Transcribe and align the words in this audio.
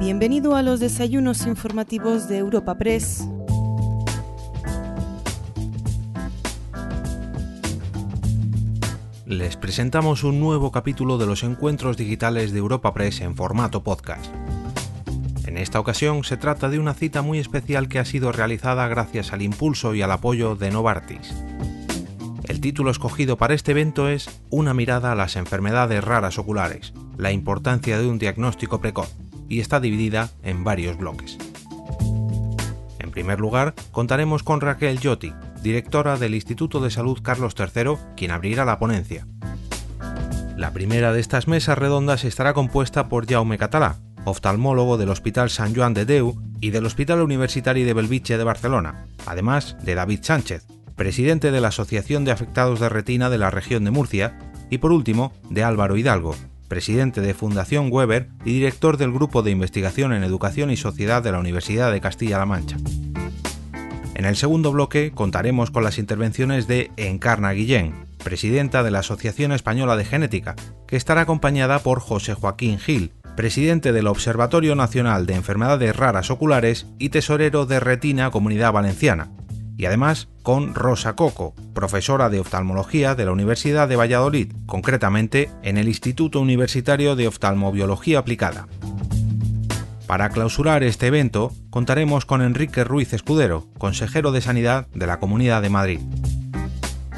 Bienvenido 0.00 0.56
a 0.56 0.62
los 0.62 0.80
desayunos 0.80 1.46
informativos 1.46 2.28
de 2.28 2.38
Europa 2.38 2.76
Press. 2.76 3.28
Les 9.24 9.56
presentamos 9.56 10.24
un 10.24 10.40
nuevo 10.40 10.72
capítulo 10.72 11.16
de 11.16 11.26
los 11.26 11.44
encuentros 11.44 11.96
digitales 11.96 12.52
de 12.52 12.58
Europa 12.58 12.92
Press 12.92 13.20
en 13.20 13.36
formato 13.36 13.84
podcast. 13.84 14.26
En 15.46 15.56
esta 15.56 15.78
ocasión 15.78 16.24
se 16.24 16.36
trata 16.36 16.68
de 16.68 16.80
una 16.80 16.94
cita 16.94 17.22
muy 17.22 17.38
especial 17.38 17.88
que 17.88 18.00
ha 18.00 18.04
sido 18.04 18.32
realizada 18.32 18.88
gracias 18.88 19.32
al 19.32 19.42
impulso 19.42 19.94
y 19.94 20.02
al 20.02 20.10
apoyo 20.10 20.56
de 20.56 20.72
Novartis. 20.72 21.32
El 22.42 22.60
título 22.60 22.90
escogido 22.90 23.38
para 23.38 23.54
este 23.54 23.70
evento 23.70 24.08
es 24.08 24.28
Una 24.50 24.74
mirada 24.74 25.12
a 25.12 25.14
las 25.14 25.36
enfermedades 25.36 26.02
raras 26.02 26.36
oculares, 26.38 26.92
la 27.16 27.30
importancia 27.30 27.98
de 27.98 28.08
un 28.08 28.18
diagnóstico 28.18 28.80
precoz 28.80 29.14
y 29.48 29.60
está 29.60 29.80
dividida 29.80 30.30
en 30.42 30.64
varios 30.64 30.96
bloques. 30.96 31.38
En 32.98 33.10
primer 33.10 33.40
lugar, 33.40 33.74
contaremos 33.92 34.42
con 34.42 34.60
Raquel 34.60 34.98
Yotti, 34.98 35.32
directora 35.62 36.16
del 36.16 36.34
Instituto 36.34 36.80
de 36.80 36.90
Salud 36.90 37.18
Carlos 37.22 37.54
III, 37.58 37.96
quien 38.16 38.30
abrirá 38.30 38.64
la 38.64 38.78
ponencia. 38.78 39.26
La 40.56 40.72
primera 40.72 41.12
de 41.12 41.20
estas 41.20 41.48
mesas 41.48 41.78
redondas 41.78 42.24
estará 42.24 42.54
compuesta 42.54 43.08
por 43.08 43.26
Jaume 43.26 43.58
Catalá, 43.58 43.96
oftalmólogo 44.24 44.98
del 44.98 45.10
Hospital 45.10 45.50
San 45.50 45.74
Joan 45.74 45.94
de 45.94 46.04
Deu 46.04 46.36
y 46.60 46.70
del 46.70 46.86
Hospital 46.86 47.22
Universitario 47.22 47.84
de 47.84 47.92
Belviche 47.92 48.38
de 48.38 48.44
Barcelona, 48.44 49.06
además 49.26 49.76
de 49.82 49.94
David 49.94 50.20
Sánchez, 50.22 50.66
presidente 50.96 51.50
de 51.50 51.60
la 51.60 51.68
Asociación 51.68 52.24
de 52.24 52.32
Afectados 52.32 52.80
de 52.80 52.88
Retina 52.88 53.30
de 53.30 53.38
la 53.38 53.50
región 53.50 53.84
de 53.84 53.90
Murcia, 53.90 54.38
y 54.70 54.78
por 54.78 54.92
último, 54.92 55.32
de 55.50 55.62
Álvaro 55.64 55.96
Hidalgo, 55.96 56.34
presidente 56.68 57.20
de 57.20 57.34
Fundación 57.34 57.88
Weber 57.90 58.28
y 58.44 58.52
director 58.52 58.96
del 58.96 59.12
Grupo 59.12 59.42
de 59.42 59.50
Investigación 59.50 60.12
en 60.12 60.24
Educación 60.24 60.70
y 60.70 60.76
Sociedad 60.76 61.22
de 61.22 61.32
la 61.32 61.38
Universidad 61.38 61.92
de 61.92 62.00
Castilla-La 62.00 62.46
Mancha. 62.46 62.76
En 64.14 64.24
el 64.24 64.36
segundo 64.36 64.72
bloque 64.72 65.12
contaremos 65.12 65.70
con 65.70 65.84
las 65.84 65.98
intervenciones 65.98 66.66
de 66.66 66.90
Encarna 66.96 67.52
Guillén, 67.52 67.94
presidenta 68.22 68.82
de 68.82 68.90
la 68.90 69.00
Asociación 69.00 69.52
Española 69.52 69.96
de 69.96 70.04
Genética, 70.04 70.54
que 70.86 70.96
estará 70.96 71.22
acompañada 71.22 71.80
por 71.80 72.00
José 72.00 72.34
Joaquín 72.34 72.78
Gil, 72.78 73.12
presidente 73.36 73.92
del 73.92 74.06
Observatorio 74.06 74.74
Nacional 74.76 75.26
de 75.26 75.34
Enfermedades 75.34 75.94
Raras 75.96 76.30
Oculares 76.30 76.86
y 76.98 77.08
tesorero 77.08 77.66
de 77.66 77.80
Retina 77.80 78.30
Comunidad 78.30 78.72
Valenciana, 78.72 79.30
y 79.76 79.86
además 79.86 80.28
con 80.42 80.74
Rosa 80.74 81.16
Coco, 81.16 81.54
profesora 81.74 82.28
de 82.30 82.40
oftalmología 82.40 83.14
de 83.14 83.24
la 83.24 83.32
Universidad 83.32 83.88
de 83.88 83.96
Valladolid, 83.96 84.52
concretamente 84.66 85.50
en 85.62 85.78
el 85.78 85.88
Instituto 85.88 86.40
Universitario 86.40 87.16
de 87.16 87.28
Oftalmobiología 87.28 88.18
Aplicada. 88.18 88.68
Para 90.06 90.28
clausurar 90.28 90.82
este 90.82 91.06
evento, 91.06 91.52
contaremos 91.70 92.26
con 92.26 92.42
Enrique 92.42 92.84
Ruiz 92.84 93.12
Escudero, 93.14 93.66
consejero 93.78 94.32
de 94.32 94.42
Sanidad 94.42 94.86
de 94.94 95.06
la 95.06 95.18
Comunidad 95.18 95.62
de 95.62 95.70
Madrid. 95.70 96.00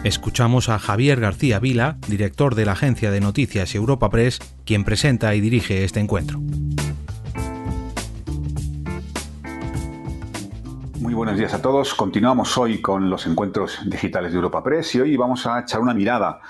Escuchamos 0.04 0.68
a 0.68 0.78
Javier 0.78 1.18
García 1.18 1.58
Vila, 1.58 1.98
director 2.06 2.54
de 2.54 2.64
la 2.64 2.72
agencia 2.72 3.10
de 3.10 3.20
noticias 3.20 3.74
Europa 3.74 4.08
Press, 4.08 4.38
quien 4.64 4.84
presenta 4.84 5.34
y 5.34 5.40
dirige 5.40 5.82
este 5.82 5.98
encuentro. 5.98 6.40
Buenos 11.17 11.39
días 11.39 11.55
a 11.55 11.62
todos. 11.62 11.95
Continuamos 11.95 12.59
hoy 12.59 12.83
con 12.83 13.09
los 13.09 13.27
encuentros 13.27 13.81
digitales 13.86 14.33
de 14.33 14.36
Europa 14.36 14.62
Press 14.62 14.95
y 14.97 15.00
hoy 15.00 15.17
vamos 15.17 15.47
a 15.47 15.61
echar 15.61 15.81
una 15.81 15.95
mirada 15.95 16.41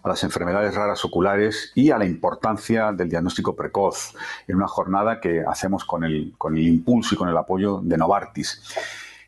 a 0.00 0.08
las 0.08 0.22
enfermedades 0.22 0.76
raras 0.76 1.04
oculares 1.04 1.72
y 1.74 1.90
a 1.90 1.98
la 1.98 2.04
importancia 2.04 2.92
del 2.92 3.08
diagnóstico 3.08 3.56
precoz 3.56 4.14
en 4.46 4.54
una 4.54 4.68
jornada 4.68 5.20
que 5.20 5.42
hacemos 5.44 5.84
con 5.84 6.04
el, 6.04 6.34
con 6.38 6.56
el 6.56 6.62
impulso 6.68 7.16
y 7.16 7.18
con 7.18 7.28
el 7.28 7.36
apoyo 7.36 7.80
de 7.82 7.98
Novartis. 7.98 8.62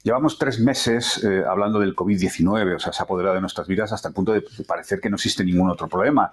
Llevamos 0.05 0.39
tres 0.39 0.61
meses 0.61 1.25
eh, 1.25 1.43
hablando 1.45 1.81
del 1.81 1.97
COVID-19, 1.97 2.77
o 2.77 2.79
sea, 2.79 2.93
se 2.93 3.03
ha 3.03 3.05
apoderado 3.05 3.35
de 3.35 3.41
nuestras 3.41 3.67
vidas 3.67 3.93
hasta 3.93 4.07
el 4.07 4.15
punto 4.15 4.33
de 4.33 4.45
parecer 4.65 5.01
que 5.01 5.11
no 5.11 5.17
existe 5.17 5.45
ningún 5.45 5.71
otro 5.71 5.89
problema. 5.89 6.33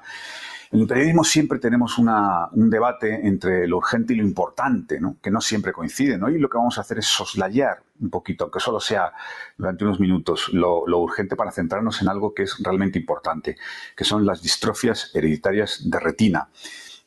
En 0.71 0.79
el 0.79 0.87
periodismo 0.87 1.25
siempre 1.25 1.59
tenemos 1.59 1.97
un 1.97 2.69
debate 2.69 3.27
entre 3.27 3.67
lo 3.67 3.77
urgente 3.77 4.13
y 4.13 4.15
lo 4.15 4.23
importante, 4.23 5.01
que 5.21 5.29
no 5.29 5.41
siempre 5.41 5.73
coinciden. 5.73 6.21
Y 6.33 6.37
lo 6.37 6.49
que 6.49 6.57
vamos 6.57 6.77
a 6.77 6.81
hacer 6.81 6.99
es 6.99 7.07
soslayar 7.07 7.83
un 7.99 8.09
poquito, 8.09 8.45
aunque 8.45 8.61
solo 8.61 8.79
sea 8.79 9.11
durante 9.57 9.83
unos 9.83 9.99
minutos, 9.99 10.47
lo, 10.53 10.87
lo, 10.87 10.99
urgente 10.99 11.35
para 11.35 11.51
centrarnos 11.51 12.01
en 12.01 12.07
algo 12.07 12.33
que 12.33 12.43
es 12.43 12.55
realmente 12.63 12.97
importante, 12.97 13.57
que 13.97 14.05
son 14.05 14.25
las 14.25 14.41
distrofias 14.41 15.11
hereditarias 15.13 15.89
de 15.89 15.99
retina. 15.99 16.47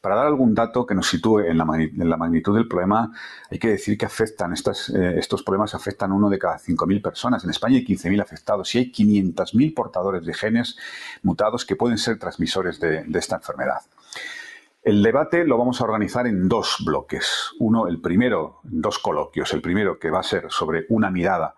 Para 0.05 0.17
dar 0.17 0.27
algún 0.27 0.55
dato 0.55 0.85
que 0.85 0.95
nos 0.95 1.09
sitúe 1.09 1.47
en 1.47 1.57
la, 1.57 1.65
magnitud 1.65 2.55
del 2.55 2.69
problema, 2.69 3.11
hay 3.51 3.59
que 3.59 3.69
decir 3.69 3.97
que 3.97 4.05
afectan, 4.05 4.53
eh, 4.53 5.15
estos 5.17 5.43
problemas 5.43 5.75
afectan 5.75 6.11
a 6.11 6.15
uno 6.15 6.29
de 6.29 6.39
cada 6.39 6.59
5.000 6.59 7.01
personas. 7.01 7.43
En 7.43 7.49
España 7.49 7.79
hay 7.79 7.87
15.000 7.87 8.21
afectados 8.21 8.75
y 8.75 8.81
hay 8.81 8.93
500.000 8.93 9.75
portadores 9.75 10.27
de 10.27 10.35
genes 10.35 10.77
mutados 11.23 11.65
que 11.65 11.75
pueden 11.75 11.97
ser 11.97 12.19
transmisores 12.19 12.79
de, 12.81 13.05
de 13.05 13.19
esta 13.19 13.37
enfermedad. 13.37 13.81
El 14.83 15.03
debate 15.03 15.47
lo 15.47 15.57
vamos 15.57 15.81
a 15.81 15.85
organizar 15.85 16.27
en 16.27 16.51
dos 16.51 16.83
bloques. 16.85 17.53
Uno, 17.59 17.89
el 17.89 17.99
primero, 17.99 18.61
dos 18.63 18.99
coloquios. 18.99 19.55
El 19.55 19.63
primero 19.63 19.99
que 19.99 20.11
va 20.11 20.21
a 20.21 20.23
ser 20.23 20.51
sobre 20.51 20.85
una 20.91 21.11
mirada 21.11 21.55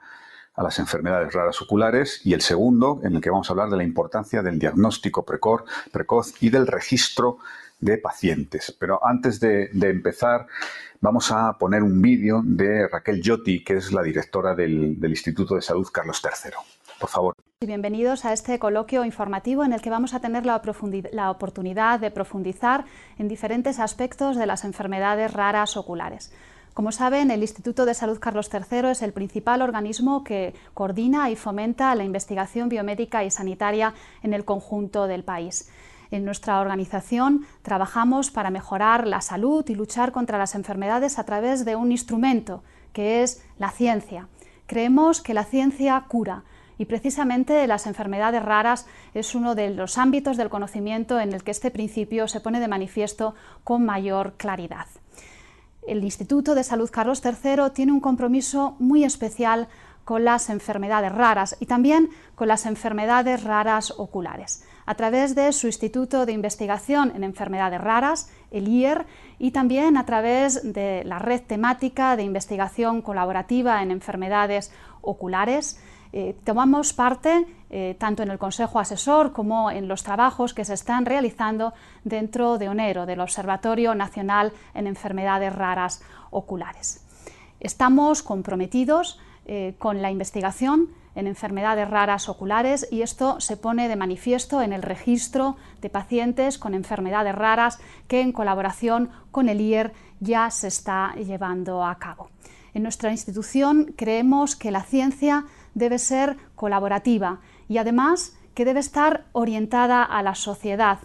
a 0.55 0.63
las 0.63 0.79
enfermedades 0.79 1.33
raras 1.33 1.61
oculares 1.61 2.21
y 2.25 2.33
el 2.33 2.43
segundo 2.43 3.01
en 3.03 3.17
el 3.17 3.21
que 3.21 3.31
vamos 3.31 3.51
a 3.51 3.53
hablar 3.53 3.71
de 3.71 3.77
la 3.77 3.83
importancia 3.83 4.43
del 4.43 4.61
diagnóstico 4.61 5.25
precoz 5.25 6.35
y 6.41 6.51
del 6.51 6.67
registro 6.67 7.39
de 7.79 7.99
pacientes. 7.99 8.77
Pero 8.79 9.05
antes 9.05 9.41
de, 9.41 9.69
empezar, 9.73 10.47
vamos 11.01 11.31
a 11.31 11.53
poner 11.59 11.83
un 11.83 12.01
vídeo 12.01 12.43
de 12.45 12.89
Raquel 12.89 13.23
Yotti, 13.23 13.63
que 13.63 13.75
es 13.75 13.93
la 13.93 14.03
directora 14.03 14.55
del, 14.55 14.99
Instituto 15.03 15.55
de 15.55 15.63
Salud 15.63 15.87
Carlos 15.93 16.23
III. 16.23 16.53
Por 16.99 17.09
favor. 17.09 17.35
Bienvenidos 17.61 18.25
a 18.25 18.33
este 18.33 18.59
coloquio 18.59 19.05
informativo 19.05 19.65
en 19.65 19.73
el 19.73 19.81
que 19.81 19.91
vamos 19.91 20.15
a 20.15 20.21
tener 20.21 20.45
la, 20.45 20.61
la, 21.13 21.31
oportunidad 21.31 22.01
de 22.01 22.11
profundizar 22.11 22.85
en 23.19 23.29
diferentes 23.29 23.79
aspectos 23.79 24.37
de 24.37 24.47
las 24.47 24.65
enfermedades 24.65 25.33
raras 25.33 25.77
oculares. 25.77 26.33
Como 26.75 26.93
saben, 26.93 27.31
el 27.31 27.41
Instituto 27.41 27.87
de 27.87 27.95
Salud 27.95 28.19
Carlos 28.19 28.51
III 28.53 28.91
es 28.91 29.01
el 29.01 29.15
principal 29.15 29.63
organismo 29.63 30.23
que 30.23 30.55
coordina 30.75 31.31
y 31.31 31.37
fomenta 31.37 31.95
la 31.95 32.05
investigación 32.05 32.69
biomédica 32.69 33.25
y 33.25 33.31
sanitaria 33.31 33.95
en 34.23 34.35
el 34.35 34.45
conjunto 34.45 35.07
del 35.07 35.25
país. 35.25 35.71
En 36.11 36.25
nuestra 36.25 36.61
organización 36.61 37.47
trabajamos 37.63 38.31
para 38.31 38.51
mejorar 38.51 39.07
la 39.07 39.21
salud 39.21 39.65
y 39.69 39.75
luchar 39.75 40.13
contra 40.13 40.39
las 40.39 40.55
enfermedades 40.55 41.19
a 41.19 41.25
través 41.25 41.65
de 41.65 41.77
un 41.77 41.91
instrumento, 41.91 42.63
que 42.93 43.23
es 43.23 43.43
la 43.59 43.71
ciencia. 43.71 44.29
Creemos 44.67 45.21
que 45.21 45.35
la 45.35 45.45
ciencia 45.45 46.05
cura 46.09 46.45
y 46.79 46.85
precisamente 46.85 47.67
las 47.67 47.87
enfermedades 47.87 48.43
raras 48.43 48.87
es 49.15 49.35
uno 49.35 49.55
de 49.55 49.71
los 49.71 49.99
ámbitos 49.99 50.37
del 50.37 50.51
conocimiento 50.51 51.19
en 51.21 51.33
el 51.33 51.43
que 51.43 51.51
este 51.51 51.71
principio 51.71 52.29
se 52.29 52.41
pone 52.41 52.61
de 52.61 52.69
manifiesto 52.69 53.35
con 53.65 53.85
mayor 53.85 54.35
claridad. 54.37 54.87
El 55.87 56.03
Instituto 56.03 56.55
de 56.55 56.65
Salud 56.65 56.91
Carlos 56.91 57.23
III 57.25 57.71
tiene 57.73 57.93
un 57.93 58.01
compromiso 58.01 58.75
muy 58.79 59.05
especial 59.05 59.69
con 60.07 60.25
las 60.25 60.49
enfermedades 60.51 61.13
raras 61.13 61.57
y 61.61 61.67
también 61.67 62.09
con 62.37 62.49
las 62.49 62.65
enfermedades 62.65 63.43
raras 63.45 63.93
oculares 63.99 64.63
a 64.87 64.95
través 64.95 65.35
de 65.35 65.53
su 65.53 65.67
Instituto 65.67 66.25
de 66.25 66.33
Investigación 66.33 67.13
en 67.15 67.25
Enfermedades 67.25 67.81
Raras, 67.81 68.31
el 68.53 68.69
IER, 68.69 69.05
y 69.39 69.51
también 69.51 69.97
a 69.97 70.07
través 70.07 70.73
de 70.73 71.03
la 71.05 71.19
red 71.19 71.43
temática 71.43 72.17
de 72.17 72.23
investigación 72.23 73.03
colaborativa 73.03 73.83
en 73.83 73.91
enfermedades 73.91 74.73
oculares. 75.03 75.79
Eh, 76.13 76.37
tomamos 76.45 76.93
parte 76.93 77.47
eh, 77.69 77.97
tanto 77.99 78.23
en 78.23 78.31
el 78.31 78.39
Consejo 78.39 78.79
Asesor 78.79 79.33
como 79.33 79.73
en 79.73 79.89
los 79.89 80.05
trabajos 80.05 80.55
que 80.55 80.65
se 80.65 80.75
están 80.75 81.05
realizando 81.05 81.75
dentro 82.05 82.57
de 82.57 82.69
ONERO, 82.69 83.07
del 83.07 83.21
Observatorio 83.21 83.95
Nacional 83.97 84.53
en 84.73 84.87
Enfermedades 84.87 85.53
Raras 85.53 86.01
Oculares. 86.31 87.05
Estamos 87.59 88.23
comprometidos 88.23 89.19
eh, 89.47 89.75
con 89.79 90.03
la 90.03 90.11
investigación 90.11 90.89
en 91.15 91.27
enfermedades 91.27 91.89
raras 91.89 92.29
oculares 92.29 92.87
y 92.91 93.03
esto 93.03 93.41
se 93.41 93.57
pone 93.57 93.89
de 93.89 93.97
manifiesto 93.97 94.61
en 94.61 94.73
el 94.73 94.83
registro 94.83 95.57
de 95.81 95.89
pacientes 95.89 96.59
con 96.59 96.75
enfermedades 96.75 97.35
raras 97.35 97.79
que 98.09 98.21
en 98.21 98.33
colaboración 98.33 99.11
con 99.31 99.49
el 99.49 99.61
IER 99.61 99.93
ya 100.21 100.51
se 100.51 100.69
está 100.69 101.15
llevando 101.15 101.85
a 101.85 101.99
cabo. 101.99 102.29
En 102.75 102.83
nuestra 102.83 103.11
institución 103.11 103.95
creemos 103.97 104.57
que 104.57 104.71
la 104.71 104.83
ciencia 104.83 105.45
debe 105.75 105.99
ser 105.99 106.37
colaborativa 106.55 107.41
y 107.69 107.79
además 107.79 108.37
que 108.55 108.65
debe 108.65 108.81
estar 108.81 109.27
orientada 109.33 110.03
a 110.03 110.23
la 110.23 110.35
sociedad. 110.35 110.99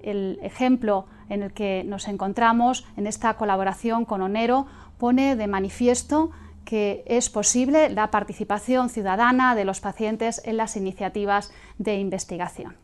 El 0.00 0.38
ejemplo 0.42 1.06
en 1.28 1.42
el 1.42 1.52
que 1.52 1.82
nos 1.84 2.08
encontramos 2.08 2.86
en 2.96 3.06
esta 3.06 3.34
colaboración 3.34 4.04
con 4.04 4.22
Onero 4.22 4.66
pone 4.96 5.36
de 5.36 5.46
manifiesto 5.46 6.30
que 6.70 7.02
es 7.06 7.30
posible 7.30 7.90
la 7.90 8.12
participación 8.12 8.90
ciudadana 8.90 9.56
de 9.56 9.64
los 9.64 9.80
pacientes 9.80 10.40
en 10.44 10.56
las 10.56 10.76
iniciativas 10.76 11.52
de 11.78 11.96
investigación. 11.96 12.76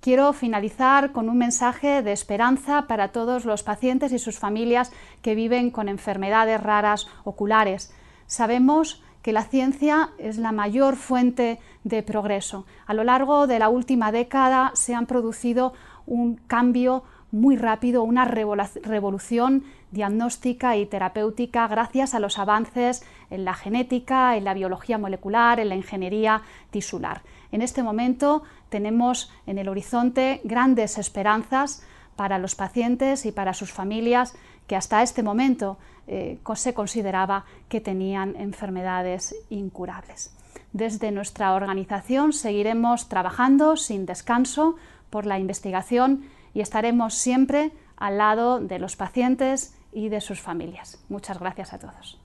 quiero 0.00 0.32
finalizar 0.32 1.12
con 1.12 1.28
un 1.28 1.36
mensaje 1.36 2.00
de 2.00 2.12
esperanza 2.12 2.86
para 2.88 3.08
todos 3.08 3.44
los 3.44 3.62
pacientes 3.62 4.12
y 4.12 4.18
sus 4.18 4.38
familias 4.38 4.90
que 5.20 5.34
viven 5.34 5.70
con 5.70 5.90
enfermedades 5.90 6.62
raras 6.62 7.08
oculares. 7.24 7.92
Sabemos 8.26 9.02
que 9.20 9.34
la 9.34 9.44
ciencia 9.44 10.08
es 10.16 10.38
la 10.38 10.52
mayor 10.52 10.96
fuente 10.96 11.58
de 11.84 12.02
progreso. 12.02 12.64
A 12.86 12.94
lo 12.94 13.04
largo 13.04 13.46
de 13.46 13.58
la 13.58 13.68
última 13.68 14.12
década 14.12 14.70
se 14.72 14.94
han 14.94 15.04
producido 15.04 15.74
un 16.06 16.36
cambio 16.36 17.04
muy 17.32 17.58
rápido, 17.58 18.02
una 18.02 18.24
revolución 18.24 19.64
diagnóstica 19.90 20.76
y 20.76 20.86
terapéutica 20.86 21.66
gracias 21.68 22.14
a 22.14 22.20
los 22.20 22.38
avances 22.38 23.04
en 23.30 23.44
la 23.44 23.54
genética, 23.54 24.36
en 24.36 24.44
la 24.44 24.54
biología 24.54 24.98
molecular, 24.98 25.60
en 25.60 25.68
la 25.68 25.76
ingeniería 25.76 26.42
tisular. 26.70 27.22
En 27.52 27.62
este 27.62 27.82
momento 27.82 28.42
tenemos 28.68 29.32
en 29.46 29.58
el 29.58 29.68
horizonte 29.68 30.40
grandes 30.44 30.98
esperanzas 30.98 31.82
para 32.16 32.38
los 32.38 32.54
pacientes 32.54 33.26
y 33.26 33.32
para 33.32 33.54
sus 33.54 33.72
familias 33.72 34.34
que 34.66 34.76
hasta 34.76 35.02
este 35.02 35.22
momento 35.22 35.78
eh, 36.06 36.38
se 36.54 36.74
consideraba 36.74 37.44
que 37.68 37.80
tenían 37.80 38.36
enfermedades 38.36 39.34
incurables. 39.48 40.32
Desde 40.72 41.10
nuestra 41.10 41.54
organización 41.54 42.32
seguiremos 42.32 43.08
trabajando 43.08 43.76
sin 43.76 44.06
descanso 44.06 44.76
por 45.10 45.26
la 45.26 45.38
investigación 45.38 46.24
y 46.54 46.60
estaremos 46.60 47.14
siempre 47.14 47.72
al 47.96 48.18
lado 48.18 48.60
de 48.60 48.78
los 48.78 48.96
pacientes 48.96 49.74
y 49.92 50.08
de 50.08 50.20
sus 50.20 50.40
familias. 50.40 51.04
Muchas 51.08 51.38
gracias 51.38 51.72
a 51.72 51.78
todos. 51.78 52.20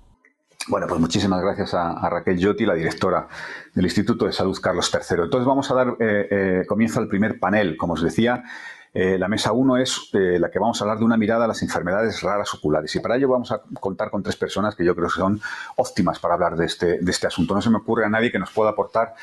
Bueno, 0.67 0.88
pues 0.88 1.00
muchísimas 1.00 1.41
gracias 1.41 1.75
a, 1.75 2.09
Raquel 2.09 2.39
Yotti, 2.39 2.65
la 2.65 2.73
directora 2.73 3.27
del 3.73 3.85
Instituto 3.85 4.25
de 4.25 4.33
Salud 4.33 4.57
Carlos 4.59 4.91
III. 4.91 5.23
Entonces 5.23 5.45
vamos 5.45 5.69
a 5.69 5.75
dar 5.75 5.89
eh, 6.00 6.27
eh, 6.31 6.63
comienzo 6.67 7.00
al 7.00 7.07
primer 7.07 7.39
panel. 7.39 7.77
Como 7.77 7.94
os 7.94 8.01
decía, 8.01 8.44
eh, 8.91 9.19
la 9.19 9.27
mesa 9.27 9.51
1 9.51 9.77
es 9.77 10.09
la 10.13 10.50
que 10.50 10.57
vamos 10.57 10.81
a 10.81 10.85
hablar 10.85 10.97
de 10.97 11.06
una 11.06 11.17
mirada 11.17 11.45
a 11.45 11.47
las 11.47 11.62
enfermedades 11.62 12.23
raras 12.23 12.51
oculares. 12.56 12.95
Y 12.95 13.00
para 13.00 13.15
ello 13.15 13.29
vamos 13.29 13.51
a 13.51 13.62
contar 13.79 14.09
con 14.09 14.23
tres 14.23 14.38
personas 14.38 14.73
que 14.73 14.83
yo 14.83 14.95
creo 14.95 15.07
que 15.07 15.13
son 15.13 15.39
óptimas 15.75 16.18
para 16.18 16.33
hablar 16.33 16.56
de 16.56 16.65
este, 16.65 16.97
de 17.00 17.11
este 17.11 17.27
asunto. 17.27 17.53
No 17.53 17.61
se 17.61 17.69
me 17.69 17.77
ocurre 17.77 18.06
a 18.06 18.09
nadie 18.09 18.31
que 18.31 18.39
nos 18.39 18.50
pueda 18.50 18.71
aportar 18.71 19.13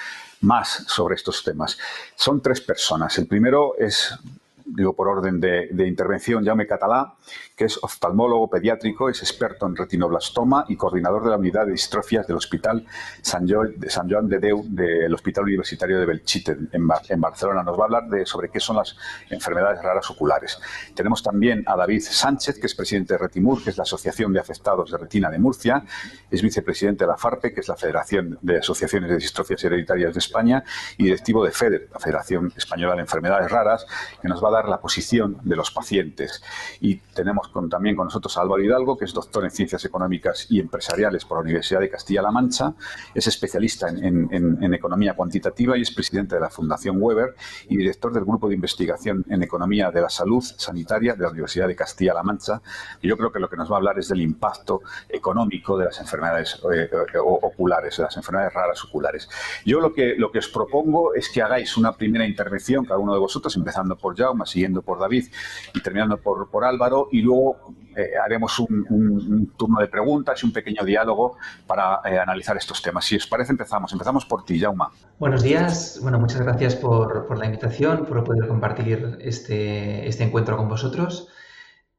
más 0.43 0.85
sobre 0.87 1.17
estos 1.17 1.43
temas. 1.43 1.77
Son 2.15 2.41
tres 2.41 2.61
personas. 2.61 3.19
El 3.19 3.27
primero 3.27 3.75
es 3.79 4.17
digo 4.65 4.95
por 4.95 5.09
orden 5.09 5.41
de, 5.41 5.87
intervención, 5.87 6.45
Jaume 6.45 6.67
Catalá, 6.67 7.15
que 7.57 7.65
es 7.65 7.79
oftalmólogo 7.83 8.49
pediátrico, 8.49 9.09
es 9.09 9.21
experto 9.23 9.67
en 9.67 9.77
retinoblastoma 9.77 10.65
y 10.69 10.77
coordinador 10.77 11.25
de 11.25 11.31
la 11.31 11.37
unidad 11.37 11.67
de 11.67 11.73
distrofias 11.73 12.27
del 12.27 12.37
Hospital 12.37 12.87
San 13.21 13.49
Joan 13.49 14.29
de, 14.29 14.39
Deu 14.39 14.65
del 14.69 15.13
Hospital 15.13 15.45
Universitario 15.45 15.99
de 15.99 16.07
Belchite 16.07 16.57
en, 16.73 17.21
Barcelona. 17.21 17.63
Nos 17.63 17.79
va 17.79 17.83
a 17.83 17.85
hablar 17.85 18.27
sobre 18.27 18.49
qué 18.49 18.61
son 18.61 18.77
las 18.77 18.97
enfermedades 19.31 19.83
raras 19.83 20.11
oculares. 20.11 20.59
Tenemos 20.95 21.23
también 21.23 21.63
a 21.67 21.77
David 21.77 22.03
Sánchez, 22.03 22.59
que 22.59 22.67
es 22.67 22.75
presidente 22.75 23.15
de 23.15 23.19
Retimur, 23.19 23.63
que 23.63 23.71
es 23.71 23.77
la 23.77 23.83
Asociación 23.83 24.33
de 24.33 24.41
Afectados 24.41 24.91
de 24.91 24.99
Retina 24.99 25.31
de 25.31 25.39
Murcia, 25.39 25.85
es 26.31 26.43
vicepresidente 26.43 27.05
de 27.05 27.09
la 27.09 27.17
FARPE, 27.17 27.53
que 27.53 27.61
es 27.61 27.69
la 27.69 27.77
Federación 27.77 28.39
de 28.41 28.59
Asociaciones 28.59 29.11
de 29.11 29.17
Distrofias 29.17 29.63
Hereditarias 29.65 30.15
de 30.15 30.19
España, 30.19 30.65
y 30.97 31.05
directivo 31.05 31.45
de 31.45 31.51
FEDER, 31.51 31.89
la 31.93 32.01
Federación 32.01 32.53
Española 32.57 32.95
de 32.95 33.03
Enfermedades 33.03 33.51
Raras, 33.51 33.87
que 34.21 34.29
nos 34.29 34.43
va 34.43 34.49
a 34.49 34.52
dar 34.53 34.69
la 34.69 34.81
posición 34.81 35.39
de 35.43 35.57
los 35.57 35.71
pacientes. 35.71 36.43
Y 36.81 36.97
tenemos 36.97 37.51
también 37.69 37.97
con 37.97 38.07
nosotros 38.07 38.37
a 38.37 38.43
Álvaro 38.43 38.63
Hidalgo, 38.63 38.97
que 38.97 39.05
es 39.05 39.13
doctor 39.13 39.45
en 39.45 39.51
Ciencias 39.51 39.85
Económicas 39.85 40.47
y 40.49 40.61
Empresariales 40.61 41.25
por 41.25 41.39
la 41.39 41.43
Universidad 41.43 41.81
de 41.81 41.91
Castilla-La 41.91 42.31
Mancha, 42.31 42.75
es 43.15 43.27
especialista 43.27 43.89
en, 43.89 44.73
Economía 44.73 45.15
Cuantitativa 45.15 45.77
y 45.77 45.83
es 45.83 45.91
presidente 45.91 46.35
de 46.35 46.41
la 46.41 46.51
Fundación 46.51 46.97
Weber 46.99 47.35
y 47.69 47.77
director 47.77 48.13
del 48.13 48.25
Grupo 48.25 48.49
de 48.49 48.55
Investigación 48.55 49.25
en 49.29 49.43
Economía 49.43 49.91
de 49.91 50.01
la 50.01 50.09
Salud 50.09 50.43
Sanitaria 50.43 51.15
de 51.15 51.23
la 51.23 51.31
Universidad 51.31 51.69
de 51.69 51.77
Castilla-La 51.77 52.23
Mancha. 52.23 52.63
Y 53.01 53.09
yo 53.09 53.17
creo 53.17 53.31
que 53.31 53.39
lo 53.39 53.49
que 53.49 53.57
nos 53.57 53.71
va 53.71 53.77
a 53.77 53.79
hablar 53.79 53.99
es 53.99 54.09
del 54.09 54.23
impacto 54.23 54.83
económico 55.09 55.77
de 55.77 55.87
las 55.87 56.01
enfermedades 56.01 56.61
eh, 56.75 56.89
oculares, 57.21 57.97
de 57.97 58.03
las 58.05 58.17
enfermedades 58.17 58.55
raras 58.55 58.85
oculares. 58.85 59.29
Yo 59.65 59.81
lo 59.81 59.93
que, 59.93 60.15
lo 60.17 60.33
que 60.33 60.39
os 60.39 60.49
propongo 60.49 61.15
es 61.15 61.29
que 61.29 61.43
hagáis 61.43 61.77
una 61.77 61.93
primera 61.93 62.27
intervención, 62.27 62.85
cada 62.85 62.99
uno 62.99 63.13
de 63.13 63.21
vosotros, 63.21 63.57
empezando 63.57 63.97
por 63.97 64.17
Jaume, 64.17 64.42
siguiendo 64.47 64.83
por 64.83 64.99
David 64.99 65.27
y 65.75 65.81
terminando 65.81 66.19
por, 66.19 66.51
por 66.51 66.65
Álvaro, 66.65 67.09
y 67.13 67.23
luego 67.23 67.75
eh, 67.97 68.13
haremos 68.23 68.59
un, 68.59 69.53
turno 69.57 69.81
de 69.81 69.89
preguntas 69.89 70.43
y 70.43 70.47
un 70.47 70.53
pequeño 70.53 70.85
diálogo 70.85 71.37
para 71.67 72.01
eh, 72.05 72.19
analizar 72.19 72.57
estos 72.57 72.81
temas. 72.81 73.05
Si 73.05 73.17
os 73.17 73.27
parece, 73.27 73.53
empezamos. 73.53 73.93
Empezamos 73.93 74.25
por 74.25 74.45
ti, 74.45 74.59
Jauma. 74.59 74.91
Buenos 75.19 75.43
días. 75.43 75.99
Bueno, 76.03 76.19
muchas 76.19 76.41
gracias 76.41 76.77
por, 76.77 77.27
por 77.27 77.39
la 77.39 77.47
invitación, 77.47 78.07
por 78.07 78.25
poder 78.25 78.49
compartir 78.49 79.19
este, 79.21 80.09
este 80.09 80.25
encuentro 80.25 80.57
con 80.57 80.69
vosotros. 80.69 81.29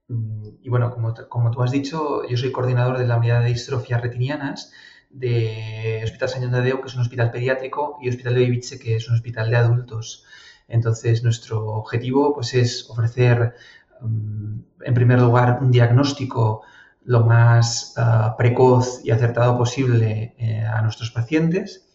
Y 0.08 0.70
bueno, 0.70 0.92
como, 0.92 1.14
como, 1.30 1.52
tú 1.52 1.62
has 1.62 1.72
dicho, 1.72 2.28
yo 2.28 2.38
soy 2.38 2.52
coordinador 2.52 2.98
de 2.98 3.08
la 3.08 3.18
unidad 3.18 3.42
de 3.42 3.50
distrofias 3.50 4.02
retinianas 4.02 4.72
de 5.10 6.02
Hospital 6.04 6.30
San 6.30 6.42
John 6.42 6.52
de 6.52 6.62
Deu, 6.62 6.82
que 6.82 6.88
es 6.88 6.96
un 6.96 7.02
hospital 7.02 7.32
pediátrico, 7.32 8.00
y 8.02 8.10
Hospital 8.10 8.36
de 8.36 8.44
Ibiche, 8.44 8.80
que 8.80 8.96
es 8.96 9.08
un 9.08 9.16
hospital 9.16 9.50
de 9.50 9.58
adultos. 9.58 10.26
Entonces, 10.68 11.24
nuestro 11.24 11.68
objetivo 11.68 12.34
pues, 12.34 12.54
es 12.54 12.90
ofrecer, 12.90 13.56
mm, 14.02 14.60
en 14.86 14.94
primer 14.94 15.20
lugar, 15.20 15.60
un 15.62 15.72
diagnóstico 15.72 16.64
lo 17.06 17.26
más 17.26 17.94
ah, 17.98 18.36
precoz 18.38 19.02
y 19.04 19.12
acertado 19.12 19.58
posible 19.58 20.36
eh, 20.38 20.66
a 20.66 20.82
nuestros 20.82 21.12
pacientes. 21.12 21.88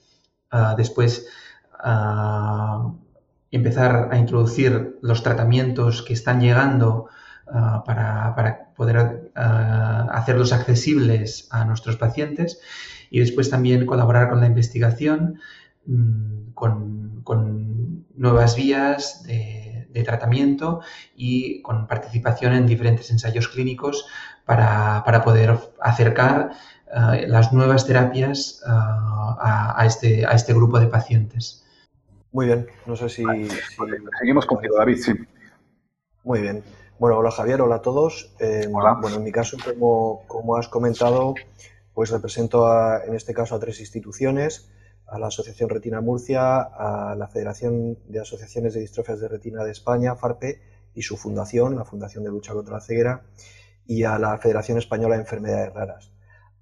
Ah, 0.51 0.75
después, 0.77 1.27
ah, 1.79 2.93
empezar 3.51 4.09
a 4.13 4.19
introducir 4.19 4.99
los 5.03 5.23
tratamientos 5.23 6.03
que 6.03 6.13
están 6.13 6.41
llegando 6.41 7.09
para, 7.87 8.75
poder 8.77 9.33
hacerlos 9.35 10.53
accesibles 10.53 11.49
a 11.51 11.65
nuestros 11.65 11.97
pacientes 11.97 12.61
y 13.11 13.21
después 13.21 13.49
también 13.49 13.87
colaborar 13.87 14.29
con 14.29 14.41
la 14.41 14.47
investigación, 14.47 15.41
mm, 15.89 16.53
con 16.53 16.99
nuevas 18.19 18.57
vías 18.57 19.23
de, 19.25 19.65
tratamiento 20.05 20.81
y 21.17 21.61
con 21.61 21.89
participación 21.89 22.53
en 22.53 22.69
diferentes 22.69 23.11
ensayos 23.11 23.49
clínicos 23.49 24.07
para, 24.45 25.03
poder 25.25 25.59
acercar 25.81 26.53
eh, 26.87 27.27
las 27.27 27.53
nuevas 27.53 27.85
terapias 27.85 28.63
eh, 28.65 28.71
a, 28.71 29.83
este, 29.85 30.25
a 30.25 30.31
este 30.35 30.55
grupo 30.55 30.79
de 30.79 30.87
pacientes. 30.87 31.67
Muy 32.31 32.47
bien, 32.47 32.69
no 32.87 32.95
sé 32.95 33.09
si... 33.09 33.25
Seguimos 34.21 34.47
contigo, 34.47 34.77
David, 34.79 34.99
sí. 34.99 35.15
Muy 36.23 36.43
bien. 36.43 36.63
Bueno, 37.01 37.19
hola 37.19 37.33
Javier, 37.33 37.61
hola 37.61 37.77
a 37.77 37.83
todos. 37.83 38.33
Eh, 38.39 38.69
hola. 38.73 38.99
Bueno, 39.01 39.17
en 39.17 39.25
mi 39.25 39.33
caso, 39.33 39.57
como, 39.65 40.23
como 40.29 40.57
has 40.57 40.69
comentado, 40.69 41.35
pues 41.93 42.11
represento 42.11 42.69
en 43.05 43.17
este 43.17 43.35
caso 43.35 43.57
a 43.57 43.59
tres 43.59 43.81
instituciones 43.81 44.71
a 45.09 45.19
la 45.19 45.29
Asociación 45.29 45.71
Retina 45.71 46.01
Murcia, 46.01 46.61
a 46.61 47.15
la 47.17 47.29
Federación 47.29 47.99
de 48.09 48.21
Asociaciones 48.21 48.75
de 48.75 48.81
Distrofias 48.81 49.21
de 49.21 49.29
Retina 49.29 49.65
de 49.65 49.73
España, 49.73 50.15
FARPE, 50.15 50.61
y 50.95 51.03
su 51.03 51.17
fundación, 51.17 51.77
la 51.77 51.85
Fundación 51.85 52.25
de 52.25 52.31
Lucha 52.31 52.53
contra 52.53 52.75
la 52.75 52.81
Ceguera, 52.81 53.23
y 53.87 54.05
a 54.05 54.19
la 54.19 54.37
Federación 54.39 54.79
Española 54.79 55.15
de 55.15 55.23
Enfermedades 55.23 55.73
Raras. 55.73 56.13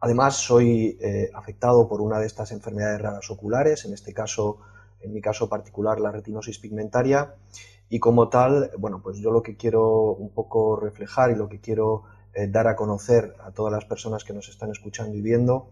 Además, 0.00 0.36
soy 0.36 0.98
eh, 1.00 1.30
afectado 1.34 1.88
por 1.88 2.00
una 2.00 2.20
de 2.20 2.26
estas 2.26 2.52
enfermedades 2.52 3.00
raras 3.00 3.30
oculares, 3.30 3.84
en 3.84 3.94
este 3.94 4.12
caso, 4.12 4.58
en 5.00 5.12
mi 5.12 5.20
caso 5.20 5.48
particular, 5.48 5.98
la 5.98 6.12
retinosis 6.12 6.58
pigmentaria, 6.58 7.34
y 7.88 7.98
como 7.98 8.28
tal, 8.28 8.70
bueno, 8.78 9.00
pues 9.02 9.18
yo 9.18 9.30
lo 9.30 9.42
que 9.42 9.56
quiero 9.56 10.12
un 10.12 10.30
poco 10.30 10.76
reflejar 10.76 11.30
y 11.30 11.34
lo 11.34 11.48
que 11.48 11.60
quiero 11.60 12.04
eh, 12.34 12.48
dar 12.48 12.68
a 12.68 12.76
conocer 12.76 13.34
a 13.40 13.52
todas 13.52 13.72
las 13.72 13.84
personas 13.84 14.24
que 14.24 14.32
nos 14.32 14.48
están 14.48 14.70
escuchando 14.70 15.16
y 15.16 15.22
viendo, 15.22 15.70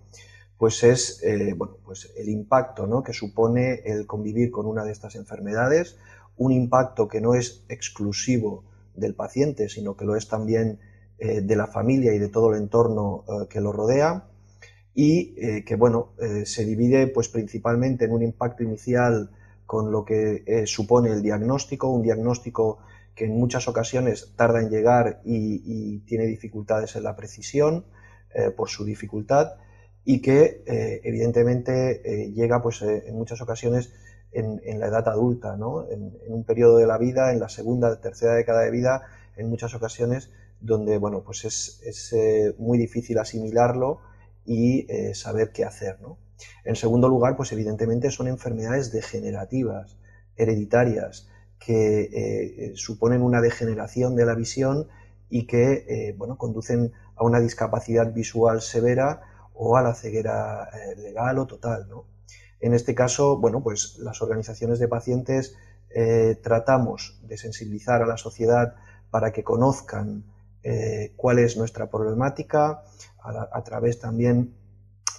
pues 0.58 0.82
es 0.84 1.22
eh, 1.22 1.54
bueno, 1.56 1.78
pues 1.84 2.12
el 2.16 2.28
impacto 2.28 2.86
¿no? 2.86 3.02
que 3.02 3.12
supone 3.12 3.82
el 3.84 4.06
convivir 4.06 4.50
con 4.50 4.66
una 4.66 4.84
de 4.84 4.92
estas 4.92 5.16
enfermedades, 5.16 5.98
un 6.36 6.52
impacto 6.52 7.08
que 7.08 7.20
no 7.20 7.34
es 7.34 7.64
exclusivo 7.68 8.64
del 8.94 9.14
paciente, 9.14 9.68
sino 9.68 9.96
que 9.96 10.04
lo 10.04 10.16
es 10.16 10.28
también 10.28 10.78
eh, 11.18 11.40
de 11.40 11.56
la 11.56 11.66
familia 11.66 12.14
y 12.14 12.18
de 12.18 12.28
todo 12.28 12.52
el 12.52 12.62
entorno 12.62 13.24
eh, 13.26 13.46
que 13.48 13.60
lo 13.60 13.72
rodea, 13.72 14.28
y 14.96 15.34
que 15.64 15.74
bueno, 15.74 16.12
se 16.44 16.64
divide 16.64 17.08
pues 17.08 17.28
principalmente 17.28 18.04
en 18.04 18.12
un 18.12 18.22
impacto 18.22 18.62
inicial 18.62 19.32
con 19.66 19.90
lo 19.90 20.04
que 20.04 20.62
supone 20.66 21.10
el 21.10 21.20
diagnóstico, 21.20 21.88
un 21.88 22.02
diagnóstico 22.02 22.78
que 23.16 23.24
en 23.24 23.32
muchas 23.32 23.66
ocasiones 23.66 24.34
tarda 24.36 24.60
en 24.60 24.70
llegar 24.70 25.20
y 25.24 25.98
tiene 26.06 26.26
dificultades 26.26 26.94
en 26.94 27.02
la 27.02 27.16
precisión 27.16 27.84
por 28.56 28.68
su 28.68 28.84
dificultad, 28.84 29.54
y 30.04 30.20
que 30.20 30.62
eh, 30.66 31.00
evidentemente 31.02 32.02
eh, 32.04 32.32
llega 32.32 32.62
pues, 32.62 32.82
eh, 32.82 33.04
en 33.06 33.16
muchas 33.16 33.40
ocasiones 33.40 33.92
en, 34.32 34.80
la 34.80 34.88
edad 34.88 35.08
adulta, 35.08 35.56
¿no? 35.56 35.88
en, 35.88 36.12
un 36.26 36.42
periodo 36.42 36.78
de 36.78 36.88
la 36.88 36.98
vida, 36.98 37.32
en 37.32 37.38
la 37.38 37.48
segunda, 37.48 38.00
tercera 38.00 38.34
década 38.34 38.62
de 38.62 38.72
vida, 38.72 39.02
en 39.36 39.48
muchas 39.48 39.74
ocasiones 39.74 40.30
donde 40.60 40.98
bueno, 40.98 41.22
pues 41.22 41.44
es, 41.44 41.80
es 41.84 42.14
muy 42.58 42.76
difícil 42.76 43.18
asimilarlo 43.18 44.00
y 44.44 44.88
saber 45.14 45.52
qué 45.52 45.64
hacer. 45.64 46.00
¿no? 46.00 46.18
En 46.64 46.74
segundo 46.74 47.08
lugar, 47.08 47.36
pues 47.36 47.52
evidentemente 47.52 48.10
son 48.10 48.26
enfermedades 48.26 48.90
degenerativas, 48.90 49.98
hereditarias, 50.36 51.28
que 51.60 52.72
suponen 52.74 53.22
una 53.22 53.40
degeneración 53.40 54.16
de 54.16 54.26
la 54.26 54.34
visión 54.34 54.88
y 55.28 55.46
que 55.46 56.14
bueno, 56.18 56.38
conducen 56.38 56.92
a 57.14 57.24
una 57.24 57.38
discapacidad 57.38 58.12
visual 58.12 58.62
severa 58.62 59.20
o 59.54 59.76
a 59.76 59.82
la 59.82 59.94
ceguera 59.94 60.68
legal 60.96 61.38
o 61.38 61.46
total. 61.46 61.86
En 62.60 62.74
este 62.74 62.94
caso, 62.94 63.38
bueno, 63.38 63.62
pues 63.62 63.98
las 63.98 64.20
organizaciones 64.20 64.78
de 64.78 64.88
pacientes 64.88 65.56
tratamos 66.42 67.20
de 67.22 67.36
sensibilizar 67.36 68.02
a 68.02 68.06
la 68.06 68.16
sociedad 68.16 68.74
para 69.10 69.32
que 69.32 69.44
conozcan 69.44 70.24
cuál 71.16 71.38
es 71.38 71.56
nuestra 71.56 71.88
problemática, 71.88 72.82
a, 73.24 73.62
través 73.64 73.98
también 73.98 74.54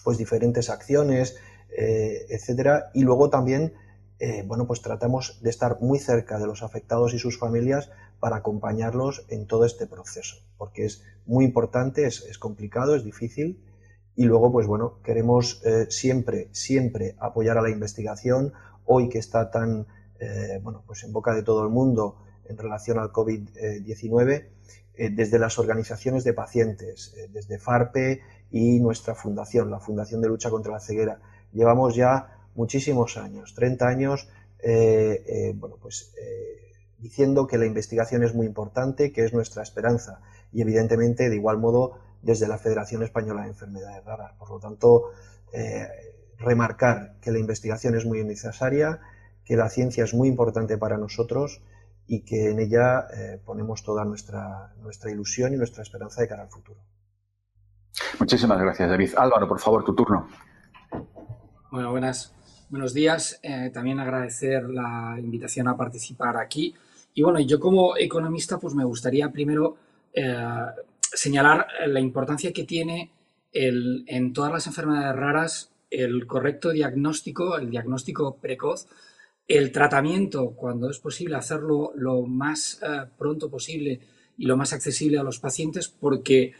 pues 0.04 0.18
diferentes 0.18 0.70
acciones, 0.70 1.38
eh, 1.76 2.26
etcétera, 2.30 2.92
y 2.94 3.02
luego 3.02 3.30
también 3.30 3.74
eh, 4.20 4.44
bueno, 4.48 4.66
pues 4.66 4.82
tratamos 4.82 5.42
de 5.42 5.50
estar 5.50 5.82
muy 5.82 6.00
cerca 6.00 6.40
de 6.40 6.48
los 6.48 6.64
afectados 6.64 7.14
y 7.14 7.20
sus 7.20 7.38
familias 7.38 7.90
para 8.22 8.38
acompañarlos 8.38 9.26
en 9.28 9.46
todo 9.46 9.66
este 9.66 9.88
proceso, 9.88 10.38
porque 10.58 10.86
es 10.86 11.04
muy 11.26 11.44
importante, 11.44 12.06
es, 12.06 12.38
complicado, 12.38 12.96
es 12.96 13.04
difícil, 13.04 13.60
y 14.16 14.26
luego, 14.26 14.52
pues 14.52 14.68
bueno, 14.68 15.00
queremos 15.04 15.62
eh, 15.66 15.88
siempre, 15.90 16.50
siempre 16.52 17.16
apoyar 17.20 17.58
a 17.58 17.62
la 17.62 17.70
investigación, 17.70 18.54
hoy 18.86 19.10
que 19.10 19.20
está 19.20 19.52
tan, 19.52 19.88
bueno, 20.62 20.84
pues 20.88 21.04
en 21.04 21.12
boca 21.12 21.36
de 21.36 21.44
todo 21.44 21.64
el 21.64 21.70
mundo 21.70 22.18
en 22.48 22.58
relación 22.58 23.00
al 23.00 23.12
COVID-19, 23.12 24.48
desde 25.12 25.40
las 25.40 25.60
organizaciones 25.60 26.24
de 26.24 26.34
pacientes, 26.34 27.14
desde 27.34 27.60
FARPE 27.60 28.22
y 28.52 28.80
nuestra 28.80 29.14
fundación, 29.14 29.70
la 29.70 29.80
Fundación 29.80 30.22
de 30.22 30.30
Lucha 30.30 30.50
contra 30.50 30.72
la 30.72 30.80
Ceguera, 30.80 31.20
llevamos 31.52 31.96
ya 31.96 32.36
muchísimos 32.56 33.18
años, 33.18 33.54
30 33.54 33.88
años, 33.88 34.30
eh, 34.60 35.24
eh, 35.28 35.54
bueno, 35.56 35.78
pues, 35.82 36.14
eh, 36.20 36.74
diciendo 36.98 37.46
que 37.46 37.58
la 37.58 37.66
investigación 37.66 38.24
es 38.24 38.34
muy 38.34 38.48
importante, 38.48 39.12
que 39.12 39.24
es 39.24 39.34
nuestra 39.34 39.62
esperanza. 39.62 40.22
Y 40.52 40.62
evidentemente 40.62 41.30
de 41.30 41.36
igual 41.36 41.58
modo 41.58 42.00
desde 42.26 42.48
la 42.48 42.58
Federación 42.58 43.04
Española 43.04 43.44
de 43.44 43.50
Enfermedades 43.50 44.04
Raras. 44.04 44.34
Por 44.38 44.50
lo 44.50 44.60
tanto, 44.60 45.12
remarcar 46.38 47.16
que 47.22 47.32
la 47.32 47.40
investigación 47.40 47.96
es 47.96 48.06
muy 48.06 48.24
necesaria, 48.26 49.00
que 49.46 49.56
la 49.56 49.70
ciencia 49.70 50.04
es 50.04 50.14
muy 50.14 50.28
importante 50.28 50.78
para 50.78 50.98
nosotros 50.98 51.62
y 52.08 52.26
que 52.26 52.50
en 52.50 52.60
ella 52.60 53.08
ponemos 53.46 53.84
toda 53.84 54.04
nuestra, 54.04 54.74
nuestra 54.82 55.12
ilusión 55.12 55.54
y 55.54 55.58
nuestra 55.58 55.84
esperanza 55.84 56.22
de 56.22 56.28
cara 56.28 56.44
al 56.44 56.50
futuro. 56.50 56.82
Muchísimas 58.20 58.60
gracias, 58.60 58.90
David. 58.90 59.12
Álvaro, 59.18 59.48
por 59.48 59.60
favor, 59.60 59.84
tu 59.84 59.96
turno. 59.96 60.28
Bueno, 61.72 61.92
buenas, 61.92 62.34
buenos 62.70 62.94
días. 62.94 63.40
Eh, 63.44 63.70
también 63.74 64.00
agradecer 64.00 64.70
la 64.70 65.18
invitación 65.20 65.68
a 65.68 65.78
participar 65.78 66.38
aquí. 66.38 66.74
Y 67.14 67.24
bueno, 67.24 67.40
yo 67.40 67.60
como 67.60 67.98
economista, 67.98 68.58
pues 68.58 68.74
me 68.74 68.86
gustaría 68.86 69.30
primero 69.30 69.78
eh, 70.14 70.38
señalar 71.16 71.68
la 71.88 72.00
importancia 72.00 72.54
que 72.54 72.64
tiene 72.64 73.12
el, 73.52 74.04
en 74.08 74.34
todas 74.34 74.52
las 74.52 74.68
enfermedades 74.68 75.16
raras 75.16 75.72
el 75.90 76.28
correcto 76.28 76.72
diagnóstico, 76.72 77.58
el 77.58 77.70
diagnóstico 77.70 78.38
precoz, 78.38 78.88
el 79.48 79.72
tratamiento, 79.72 80.52
cuando 80.52 80.90
es 80.90 81.00
posible 81.00 81.36
hacerlo 81.36 81.94
lo 81.96 82.24
más 82.24 82.80
eh, 82.82 83.06
pronto 83.18 83.50
posible 83.50 84.00
y 84.38 84.46
lo 84.46 84.58
más 84.58 84.74
accesible 84.74 85.18
a 85.18 85.24
los 85.24 85.40
pacientes, 85.40 85.88
porque 85.88 86.54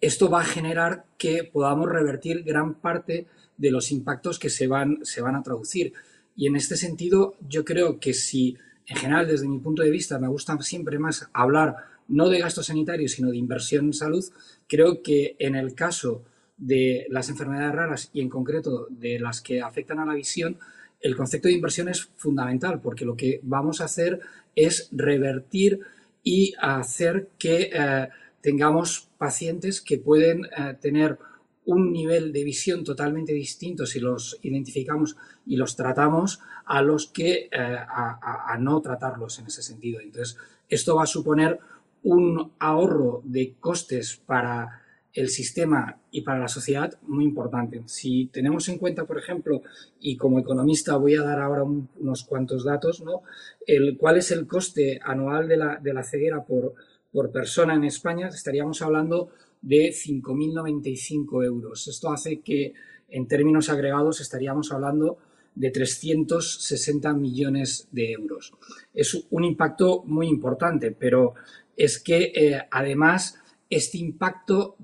esto 0.00 0.30
va 0.30 0.40
a 0.40 0.44
generar 0.44 1.04
que 1.18 1.44
podamos 1.44 1.90
revertir 1.90 2.42
gran 2.42 2.74
parte 2.74 3.26
de 3.56 3.70
los 3.70 3.90
impactos 3.90 4.38
que 4.38 4.50
se 4.50 4.66
van, 4.66 5.00
se 5.02 5.20
van 5.20 5.36
a 5.36 5.42
traducir. 5.42 5.92
Y 6.36 6.46
en 6.46 6.56
este 6.56 6.76
sentido, 6.76 7.36
yo 7.48 7.64
creo 7.64 7.98
que 7.98 8.12
si, 8.12 8.56
en 8.86 8.96
general, 8.96 9.26
desde 9.26 9.48
mi 9.48 9.58
punto 9.58 9.82
de 9.82 9.90
vista, 9.90 10.18
me 10.18 10.28
gusta 10.28 10.60
siempre 10.60 10.98
más 10.98 11.28
hablar 11.32 11.76
no 12.08 12.28
de 12.28 12.38
gastos 12.38 12.66
sanitarios, 12.66 13.12
sino 13.12 13.30
de 13.30 13.36
inversión 13.36 13.86
en 13.86 13.92
salud, 13.92 14.24
creo 14.66 15.02
que 15.02 15.36
en 15.38 15.54
el 15.56 15.74
caso 15.74 16.24
de 16.56 17.06
las 17.10 17.28
enfermedades 17.28 17.74
raras 17.74 18.10
y 18.12 18.20
en 18.20 18.28
concreto 18.28 18.86
de 18.90 19.18
las 19.18 19.40
que 19.40 19.60
afectan 19.60 19.98
a 19.98 20.06
la 20.06 20.14
visión, 20.14 20.58
el 21.00 21.16
concepto 21.16 21.48
de 21.48 21.54
inversión 21.54 21.88
es 21.88 22.08
fundamental 22.16 22.80
porque 22.80 23.04
lo 23.04 23.16
que 23.16 23.40
vamos 23.42 23.80
a 23.80 23.84
hacer 23.84 24.20
es 24.54 24.88
revertir 24.92 25.80
y 26.22 26.54
hacer 26.60 27.28
que 27.38 27.70
eh, 27.72 28.08
tengamos 28.40 29.08
pacientes 29.18 29.80
que 29.80 29.98
pueden 29.98 30.46
eh, 30.46 30.76
tener 30.80 31.18
un 31.66 31.92
nivel 31.92 32.32
de 32.32 32.44
visión 32.44 32.84
totalmente 32.84 33.32
distinto 33.32 33.86
si 33.86 34.00
los 34.00 34.38
identificamos 34.42 35.16
y 35.46 35.56
los 35.56 35.76
tratamos 35.76 36.40
a 36.64 36.80
los 36.80 37.08
que 37.08 37.48
eh, 37.50 37.50
a, 37.52 38.56
no 38.58 38.80
tratarlos 38.80 39.38
en 39.38 39.46
ese 39.46 39.62
sentido. 39.62 40.00
Entonces, 40.00 40.36
esto 40.68 40.96
va 40.96 41.02
a 41.02 41.06
suponer 41.06 41.58
un 42.06 42.52
ahorro 42.60 43.20
de 43.24 43.56
costes 43.58 44.16
para 44.24 44.80
el 45.12 45.28
sistema 45.28 45.98
y 46.12 46.20
para 46.20 46.38
la 46.38 46.46
sociedad 46.46 46.96
muy 47.02 47.24
importante. 47.24 47.82
Si 47.86 48.26
tenemos 48.26 48.68
en 48.68 48.78
cuenta, 48.78 49.06
por 49.06 49.18
ejemplo, 49.18 49.62
y 49.98 50.16
como 50.16 50.38
economista 50.38 50.96
voy 50.98 51.16
a 51.16 51.22
dar 51.22 51.40
ahora 51.40 51.64
unos 51.64 52.22
cuantos 52.22 52.64
datos, 52.64 53.02
¿no? 53.02 53.22
El, 53.66 53.96
¿Cuál 53.98 54.18
es 54.18 54.30
el 54.30 54.46
coste 54.46 55.00
anual 55.02 55.48
de 55.48 55.56
la, 55.56 55.80
de 55.82 55.92
la 55.92 56.04
ceguera 56.04 56.44
por, 56.44 56.74
por 57.10 57.32
persona 57.32 57.74
en 57.74 57.82
España? 57.82 58.28
Estaríamos 58.28 58.82
hablando 58.82 59.30
de 59.60 59.88
5.095 59.88 61.44
euros. 61.44 61.88
Esto 61.88 62.12
hace 62.12 62.40
que 62.40 62.72
en 63.08 63.26
términos 63.26 63.68
agregados 63.68 64.20
estaríamos 64.20 64.70
hablando 64.70 65.18
de 65.56 65.70
360 65.70 67.14
millones 67.14 67.88
de 67.90 68.12
euros. 68.12 68.52
Es 68.94 69.26
un 69.30 69.42
impacto 69.42 70.04
muy 70.04 70.28
importante, 70.28 70.92
pero 70.92 71.34
es 71.76 71.98
que 71.98 72.32
eh, 72.34 72.62
además 72.70 73.38
este 73.68 73.98
impacto 73.98 74.76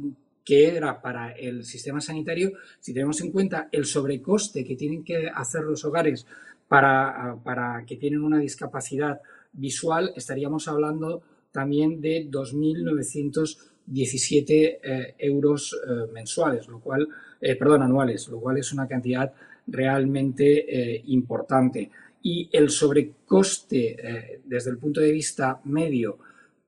que 0.45 0.67
era 0.67 1.01
para 1.01 1.33
el 1.33 1.65
sistema 1.65 2.01
sanitario, 2.01 2.53
si 2.81 2.93
tenemos 2.93 3.21
en 3.21 3.31
cuenta 3.31 3.69
el 3.71 3.85
sobrecoste 3.85 4.65
que 4.65 4.77
tienen 4.77 5.05
que 5.05 5.29
hacer 5.29 5.63
los 5.63 5.85
hogares 5.85 6.27
para, 6.67 7.37
para 7.45 7.85
que 7.87 7.97
tienen 7.97 8.23
una 8.23 8.39
discapacidad 8.39 9.21
visual, 9.53 10.13
estaríamos 10.17 10.67
hablando 10.67 11.23
también 11.53 12.01
de 12.01 12.29
2.900 12.29 13.69
17 13.85 14.81
eh, 14.81 15.15
euros 15.19 15.77
eh, 15.85 16.13
mensuales, 16.13 16.69
lo 16.69 16.79
cual, 16.79 17.09
perdón, 17.41 17.83
anuales, 17.83 18.29
lo 18.29 18.39
cual 18.39 18.59
es 18.59 18.73
una 18.73 18.87
cantidad 18.87 19.33
realmente 19.67 21.03
importante. 21.07 21.91
Y 22.23 22.49
el 22.53 22.71
sobrecoste 22.71 24.41
desde 24.45 24.71
el 24.71 24.79
punto 24.79 25.01
de 25.01 25.11
vista 25.11 25.61
medio 25.65 26.19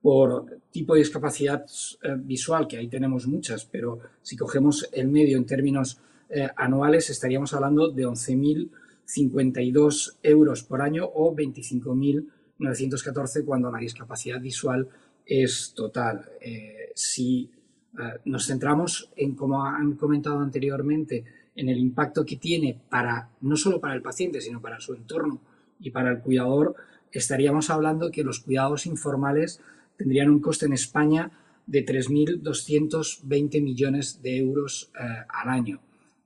por 0.04 0.60
tipo 0.70 0.92
de 0.92 1.00
discapacidad 1.00 1.64
visual, 2.18 2.68
que 2.68 2.76
ahí 2.76 2.88
tenemos 2.88 3.26
muchas, 3.26 3.64
pero 3.64 4.00
si 4.20 4.36
cogemos 4.36 4.86
el 4.92 5.08
medio 5.08 5.38
en 5.38 5.46
términos 5.46 5.98
anuales, 6.56 7.08
estaríamos 7.08 7.54
hablando 7.54 7.88
de 7.88 8.06
11.052 8.06 10.16
euros 10.22 10.62
por 10.62 10.82
año 10.82 11.06
o 11.06 11.34
25.914 11.34 13.46
cuando 13.46 13.72
la 13.72 13.78
discapacidad 13.78 14.42
visual 14.42 14.90
es 15.24 15.72
total. 15.74 16.28
Eh, 16.40 16.92
si 16.94 17.50
eh, 17.98 18.20
nos 18.26 18.46
centramos 18.46 19.10
en, 19.16 19.34
como 19.34 19.64
han 19.64 19.94
comentado 19.94 20.40
anteriormente, 20.40 21.24
en 21.56 21.68
el 21.68 21.78
impacto 21.78 22.24
que 22.24 22.36
tiene 22.36 22.78
para 22.88 23.30
no 23.40 23.56
solo 23.56 23.80
para 23.80 23.94
el 23.94 24.02
paciente, 24.02 24.40
sino 24.40 24.60
para 24.60 24.80
su 24.80 24.94
entorno 24.94 25.40
y 25.78 25.90
para 25.90 26.10
el 26.10 26.20
cuidador, 26.20 26.74
estaríamos 27.12 27.70
hablando 27.70 28.10
que 28.10 28.24
los 28.24 28.40
cuidados 28.40 28.86
informales 28.86 29.60
tendrían 29.96 30.30
un 30.30 30.40
coste 30.40 30.66
en 30.66 30.72
España 30.72 31.30
de 31.66 31.84
3.220 31.84 33.62
millones 33.62 34.22
de 34.22 34.36
euros 34.38 34.90
eh, 34.98 35.04
al 35.28 35.48
año. 35.48 35.80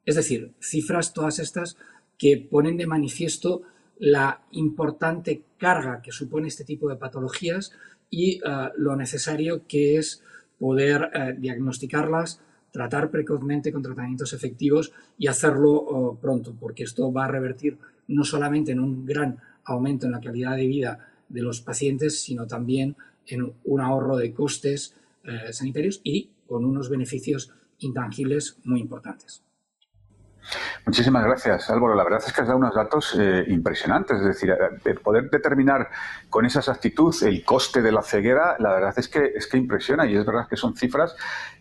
Es 0.04 0.16
decir, 0.16 0.52
cifras 0.60 1.12
todas 1.12 1.38
estas 1.38 1.76
que 2.16 2.36
ponen 2.36 2.76
de 2.76 2.86
manifiesto 2.86 3.62
la 3.98 4.42
importante 4.52 5.42
carga 5.58 6.02
que 6.02 6.12
supone 6.12 6.48
este 6.48 6.64
tipo 6.64 6.88
de 6.88 6.96
patologías 6.96 7.72
y 8.10 8.36
eh, 8.36 8.40
lo 8.76 8.96
necesario 8.96 9.66
que 9.66 9.96
es 9.96 10.22
poder 10.58 11.10
eh, 11.14 11.34
diagnosticarlas, 11.38 12.40
tratar 12.72 13.10
precozmente 13.10 13.72
con 13.72 13.82
tratamientos 13.82 14.32
efectivos 14.32 14.92
y 15.16 15.26
hacerlo 15.26 16.18
pronto, 16.20 16.54
porque 16.58 16.82
esto 16.82 17.12
va 17.12 17.24
a 17.24 17.28
revertir 17.28 17.78
no 18.08 18.24
solamente 18.24 18.72
en 18.72 18.80
un 18.80 19.06
gran 19.06 19.38
aumento 19.64 20.06
en 20.06 20.12
la 20.12 20.20
calidad 20.20 20.56
de 20.56 20.66
vida 20.66 21.08
de 21.28 21.42
los 21.42 21.60
pacientes, 21.60 22.20
sino 22.20 22.46
también 22.46 22.96
en 23.28 23.52
un 23.64 23.80
ahorro 23.80 24.16
de 24.16 24.32
costes 24.32 24.94
eh, 25.24 25.52
sanitarios 25.52 26.00
y 26.04 26.30
con 26.46 26.64
unos 26.64 26.88
beneficios 26.88 27.50
intangibles 27.78 28.58
muy 28.64 28.80
importantes. 28.80 29.42
Muchísimas 30.86 31.24
gracias, 31.24 31.70
Álvaro. 31.70 31.94
La 31.94 32.04
verdad 32.04 32.22
es 32.26 32.32
que 32.32 32.40
has 32.40 32.46
dado 32.46 32.58
unos 32.58 32.74
datos 32.74 33.14
eh, 33.18 33.44
impresionantes. 33.48 34.18
Es 34.18 34.24
decir, 34.24 34.50
eh, 34.84 34.94
poder 34.94 35.30
determinar 35.30 35.90
con 36.30 36.46
esa 36.46 36.60
exactitud 36.60 37.14
el 37.22 37.44
coste 37.44 37.82
de 37.82 37.92
la 37.92 38.02
ceguera, 38.02 38.56
la 38.58 38.72
verdad 38.72 38.94
es 38.96 39.08
que 39.08 39.32
es 39.34 39.46
que 39.46 39.56
impresiona 39.56 40.06
y 40.06 40.16
es 40.16 40.24
verdad 40.24 40.46
que 40.48 40.56
son 40.56 40.76
cifras. 40.76 41.14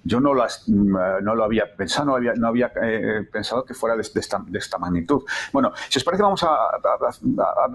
Yo 0.03 0.19
no 0.19 0.33
las 0.33 0.63
mm, 0.67 1.23
no 1.23 1.35
lo 1.35 1.43
había 1.43 1.75
pensado, 1.75 2.07
no 2.07 2.15
había, 2.15 2.33
no 2.33 2.47
había 2.47 2.71
eh, 2.81 3.27
pensado 3.31 3.65
que 3.65 3.73
fuera 3.73 3.95
de, 3.95 4.01
esta, 4.01 4.77
magnitud. 4.77 5.23
Bueno, 5.51 5.73
si 5.89 5.99
os 5.99 6.03
parece, 6.03 6.23
vamos 6.23 6.43
a, 6.43 6.47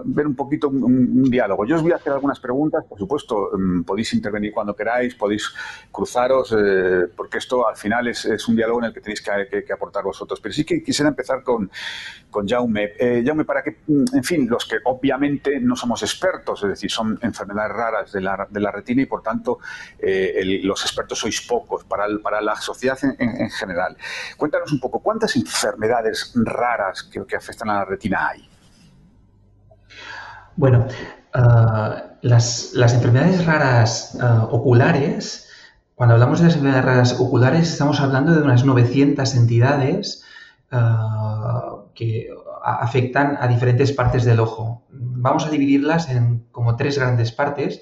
ver 0.05 0.27
un 0.27 0.35
poquito 0.35 0.69
un, 0.69 1.23
diálogo. 1.23 1.65
Yo 1.65 1.75
os 1.75 1.83
voy 1.83 1.91
a 1.91 1.95
hacer 1.95 2.13
algunas 2.13 2.39
preguntas, 2.39 2.83
por 2.87 2.97
supuesto, 2.97 3.51
mm, 3.53 3.83
podéis 3.83 4.13
intervenir 4.13 4.51
cuando 4.51 4.75
queráis, 4.75 5.15
podéis 5.15 5.53
cruzaros, 5.91 6.55
porque 7.15 7.37
esto 7.37 7.67
al 7.67 7.75
final 7.75 8.07
es, 8.07 8.47
un 8.47 8.55
diálogo 8.55 8.79
en 8.79 8.85
el 8.85 8.93
que 8.93 9.01
tenéis 9.01 9.21
que, 9.21 9.63
que 9.63 9.73
aportar 9.73 10.03
vosotros. 10.03 10.39
Pero 10.41 10.53
sí 10.53 10.63
que 10.65 10.83
empezar 11.09 11.43
con, 11.43 11.69
con 12.33 12.47
Jaume. 12.47 12.91
Eh, 12.99 13.23
Jaume, 13.25 13.45
para 13.45 13.63
que, 13.63 13.77
mm, 13.87 14.15
en 14.15 14.23
fin, 14.23 14.49
los 14.49 14.65
que 14.65 14.77
obviamente 14.83 15.59
no 15.61 15.77
somos 15.77 16.01
expertos, 16.03 16.61
es 16.63 16.69
decir, 16.69 16.91
son 16.91 17.17
enfermedades 17.21 17.71
raras 17.71 18.11
de 18.11 18.19
la, 18.19 18.47
de 18.49 18.59
la 18.59 18.71
retina 18.71 19.01
y 19.03 19.05
por 19.05 19.21
tanto 19.21 19.59
eh, 19.99 20.59
los 20.63 20.81
expertos 20.81 21.19
sois 21.19 21.39
pocos 21.41 21.85
para, 21.85 22.05
para 22.21 22.41
la 22.41 22.55
sociedad 22.57 22.97
en, 23.03 23.49
general. 23.51 23.95
Cuéntanos 24.35 24.71
un 24.73 24.79
poco, 24.79 24.99
¿cuántas 24.99 25.35
enfermedades 25.35 26.33
raras 26.35 27.03
que, 27.03 27.25
que 27.25 27.35
afectan 27.35 27.69
a 27.69 27.75
la 27.75 27.85
retina 27.85 28.27
hay? 28.29 28.49
Bueno, 30.55 30.87
ah, 31.33 32.03
las, 32.21 32.73
las, 32.73 32.93
enfermedades 32.93 33.45
raras 33.45 34.17
ah, 34.21 34.47
oculares, 34.51 35.49
cuando 35.95 36.13
hablamos 36.13 36.39
de 36.39 36.45
las 36.45 36.55
enfermedades 36.55 36.85
raras 36.85 37.19
oculares, 37.19 37.71
estamos 37.71 37.99
hablando 37.99 38.33
de 38.33 38.41
unas 38.41 38.65
900 38.65 39.35
entidades 39.35 40.23
Ah, 40.75 41.83
que 41.93 42.29
afectan 42.63 43.37
a 43.39 43.47
diferentes 43.47 43.91
partes 43.91 44.25
del 44.25 44.39
ojo. 44.39 44.83
Vamos 44.89 45.45
a 45.45 45.51
dividirlas 45.51 46.09
en 46.09 46.47
como 46.51 46.75
tres 46.75 46.97
grandes 46.97 47.31
partes. 47.31 47.81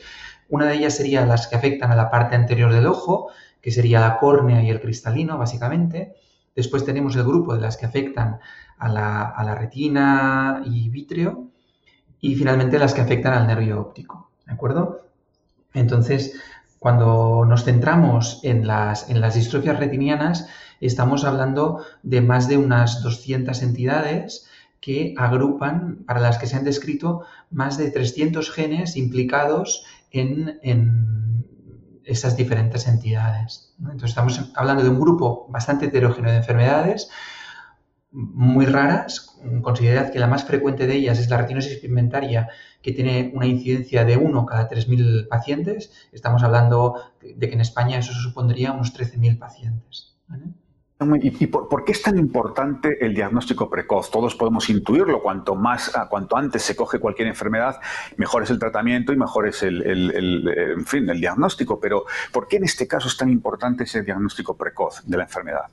Una 0.49 0.65
de 0.65 0.75
ellas 0.75 0.95
sería 0.97 1.25
las 1.25 1.47
que 1.47 1.55
afectan 1.55 1.93
a 1.93 1.95
la 1.95 2.11
parte 2.11 2.35
anterior 2.35 2.73
del 2.73 2.87
ojo, 2.87 3.29
que 3.61 3.71
sería 3.71 4.01
la 4.01 4.17
córnea 4.17 4.61
y 4.61 4.69
el 4.69 4.81
cristalino, 4.81 5.37
básicamente. 5.37 6.15
Después 6.53 6.83
tenemos 6.83 7.15
el 7.15 7.23
grupo 7.23 7.53
de 7.53 7.61
las 7.61 7.77
que 7.77 7.85
afectan 7.85 8.39
a 8.77 8.89
la, 8.89 9.21
a 9.21 9.43
la 9.45 9.55
retina 9.55 10.61
y 10.65 10.89
vítreo. 10.89 11.47
Y 12.19 12.35
finalmente 12.35 12.77
las 12.77 12.93
que 12.93 13.01
afectan 13.01 13.33
al 13.33 13.47
nervio 13.47 13.79
óptico. 13.79 14.31
¿De 14.45 14.51
acuerdo? 14.51 15.05
Entonces, 15.73 16.33
cuando 16.77 17.45
nos 17.47 17.63
centramos 17.63 18.41
en 18.43 18.67
las, 18.67 19.09
en 19.09 19.21
las 19.21 19.35
distrofias 19.35 19.79
retinianas, 19.79 20.49
estamos 20.87 21.23
hablando 21.23 21.83
de 22.03 22.21
más 22.21 22.47
de 22.47 22.57
unas 22.57 23.01
200 23.03 23.61
entidades 23.61 24.47
que 24.81 25.13
agrupan, 25.17 26.03
para 26.07 26.19
las 26.19 26.39
que 26.39 26.47
se 26.47 26.57
han 26.57 26.63
descrito, 26.63 27.21
más 27.51 27.77
de 27.77 27.91
300 27.91 28.51
genes 28.51 28.97
implicados 28.97 29.85
en, 30.09 30.59
esas 32.03 32.35
diferentes 32.35 32.87
entidades. 32.87 33.75
Entonces 33.79 34.09
estamos 34.09 34.51
hablando 34.55 34.83
de 34.83 34.89
un 34.89 34.99
grupo 34.99 35.45
bastante 35.49 35.85
heterogéneo 35.85 36.31
de 36.31 36.37
enfermedades 36.37 37.09
muy 38.11 38.65
raras. 38.65 39.37
Considerad 39.61 40.11
que 40.11 40.19
la 40.19 40.27
más 40.27 40.43
frecuente 40.43 40.87
de 40.87 40.95
ellas 40.95 41.19
es 41.19 41.29
la 41.29 41.37
retinosis 41.37 41.77
pigmentaria, 41.77 42.49
que 42.81 42.91
tiene 42.91 43.31
una 43.33 43.45
incidencia 43.45 44.03
de 44.03 44.17
1 44.17 44.45
cada 44.45 44.69
3.000 44.69 45.27
pacientes. 45.27 45.91
Estamos 46.11 46.43
hablando 46.43 46.95
de 47.21 47.47
que 47.47 47.53
en 47.53 47.61
España 47.61 47.99
eso 47.99 48.13
supondría 48.13 48.73
unos 48.73 48.93
13.000 48.93 49.37
pacientes. 49.39 50.15
¿Y, 51.21 51.47
por, 51.47 51.83
qué 51.83 51.93
es 51.93 52.01
tan 52.01 52.19
importante 52.19 53.03
el 53.03 53.15
diagnóstico 53.15 53.69
precoz? 53.69 54.11
Todos 54.11 54.35
podemos 54.35 54.69
intuirlo. 54.69 55.21
Cuanto 55.21 55.55
más, 55.55 55.91
ah, 55.95 56.07
cuanto 56.07 56.37
antes 56.37 56.61
se 56.61 56.75
coge 56.75 56.99
cualquier 56.99 57.27
enfermedad, 57.27 57.79
mejor 58.17 58.43
es 58.43 58.51
el 58.51 58.59
tratamiento 58.59 59.11
y 59.11 59.17
mejor 59.17 59.47
es 59.47 59.63
el, 59.63 59.81
en 59.81 60.85
fin, 60.85 61.09
el 61.09 61.19
diagnóstico. 61.19 61.79
Pero 61.79 62.05
¿por 62.31 62.47
qué 62.47 62.57
en 62.57 62.65
este 62.65 62.87
caso 62.87 63.07
es 63.07 63.17
tan 63.17 63.29
importante 63.29 63.85
ese 63.85 64.03
diagnóstico 64.03 64.55
precoz 64.55 65.01
de 65.03 65.17
la 65.17 65.23
enfermedad? 65.23 65.63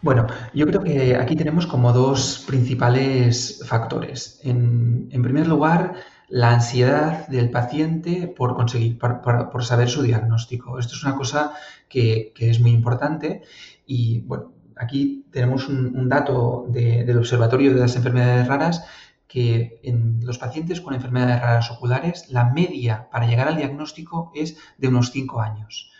Bueno, 0.00 0.26
yo 0.52 0.66
creo 0.66 0.82
que 0.82 1.16
aquí 1.16 1.36
tenemos 1.36 1.66
como 1.66 1.92
dos 1.92 2.44
principales 2.46 3.62
factores. 3.66 4.40
En, 4.44 5.08
primer 5.22 5.46
lugar, 5.46 5.94
la 6.28 6.52
ansiedad 6.52 7.26
del 7.28 7.50
paciente 7.50 8.28
por 8.28 8.54
conseguir, 8.54 8.98
por, 8.98 9.64
saber 9.64 9.88
su 9.88 10.02
diagnóstico. 10.02 10.78
Esto 10.78 10.94
es 10.94 11.04
una 11.04 11.16
cosa 11.16 11.52
que, 11.88 12.32
que 12.34 12.50
es 12.50 12.60
muy 12.60 12.70
importante 12.70 13.42
y 13.86 14.20
bueno, 14.20 14.52
aquí 14.78 15.26
tenemos 15.30 15.68
un, 15.68 16.08
dato 16.08 16.66
del 16.68 17.18
Observatorio 17.18 17.74
de 17.74 17.80
las 17.80 17.96
Enfermedades 17.96 18.46
Raras 18.46 18.84
que 19.26 19.80
en 19.82 20.20
los 20.24 20.38
pacientes 20.38 20.80
con 20.80 20.94
enfermedades 20.94 21.42
raras 21.42 21.70
oculares 21.70 22.30
la 22.30 22.46
media 22.46 23.08
para 23.10 23.26
llegar 23.26 23.48
al 23.48 23.56
diagnóstico 23.56 24.32
es 24.34 24.56
de 24.78 24.88
unos 24.88 25.10
5 25.10 25.40
años. 25.40 25.90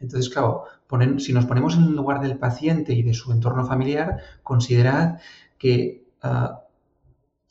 Entonces, 0.00 0.30
claro, 0.30 0.64
si 1.18 1.32
nos 1.32 1.44
ponemos 1.44 1.76
en 1.76 1.84
el 1.84 1.96
lugar 1.96 2.20
del 2.20 2.38
paciente 2.38 2.94
y 2.94 3.02
de 3.02 3.12
su 3.12 3.32
entorno 3.32 3.66
familiar, 3.66 4.18
considerad 4.42 5.18
que 5.58 6.06
ah, 6.22 6.62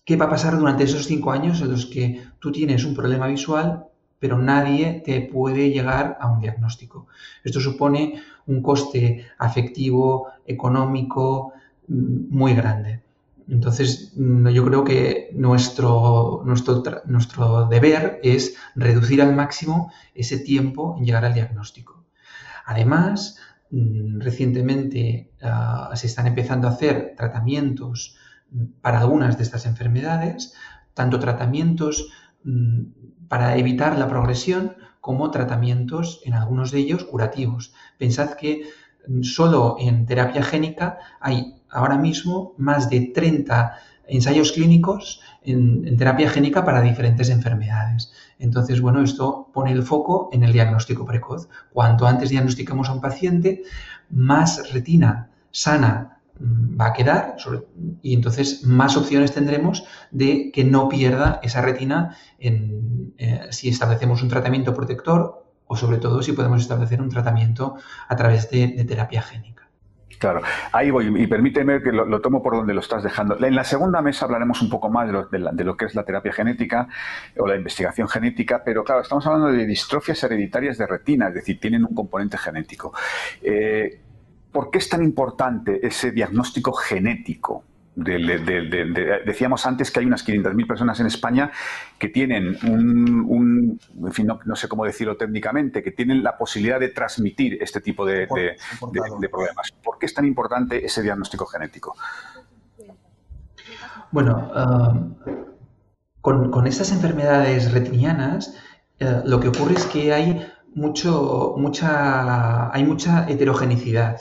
qué 0.08 0.16
va 0.16 0.26
a 0.26 0.30
pasar 0.30 0.58
durante 0.58 0.86
esos 0.86 1.06
5 1.06 1.32
años 1.32 1.62
en 1.62 1.70
los 1.70 1.86
que 1.86 2.24
tú 2.40 2.52
tienes 2.52 2.86
un 2.86 2.96
problema 2.96 3.28
visual 3.28 3.88
pero 4.20 4.38
nadie 4.38 5.02
te 5.06 5.22
puede 5.22 5.70
llegar 5.70 6.18
a 6.20 6.28
un 6.28 6.40
diagnóstico. 6.40 7.08
Esto 7.44 7.60
supone 7.60 8.22
un 8.48 8.62
coste 8.62 9.26
afectivo, 9.38 10.28
económico 10.46 11.54
mm, 11.88 12.36
muy 12.36 12.54
grande. 12.54 13.02
Entonces, 13.48 14.14
mm, 14.16 14.48
yo 14.50 14.66
creo 14.66 14.84
que 14.84 15.30
nuestro, 15.34 16.42
nuestro, 16.46 16.84
nuestro 17.06 17.68
deber 17.68 18.20
es 18.24 18.56
reducir 18.76 19.22
al 19.22 19.36
máximo 19.36 19.92
ese 20.16 20.40
tiempo 20.40 20.96
en 20.98 21.06
llegar 21.06 21.26
al 21.26 21.34
diagnóstico. 21.34 22.04
Además, 22.66 23.38
mm, 23.72 24.20
recientemente 24.20 25.30
ah, 25.42 25.92
se 25.94 26.08
están 26.08 26.28
empezando 26.28 26.68
a 26.68 26.72
hacer 26.72 27.14
tratamientos 27.16 28.18
para 28.82 29.00
algunas 29.00 29.38
de 29.38 29.44
estas 29.44 29.66
enfermedades, 29.66 30.54
tanto 30.94 31.20
tratamientos 31.20 32.10
para 33.28 33.58
evitar 33.58 33.98
la 33.98 34.08
progresión 34.08 34.76
como 35.02 35.32
tratamientos, 35.32 36.22
en 36.26 36.34
algunos 36.34 36.72
de 36.72 36.80
ellos, 36.80 37.04
curativos. 37.04 37.74
Pensad 37.98 38.34
que 38.34 38.70
mm, 39.08 39.24
solo 39.24 39.76
en 39.80 40.06
terapia 40.06 40.44
génica 40.44 40.98
hay 41.20 41.62
ahora 41.70 41.98
mismo 41.98 42.54
más 42.58 42.90
de 42.90 43.12
30 43.14 43.78
ensayos 44.08 44.54
clínicos 44.54 45.22
en, 45.44 45.98
terapia 45.98 46.30
génica 46.30 46.64
para 46.64 46.82
diferentes 46.82 47.30
enfermedades. 47.30 48.12
Entonces, 48.40 48.82
bueno, 48.82 49.02
esto 49.02 49.50
pone 49.54 49.72
el 49.72 49.84
foco 49.84 50.30
en 50.32 50.44
el 50.44 50.54
diagnóstico 50.54 51.06
precoz. 51.06 51.50
Cuanto 51.72 52.08
antes 52.08 52.30
diagnosticamos 52.30 52.90
a 52.90 52.94
un 52.94 53.02
paciente, 53.02 53.64
más 54.10 54.72
retina 54.72 55.30
sana 55.52 56.17
va 56.40 56.88
a 56.88 56.94
quedar 56.94 57.36
y 58.02 58.14
entonces 58.14 58.64
más 58.64 58.98
opciones 58.98 59.34
tendremos 59.34 59.86
de 60.12 60.52
que 60.52 60.64
no 60.64 60.90
pierda 60.90 61.40
esa 61.44 61.62
retina 61.62 62.16
en, 62.40 63.14
eh, 63.18 63.48
si 63.50 63.70
establecemos 63.70 64.22
un 64.22 64.30
tratamiento 64.30 64.74
protector 64.74 65.46
o 65.66 65.76
sobre 65.76 65.98
todo 65.98 66.22
si 66.22 66.34
podemos 66.34 66.62
establecer 66.62 67.02
un 67.02 67.10
tratamiento 67.10 67.76
a 68.08 68.16
través 68.16 68.50
de, 68.50 68.84
terapia 68.88 69.22
génica. 69.22 69.68
Claro, 70.20 70.42
ahí 70.72 70.90
voy 70.90 71.14
y 71.22 71.28
permíteme 71.28 71.82
que 71.84 71.92
lo, 71.92 72.22
tomo 72.22 72.42
por 72.42 72.56
donde 72.56 72.74
lo 72.74 72.80
estás 72.80 73.04
dejando. 73.04 73.38
En 73.46 73.54
la 73.54 73.64
segunda 73.64 74.02
mesa 74.02 74.26
hablaremos 74.26 74.64
un 74.64 74.70
poco 74.70 74.90
más 74.90 75.06
de 75.08 75.40
lo, 75.64 75.78
que 75.78 75.86
es 75.86 75.94
la 75.94 76.04
terapia 76.04 76.34
genética 76.34 76.88
o 77.38 77.46
la 77.46 77.56
investigación 77.56 78.08
genética, 78.08 78.64
pero 78.66 78.84
claro, 78.84 79.02
estamos 79.02 79.28
hablando 79.28 79.52
de 79.52 79.66
distrofias 79.68 80.24
hereditarias 80.24 80.80
de 80.80 80.88
retina, 80.88 81.28
es 81.28 81.36
decir, 81.36 81.60
tienen 81.60 81.86
un 81.86 81.94
componente 81.94 82.36
genético. 82.38 82.94
Eh, 83.44 84.00
¿Por 84.58 84.72
qué 84.72 84.80
es 84.80 84.90
tan 84.90 85.04
importante 85.04 85.86
ese 85.86 86.10
diagnóstico 86.12 86.74
genético? 86.74 87.64
decíamos 87.96 89.68
antes 89.68 89.92
que 89.92 90.00
hay 90.00 90.08
unas 90.08 90.26
500.000 90.28 90.68
personas 90.68 91.00
en 91.00 91.06
España 91.06 91.52
que 92.00 92.10
tienen 92.10 92.58
un, 92.64 93.80
en 94.04 94.12
fin, 94.12 94.26
no, 94.26 94.56
sé 94.56 94.68
cómo 94.68 94.84
decirlo 94.84 95.16
técnicamente, 95.16 95.84
que 95.84 95.92
tienen 95.92 96.24
la 96.24 96.36
posibilidad 96.40 96.80
de 96.80 96.90
transmitir 96.90 97.60
este 97.62 97.82
tipo 97.82 98.04
de, 98.04 98.26
problemas. 98.26 99.72
¿Por 99.84 100.00
qué 100.00 100.08
es 100.08 100.14
tan 100.16 100.26
importante 100.26 100.84
ese 100.84 101.04
diagnóstico 101.04 101.46
genético? 101.46 101.96
Bueno, 104.10 104.52
um, 104.56 106.50
con, 106.50 106.66
estas 106.66 106.92
enfermedades 106.92 107.72
retinianas, 107.72 108.58
eh, 108.98 109.22
lo 109.24 109.40
que 109.40 109.50
ocurre 109.50 109.76
es 109.76 109.86
que 109.86 110.14
hay 110.14 110.52
mucho, 110.74 111.54
mucha, 111.58 112.74
hay 112.74 112.84
mucha 112.84 113.30
heterogeneidad. 113.30 114.20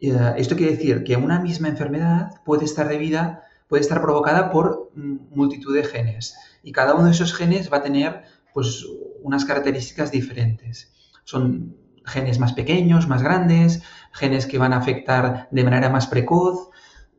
Eh, 0.00 0.34
esto 0.36 0.56
quiere 0.56 0.72
decir 0.72 1.04
que 1.04 1.16
una 1.16 1.40
misma 1.40 1.68
enfermedad 1.68 2.42
puede 2.44 2.64
estar 2.64 2.88
debida, 2.88 3.42
puede 3.68 3.82
estar 3.82 4.02
provocada 4.02 4.50
por 4.50 4.92
multitud 4.94 5.74
de 5.74 5.84
genes 5.84 6.36
y 6.62 6.72
cada 6.72 6.94
uno 6.94 7.06
de 7.06 7.12
esos 7.12 7.34
genes 7.34 7.72
va 7.72 7.78
a 7.78 7.82
tener 7.82 8.24
pues 8.52 8.84
unas 9.22 9.44
características 9.44 10.10
diferentes. 10.10 10.92
Son 11.24 11.76
genes 12.04 12.38
más 12.38 12.52
pequeños, 12.52 13.08
más 13.08 13.22
grandes, 13.22 13.82
genes 14.12 14.46
que 14.46 14.58
van 14.58 14.72
a 14.72 14.78
afectar 14.78 15.48
de 15.50 15.64
manera 15.64 15.90
más 15.90 16.06
precoz. 16.06 16.70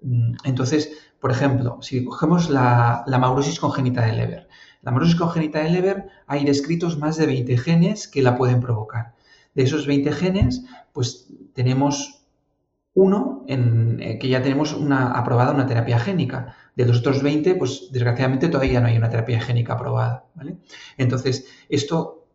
Mm, 0.02 0.34
entonces, 0.46 0.92
por 1.20 1.32
ejemplo, 1.32 1.80
si 1.82 2.06
cogemos 2.06 2.50
la, 2.50 3.04
la 3.08 3.18
maurosis 3.18 3.60
congénita 3.60 4.06
de 4.06 4.13
Leber, 4.13 4.48
la 4.82 4.92
maurosis 4.92 5.16
congénita 5.16 5.60
de 5.60 5.70
Leber 5.70 6.08
hay 6.28 6.46
descritos 6.46 6.98
más 6.98 7.18
de 7.18 7.26
20 7.26 7.58
genes 7.58 8.08
que 8.08 8.22
la 8.22 8.38
pueden 8.38 8.62
provocar. 8.62 9.16
De 9.54 9.63
esos 9.63 9.88
20 9.88 10.12
genes, 10.13 10.63
pues 10.94 11.28
tenemos 11.54 12.17
uno 12.98 13.44
en 13.48 14.00
eh, 14.02 14.18
que 14.18 14.28
ya 14.28 14.42
tenemos 14.42 14.74
una, 14.74 15.12
aprobada 15.12 15.52
una 15.52 15.68
terapia 15.68 16.00
génica. 16.00 16.56
De 16.76 16.86
los 16.86 17.00
otros 17.00 17.22
20, 17.22 17.56
pues 17.56 17.90
desgraciadamente 17.92 18.50
todavía 18.50 18.82
no 18.82 18.88
hay 18.88 18.98
una 18.98 19.10
terapia 19.10 19.40
génica 19.40 19.74
aprobada. 19.74 20.26
Entonces, 20.98 21.48
esto 21.70 22.26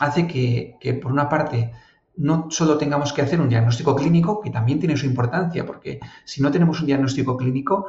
hace 0.00 0.26
que, 0.26 0.76
que, 0.80 0.94
por 0.94 1.12
una 1.12 1.28
parte, 1.28 1.72
no 2.16 2.48
solo 2.50 2.78
tengamos 2.78 3.12
que 3.12 3.22
hacer 3.22 3.40
un 3.40 3.48
diagnóstico 3.48 3.94
clínico, 3.94 4.40
que 4.40 4.50
también 4.50 4.80
tiene 4.80 4.96
su 4.96 5.06
importancia, 5.06 5.64
porque 5.64 6.00
si 6.24 6.42
no 6.42 6.50
tenemos 6.50 6.80
un 6.80 6.86
diagnóstico 6.86 7.36
clínico, 7.36 7.86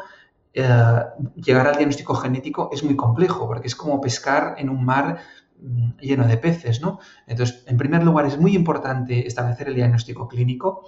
eh, 0.53 0.99
llegar 1.35 1.65
al 1.65 1.77
diagnóstico 1.77 2.13
genético 2.13 2.69
es 2.71 2.83
muy 2.83 2.95
complejo, 2.95 3.47
porque 3.47 3.67
es 3.67 3.75
como 3.75 3.99
pescar 3.99 4.53
en 4.59 4.69
un 4.69 4.85
mar 4.85 5.17
mm, 5.59 5.97
lleno 5.99 6.27
de 6.27 6.37
peces, 6.37 6.79
¿no? 6.79 6.99
Entonces, 7.25 7.63
en 7.65 7.77
primer 7.77 8.03
lugar, 8.03 8.27
es 8.27 8.37
muy 8.37 8.55
importante 8.55 9.25
establecer 9.25 9.67
el 9.67 9.75
diagnóstico 9.75 10.27
clínico, 10.27 10.87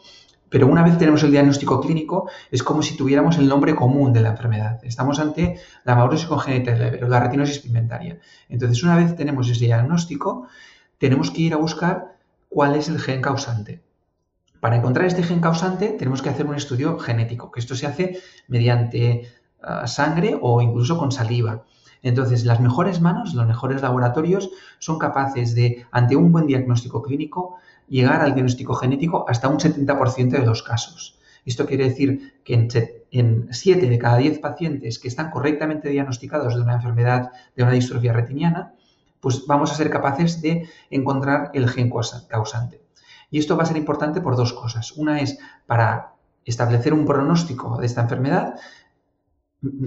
pero 0.55 0.67
una 0.67 0.83
vez 0.83 0.97
tenemos 0.97 1.21
el 1.21 1.31
diagnóstico 1.31 1.81
clínico, 1.81 2.29
es 2.49 2.63
como 2.63 2.81
si 2.81 2.95
tuviéramos 2.95 3.37
el 3.37 3.49
nombre 3.49 3.75
común 3.75 4.13
de 4.13 4.21
la 4.21 4.29
enfermedad. 4.29 4.79
Estamos 4.83 5.19
ante 5.19 5.59
la 5.83 5.95
maurosis 5.95 6.27
congénita 6.27 6.71
o 7.03 7.09
la 7.09 7.19
retinosis 7.19 7.59
pigmentaria. 7.59 8.19
Entonces, 8.47 8.81
una 8.81 8.95
vez 8.95 9.17
tenemos 9.17 9.49
ese 9.49 9.65
diagnóstico, 9.65 10.47
tenemos 10.97 11.29
que 11.29 11.41
ir 11.41 11.53
a 11.53 11.57
buscar 11.57 12.15
cuál 12.47 12.75
es 12.75 12.87
el 12.87 13.01
gen 13.01 13.21
causante. 13.21 13.83
Para 14.61 14.77
encontrar 14.77 15.07
este 15.07 15.23
gen 15.23 15.41
causante, 15.41 15.89
tenemos 15.89 16.21
que 16.21 16.29
hacer 16.29 16.45
un 16.45 16.55
estudio 16.55 16.97
genético, 16.99 17.51
que 17.51 17.59
esto 17.59 17.75
se 17.75 17.87
hace 17.87 18.21
mediante 18.47 19.27
sangre 19.87 20.39
o 20.41 20.61
incluso 20.61 20.97
con 20.97 21.11
saliva. 21.11 21.65
Entonces, 22.01 22.45
las 22.45 22.61
mejores 22.61 23.01
manos, 23.01 23.33
los 23.33 23.45
mejores 23.45 23.81
laboratorios 23.81 24.51
son 24.79 24.99
capaces 24.99 25.53
de, 25.53 25.85
ante 25.91 26.15
un 26.15 26.31
buen 26.31 26.47
diagnóstico 26.47 27.01
clínico, 27.01 27.57
llegar 27.87 28.21
al 28.21 28.33
diagnóstico 28.33 28.73
genético 28.73 29.25
hasta 29.27 29.47
un 29.47 29.59
70% 29.59 30.29
de 30.29 30.45
los 30.45 30.63
casos. 30.63 31.19
Esto 31.45 31.65
quiere 31.65 31.89
decir 31.89 32.41
que 32.43 32.53
en 33.11 33.47
7 33.51 33.87
de 33.87 33.97
cada 33.99 34.17
10 34.17 34.39
pacientes 34.39 34.97
que 34.99 35.07
están 35.07 35.29
correctamente 35.29 35.89
diagnosticados 35.89 36.55
de 36.55 36.61
una 36.61 36.73
enfermedad, 36.73 37.31
de 37.55 37.63
una 37.63 37.73
distrofia 37.73 38.13
retiniana, 38.13 38.73
pues 39.19 39.45
vamos 39.45 39.71
a 39.71 39.75
ser 39.75 39.89
capaces 39.89 40.41
de 40.41 40.67
encontrar 40.89 41.51
el 41.53 41.69
gen 41.69 41.91
causante. 42.27 42.81
Y 43.29 43.39
esto 43.39 43.57
va 43.57 43.63
a 43.63 43.67
ser 43.67 43.77
importante 43.77 44.21
por 44.21 44.35
dos 44.35 44.53
cosas. 44.53 44.91
Una 44.93 45.19
es 45.19 45.37
para 45.65 46.13
establecer 46.45 46.93
un 46.93 47.05
pronóstico 47.05 47.77
de 47.77 47.85
esta 47.85 48.01
enfermedad 48.01 48.55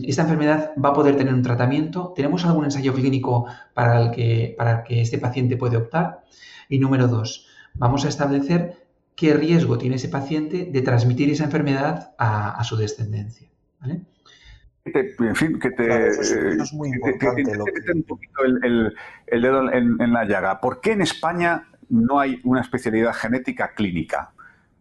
esta 0.02 0.22
enfermedad 0.22 0.72
va 0.82 0.90
a 0.90 0.92
poder 0.92 1.16
tener 1.16 1.34
un 1.34 1.42
tratamiento. 1.42 2.12
¿Tenemos 2.14 2.44
algún 2.44 2.64
ensayo 2.64 2.94
clínico 2.94 3.46
para 3.74 4.00
el 4.00 4.10
que, 4.10 4.54
para 4.56 4.82
que 4.84 5.02
este 5.02 5.18
paciente 5.18 5.56
puede 5.56 5.76
optar? 5.76 6.24
Y 6.68 6.78
número 6.78 7.08
dos, 7.08 7.46
vamos 7.78 8.04
a 8.04 8.08
establecer 8.08 8.86
qué 9.16 9.34
riesgo 9.34 9.78
tiene 9.78 9.96
ese 9.96 10.08
paciente 10.08 10.68
de 10.70 10.82
transmitir 10.82 11.30
esa 11.30 11.44
enfermedad 11.44 12.14
a, 12.18 12.62
su 12.64 12.76
descendencia. 12.76 13.48
en 13.84 15.36
fin, 15.36 15.58
que 15.58 15.70
te. 15.70 16.08
es 16.08 16.72
muy 16.72 16.90
importante. 16.90 17.42
Que, 17.42 17.92
un 17.92 18.02
poquito 18.04 18.44
el, 18.44 18.94
dedo 19.42 19.72
en, 19.72 20.12
la 20.12 20.24
llaga. 20.24 20.60
¿Por 20.60 20.80
qué 20.80 20.92
en 20.92 21.02
España 21.02 21.68
no 21.88 22.20
hay 22.20 22.40
una 22.44 22.60
especialidad 22.60 23.12
genética 23.14 23.72
clínica? 23.74 24.32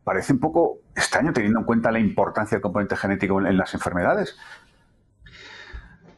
Parece 0.03 0.33
un 0.33 0.39
poco 0.39 0.79
extraño 0.95 1.33
teniendo 1.33 1.59
en 1.59 1.65
cuenta 1.65 1.91
la 1.91 1.99
importancia 1.99 2.55
del 2.55 2.61
componente 2.61 2.95
genético 2.95 3.45
en 3.45 3.57
las 3.57 3.73
enfermedades. 3.73 4.37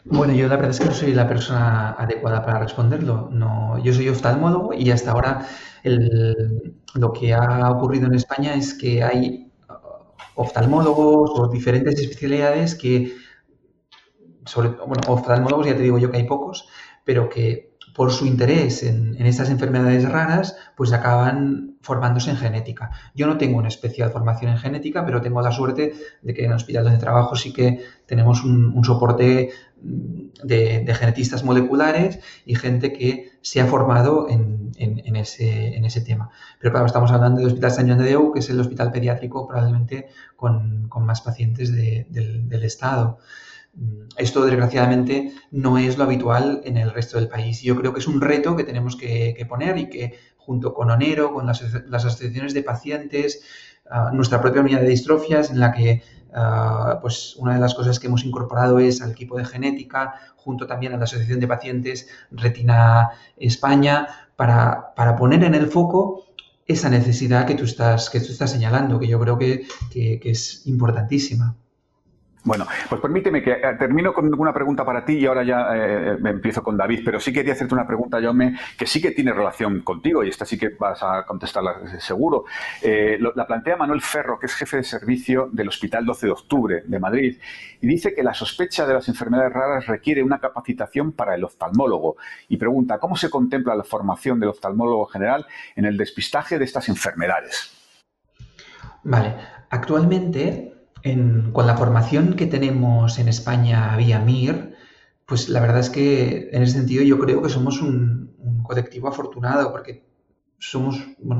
Bueno, 0.05 0.33
yo 0.33 0.47
la 0.47 0.55
verdad 0.55 0.71
es 0.71 0.79
que 0.79 0.85
no 0.85 0.91
soy 0.91 1.13
la 1.13 1.27
persona 1.27 1.91
adecuada 1.91 2.43
para 2.43 2.59
responderlo. 2.59 3.29
No, 3.31 3.77
yo 3.83 3.93
soy 3.93 4.09
oftalmólogo 4.09 4.73
y 4.73 4.91
hasta 4.91 5.11
ahora 5.11 5.45
lo 5.83 7.13
que 7.13 7.33
ha 7.33 7.69
ocurrido 7.71 8.07
en 8.07 8.15
España 8.15 8.53
es 8.55 8.73
que 8.73 9.03
hay 9.03 9.51
uh, 9.69 9.73
oftalmólogos 10.35 11.31
o 11.35 11.47
diferentes 11.47 11.99
especialidades 11.99 12.75
que, 12.75 13.15
sobre, 14.45 14.69
bueno, 14.69 15.01
oftalmólogos 15.07 15.67
ya 15.67 15.75
te 15.75 15.83
digo 15.83 15.97
yo 15.97 16.11
que 16.11 16.17
hay 16.17 16.27
pocos, 16.27 16.67
pero 17.03 17.29
que 17.29 17.69
por 17.99 18.11
su 18.11 18.25
interés 18.25 18.83
en, 18.83 19.17
estas 19.25 19.49
enfermedades 19.49 20.07
raras, 20.07 20.55
pues 20.77 20.93
acaban 20.93 21.77
formándose 21.81 22.29
en 22.29 22.37
genética. 22.37 22.91
Yo 23.13 23.27
no 23.27 23.37
tengo 23.37 23.57
una 23.57 23.67
especial 23.67 24.09
formación 24.11 24.51
en 24.51 24.57
genética, 24.57 25.05
pero 25.05 25.21
tengo 25.21 25.41
la 25.41 25.51
suerte 25.51 25.93
de 26.21 26.33
que 26.33 26.45
en 26.45 26.51
el 26.51 26.55
hospital 26.55 26.85
donde 26.85 26.99
trabajo 26.99 27.35
sí 27.35 27.51
que 27.51 27.81
tenemos 28.05 28.43
un, 28.45 28.81
soporte 28.85 29.49
mm, 29.81 30.47
de, 30.47 30.95
genetistas 30.97 31.43
moleculares 31.43 32.19
y 32.45 32.55
gente 32.55 32.93
que 32.93 33.28
se 33.41 33.61
ha 33.61 33.65
formado 33.65 34.27
en, 34.29 34.71
ese, 35.15 36.01
tema. 36.01 36.29
Pero 36.59 36.71
claro, 36.71 36.85
estamos 36.85 37.11
hablando 37.11 37.39
del 37.39 37.47
Hospital 37.47 37.71
San 37.71 37.87
Juan 37.87 37.97
de 37.97 38.05
Déu, 38.05 38.31
que 38.31 38.39
es 38.39 38.49
el 38.49 38.59
hospital 38.59 38.91
pediátrico 38.91 39.47
probablemente 39.47 40.07
con, 40.35 40.89
más 41.01 41.21
pacientes 41.21 41.73
del, 41.73 42.63
Estado. 42.63 43.19
Mm, 43.73 44.03
esto, 44.17 44.45
desgraciadamente, 44.45 45.33
no 45.51 45.77
es 45.77 45.97
lo 45.97 46.03
habitual 46.03 46.61
en 46.65 46.77
el 46.77 46.91
resto 46.91 47.17
del 47.17 47.27
país. 47.27 47.61
Yo 47.61 47.75
creo 47.75 47.93
que 47.93 47.99
es 47.99 48.07
un 48.07 48.21
reto 48.21 48.55
que 48.55 48.63
tenemos 48.63 48.95
que, 48.95 49.33
que 49.37 49.45
poner 49.45 49.77
y 49.77 49.89
que 49.89 50.17
junto 50.49 50.73
con 50.73 50.89
ONERO, 50.89 51.31
con 51.31 51.45
las, 51.45 51.61
asociaciones 51.61 52.55
de 52.55 52.63
pacientes, 52.63 53.43
ah, 53.87 54.09
nuestra 54.11 54.41
propia 54.41 54.61
unidad 54.61 54.81
de 54.81 54.89
distrofias, 54.89 55.51
en 55.51 55.59
la 55.59 55.71
que 55.71 56.01
ah, 56.33 56.99
pues 57.01 57.35
una 57.37 57.53
de 57.53 57.59
las 57.59 57.75
cosas 57.75 57.99
que 57.99 58.07
hemos 58.07 58.23
incorporado 58.23 58.79
es 58.79 59.01
al 59.01 59.11
equipo 59.11 59.37
de 59.37 59.45
genética, 59.45 60.15
junto 60.35 60.67
también 60.67 60.93
a 60.93 60.97
la 60.97 61.03
Asociación 61.03 61.39
de 61.39 61.47
Pacientes 61.47 62.07
Retina 62.31 63.09
España, 63.37 64.07
para, 64.35 64.93
poner 65.17 65.43
en 65.43 65.55
el 65.55 65.67
foco 65.67 66.25
esa 66.65 66.89
necesidad 66.89 67.45
que 67.45 67.55
tú 67.55 67.65
estás, 67.65 68.09
que 68.09 68.19
tú 68.19 68.31
estás 68.31 68.51
señalando, 68.51 68.99
que 68.99 69.07
yo 69.07 69.19
creo 69.19 69.37
que 69.37 69.67
es 69.93 70.65
importantísima. 70.65 71.55
Bueno, 72.43 72.65
pues 72.87 73.01
permíteme 73.01 73.43
que 73.43 73.51
eh, 73.51 73.75
termino 73.77 74.13
con 74.13 74.33
una 74.39 74.53
pregunta 74.53 74.85
para 74.85 75.03
ti 75.03 75.17
y 75.17 75.25
ahora 75.25 75.43
ya 75.43 75.67
eh, 75.75 76.17
me 76.19 76.29
empiezo 76.29 76.63
con 76.63 76.77
David, 76.77 77.01
pero 77.03 77.19
sí 77.19 77.33
quería 77.33 77.51
hacerte 77.51 77.73
una 77.73 77.85
pregunta, 77.85 78.21
Jaume, 78.21 78.57
que 78.77 78.85
sí 78.85 79.01
que 79.01 79.11
tiene 79.11 79.33
relación 79.33 79.81
contigo 79.81 80.23
y 80.23 80.29
esta 80.29 80.45
sí 80.45 80.57
que 80.57 80.69
vas 80.69 81.03
a 81.03 81.25
contestarla 81.25 81.99
seguro. 81.99 82.45
Eh, 82.81 83.19
la 83.35 83.45
plantea 83.45 83.75
Manuel 83.75 84.01
Ferro, 84.01 84.39
que 84.39 84.45
es 84.45 84.55
jefe 84.55 84.77
de 84.77 84.83
servicio 84.83 85.49
del 85.51 85.67
Hospital 85.67 86.05
12 86.05 86.27
de 86.27 86.31
Octubre 86.31 86.83
de 86.85 86.99
Madrid, 86.99 87.37
y 87.81 87.87
dice 87.87 88.15
que 88.15 88.23
la 88.23 88.33
sospecha 88.33 88.87
de 88.87 88.93
las 88.93 89.09
enfermedades 89.09 89.51
raras 89.51 89.87
requiere 89.87 90.23
una 90.23 90.39
capacitación 90.39 91.11
para 91.11 91.35
el 91.35 91.43
oftalmólogo 91.43 92.15
y 92.47 92.55
pregunta, 92.55 92.99
¿cómo 92.99 93.17
se 93.17 93.29
contempla 93.29 93.75
la 93.75 93.83
formación 93.83 94.39
del 94.39 94.49
oftalmólogo 94.49 95.07
general 95.07 95.45
en 95.75 95.83
el 95.83 95.97
despistaje 95.97 96.57
de 96.57 96.63
estas 96.63 96.87
enfermedades? 96.87 97.75
Vale, 99.03 99.35
actualmente 99.69 100.78
con 101.53 101.67
la 101.67 101.77
formación 101.77 102.35
que 102.35 102.45
tenemos 102.45 103.19
en 103.19 103.27
España 103.27 103.95
vía 103.97 104.19
MIR, 104.19 104.75
pues 105.25 105.47
la 105.47 105.61
verdad 105.61 105.79
es 105.79 105.89
que 105.89 106.49
en 106.51 106.63
ese 106.63 106.73
sentido 106.73 107.03
yo 107.03 107.19
creo 107.19 107.41
que 107.41 107.49
somos 107.49 107.81
un, 107.81 108.29
colectivo 108.63 109.07
afortunado 109.07 109.71
porque 109.71 110.05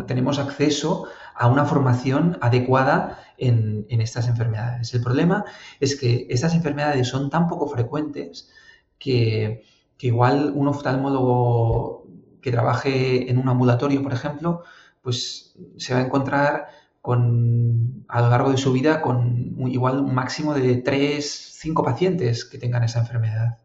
tenemos 0.08 0.39
acceso 0.39 1.06
a 1.36 1.48
una 1.48 1.65
formación 1.65 2.38
adecuada 2.41 3.19
en, 3.38 3.86
estas 3.89 4.28
enfermedades. 4.28 4.93
El 4.95 5.02
problema 5.04 5.45
es 5.80 6.00
que 6.00 6.26
estas 6.30 6.56
enfermedades 6.56 7.08
son 7.08 7.30
tan 7.30 7.48
poco 7.48 7.67
frecuentes 7.67 8.50
que, 8.98 9.63
que 9.98 10.08
igual 10.08 10.54
un 10.56 10.67
oftalmólogo 10.67 12.08
que 12.41 12.52
trabaje 12.52 13.30
en 13.30 13.38
un 13.38 13.50
ambulatorio, 13.50 14.02
por 14.02 14.13
ejemplo, 14.13 14.63
pues 15.02 15.56
se 15.78 15.93
va 15.93 16.00
a 16.00 16.06
encontrar 16.06 16.67
con, 17.02 18.06
a 18.08 18.22
lo 18.22 18.30
largo 18.30 18.52
de 18.52 18.58
su 18.58 18.74
vida 18.74 19.02
con 19.02 19.56
igual 19.68 20.00
un 20.00 20.14
máximo 20.14 20.54
de 20.54 20.78
3, 20.78 21.50
5 21.60 21.84
pacientes 21.84 22.46
que 22.46 22.58
tengan 22.58 22.84
esa 22.84 23.00
enfermedad. 23.00 23.60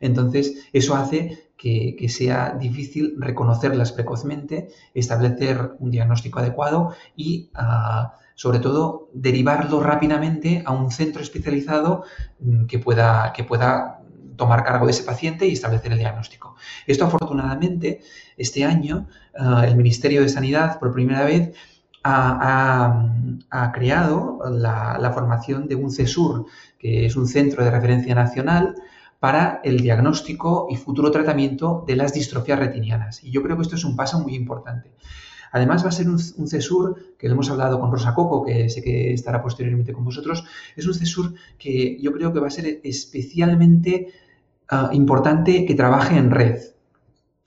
Entonces, 0.00 0.66
eso 0.72 0.96
hace 0.96 1.50
que, 1.56 2.08
sea 2.08 2.56
difícil 2.58 3.14
reconocerlas 3.18 3.92
precozmente, 3.92 4.68
establecer 4.94 5.72
un 5.78 5.90
diagnóstico 5.90 6.38
adecuado 6.38 6.94
y, 7.14 7.50
ah, 7.54 8.16
sobre 8.34 8.60
todo, 8.60 9.10
derivarlo 9.12 9.82
rápidamente 9.82 10.62
a 10.64 10.72
un 10.72 10.90
centro 10.90 11.20
especializado 11.22 12.04
mm, 12.40 12.64
que 12.64 12.78
pueda, 12.78 13.32
que 13.34 13.44
pueda 13.44 14.00
tomar 14.36 14.64
cargo 14.64 14.86
de 14.86 14.92
ese 14.92 15.02
paciente 15.02 15.46
y 15.46 15.52
establecer 15.52 15.92
el 15.92 15.98
diagnóstico. 15.98 16.56
Esto, 16.86 17.04
afortunadamente, 17.04 18.00
este 18.38 18.64
año, 18.64 19.06
ah, 19.38 19.66
el 19.66 19.76
Ministerio 19.76 20.22
de 20.22 20.30
Sanidad, 20.30 20.78
por 20.78 20.94
primera 20.94 21.26
vez, 21.26 21.54
ha, 22.02 23.72
creado 23.74 24.38
la, 24.50 25.12
formación 25.12 25.68
de 25.68 25.74
un 25.74 25.90
CESUR, 25.90 26.46
que 26.78 27.06
es 27.06 27.16
un 27.16 27.26
centro 27.26 27.64
de 27.64 27.70
referencia 27.70 28.14
nacional 28.14 28.74
para 29.18 29.60
el 29.64 29.80
diagnóstico 29.80 30.66
y 30.70 30.76
futuro 30.76 31.10
tratamiento 31.10 31.84
de 31.86 31.96
las 31.96 32.14
distrofias 32.14 32.58
retinianas. 32.58 33.22
Y 33.22 33.30
yo 33.30 33.42
creo 33.42 33.56
que 33.56 33.62
esto 33.62 33.76
es 33.76 33.84
un 33.84 33.96
paso 33.96 34.18
muy 34.20 34.34
importante. 34.34 34.92
Además 35.52 35.84
va 35.84 35.88
a 35.88 35.92
ser 35.92 36.08
un, 36.08 36.18
CESUR, 36.18 37.16
que 37.18 37.28
lo 37.28 37.34
hemos 37.34 37.50
hablado 37.50 37.80
con 37.80 37.90
Rosa 37.90 38.14
Coco, 38.14 38.44
que 38.44 38.68
sé 38.68 38.82
que 38.82 39.12
estará 39.12 39.42
posteriormente 39.42 39.92
con 39.92 40.04
vosotros, 40.04 40.44
es 40.76 40.86
un 40.86 40.94
CESUR 40.94 41.34
que 41.58 42.00
yo 42.00 42.12
creo 42.12 42.32
que 42.32 42.40
va 42.40 42.46
a 42.46 42.50
ser 42.50 42.80
especialmente 42.84 44.12
ah, 44.68 44.90
importante 44.92 45.66
que 45.66 45.74
trabaje 45.74 46.16
en 46.16 46.30
red. 46.30 46.60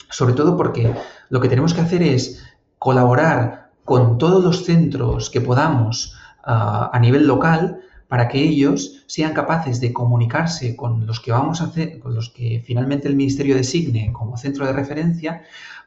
Sobre 0.10 0.34
todo 0.34 0.58
porque 0.58 0.94
lo 1.30 1.40
que 1.40 1.50
tenemos 1.50 1.74
que 1.74 1.82
hacer 1.82 2.04
es 2.04 2.44
colaborar 2.78 3.63
con 3.86 4.18
todos 4.18 4.44
los 4.44 4.66
centros 4.66 5.30
que 5.30 5.42
podamos 5.42 6.16
ah, 6.44 6.90
a 6.94 7.00
nivel 7.00 7.28
local 7.28 7.80
para 8.08 8.28
que 8.28 8.40
ellos 8.40 9.04
sean 9.08 9.34
capaces 9.34 9.82
de 9.82 9.92
comunicarse 9.92 10.76
con 10.76 11.08
los 11.08 11.20
que 11.20 11.32
vamos 11.32 11.62
a 11.62 11.66
hacer, 11.66 12.00
con 12.00 12.14
los 12.14 12.30
que 12.30 12.62
finalmente 12.64 13.08
el 13.08 13.16
Ministerio 13.16 13.56
designe 13.56 14.14
como 14.14 14.38
centro 14.38 14.68
de 14.68 14.74
referencia 14.74 15.42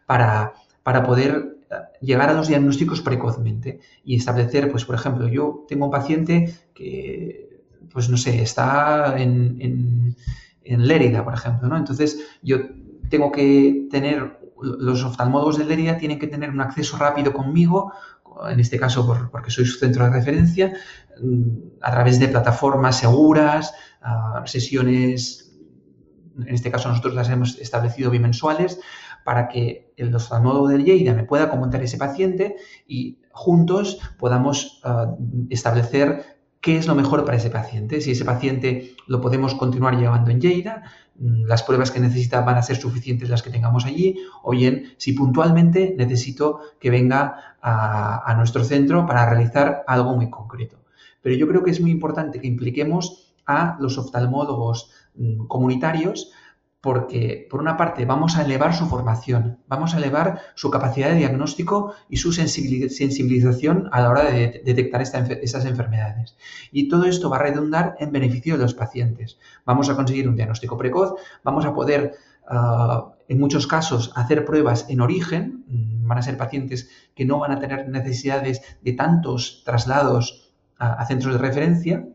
para, 0.07 0.55
para 0.83 1.05
poder 1.05 1.59
eh, 1.71 1.75
llegar 2.01 2.29
a 2.29 2.33
los 2.33 2.49
diagnósticos 2.49 3.01
precozmente 3.01 3.79
y 4.05 4.17
establecer, 4.17 4.71
pues 4.71 4.85
por 4.85 4.97
ejemplo, 4.97 5.29
yo 5.29 5.65
tengo 5.69 5.85
un 5.85 5.91
paciente 5.93 6.53
que, 6.75 7.61
pues 7.93 8.09
no 8.09 8.17
sé, 8.17 8.43
está 8.43 9.15
en, 9.19 9.59
en, 9.61 10.17
Lérida, 10.89 11.25
por 11.25 11.35
ejemplo, 11.35 11.69
¿no? 11.69 11.77
Entonces 11.77 12.19
yo 12.43 12.59
tengo 13.09 13.33
que 13.33 13.89
tener, 13.91 14.41
los 14.61 15.05
oftalmólogos 15.05 15.59
de 15.59 15.65
Lérida 15.65 15.99
tienen 15.99 16.19
que 16.19 16.27
tener 16.27 16.51
un 16.51 16.61
acceso 16.61 16.97
rápido 16.97 17.33
conmigo, 17.33 17.93
en 18.49 18.61
este 18.61 18.79
caso 18.79 19.29
porque 19.31 19.51
soy 19.51 19.65
su 19.65 19.79
centro 19.79 20.05
de 20.05 20.11
referencia, 20.11 20.73
a 21.81 21.91
través 21.91 22.19
de 22.19 22.29
plataformas 22.29 22.99
seguras, 22.99 23.75
sesiones, 24.45 25.57
en 26.39 26.55
este 26.55 26.71
caso 26.71 26.89
nosotros 26.89 27.15
las 27.15 27.31
hemos 27.31 27.59
establecido 27.59 28.11
bimensuales, 28.11 28.79
para 29.25 29.49
que 29.49 29.93
el 29.97 30.15
oftalmólogo 30.15 30.69
del 30.69 30.85
Lleida 30.85 31.13
me 31.13 31.25
pueda 31.25 31.51
comentar 31.51 31.83
ese 31.83 31.99
paciente 31.99 32.55
y 32.87 33.19
juntos 33.33 33.99
podamos 34.19 34.81
ah, 34.85 35.17
establecer 35.51 36.36
qué 36.67 36.77
es 36.77 36.89
lo 36.89 36.97
mejor 36.97 37.25
para 37.25 37.37
ese 37.37 37.49
paciente. 37.49 38.01
Si 38.01 38.11
ese 38.11 38.25
paciente 38.25 38.97
lo 39.07 39.21
podemos 39.21 39.55
continuar 39.55 39.97
llevando 39.97 40.33
en 40.33 40.41
Lleida, 40.41 40.83
mm, 41.17 41.45
las 41.45 41.63
pruebas 41.63 41.93
que 41.93 42.01
necesita 42.01 42.41
van 42.41 42.57
a 42.57 42.63
ser 42.63 42.75
suficientes 42.75 43.31
las 43.31 43.45
que 43.45 43.51
tengamos 43.51 43.87
allí, 43.87 44.17
o 44.43 44.51
bien 44.51 44.95
si 44.97 45.13
puntualmente 45.13 45.95
necesito 45.97 46.59
que 46.81 46.91
venga 46.91 47.55
a 47.63 48.35
nuestro 48.37 48.65
centro 48.65 49.07
para 49.07 49.29
realizar 49.29 49.85
algo 49.87 50.17
muy 50.17 50.29
concreto. 50.29 50.79
Pero 51.23 51.37
yo 51.37 51.47
creo 51.47 51.63
que 51.63 51.71
es 51.71 51.81
muy 51.81 51.93
importante 51.93 52.41
que 52.41 52.49
impliquemos 52.49 53.33
a 53.47 53.77
los 53.79 53.97
oftalmólogos 53.97 54.91
mm, 55.15 55.47
comunitarios 55.47 56.33
porque, 56.81 57.49
por 57.51 57.61
una 57.61 57.77
parte, 57.77 58.05
vamos 58.05 58.37
a 58.37 58.45
elevar 58.45 58.75
su 58.75 58.87
formación, 58.87 59.59
vamos 59.67 59.95
a 59.95 59.99
elevar 59.99 60.41
su 60.55 60.71
capacidad 60.71 61.09
de 61.09 61.17
diagnóstico 61.17 61.95
y 62.09 62.19
su 62.19 62.33
sensibilización 62.33 63.89
a 63.91 64.01
la 64.03 64.11
hora 64.11 64.25
de 64.31 64.63
detectar 64.65 65.03
estas 65.03 65.65
enfermedades. 65.65 66.37
Y 66.71 66.89
todo 66.89 67.07
esto 67.07 67.29
va 67.29 67.39
a 67.39 67.43
redundar 67.43 67.97
en 67.99 68.13
beneficio 68.13 68.57
de 68.57 68.63
los 68.63 68.75
pacientes. 68.75 69.39
Vamos 69.65 69.89
a 69.89 69.97
conseguir 69.97 70.29
un 70.29 70.37
diagnóstico 70.37 70.79
precoz, 70.79 71.15
vamos 71.43 71.65
a 71.65 71.75
poder, 71.75 72.13
ah, 72.49 73.15
en 73.29 73.41
muchos 73.41 73.67
casos, 73.67 74.13
hacer 74.15 74.45
pruebas 74.45 74.87
en 74.89 75.01
origen. 75.01 75.65
Mm, 75.67 76.07
van 76.07 76.19
a 76.19 76.23
ser 76.23 76.37
pacientes 76.37 76.89
que 77.17 77.25
no 77.25 77.41
van 77.41 77.51
a 77.51 77.59
tener 77.59 77.89
necesidades 77.89 78.63
de 78.83 78.93
tantos 78.93 79.63
traslados 79.65 80.53
a, 80.79 81.05
centros 81.07 81.35
de 81.35 81.41
referencia, 81.41 82.07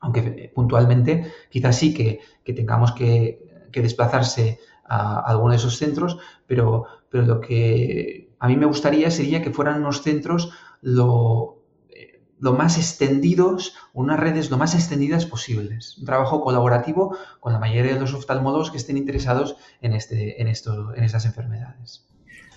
aunque 0.00 0.20
eh, 0.20 0.52
puntualmente 0.54 1.30
quizás 1.50 1.76
sí 1.76 1.94
que, 1.94 2.20
tengamos 2.54 2.92
que, 2.92 3.47
desplazarse 3.72 4.58
a, 4.84 5.20
alguno 5.20 5.50
de 5.52 5.58
esos 5.58 5.76
centros, 5.76 6.18
pero, 6.46 6.86
pero 7.10 7.24
lo 7.24 7.40
que 7.40 8.30
a 8.38 8.48
mí 8.48 8.56
me 8.56 8.66
gustaría 8.66 9.10
sería 9.10 9.42
que 9.42 9.50
fueran 9.50 9.80
unos 9.80 10.02
centros 10.02 10.52
lo, 10.80 11.62
eh, 11.90 12.22
lo 12.38 12.52
más 12.52 12.78
extendidos, 12.78 13.74
unas 13.92 14.18
redes 14.18 14.50
lo 14.50 14.58
más 14.58 14.74
extendidas 14.74 15.26
posibles. 15.26 15.98
Un 15.98 16.06
trabajo 16.06 16.40
colaborativo 16.40 17.16
con 17.40 17.52
la 17.52 17.58
mayoría 17.58 17.94
de 17.94 18.00
los 18.00 18.14
oftalmólogos 18.14 18.70
que 18.70 18.76
estén 18.76 18.96
interesados 18.96 19.56
en, 19.80 19.92
este, 19.92 20.40
en, 20.40 20.48
esto, 20.48 20.94
en 20.94 21.04
estas 21.04 21.24
enfermedades. 21.24 22.07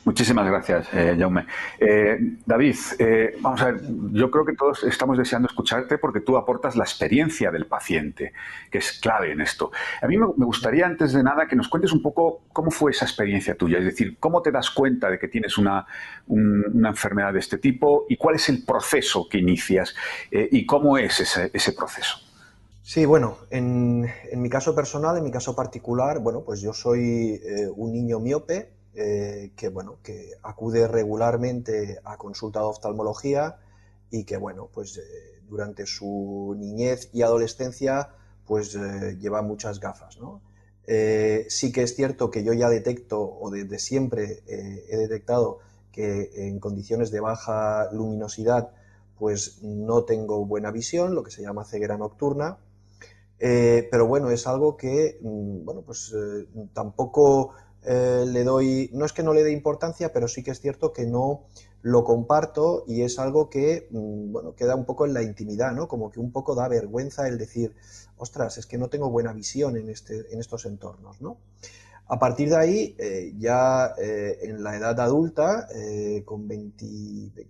Muchísimas 0.04 0.48
gracias, 0.48 0.88
eh, 0.94 1.16
Jaume. 1.18 1.46
Eh, 1.80 2.18
David, 2.44 2.76
eh, 2.98 3.36
vamos 3.40 3.62
a 3.62 3.72
ver, 3.72 3.82
yo 4.14 4.32
creo 4.32 4.44
que 4.44 4.54
todos 4.54 4.84
estamos 4.84 5.16
deseando 5.16 5.48
escucharte 5.48 6.00
porque 6.00 6.22
tú 6.22 6.38
aportas 6.38 6.76
la 6.76 6.84
experiencia 6.84 7.52
del 7.52 7.68
paciente, 7.68 8.34
que 8.72 8.80
es 8.80 9.00
clave 9.00 9.32
en 9.32 9.42
esto. 9.42 9.72
A 10.02 10.08
mí 10.08 10.18
me, 10.18 10.26
gustaría, 10.26 10.88
antes 10.88 11.14
de 11.14 11.22
nada, 11.22 11.48
que 11.48 11.56
nos 11.56 11.68
cuentes 11.68 11.92
un 11.92 12.02
poco 12.02 12.42
cómo 12.52 12.72
fue 12.72 12.92
esa 12.92 13.06
experiencia 13.06 13.56
tuya, 13.56 13.78
es 13.78 13.86
decir, 13.86 14.18
cómo 14.20 14.42
te 14.42 14.52
das 14.52 14.72
cuenta 14.72 15.08
de 15.08 15.20
que 15.20 15.28
tienes 15.28 15.58
una, 15.60 15.86
enfermedad 16.28 17.34
de 17.34 17.40
este 17.40 17.60
tipo 17.60 18.06
y 18.10 18.18
cuál 18.18 18.36
es 18.36 18.50
el 18.50 18.64
proceso 18.66 19.28
que 19.30 19.38
inicias 19.38 19.96
y 20.32 20.66
cómo 20.66 20.98
es 20.98 21.20
ese, 21.20 21.74
proceso. 21.74 22.18
Sí, 22.82 23.06
bueno, 23.06 23.38
en, 23.52 24.10
en, 24.32 24.42
mi 24.42 24.50
caso 24.50 24.74
personal, 24.74 25.18
en 25.18 25.24
mi 25.24 25.32
caso 25.32 25.56
particular, 25.56 26.20
bueno, 26.20 26.42
pues 26.44 26.62
yo 26.62 26.74
soy 26.74 27.40
un 27.76 27.92
niño 27.92 28.20
miope, 28.20 28.81
eh, 28.94 29.54
que, 29.56 29.70
bueno, 29.70 30.00
que 30.04 30.32
acude 30.44 30.86
regularmente 30.86 32.00
a 32.04 32.18
consulta 32.18 32.60
de 32.60 32.66
oftalmología 32.66 33.58
y 34.10 34.26
que 34.26 34.36
bueno, 34.36 34.70
pues 34.74 34.98
eh, 34.98 35.02
durante 35.48 35.86
su 35.86 36.54
niñez 36.58 37.10
y 37.14 37.22
adolescencia 37.22 38.10
pues 38.46 38.76
eh, 38.76 39.18
lleva 39.18 39.42
muchas 39.44 39.80
gafas. 39.80 40.20
sí 41.48 41.72
que 41.72 41.84
es 41.84 41.96
cierto 41.96 42.30
que 42.32 42.44
yo 42.44 42.52
ya 42.52 42.68
detecto 42.68 43.22
o 43.22 43.50
desde 43.50 43.80
siempre 43.80 44.44
he 44.46 44.98
detectado 44.98 45.60
que 45.94 46.32
en 46.48 46.60
condiciones 46.60 47.12
de 47.12 47.22
baja 47.22 47.90
luminosidad 47.94 48.72
pues 49.18 49.64
no 49.64 50.04
tengo 50.04 50.46
buena 50.46 50.72
visión, 50.72 51.16
lo 51.16 51.24
que 51.24 51.32
se 51.32 51.44
llama 51.44 51.64
ceguera 51.64 51.98
nocturna, 51.98 52.58
pero 53.40 54.06
bueno, 54.06 54.32
es 54.32 54.48
algo 54.48 54.76
que 54.76 55.18
mm, 55.22 55.64
bueno, 55.64 55.82
pues 55.82 56.14
tampoco 56.74 57.54
eh, 57.84 58.26
le 58.28 58.44
doy, 58.44 58.90
no 58.94 59.06
es 59.06 59.14
que 59.14 59.24
no 59.24 59.34
le 59.34 59.44
dé 59.44 59.52
importancia, 59.52 60.14
pero 60.14 60.28
sí 60.28 60.44
que 60.44 60.52
es 60.52 60.60
cierto 60.60 60.94
que 60.94 61.06
no 61.06 61.46
lo 61.82 62.04
comparto 62.04 62.84
y 62.88 63.02
es 63.02 63.18
algo 63.18 63.50
que, 63.50 63.88
mm, 63.90 64.32
bueno, 64.32 64.56
queda 64.56 64.76
un 64.76 64.86
poco 64.86 65.06
en 65.06 65.14
la 65.14 65.24
intimidad, 65.24 65.72
¿no? 65.72 65.88
Como 65.88 66.12
que 66.12 66.20
un 66.20 66.32
poco 66.32 66.54
da 66.54 66.68
vergüenza 66.68 67.28
el 67.28 67.40
decir, 67.40 67.76
ostras, 68.18 68.58
es 68.60 68.68
que 68.68 68.78
no 68.78 68.90
tengo 68.90 69.10
buena 69.10 69.34
visión 69.34 69.78
en, 69.78 69.90
este, 69.90 70.32
en 70.32 70.40
estos 70.40 70.66
entornos, 70.66 71.22
¿no? 71.22 71.38
A 72.08 72.20
partir 72.20 72.50
de 72.50 72.58
ahí, 72.58 72.96
eh, 73.00 73.34
ya 73.40 73.96
eh, 73.98 74.40
en 74.44 74.64
la 74.64 74.76
edad 74.76 75.00
adulta, 75.00 75.68
con 76.26 76.48
20, 76.48 76.86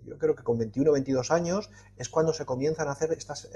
yo 0.05 0.17
creo 0.19 0.35
que 0.35 0.43
con 0.43 0.57
21 0.59 0.91
o 0.91 0.93
22 0.93 1.31
años, 1.31 1.71
es 1.97 2.09
cuando 2.09 2.31
se 2.31 2.45
comienzan 2.45 2.87
a 2.87 2.91
hacer 2.91 3.11
estas, 3.11 3.49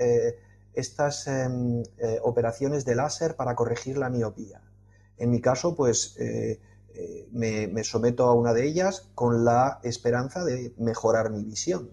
estas 0.73 1.27
em, 1.27 1.83
operaciones 2.23 2.85
de 2.85 2.95
láser 2.95 3.35
para 3.35 3.55
corregir 3.55 3.97
la 3.97 4.09
miopía. 4.09 4.61
En 5.17 5.31
mi 5.31 5.41
caso, 5.41 5.75
pues 5.75 6.15
eh, 6.19 6.59
eh, 6.93 7.27
me, 7.31 7.83
someto 7.83 8.25
a 8.25 8.33
una 8.33 8.53
de 8.53 8.65
ellas 8.65 9.09
con 9.15 9.45
la 9.45 9.79
esperanza 9.83 10.43
de 10.43 10.73
mejorar 10.77 11.29
mi 11.29 11.43
visión. 11.43 11.89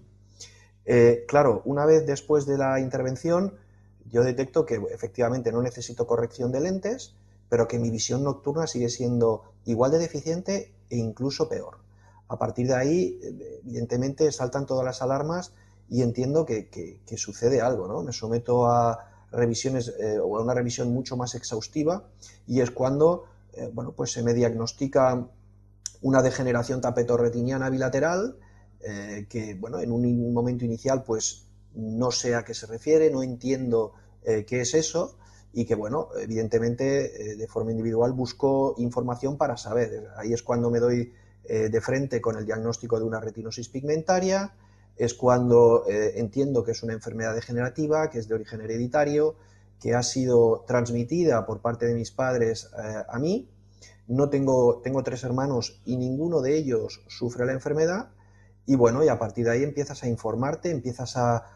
Eh, 0.84 1.24
claro, 1.28 1.62
una 1.64 1.86
vez 1.86 2.06
después 2.06 2.46
de 2.46 2.58
la 2.58 2.80
intervención, 2.80 3.54
yo 4.10 4.24
detecto 4.24 4.66
que 4.66 4.80
efectivamente 4.90 5.52
no 5.52 5.62
necesito 5.62 6.06
corrección 6.06 6.52
de 6.52 6.60
lentes, 6.60 7.14
pero 7.48 7.68
que 7.68 7.78
mi 7.78 7.90
visión 7.90 8.24
nocturna 8.24 8.66
sigue 8.66 8.88
siendo 8.88 9.42
igual 9.64 9.92
de 9.92 9.98
deficiente 9.98 10.72
e 10.90 10.96
incluso 10.96 11.48
peor. 11.48 11.78
A 12.28 12.38
partir 12.38 12.66
de 12.66 12.74
ahí, 12.74 13.20
evidentemente, 13.62 14.30
saltan 14.32 14.66
todas 14.66 14.84
las 14.84 15.02
alarmas 15.02 15.52
y 15.88 16.02
entiendo 16.02 16.46
que, 16.46 16.68
que 16.68 17.16
sucede 17.18 17.60
algo, 17.60 17.86
¿no? 17.86 18.02
Me 18.02 18.12
someto 18.12 18.66
a, 18.66 19.11
revisiones 19.32 19.92
eh, 19.98 20.18
o 20.18 20.40
una 20.40 20.54
revisión 20.54 20.92
mucho 20.92 21.16
más 21.16 21.34
exhaustiva 21.34 22.08
y 22.46 22.60
es 22.60 22.70
cuando 22.70 23.24
eh, 23.54 23.70
bueno, 23.72 23.92
pues 23.92 24.12
se 24.12 24.22
me 24.22 24.34
diagnostica 24.34 25.26
una 26.00 26.22
degeneración 26.22 26.80
tapetorretiniana 26.80 27.70
bilateral 27.70 28.36
eh, 28.80 29.26
que 29.28 29.54
bueno, 29.54 29.80
en 29.80 29.92
un 29.92 30.32
momento 30.32 30.64
inicial 30.64 31.02
pues 31.02 31.46
no 31.74 32.10
sé 32.10 32.34
a 32.34 32.44
qué 32.44 32.54
se 32.54 32.66
refiere, 32.66 33.10
no 33.10 33.22
entiendo 33.22 33.94
qué 34.22 34.60
es 34.60 34.74
eso 34.74 35.16
y 35.52 35.64
que 35.64 35.74
bueno, 35.74 36.10
evidentemente 36.20 37.34
de 37.36 37.46
forma 37.48 37.72
individual 37.72 38.12
busco 38.12 38.74
información 38.78 39.36
para 39.36 39.56
saber. 39.56 40.08
Ahí 40.16 40.32
es 40.32 40.42
cuando 40.42 40.70
me 40.70 40.78
doy 40.78 41.12
de 41.44 41.80
frente 41.80 42.20
con 42.20 42.36
el 42.36 42.44
diagnóstico 42.44 43.00
de 43.00 43.04
una 43.04 43.20
retinosis 43.20 43.68
pigmentaria, 43.68 44.54
es 44.96 45.14
cuando 45.14 45.84
eh, 45.88 46.14
entiendo 46.16 46.64
que 46.64 46.72
es 46.72 46.82
una 46.82 46.92
enfermedad 46.92 47.34
degenerativa, 47.34 48.10
que 48.10 48.18
es 48.18 48.28
de 48.28 48.34
origen 48.34 48.60
hereditario, 48.60 49.36
que 49.80 49.94
ha 49.94 50.02
sido 50.02 50.64
transmitida 50.66 51.44
por 51.44 51.60
parte 51.60 51.86
de 51.86 51.94
mis 51.94 52.12
padres 52.12 52.70
eh, 52.78 53.02
a 53.08 53.18
mí. 53.18 53.48
No 54.06 54.28
tengo, 54.28 54.80
tengo 54.82 55.02
tres 55.02 55.24
hermanos 55.24 55.80
y 55.84 55.96
ninguno 55.96 56.40
de 56.40 56.56
ellos 56.56 57.02
sufre 57.08 57.46
la 57.46 57.52
enfermedad. 57.52 58.10
Y 58.64 58.76
bueno, 58.76 59.02
y 59.02 59.08
a 59.08 59.18
partir 59.18 59.44
de 59.46 59.52
ahí 59.52 59.62
empiezas 59.64 60.02
a 60.04 60.08
informarte, 60.08 60.70
empiezas 60.70 61.16
a, 61.16 61.46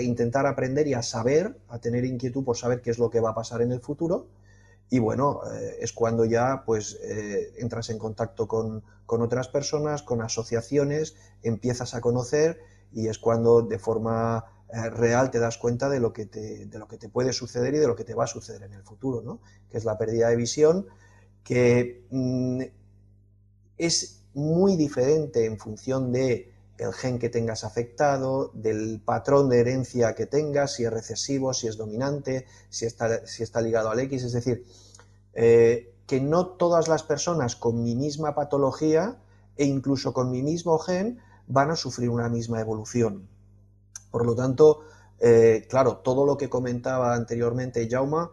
intentar 0.00 0.46
aprender 0.46 0.86
y 0.86 0.94
a 0.94 1.02
saber, 1.02 1.58
a 1.68 1.80
tener 1.80 2.04
inquietud 2.04 2.44
por 2.44 2.56
saber 2.56 2.82
qué 2.82 2.90
es 2.90 3.00
lo 3.00 3.10
que 3.10 3.18
va 3.18 3.30
a 3.30 3.34
pasar 3.34 3.62
en 3.62 3.72
el 3.72 3.80
futuro. 3.80 4.28
Y 4.90 4.98
bueno, 4.98 5.40
eh, 5.52 5.78
es 5.80 5.92
cuando 5.92 6.24
ya 6.24 6.62
pues 6.64 6.98
eh, 7.02 7.54
entras 7.58 7.90
en 7.90 7.98
contacto 7.98 8.46
con, 8.46 8.82
otras 9.06 9.48
personas, 9.48 10.02
con 10.02 10.22
asociaciones, 10.22 11.16
empiezas 11.42 11.94
a 11.94 12.00
conocer 12.00 12.60
y 12.92 13.08
es 13.08 13.18
cuando 13.18 13.62
de 13.62 13.78
forma 13.78 14.44
eh, 14.72 14.90
real 14.90 15.30
te 15.30 15.38
das 15.38 15.58
cuenta 15.58 15.88
de 15.88 16.00
lo, 16.00 16.12
que 16.12 16.26
te, 16.26 16.66
de 16.66 16.78
lo 16.78 16.88
que 16.88 16.98
te 16.98 17.08
puede 17.08 17.32
suceder 17.32 17.74
y 17.74 17.78
de 17.78 17.86
lo 17.86 17.96
que 17.96 18.04
te 18.04 18.14
va 18.14 18.24
a 18.24 18.28
suceder 18.28 18.62
en 18.62 18.72
el 18.72 18.82
futuro, 18.82 19.22
¿no? 19.22 19.40
que 19.68 19.78
es 19.78 19.84
la 19.84 19.98
pérdida 19.98 20.28
de 20.28 20.36
visión, 20.36 20.86
que 21.42 22.06
mm, 22.10 22.62
es 23.78 24.24
muy 24.34 24.76
diferente 24.76 25.44
en 25.44 25.58
función 25.58 26.12
de 26.12 26.53
el 26.78 26.92
gen 26.92 27.18
que 27.18 27.28
tengas 27.28 27.64
afectado, 27.64 28.50
del 28.54 29.00
patrón 29.04 29.48
de 29.48 29.60
herencia 29.60 30.14
que 30.14 30.26
tengas, 30.26 30.74
si 30.74 30.84
es 30.84 30.92
recesivo, 30.92 31.54
si 31.54 31.68
es 31.68 31.76
dominante, 31.76 32.46
si 32.68 32.86
está, 32.86 33.26
si 33.26 33.42
está 33.42 33.60
ligado 33.60 33.90
al 33.90 34.00
X, 34.00 34.24
es 34.24 34.32
decir, 34.32 34.66
eh, 35.34 35.94
que 36.06 36.20
no 36.20 36.48
todas 36.48 36.88
las 36.88 37.02
personas 37.02 37.56
con 37.56 37.82
mi 37.82 37.94
misma 37.94 38.34
patología 38.34 39.18
e 39.56 39.64
incluso 39.64 40.12
con 40.12 40.30
mi 40.30 40.42
mismo 40.42 40.78
gen 40.78 41.20
van 41.46 41.70
a 41.70 41.76
sufrir 41.76 42.10
una 42.10 42.28
misma 42.28 42.60
evolución. 42.60 43.28
Por 44.10 44.26
lo 44.26 44.34
tanto, 44.34 44.80
eh, 45.20 45.66
claro, 45.68 45.98
todo 45.98 46.26
lo 46.26 46.36
que 46.36 46.48
comentaba 46.48 47.14
anteriormente 47.14 47.88
Jauma, 47.90 48.30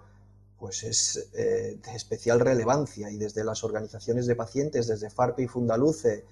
pues 0.57 0.83
es 0.83 1.29
eh, 1.33 1.79
de 1.83 1.95
especial 1.95 2.39
relevancia 2.39 3.09
y 3.09 3.17
desde 3.17 3.43
las 3.43 3.63
organizaciones 3.63 4.27
de 4.27 4.35
pacientes, 4.35 4.87
desde 4.87 5.09
FARPE 5.09 5.43
y 5.43 5.47
Fundaluce, 5.47 6.25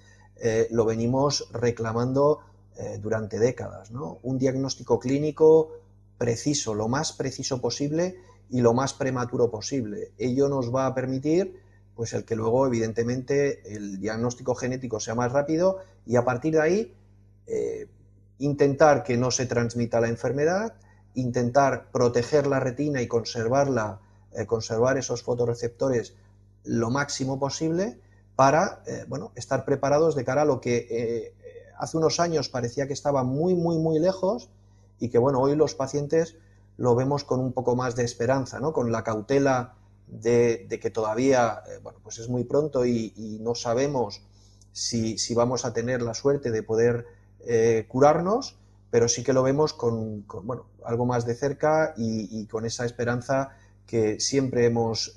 lo 0.69 0.85
venimos 0.85 1.49
reclamando 1.51 2.39
durante 3.01 3.39
décadas. 3.39 3.91
Un 3.91 4.37
diagnóstico 4.37 4.99
clínico 4.99 5.73
preciso, 6.17 6.73
lo 6.73 6.87
más 6.87 7.13
preciso 7.13 7.59
posible 7.61 8.17
y 8.49 8.61
lo 8.61 8.73
más 8.73 8.93
prematuro 8.93 9.49
posible. 9.49 10.11
Ello 10.17 10.49
nos 10.49 10.73
va 10.73 10.85
a 10.85 10.95
permitir 10.95 11.59
pues 11.99 12.13
el 12.13 12.23
que 12.23 12.37
luego 12.37 12.65
evidentemente 12.65 13.75
el 13.75 13.99
diagnóstico 13.99 14.55
genético 14.55 15.01
sea 15.01 15.15
más 15.15 15.33
rápido 15.33 15.79
y 16.05 16.15
a 16.15 16.23
partir 16.23 16.53
de 16.53 16.61
ahí 16.61 16.95
eh, 17.45 17.89
intentar 18.37 19.03
que 19.03 19.17
no 19.17 19.31
se 19.31 19.45
transmita 19.45 19.99
la 19.99 20.07
enfermedad, 20.07 20.75
intentar 21.13 21.91
proteger 21.91 22.47
la 22.47 22.61
retina 22.61 23.01
y 23.01 23.07
conservarla, 23.07 23.99
eh, 24.31 24.45
conservar 24.45 24.97
esos 24.97 25.23
fotorreceptores 25.23 26.15
lo 26.63 26.89
máximo 26.89 27.37
posible 27.37 27.99
para 28.39 28.81
eh, 28.85 29.03
bueno, 29.09 29.33
estar 29.35 29.65
preparados 29.65 30.15
de 30.15 30.23
cara 30.23 30.43
a 30.43 30.45
lo 30.45 30.61
que 30.61 31.33
hace 31.77 31.97
unos 31.97 32.21
años 32.21 32.47
parecía 32.47 32.87
que 32.87 32.93
estaba 32.93 33.25
muy, 33.25 33.53
muy, 33.53 33.77
muy 33.77 33.99
lejos 33.99 34.47
y 34.97 35.09
que 35.09 35.17
bueno, 35.17 35.41
hoy 35.41 35.57
los 35.57 35.75
pacientes 35.75 36.37
lo 36.77 36.95
vemos 36.95 37.25
con 37.25 37.41
un 37.41 37.51
poco 37.51 37.75
más 37.75 37.97
de 37.97 38.05
esperanza, 38.05 38.61
¿no? 38.61 38.71
con 38.71 38.93
la 38.93 39.03
cautela 39.03 39.73
de, 40.07 40.69
que 40.81 40.89
todavía 40.89 41.63
eh, 41.67 41.79
bueno, 41.83 41.99
pues 42.01 42.19
es 42.19 42.29
muy 42.29 42.45
pronto 42.45 42.85
y, 42.85 43.11
no 43.41 43.55
sabemos 43.55 44.21
si, 44.71 45.17
vamos 45.35 45.65
a 45.65 45.73
tener 45.73 46.01
la 46.01 46.13
suerte 46.13 46.49
de 46.49 46.63
poder 46.63 47.07
eh, 47.41 47.87
curarnos, 47.89 48.55
pero 48.89 49.09
sí 49.09 49.21
que 49.21 49.33
lo 49.33 49.43
vemos 49.43 49.73
con, 49.73 50.25
bueno, 50.43 50.65
algo 50.85 51.05
más 51.05 51.25
de 51.25 51.35
cerca 51.35 51.93
y, 51.97 52.45
con 52.45 52.65
esa 52.65 52.85
esperanza 52.85 53.49
que 53.85 54.21
siempre 54.21 54.65
hemos 54.65 55.13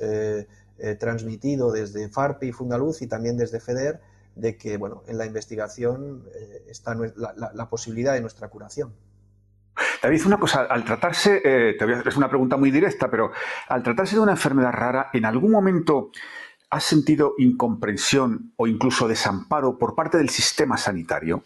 eh, 0.79 0.95
transmitido 0.95 1.73
desde 1.73 2.09
FARPE 2.09 2.47
y 2.47 2.53
Fundaluz 2.53 3.03
y 3.03 3.07
también 3.07 3.37
desde 3.37 3.61
FEDER, 3.61 4.01
de 4.35 4.57
que 4.57 4.77
bueno, 4.77 5.03
en 5.07 5.19
la 5.19 5.27
investigación 5.27 6.25
está 6.67 6.95
la 6.95 7.69
posibilidad 7.69 8.15
de 8.15 8.23
nuestra 8.23 8.49
curación. 8.49 8.95
David, 10.03 10.27
una 10.27 10.39
cosa, 10.39 10.63
al 10.63 10.85
tratarse, 10.85 11.41
eh, 11.45 11.77
hacer 11.81 12.17
una 12.17 12.29
pregunta 12.29 12.57
muy 12.57 12.71
directa, 12.71 13.11
pero 13.11 13.31
al 13.69 13.83
tratarse 13.83 14.17
de 14.17 14.21
una 14.21 14.33
enfermedad 14.33 14.73
rara, 14.73 15.11
¿en 15.13 15.25
algún 15.25 15.53
momento 15.53 16.11
has 16.71 16.85
sentido 16.85 17.35
incomprensión 17.39 18.53
o 18.57 18.67
incluso 18.67 19.07
desamparo 19.07 19.79
por 19.79 19.95
parte 19.95 20.19
del 20.19 20.29
sistema 20.29 20.77
sanitario? 20.77 21.45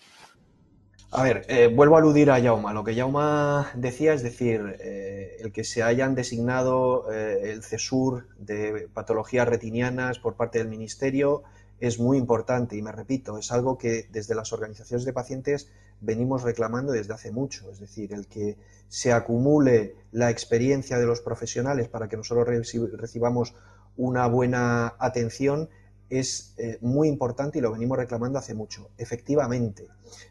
A 1.13 1.23
ver, 1.23 1.47
eh, 1.49 1.73
vuelvo 1.75 1.97
a 1.97 2.01
aludir 2.01 2.31
a 2.31 2.39
Yauma. 2.39 2.73
Lo 2.73 2.85
que 2.85 2.95
Yauma 2.95 3.71
decía 3.75 4.13
es 4.13 4.23
decir, 4.23 4.77
eh, 4.81 5.37
el 5.41 5.53
que 5.53 5.65
se 5.65 5.83
hayan 5.83 6.15
designado 6.15 7.11
el 7.11 7.63
CESUR 7.63 8.27
de 8.39 8.89
patologías 8.93 9.49
retinianas 9.49 10.19
por 10.19 10.35
parte 10.35 10.59
del 10.59 10.69
Ministerio 10.69 11.45
es 11.81 11.99
muy 11.99 12.17
importante 12.19 12.77
y 12.77 12.83
me 12.83 12.93
repito, 12.93 13.39
es 13.39 13.53
algo 13.53 13.77
que 13.77 14.09
desde 14.11 14.35
las 14.35 14.53
organizaciones 14.53 15.05
de 15.05 15.13
pacientes 15.13 15.69
venimos 16.01 16.43
reclamando 16.43 16.93
desde 16.93 17.15
hace 17.15 17.31
mucho, 17.31 17.71
es 17.71 17.81
decir, 17.81 18.13
el 18.13 18.27
que 18.27 18.57
se 18.89 19.13
acumule 19.13 19.97
la 20.13 20.31
experiencia 20.31 20.99
de 20.99 21.07
los 21.07 21.21
profesionales 21.21 21.89
para 21.89 22.09
que 22.09 22.17
nosotros 22.17 22.47
recibamos 22.49 23.55
una 23.97 24.27
buena 24.27 24.95
atención 24.99 25.69
es 26.11 26.55
eh, 26.59 26.79
muy 26.81 27.09
importante 27.09 27.59
y 27.59 27.61
lo 27.61 27.73
venimos 27.73 27.99
reclamando 27.99 28.39
hace 28.39 28.55
mucho, 28.55 28.91
efectivamente. 28.99 29.89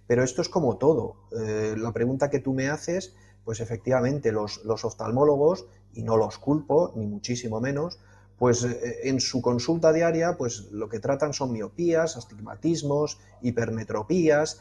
Pero 0.07 0.23
esto 0.23 0.41
es 0.41 0.49
como 0.49 0.77
todo. 0.77 1.15
Eh, 1.38 1.75
la 1.77 1.91
pregunta 1.91 2.29
que 2.29 2.39
tú 2.39 2.53
me 2.53 2.69
haces, 2.69 3.13
pues 3.43 3.59
efectivamente 3.59 4.31
los, 4.31 4.63
los 4.63 4.85
oftalmólogos, 4.85 5.65
y 5.93 6.03
no 6.03 6.17
los 6.17 6.38
culpo, 6.38 6.91
ni 6.95 7.05
muchísimo 7.05 7.61
menos, 7.61 7.99
pues 8.38 8.63
eh, 8.63 9.01
en 9.03 9.19
su 9.19 9.41
consulta 9.41 9.93
diaria, 9.93 10.35
pues 10.38 10.71
lo 10.71 10.89
que 10.89 10.99
tratan 10.99 11.33
son 11.33 11.51
miopías, 11.51 12.17
astigmatismos, 12.17 13.19
hipermetropías, 13.41 14.59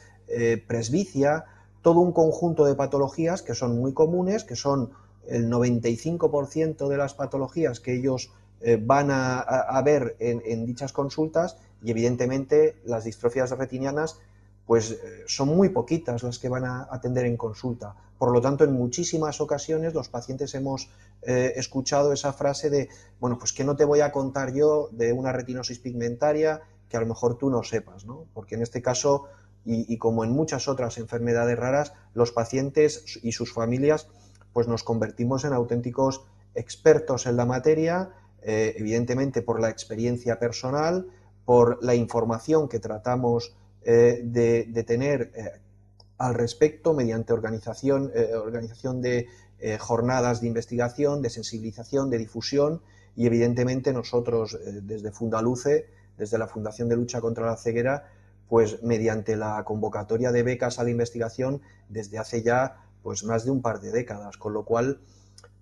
presbicia, 0.67 1.45
todo 1.83 2.01
un 2.01 2.13
conjunto 2.13 2.65
de 2.65 2.75
patologías 2.75 3.43
que 3.43 3.55
son 3.55 3.79
muy 3.79 3.93
comunes, 3.93 4.45
que 4.45 4.57
son 4.57 4.93
el 5.27 5.51
95% 5.51 6.89
de 6.89 6.97
las 6.97 7.13
patologías 7.13 7.79
que 7.79 7.95
ellos 7.95 8.33
eh, 8.61 8.79
van 8.81 9.09
a, 9.11 9.83
ver 9.85 10.17
en, 10.19 10.67
dichas 10.67 10.93
consultas 10.93 11.59
y 11.83 11.91
evidentemente 11.91 12.77
las 12.85 13.05
distrofias 13.05 13.51
retinianas 13.51 14.19
pues 14.67 14.99
son 15.27 15.49
muy 15.49 15.69
poquitas 15.69 16.23
las 16.23 16.39
que 16.39 16.49
van 16.49 16.65
a 16.65 16.89
atender 16.91 17.27
en 17.27 17.37
consulta. 17.37 17.95
Por 18.19 18.33
lo 18.33 18.41
tanto, 18.41 18.65
en 18.65 18.73
muchísimas 18.73 19.41
ocasiones 19.41 19.93
los 19.93 20.09
pacientes 20.09 20.55
hemos 20.55 20.89
eh, 21.23 21.53
escuchado 21.57 22.13
esa 22.13 22.33
frase 22.33 22.71
de, 22.71 22.89
bueno, 23.21 23.39
pues 23.39 23.53
que 23.53 23.65
no 23.65 23.77
te 23.77 23.85
voy 23.85 24.01
a 24.01 24.13
contar 24.13 24.55
yo 24.55 24.89
de 24.93 25.13
una 25.13 25.33
retinosis 25.33 25.79
pigmentaria 25.79 26.63
que 26.89 26.97
a 26.97 27.01
lo 27.01 27.07
mejor 27.07 27.37
tú 27.37 27.51
no 27.51 27.63
sepas, 27.63 28.05
¿no? 28.05 28.27
Porque 28.33 28.55
en 28.55 28.63
este 28.63 28.83
caso, 28.83 29.27
y, 29.65 29.97
como 29.99 30.25
en 30.25 30.31
muchas 30.31 30.69
otras 30.69 30.99
enfermedades 30.99 31.59
raras, 31.59 31.93
los 32.13 32.31
pacientes 32.31 33.19
y 33.23 33.33
sus 33.33 33.53
familias, 33.53 34.09
pues 34.53 34.69
nos 34.69 34.85
convertimos 34.85 35.45
en 35.45 35.55
auténticos 35.55 36.25
expertos 36.55 37.27
en 37.27 37.37
la 37.37 37.47
materia, 37.47 38.11
eh, 38.45 38.75
evidentemente 38.77 39.43
por 39.43 39.61
la 39.61 39.71
experiencia 39.71 40.39
personal, 40.39 41.07
por 41.45 41.83
la 41.83 41.95
información 41.95 42.69
que 42.69 42.79
tratamos 42.79 43.55
eh, 43.83 44.21
de, 44.25 44.85
tener 44.85 45.31
al 46.19 46.35
respecto 46.35 46.95
mediante 46.95 47.33
organización, 47.33 48.11
eh, 48.15 48.35
organización 48.35 49.01
de 49.01 49.27
eh, 49.59 49.79
jornadas 49.79 50.41
de 50.41 50.47
investigación, 50.47 51.23
de 51.23 51.31
sensibilización, 51.31 52.11
de 52.11 52.19
difusión 52.19 52.83
y 53.17 53.27
evidentemente 53.27 53.93
nosotros 53.93 54.55
eh, 54.55 54.81
desde 54.83 55.11
Fundaluce, 55.11 55.87
desde 56.17 56.39
la 56.39 56.47
Fundación 56.47 56.89
de 56.89 56.97
Lucha 56.97 57.21
contra 57.21 57.47
la 57.47 57.57
Ceguera, 57.57 58.09
pues 58.49 58.83
mediante 58.83 59.37
la 59.37 59.65
convocatoria 59.65 60.33
de 60.33 60.43
becas 60.43 60.79
a 60.79 60.85
la 60.85 60.91
investigación 60.91 61.63
desde 61.89 62.19
hace 62.19 62.43
ya 62.43 62.77
pues 63.03 63.25
más 63.25 63.45
de 63.45 63.51
un 63.51 63.63
par 63.63 63.81
de 63.81 63.91
décadas, 63.91 64.37
con 64.37 64.53
lo 64.53 64.65
cual 64.65 65.01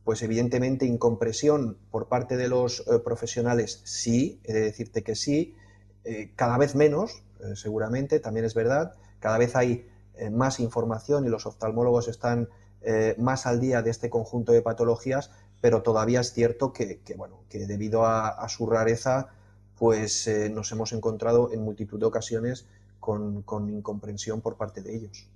pues 0.04 0.22
evidentemente 0.22 0.86
incompresión 0.86 1.76
por 1.90 2.08
parte 2.08 2.36
de 2.36 2.48
los 2.48 2.82
profesionales 3.04 3.80
sí, 3.84 4.40
he 4.44 4.52
de 4.52 4.60
decirte 4.60 5.02
que 5.02 5.14
sí, 5.14 5.54
cada 6.34 6.58
vez 6.58 6.74
menos, 6.74 7.22
seguramente, 7.54 8.18
también 8.18 8.44
es 8.44 8.54
verdad, 8.54 8.94
cada 9.20 9.38
vez 9.38 9.54
hay 9.54 9.86
eh, 10.14 10.30
más 10.30 10.60
información 10.60 11.24
y 11.24 11.28
los 11.28 11.46
oftalmólogos 11.46 12.08
están 12.08 12.48
eh, 12.82 13.14
más 13.18 13.46
al 13.46 13.60
día 13.60 13.80
de 13.80 13.90
este 13.90 14.10
conjunto 14.10 14.52
de 14.52 14.60
patologías, 14.60 15.30
pero 15.60 15.82
todavía 15.82 16.20
es 16.20 16.32
cierto 16.32 16.72
que, 16.72 17.00
bueno, 17.16 17.44
que 17.48 17.66
debido 17.66 18.04
a, 18.04 18.48
su 18.48 18.66
rareza, 18.66 19.28
pues 19.78 20.26
eh, 20.26 20.50
nos 20.50 20.70
hemos 20.72 20.92
encontrado 20.92 21.52
en 21.52 21.62
multitud 21.62 21.98
de 21.98 22.06
ocasiones 22.06 22.66
con 22.98 23.44
incomprensión 23.68 24.40
por 24.40 24.56
parte 24.56 24.82
de 24.82 24.94
ellos. 24.94 25.28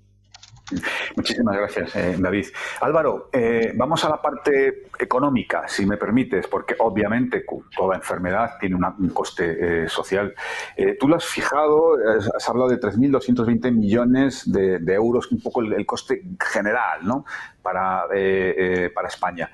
Muchísimas 1.15 1.57
gracias, 1.57 1.95
eh, 1.95 2.17
David. 2.19 2.47
Álvaro, 2.81 3.29
eh, 3.33 3.73
vamos 3.77 4.05
a 4.05 4.09
la 4.09 4.21
parte 4.21 4.89
económica, 4.99 5.69
si 5.69 5.87
me 5.87 5.97
permites, 5.97 6.49
porque 6.49 6.75
obviamente 6.79 7.45
toda 7.77 7.95
enfermedad 7.95 8.59
tiene 8.59 8.75
un 8.75 9.09
coste 9.11 9.85
eh, 9.85 9.89
social. 9.89 10.35
tú 10.99 11.07
lo 11.07 11.17
has 11.17 11.25
fijado, 11.25 11.97
has, 12.35 12.49
hablado 12.49 12.69
de 12.69 12.81
3.220 12.81 13.71
millones 13.73 14.51
de, 14.51 14.95
euros, 14.95 15.31
un 15.31 15.41
poco 15.41 15.61
el, 15.61 15.87
coste 15.87 16.23
general 16.41 17.07
¿no? 17.07 17.25
para, 17.63 18.07
para 18.95 19.09
España. 19.09 19.51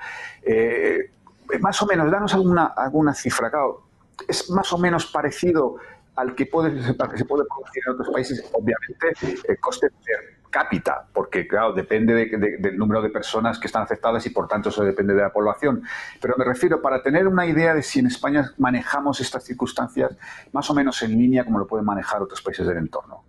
más 1.60 1.82
o 1.82 1.86
menos, 1.86 2.10
danos 2.10 2.32
alguna, 2.32 2.66
alguna 2.76 3.12
cifra. 3.12 3.50
Claro, 3.50 3.82
es 4.26 4.48
más 4.50 4.72
o 4.72 4.78
menos 4.78 5.06
parecido 5.06 5.76
al 6.16 6.34
que, 6.34 6.44
se 6.44 6.50
puede 6.50 7.44
producir 7.44 7.82
en 7.86 7.92
otros 7.92 8.10
países, 8.10 8.50
obviamente, 8.52 9.12
el 9.48 9.58
coste 9.58 9.88
per 9.90 10.42
cápita, 10.52 11.08
porque 11.12 11.48
claro, 11.48 11.72
depende 11.72 12.14
del 12.14 12.76
número 12.76 13.02
de 13.02 13.08
personas 13.08 13.58
que 13.58 13.66
están 13.66 13.82
afectadas 13.82 14.24
y 14.26 14.30
por 14.30 14.46
tanto 14.46 14.68
eso 14.68 14.84
depende 14.84 15.14
de 15.14 15.22
la 15.22 15.32
población. 15.32 15.82
Pero 16.20 16.34
me 16.36 16.44
refiero 16.44 16.80
para 16.80 17.02
tener 17.02 17.26
una 17.26 17.46
idea 17.46 17.74
de 17.74 17.82
si 17.82 17.98
en 17.98 18.06
España 18.06 18.52
manejamos 18.58 19.20
estas 19.20 19.44
circunstancias 19.44 20.16
más 20.52 20.68
o 20.70 20.74
menos 20.74 21.02
en 21.02 21.18
línea 21.18 21.44
como 21.44 21.58
lo 21.58 21.66
pueden 21.66 21.86
manejar 21.86 22.22
otros 22.22 22.42
países 22.42 22.66
del 22.66 22.76
entorno. 22.76 23.24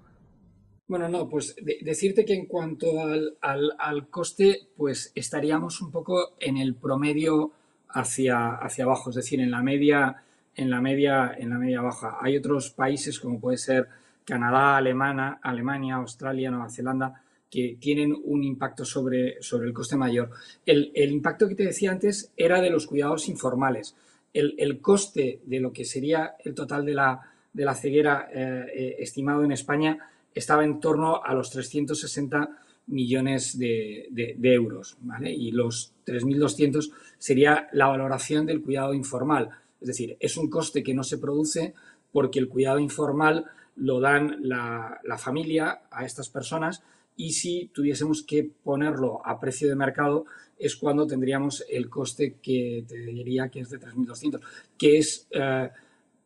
Bueno, 0.86 1.08
no, 1.08 1.30
pues 1.30 1.56
decirte 1.82 2.26
que 2.26 2.34
en 2.34 2.46
cuanto 2.46 3.02
al, 3.02 3.38
al, 3.42 4.10
coste, 4.10 4.68
pues 4.76 5.14
estaríamos 5.16 5.82
un 5.82 5.92
poco 5.92 6.36
en 6.40 6.58
el 6.58 6.76
promedio 6.76 7.52
hacia, 7.88 8.56
hacia 8.56 8.84
abajo, 8.84 9.10
es 9.10 9.16
decir, 9.16 9.40
en 9.40 9.50
la 9.50 9.64
media, 9.64 10.24
en 10.56 10.70
la 10.70 10.82
media, 10.82 11.36
en 11.38 11.50
la 11.50 11.58
media 11.58 11.82
baja. 11.82 12.18
Hay 12.22 12.38
otros 12.38 12.70
países 12.72 13.20
como 13.20 13.40
puede 13.40 13.58
ser 13.58 13.88
Canadá, 14.26 14.78
Alemania, 14.78 15.40
Alemania, 15.42 15.96
Australia, 15.96 16.52
Nueva 16.52 16.70
Zelanda, 16.70 17.22
que 17.50 17.78
tienen 17.80 18.16
un 18.26 18.44
impacto 18.44 18.84
sobre, 18.84 19.42
sobre 19.42 19.68
el 19.68 19.74
coste 19.74 19.96
mayor. 19.96 20.32
El, 20.66 21.12
impacto 21.12 21.48
que 21.48 21.56
te 21.56 21.66
decía 21.66 21.92
antes 21.92 22.32
era 22.36 22.62
de 22.62 22.70
los 22.70 22.88
cuidados 22.88 23.30
informales. 23.30 23.96
El, 24.34 24.80
coste 24.82 25.42
de 25.46 25.60
lo 25.60 25.72
que 25.72 25.86
sería 25.86 26.36
el 26.44 26.56
total 26.56 26.86
de 26.86 26.96
la, 26.96 27.22
de 27.54 27.66
la 27.66 27.76
ceguera 27.76 28.28
eh, 28.34 28.66
eh, 28.74 28.96
estimado 29.00 29.44
en 29.44 29.52
España 29.52 30.00
estaba 30.34 30.66
en 30.66 30.80
torno 30.80 31.24
a 31.24 31.36
los 31.36 31.52
360 31.52 32.58
millones 32.88 33.58
de, 33.58 34.36
euros, 34.42 34.98
Y 35.24 35.52
los 35.52 35.94
3.200 36.06 36.92
sería 37.18 37.70
la 37.72 37.88
valoración 37.88 38.46
del 38.46 38.62
cuidado 38.62 38.94
informal. 38.94 39.50
Es 39.84 39.88
decir, 39.88 40.16
es 40.22 40.38
un 40.38 40.50
coste 40.50 40.82
que 40.82 40.94
no 40.94 41.04
se 41.04 41.18
produce 41.18 41.74
porque 42.14 42.40
el 42.40 42.48
cuidado 42.48 42.80
informal 42.80 43.46
lo 43.76 44.00
dan 44.00 44.38
la, 44.40 45.02
familia 45.18 45.82
a 45.92 46.06
estas 46.06 46.30
personas 46.30 46.84
y 47.18 47.34
si 47.34 47.70
tuviésemos 47.74 48.24
que 48.24 48.50
ponerlo 48.64 49.22
a 49.26 49.42
precio 49.42 49.68
de 49.68 49.76
mercado 49.76 50.26
es 50.58 50.78
cuando 50.78 51.06
tendríamos 51.06 51.66
el 51.70 51.90
coste 51.90 52.38
que 52.42 52.86
te 52.88 52.96
diría 52.98 53.50
que 53.50 53.60
es 53.60 53.70
de 53.70 53.80
3.200, 53.82 54.40
que 54.78 55.00
es 55.00 55.28
eh, 55.32 55.70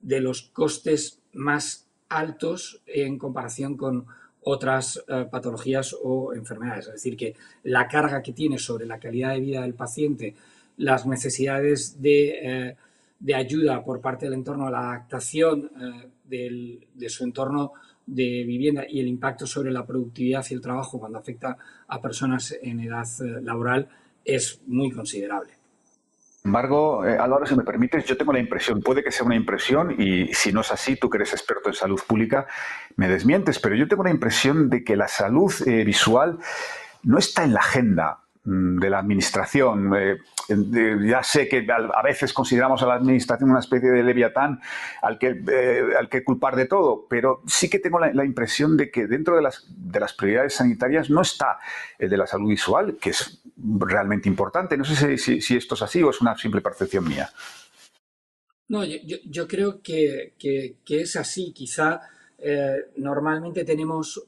de 0.01 0.20
los 0.22 0.43
costes 0.43 1.20
más 1.34 1.88
altos 2.10 2.84
en 2.86 3.18
comparación 3.18 3.76
con 3.76 4.05
otras 4.41 5.03
eh, 5.08 5.26
patologías 5.32 5.95
o 5.99 6.32
enfermedades. 6.36 6.86
Es 6.86 6.93
decir, 6.93 7.18
que 7.18 7.36
la 7.64 7.88
carga 7.88 8.22
que 8.22 8.34
tiene 8.34 8.60
sobre 8.60 8.86
la 8.86 8.99
calidad 8.99 9.34
de 9.34 9.39
vida 9.39 9.62
del 9.64 9.74
paciente, 9.74 10.36
las 10.78 11.08
necesidades 11.08 12.01
de, 12.01 12.68
eh, 12.70 12.76
ayuda 13.34 13.84
por 13.84 14.01
parte 14.01 14.26
del 14.26 14.36
entorno, 14.36 14.70
la 14.70 14.91
adaptación 14.91 15.72
eh, 16.30 16.80
de 16.93 17.09
su 17.09 17.24
entorno 17.24 17.74
de 18.05 18.43
vivienda 18.45 18.84
y 18.88 18.99
el 18.99 19.07
impacto 19.07 19.45
sobre 19.45 19.72
la 19.72 19.86
productividad 19.86 20.45
y 20.49 20.53
el 20.53 20.61
trabajo 20.61 20.99
cuando 20.99 21.18
afecta 21.18 21.57
a 21.88 22.01
personas 22.01 22.57
en 22.61 22.80
edad 22.80 23.07
laboral 23.41 23.89
es 24.24 24.61
muy 24.68 24.91
considerable. 24.91 25.51
Sin 26.41 26.49
embargo, 26.49 27.05
eh, 27.05 27.18
Álvaro, 27.18 27.45
si 27.45 27.55
me 27.55 27.63
permites, 27.63 28.05
yo 28.05 28.15
tengo 28.15 28.32
la 28.32 28.39
impresión, 28.39 28.82
puede 28.82 29.03
que 29.03 29.11
sea 29.11 29.26
una 29.26 29.36
impresión, 29.36 29.93
y 29.99 30.34
si 30.34 30.53
no 30.53 30.61
es 30.61 30.72
así, 30.72 30.95
tú 30.95 31.09
que 31.09 31.18
eres 31.18 31.34
experto 31.34 31.68
en 31.68 31.76
salud 31.76 31.99
pública, 32.07 32.47
me 32.95 33.09
desmientes, 33.09 33.59
pero 33.59 33.76
yo 33.76 33.88
tengo 33.88 34.03
la 34.03 34.11
impresión 34.11 34.70
de 34.70 34.84
que 34.84 34.95
la 34.95 35.09
salud 35.09 35.53
eh, 35.65 35.84
visual 35.84 36.39
no 37.03 37.18
está 37.18 37.43
en 37.43 37.53
la 37.53 37.59
agenda 37.59 38.20
Mm, 38.47 38.80
de 38.80 38.89
la 38.89 38.99
administración. 38.99 39.93
Eh, 40.49 40.97
ya 41.05 41.23
sé 41.23 41.47
que 41.47 41.65
a 41.69 42.01
veces 42.01 42.31
consideramos 42.33 42.81
a 42.81 42.87
la 42.87 42.95
administración 42.95 43.49
una 43.49 43.59
especie 43.59 43.89
de 43.89 44.03
leviatán 44.03 44.61
al 45.01 45.17
que, 45.19 45.41
eh, 45.47 45.83
al 45.97 46.07
que 46.09 46.23
culpar 46.23 46.55
de 46.55 46.65
todo, 46.65 47.05
pero 47.09 47.41
sí 47.47 47.69
que 47.69 47.79
tengo 47.79 47.99
la, 47.99 48.25
impresión 48.25 48.77
de 48.77 48.89
que 48.89 49.07
dentro 49.07 49.35
de 49.35 49.41
las, 49.41 49.65
de 49.69 49.99
las 49.99 50.13
prioridades 50.13 50.53
sanitarias 50.53 51.09
no 51.09 51.21
está 51.21 51.59
el 51.99 52.09
de 52.09 52.17
la 52.17 52.27
salud 52.27 52.49
visual, 52.49 52.97
que 52.99 53.09
es 53.09 53.41
realmente 53.57 54.29
importante. 54.29 54.77
No 54.77 54.85
sé 54.85 55.17
si, 55.17 55.55
esto 55.55 55.75
es 55.75 55.81
así 55.81 56.01
o 56.03 56.09
es 56.09 56.21
una 56.21 56.37
simple 56.37 56.61
percepción 56.61 57.07
mía. 57.07 57.29
No, 58.69 58.83
yo, 58.83 59.47
creo 59.47 59.81
que, 59.81 60.33
es 60.87 61.15
así. 61.15 61.53
Quizá 61.53 62.01
eh, 62.37 62.91
normalmente 62.97 63.63
tenemos 63.63 64.25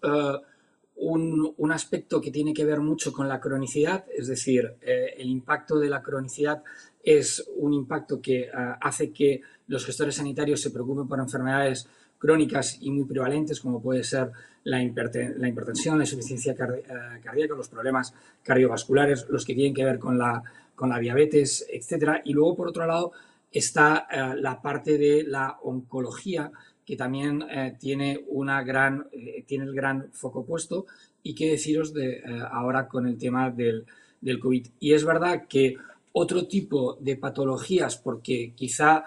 un, 0.99 1.71
aspecto 1.71 2.19
que 2.19 2.31
tiene 2.31 2.53
que 2.53 2.65
ver 2.65 2.79
mucho 2.79 3.13
con 3.13 3.27
la 3.27 3.39
cronicidad, 3.39 4.05
es 4.15 4.27
decir, 4.27 4.75
eh, 4.81 5.13
el 5.17 5.29
impacto 5.29 5.79
de 5.79 5.89
la 5.89 6.01
cronicidad 6.01 6.63
es 7.03 7.47
un 7.55 7.73
impacto 7.73 8.19
que 8.21 8.41
eh, 8.41 8.51
hace 8.81 9.11
que 9.11 9.41
los 9.67 9.85
gestores 9.85 10.15
sanitarios 10.15 10.61
se 10.61 10.71
preocupen 10.71 11.07
por 11.07 11.19
enfermedades 11.19 11.87
crónicas 12.17 12.77
y 12.81 12.91
muy 12.91 13.05
prevalentes, 13.05 13.61
como 13.61 13.81
puede 13.81 14.03
ser 14.03 14.31
la, 14.63 14.83
hipertensión, 14.83 15.97
la 15.97 16.03
insuficiencia 16.03 16.53
eh, 16.53 17.19
cardíaca, 17.23 17.55
los 17.55 17.69
problemas 17.69 18.13
cardiovasculares, 18.43 19.25
los 19.29 19.45
que 19.45 19.55
tienen 19.55 19.73
que 19.73 19.85
ver 19.85 19.99
con 19.99 20.17
la, 20.17 20.43
con 20.75 20.89
la 20.89 20.99
diabetes, 20.99 21.65
etc. 21.71 22.21
Y 22.25 22.33
luego, 22.33 22.57
por 22.57 22.67
otro 22.67 22.85
lado, 22.85 23.13
está 23.51 24.07
la 24.35 24.61
parte 24.61 24.97
de 24.97 25.23
la 25.23 25.57
oncología, 25.63 26.51
que 26.89 26.95
también 26.95 27.43
eh, 27.51 27.75
tiene, 27.79 28.25
una 28.29 28.63
gran, 28.63 29.07
eh, 29.11 29.43
tiene 29.45 29.65
el 29.65 29.75
gran 29.75 30.11
foco 30.11 30.43
puesto 30.43 30.87
y 31.21 31.35
qué 31.35 31.51
deciros 31.51 31.93
de 31.93 32.13
eh, 32.13 32.23
ahora 32.51 32.87
con 32.87 33.05
el 33.05 33.15
tema 33.15 33.51
del, 33.51 33.85
del, 34.19 34.39
COVID. 34.39 34.65
Y 34.79 34.93
es 34.93 35.05
verdad 35.05 35.45
que 35.47 35.75
otro 36.13 36.47
tipo 36.47 36.97
de 36.99 37.15
patologías, 37.15 37.95
porque 37.97 38.53
quizá 38.55 39.03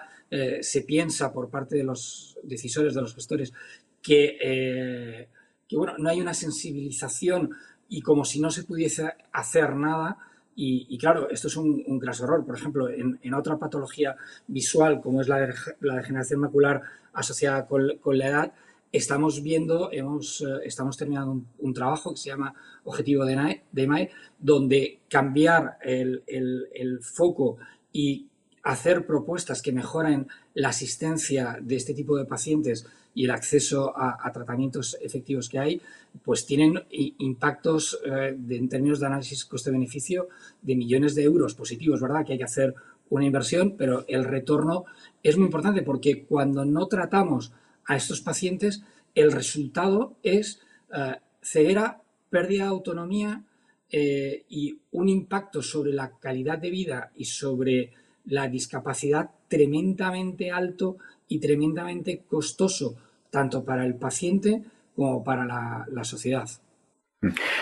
se 0.61 0.81
piensa 0.81 1.31
por 1.31 1.49
parte 1.49 1.75
de 1.75 1.83
los 1.83 2.39
decisores, 2.41 2.95
de 2.95 3.01
los 3.01 3.13
gestores, 3.13 3.53
que, 4.01 5.27
que 5.67 5.77
bueno, 5.77 5.93
no 5.99 6.09
hay 6.09 6.21
una 6.21 6.33
sensibilización 6.33 7.51
y 7.87 8.01
como 8.01 8.25
si 8.25 8.39
no 8.39 8.49
se 8.49 8.63
pudiese 8.63 9.11
hacer 9.31 9.75
nada, 9.75 10.17
y, 10.55 10.97
claro, 10.97 11.29
esto 11.29 11.47
es 11.47 11.57
un, 11.57 11.83
un 11.87 12.01
error. 12.03 12.45
Por 12.45 12.55
ejemplo, 12.55 12.89
en, 12.89 13.19
en, 13.21 13.33
otra 13.33 13.57
patología 13.57 14.15
visual, 14.47 15.01
como 15.01 15.21
es 15.21 15.27
la, 15.27 15.53
la 15.81 15.95
degeneración 15.95 16.41
macular 16.41 16.81
asociada 17.13 17.65
con, 17.65 17.97
con, 17.99 18.17
la 18.17 18.27
edad, 18.27 18.53
estamos 18.91 19.41
viendo, 19.41 19.89
hemos, 19.91 20.41
eh, 20.41 20.61
estamos 20.65 20.95
terminando 20.97 21.41
un, 21.57 21.73
trabajo 21.73 22.11
que 22.11 22.19
se 22.19 22.29
llama 22.29 22.53
Objetivo 22.83 23.25
de, 23.25 23.61
de 23.71 23.87
MAE, 23.87 24.11
donde 24.37 24.99
cambiar 25.09 25.77
el, 25.81 26.23
el 26.27 26.99
foco 27.01 27.57
y 27.91 28.27
hacer 28.63 29.05
propuestas 29.05 29.61
que 29.61 29.71
mejoren 29.71 30.27
la 30.53 30.69
asistencia 30.69 31.57
de 31.61 31.75
este 31.75 31.93
tipo 31.93 32.17
de 32.17 32.25
pacientes 32.25 32.85
y 33.15 33.25
el 33.25 33.31
acceso 33.31 33.93
a, 33.95 34.31
tratamientos 34.31 34.97
efectivos 35.01 35.49
que 35.49 35.59
hay, 35.59 35.81
pues 36.23 36.45
tienen 36.45 36.83
impactos 36.89 37.99
eh, 38.05 38.35
en 38.49 38.69
términos 38.69 38.99
de 38.99 39.05
análisis 39.05 39.45
coste-beneficio 39.45 40.27
de 40.61 40.75
millones 40.75 41.15
de 41.15 41.23
euros 41.23 41.53
positivos, 41.53 42.01
¿verdad? 42.01 42.25
Que 42.25 42.33
hay 42.33 42.37
que 42.39 42.43
hacer 42.43 42.73
una 43.09 43.25
inversión, 43.25 43.75
pero 43.77 44.05
el 44.07 44.23
retorno 44.23 44.85
es 45.21 45.37
muy 45.37 45.45
importante 45.45 45.83
porque 45.83 46.23
cuando 46.25 46.65
no 46.65 46.87
tratamos 46.87 47.53
a 47.85 47.95
estos 47.95 48.21
pacientes, 48.21 48.83
el 49.13 49.31
resultado 49.31 50.15
es 50.23 50.61
eh, 50.93 51.15
ceguera, 51.41 52.01
pérdida 52.29 52.63
de 52.63 52.69
autonomía 52.69 53.43
eh, 53.91 54.45
y 54.49 54.79
un 54.91 55.09
impacto 55.09 55.61
sobre 55.61 55.93
la 55.93 56.11
calidad 56.19 56.57
de 56.57 56.71
vida 56.71 57.11
y 57.15 57.25
sobre 57.25 57.91
la 58.25 58.47
discapacidad 58.47 59.29
tremendamente 59.47 60.49
alto 60.49 60.97
y 61.33 61.39
tremendamente 61.39 62.21
costoso, 62.29 62.93
tanto 63.31 63.63
para 63.63 63.87
el 63.87 63.95
paciente 63.95 64.61
como 64.95 65.23
para 65.23 65.45
la, 65.45 66.03
sociedad. 66.03 66.47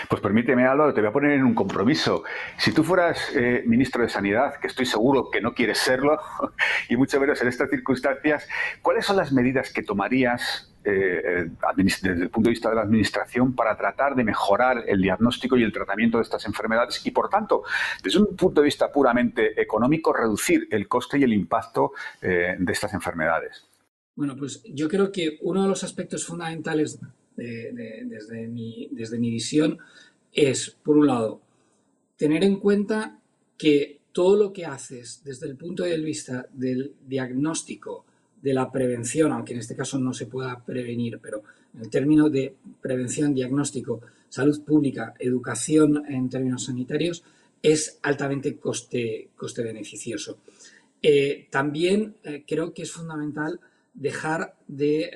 Pues 0.10 0.22
permíteme, 0.22 0.66
Álvaro, 0.66 0.94
te 0.94 1.02
voy 1.02 1.10
a 1.10 1.14
poner 1.14 1.32
en 1.32 1.44
un 1.44 1.54
compromiso. 1.54 2.24
Si 2.58 2.72
tú 2.72 2.84
fueras 2.84 3.32
eh, 3.36 3.64
ministro 3.66 4.02
de 4.02 4.10
Sanidad, 4.10 4.56
que 4.60 4.68
estoy 4.68 4.86
seguro 4.86 5.30
que 5.30 5.42
no 5.42 5.54
quieres 5.54 5.78
serlo, 5.78 6.20
y 6.90 6.98
mucho 6.98 7.20
menos 7.20 7.42
en 7.42 7.48
estas 7.48 7.70
circunstancias, 7.70 8.48
¿cuáles 8.82 9.06
son 9.06 9.18
las 9.18 9.32
medidas 9.32 9.72
que 9.72 9.84
tomarías 9.84 10.72
eh, 10.84 11.48
desde 11.76 12.10
el 12.10 12.30
punto 12.30 12.48
de 12.48 12.52
vista 12.52 12.70
de 12.70 12.76
la 12.76 12.82
administración 12.82 13.54
para 13.54 13.78
tratar 13.78 14.16
de 14.16 14.24
mejorar 14.24 14.84
el 14.88 15.00
diagnóstico 15.00 15.56
y 15.56 15.64
el 15.64 15.72
tratamiento 15.72 16.18
de 16.18 16.24
estas 16.24 16.46
enfermedades 16.46 17.06
y, 17.06 17.12
por 17.12 17.30
tanto, 17.30 17.64
desde 18.04 18.20
un 18.20 18.36
punto 18.36 18.62
de 18.62 18.66
vista 18.66 18.92
puramente 18.92 19.62
económico, 19.62 20.12
reducir 20.12 20.68
el 20.72 20.88
coste 20.88 21.20
y 21.20 21.24
el 21.24 21.34
impacto 21.34 21.92
eh, 22.22 22.56
de 22.58 22.74
estas 22.74 22.94
enfermedades? 22.96 23.68
Bueno, 24.16 24.36
pues 24.36 24.64
yo 24.74 24.90
creo 24.90 25.12
que 25.12 25.38
uno 25.42 25.64
de 25.64 25.70
los 25.70 25.84
aspectos 25.84 26.26
fundamentales 26.26 27.00
desde, 27.44 28.48
mi, 28.48 28.90
desde 28.92 29.20
mi 29.20 29.32
visión 29.32 29.80
es, 30.32 30.70
por 30.84 30.98
un 30.98 31.08
lado, 31.08 31.42
tener 32.18 32.44
en 32.44 32.58
cuenta 32.58 33.20
que 33.58 34.00
todo 34.12 34.36
lo 34.36 34.54
que 34.54 34.66
haces 34.66 35.22
desde 35.24 35.48
el 35.48 35.56
punto 35.56 35.84
de 35.84 35.98
vista 35.98 36.48
del 36.54 36.94
diagnóstico, 37.08 38.06
de 38.42 38.54
la 38.54 38.72
prevención, 38.72 39.32
aunque 39.32 39.54
en 39.54 39.60
este 39.60 39.76
caso 39.76 40.00
no 40.00 40.14
se 40.14 40.26
pueda 40.26 40.64
prevenir, 40.66 41.20
pero 41.22 41.44
en 41.76 41.82
el 41.82 41.90
término 41.90 42.30
de 42.30 42.56
prevención, 42.82 43.34
diagnóstico, 43.34 44.02
salud 44.30 44.64
pública, 44.64 45.14
educación 45.20 46.04
en 46.08 46.30
términos 46.30 46.66
sanitarios, 46.66 47.24
es 47.62 48.00
altamente 48.02 48.58
coste, 48.58 49.30
coste 49.36 49.64
beneficioso. 49.64 50.40
Eh, 51.02 51.48
también 51.50 52.16
eh, 52.24 52.44
creo 52.48 52.74
que 52.74 52.84
es 52.84 52.92
fundamental 52.92 53.60
dejar 53.94 54.56
de 54.68 55.12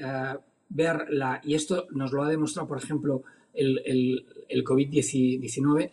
ver 0.70 1.06
la, 1.10 1.42
y 1.44 1.56
esto 1.56 1.88
nos 1.92 2.12
lo 2.12 2.24
ha 2.24 2.30
demostrado, 2.30 2.68
por 2.68 2.78
ejemplo, 2.78 3.24
el, 3.54 4.26
el, 4.50 4.64
COVID-19, 4.64 5.92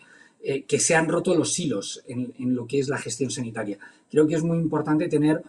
que 0.66 0.78
se 0.80 0.96
han 0.96 1.08
roto 1.08 1.36
los 1.36 1.52
silos 1.52 2.02
en, 2.08 2.32
en, 2.38 2.56
lo 2.56 2.66
que 2.66 2.80
es 2.80 2.88
la 2.88 2.98
gestión 2.98 3.30
sanitaria. 3.30 3.78
Creo 4.10 4.26
que 4.26 4.34
es 4.34 4.42
muy 4.42 4.58
importante 4.58 5.08
tener 5.08 5.42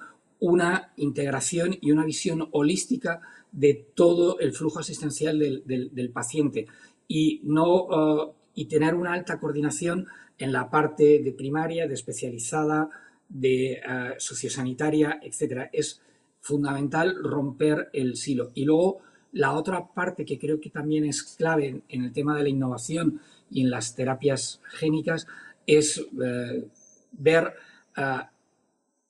una 0.43 0.91
integración 0.97 1.77
y 1.79 1.91
una 1.91 2.05
visión 2.05 2.49
holística 2.51 3.21
de 3.53 3.85
todo 3.95 4.39
el 4.39 4.51
flujo 4.51 4.79
asistencial 4.79 5.39
del, 5.39 5.63
del, 5.65 6.09
paciente 6.09 6.67
y, 7.07 7.39
no, 7.43 7.85
uh, 7.85 8.33
y 8.53 8.65
tener 8.65 8.93
una 8.95 9.13
alta 9.13 9.39
coordinación 9.39 10.07
en 10.37 10.51
la 10.51 10.69
parte 10.69 11.19
de 11.19 11.31
primaria, 11.31 11.87
de 11.87 11.93
especializada, 11.93 12.89
de 13.29 13.79
uh, 13.87 14.19
sociosanitaria, 14.19 15.19
etc. 15.21 15.69
Es 15.71 16.01
fundamental 16.41 17.15
romper 17.23 17.89
el 17.93 18.17
silo. 18.17 18.51
Y 18.53 18.65
luego 18.65 18.99
la 19.33 19.51
otra 19.51 19.85
parte 19.87 20.25
que 20.25 20.39
creo 20.39 20.61
que 20.61 20.69
también 20.69 21.05
es 21.05 21.23
clave 21.23 21.81
en, 21.89 22.03
el 22.03 22.13
tema 22.13 22.35
de 22.37 22.43
la 22.43 22.49
innovación 22.49 23.19
y 23.51 23.61
en 23.61 23.69
las 23.69 23.95
terapias 23.95 24.61
génicas 24.69 25.27
es 25.67 25.97
uh, 25.99 26.67
ver 27.11 27.53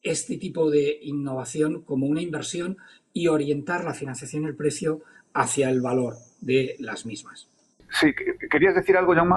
este 0.01 0.37
tipo 0.37 0.69
de 0.69 0.99
innovación 1.03 1.81
como 1.83 2.07
una 2.07 2.21
inversión 2.21 2.77
y 3.13 3.27
orientar 3.27 3.85
la 3.85 3.93
financiación 3.93 4.43
y 4.43 4.47
el 4.47 4.55
precio 4.55 5.01
hacia 5.33 5.69
el 5.69 5.81
valor 5.81 6.15
de 6.41 6.75
las 6.79 7.05
mismas. 7.05 7.47
Sí, 7.89 8.13
¿querías 8.49 8.75
decir 8.75 8.97
algo, 8.97 9.13
Jaume? 9.13 9.35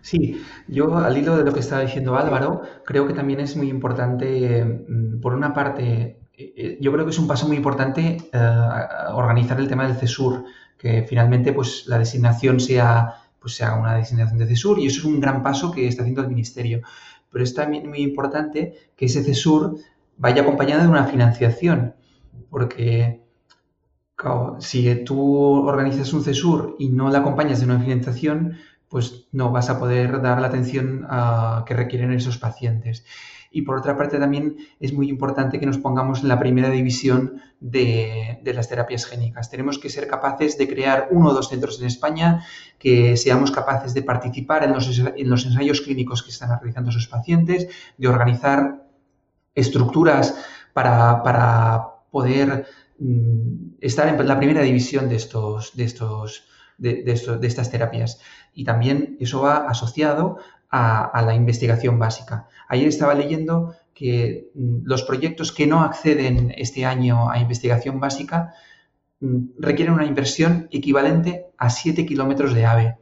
Sí, 0.00 0.40
yo 0.68 0.96
al 0.96 1.16
hilo 1.16 1.36
de 1.36 1.44
lo 1.44 1.52
que 1.52 1.60
estaba 1.60 1.82
diciendo 1.82 2.16
Álvaro, 2.16 2.62
creo 2.84 3.06
que 3.06 3.14
también 3.14 3.40
es 3.40 3.56
muy 3.56 3.68
importante, 3.68 4.64
mm, 4.64 5.20
por 5.20 5.34
una 5.34 5.52
parte, 5.52 5.82
eh, 5.84 6.16
eh, 6.16 6.17
yo 6.80 6.92
creo 6.92 7.04
que 7.04 7.10
es 7.10 7.18
un 7.18 7.26
paso 7.26 7.46
muy 7.46 7.56
importante 7.56 8.16
eh, 8.32 8.38
organizar 9.12 9.58
el 9.58 9.68
tema 9.68 9.86
del 9.86 9.96
CESUR, 9.96 10.44
que 10.76 11.02
finalmente 11.02 11.52
pues 11.52 11.84
la 11.86 11.98
designación 11.98 12.60
sea 12.60 13.14
pues 13.40 13.54
sea 13.54 13.74
una 13.74 13.94
designación 13.94 14.38
de 14.38 14.46
CESUR 14.46 14.78
y 14.78 14.86
eso 14.86 15.00
es 15.00 15.04
un 15.04 15.20
gran 15.20 15.42
paso 15.42 15.70
que 15.70 15.86
está 15.86 16.02
haciendo 16.02 16.22
el 16.22 16.28
Ministerio. 16.28 16.82
Pero 17.30 17.44
es 17.44 17.54
también 17.54 17.88
muy 17.88 18.00
importante 18.00 18.74
que 18.96 19.06
ese 19.06 19.22
CESUR 19.22 19.76
vaya 20.16 20.42
acompañada 20.42 20.82
de 20.82 20.88
una 20.88 21.04
financiación, 21.04 21.94
porque 22.50 23.22
si 24.58 25.04
tú 25.04 25.66
organizas 25.66 26.12
un 26.12 26.24
CESUR 26.24 26.76
y 26.78 26.88
no 26.88 27.10
la 27.10 27.18
acompañas 27.18 27.60
de 27.60 27.66
una 27.66 27.78
financiación, 27.78 28.56
pues 28.88 29.28
no 29.32 29.52
vas 29.52 29.70
a 29.70 29.78
poder 29.78 30.20
dar 30.22 30.40
la 30.40 30.48
atención 30.48 31.06
que 31.66 31.74
requieren 31.74 32.12
esos 32.12 32.38
pacientes. 32.38 33.04
Y 33.50 33.62
por 33.62 33.78
otra 33.78 33.96
parte 33.96 34.18
también 34.18 34.56
es 34.78 34.92
muy 34.92 35.08
importante 35.08 35.58
que 35.58 35.66
nos 35.66 35.78
pongamos 35.78 36.20
en 36.20 36.28
la 36.28 36.38
primera 36.38 36.70
división 36.70 37.40
de, 37.60 38.40
las 38.44 38.68
terapias 38.68 39.06
génicas. 39.06 39.50
Tenemos 39.50 39.78
que 39.78 39.88
ser 39.88 40.06
capaces 40.06 40.58
de 40.58 40.68
crear 40.68 41.08
uno 41.10 41.30
o 41.30 41.34
dos 41.34 41.48
centros 41.48 41.80
en 41.80 41.86
España, 41.86 42.44
que 42.78 43.16
seamos 43.16 43.50
capaces 43.50 43.94
de 43.94 44.02
participar 44.02 44.64
en 44.64 44.72
los, 44.72 44.98
en 44.98 45.30
los 45.30 45.44
ensayos 45.46 45.80
clínicos 45.80 46.22
que 46.22 46.30
están 46.30 46.50
realizando 46.58 46.90
esos 46.90 47.08
pacientes, 47.08 47.68
de 47.96 48.08
organizar 48.08 48.84
estructuras 49.54 50.34
para, 50.72 51.94
poder 52.10 52.66
mm, 52.98 53.76
estar 53.80 54.08
en 54.08 54.26
la 54.26 54.38
primera 54.38 54.62
división 54.62 55.08
de 55.08 55.16
estos, 55.16 55.76
de 55.76 55.84
estos, 55.84 56.44
de, 56.78 57.02
estas 57.42 57.70
terapias. 57.70 58.20
Y 58.54 58.64
también 58.64 59.16
eso 59.20 59.42
va 59.42 59.68
asociado 59.68 60.38
a, 60.70 61.22
la 61.24 61.34
investigación 61.34 61.98
básica. 61.98 62.48
Ayer 62.68 62.88
estaba 62.88 63.14
leyendo 63.14 63.74
que 63.94 64.50
mm, 64.54 64.80
los 64.84 65.02
proyectos 65.02 65.52
que 65.52 65.66
no 65.66 65.82
acceden 65.82 66.52
este 66.56 66.84
año 66.84 67.30
a 67.30 67.38
investigación 67.38 68.00
básica 68.00 68.54
mm, 69.20 69.58
requieren 69.58 69.94
una 69.94 70.06
inversión 70.06 70.68
equivalente 70.70 71.46
a 71.56 71.70
7 71.70 72.04
kilómetros 72.06 72.54
de 72.54 72.66
AVE. 72.66 72.98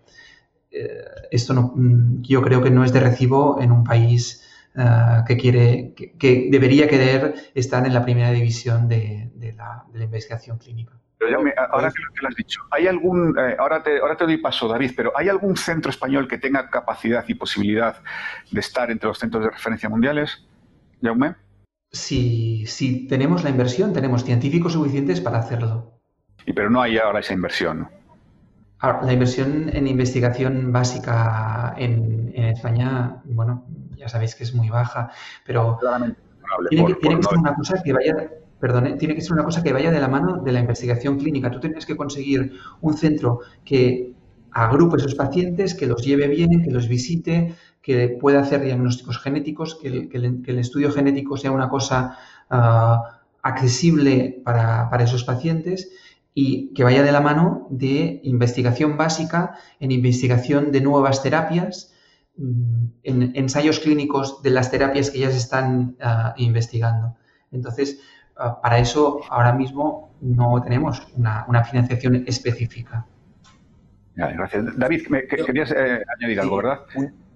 Eh, 0.70 0.88
esto 1.30 1.54
no, 1.54 1.74
yo 2.22 2.42
creo 2.42 2.62
que 2.62 2.70
no 2.70 2.84
es 2.84 2.92
de 2.92 3.00
recibo 3.00 3.60
en 3.60 3.72
un 3.72 3.84
país 3.84 4.42
Ah, 4.78 5.24
que 5.26 5.38
quiere, 5.38 5.94
que, 5.94 6.48
debería 6.50 6.86
querer 6.86 7.34
estar 7.54 7.86
en 7.86 7.94
la 7.94 8.04
primera 8.04 8.30
división 8.30 8.88
de, 8.88 9.32
la, 9.56 9.86
investigación 9.94 10.58
clínica. 10.58 11.00
Pero 11.18 11.40
ahora 11.70 11.90
que 11.90 12.22
lo, 12.22 12.28
has 12.28 12.34
dicho, 12.34 12.60
¿hay 12.70 12.86
algún, 12.86 13.34
eh, 13.38 13.56
ahora, 13.58 13.82
te, 13.82 13.98
ahora 13.98 14.16
te 14.16 14.24
doy 14.24 14.36
paso, 14.36 14.68
David, 14.68 14.92
pero 14.94 15.12
¿hay 15.16 15.28
algún 15.28 15.56
centro 15.56 15.90
español 15.90 16.28
que 16.28 16.36
tenga 16.36 16.68
capacidad 16.68 17.24
y 17.26 17.34
posibilidad 17.34 18.02
de 18.50 18.60
estar 18.60 18.90
entre 18.90 19.08
los 19.08 19.18
centros 19.18 19.44
de 19.44 19.50
referencia 19.50 19.88
mundiales? 19.88 20.46
Jaume. 21.02 21.34
Si, 21.90 22.66
si 22.66 23.06
tenemos 23.06 23.44
la 23.44 23.50
inversión, 23.50 23.94
tenemos 23.94 24.24
científicos 24.24 24.74
suficientes 24.74 25.20
para 25.22 25.38
hacerlo. 25.38 26.00
Y 26.44 26.52
pero 26.52 26.68
no 26.68 26.82
hay 26.82 26.98
ahora 26.98 27.20
esa 27.20 27.32
inversión. 27.32 27.88
la 28.82 29.12
inversión 29.12 29.70
en 29.72 29.86
investigación 29.86 30.70
básica 30.70 31.74
en, 31.78 32.30
en 32.34 32.44
España, 32.44 33.22
bueno, 33.24 33.64
ya 33.96 34.08
sabéis 34.08 34.34
que 34.34 34.44
es 34.44 34.54
muy 34.54 34.68
baja, 34.68 35.10
pero 35.44 35.78
tiene, 36.70 36.94
que, 36.94 37.00
ser 37.22 37.38
una 37.38 37.54
cosa 37.54 37.82
que 37.82 37.92
vaya, 37.92 38.30
tiene 38.98 39.14
que 39.14 39.20
ser 39.20 39.32
una 39.32 39.44
cosa 39.44 39.62
que 39.62 39.72
vaya 39.72 39.90
de 39.90 40.00
la 40.00 40.08
mano 40.08 40.42
de 40.42 40.52
la 40.52 40.60
investigación 40.60 41.18
clínica. 41.18 41.50
Tú 41.50 41.60
tienes 41.60 41.86
que 41.86 41.96
conseguir 41.96 42.52
un 42.80 42.96
centro 42.96 43.40
que 43.64 44.14
agrupe 44.50 44.96
esos 44.96 45.14
pacientes, 45.14 45.74
que 45.74 45.86
los 45.86 46.04
lleve 46.04 46.28
bien, 46.28 46.62
que 46.62 46.70
los 46.70 46.88
visite, 46.88 47.54
que 47.82 48.08
pueda 48.08 48.40
hacer 48.40 48.62
diagnósticos 48.62 49.18
genéticos, 49.18 49.78
que 49.80 50.08
el, 50.10 50.58
estudio 50.58 50.90
genético 50.90 51.36
sea 51.36 51.52
una 51.52 51.68
cosa 51.68 52.16
ah, 52.50 53.20
accesible 53.42 54.40
para, 54.44 54.88
para 54.90 55.04
esos 55.04 55.24
pacientes 55.24 55.90
y 56.34 56.72
que 56.74 56.84
vaya 56.84 57.02
de 57.02 57.12
la 57.12 57.20
mano 57.20 57.66
de 57.70 58.20
investigación 58.24 58.96
básica 58.96 59.56
en 59.80 59.92
investigación 59.92 60.72
de 60.72 60.80
nuevas 60.80 61.22
terapias 61.22 61.92
Mm, 62.38 62.88
en 63.02 63.32
ensayos 63.34 63.80
clínicos 63.80 64.42
de 64.42 64.50
las 64.50 64.70
terapias 64.70 65.10
que 65.10 65.20
ya 65.20 65.30
se 65.30 65.38
están 65.38 65.96
ah, 66.00 66.34
investigando. 66.36 67.16
Entonces, 67.50 68.00
ah, 68.36 68.60
para 68.60 68.78
eso 68.78 69.20
ahora 69.30 69.52
mismo 69.52 70.10
no 70.20 70.62
tenemos 70.62 71.06
una, 71.16 71.64
financiación 71.64 72.24
específica. 72.26 73.06
gracias. 74.14 74.76
David, 74.76 75.06
querías 75.28 75.70
eh, 75.70 76.02
añadir 76.18 76.40
algo, 76.40 76.56
¿verdad? 76.56 76.80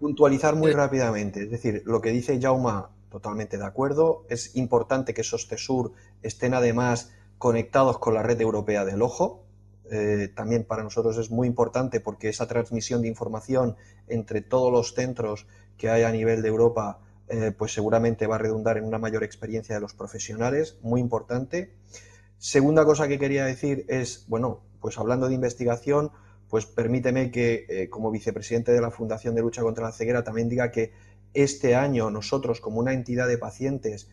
Puntualizar 0.00 0.56
muy 0.56 0.72
rápidamente. 0.72 1.42
Es 1.42 1.50
decir, 1.50 1.82
lo 1.84 2.00
que 2.00 2.10
dice 2.10 2.40
Jauma, 2.40 2.88
totalmente 3.10 3.58
de 3.58 3.66
acuerdo. 3.66 4.24
Es 4.30 4.56
importante 4.56 5.12
que 5.12 5.20
esos 5.20 5.48
TESUR 5.48 5.92
estén 6.22 6.54
además 6.54 7.12
conectados 7.36 7.98
con 7.98 8.14
la 8.14 8.22
red 8.22 8.40
europea 8.40 8.84
del 8.84 9.02
ojo, 9.02 9.44
eh, 9.90 10.28
también 10.34 10.64
para 10.64 10.84
nosotros 10.84 11.18
es 11.18 11.30
muy 11.30 11.48
importante 11.48 11.98
porque 11.98 12.28
esa 12.28 12.46
transmisión 12.46 13.02
de 13.02 13.08
información 13.08 13.76
entre 14.06 14.40
todos 14.40 14.70
los 14.72 14.94
centros 14.94 15.46
que 15.76 15.90
hay 15.90 16.04
a 16.04 16.12
nivel 16.12 16.42
de 16.42 16.48
Europa, 16.48 17.00
eh, 17.30 17.52
pues 17.56 17.72
seguramente 17.72 18.26
va 18.26 18.36
a 18.36 18.38
redundar 18.38 18.76
en 18.78 18.84
una 18.84 18.98
mayor 18.98 19.24
experiencia 19.24 19.74
de 19.74 19.80
los 19.80 19.94
profesionales, 19.94 20.78
muy 20.82 21.00
importante. 21.00 21.72
Segunda 22.38 22.84
cosa 22.84 23.08
que 23.08 23.18
quería 23.18 23.44
decir 23.44 23.84
es, 23.88 24.24
bueno, 24.28 24.60
pues 24.80 24.98
hablando 24.98 25.28
de 25.28 25.34
investigación, 25.34 26.10
pues 26.48 26.66
permíteme 26.66 27.30
que 27.30 27.66
eh, 27.68 27.88
como 27.90 28.10
vicepresidente 28.10 28.72
de 28.72 28.80
la 28.80 28.90
Fundación 28.90 29.34
de 29.34 29.42
Lucha 29.42 29.62
contra 29.62 29.84
la 29.84 29.92
Ceguera 29.92 30.24
también 30.24 30.48
diga 30.48 30.70
que 30.70 30.92
este 31.32 31.76
año 31.76 32.10
nosotros 32.10 32.60
como 32.60 32.80
una 32.80 32.92
entidad 32.92 33.28
de 33.28 33.38
pacientes 33.38 34.10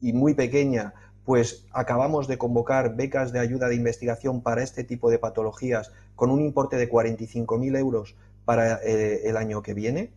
y 0.00 0.12
muy 0.12 0.34
pequeña, 0.34 0.94
pues 1.24 1.66
acabamos 1.72 2.28
de 2.28 2.38
convocar 2.38 2.96
becas 2.96 3.32
de 3.32 3.38
ayuda 3.40 3.68
de 3.68 3.74
investigación 3.74 4.42
para 4.42 4.62
este 4.62 4.84
tipo 4.84 5.10
de 5.10 5.18
patologías 5.18 5.92
con 6.14 6.30
un 6.30 6.40
importe 6.40 6.76
de 6.76 6.90
45.000 6.90 7.78
euros 7.78 8.14
para 8.44 8.80
eh, 8.84 9.22
el 9.24 9.36
año 9.36 9.62
que 9.62 9.74
viene. 9.74 10.10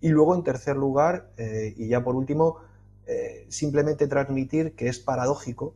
Y 0.00 0.08
luego, 0.08 0.34
en 0.34 0.42
tercer 0.42 0.76
lugar, 0.76 1.30
eh, 1.36 1.74
y 1.76 1.88
ya 1.88 2.02
por 2.04 2.14
último, 2.14 2.58
eh, 3.06 3.46
simplemente 3.48 4.06
transmitir 4.06 4.74
que 4.74 4.88
es 4.88 4.98
paradójico 4.98 5.74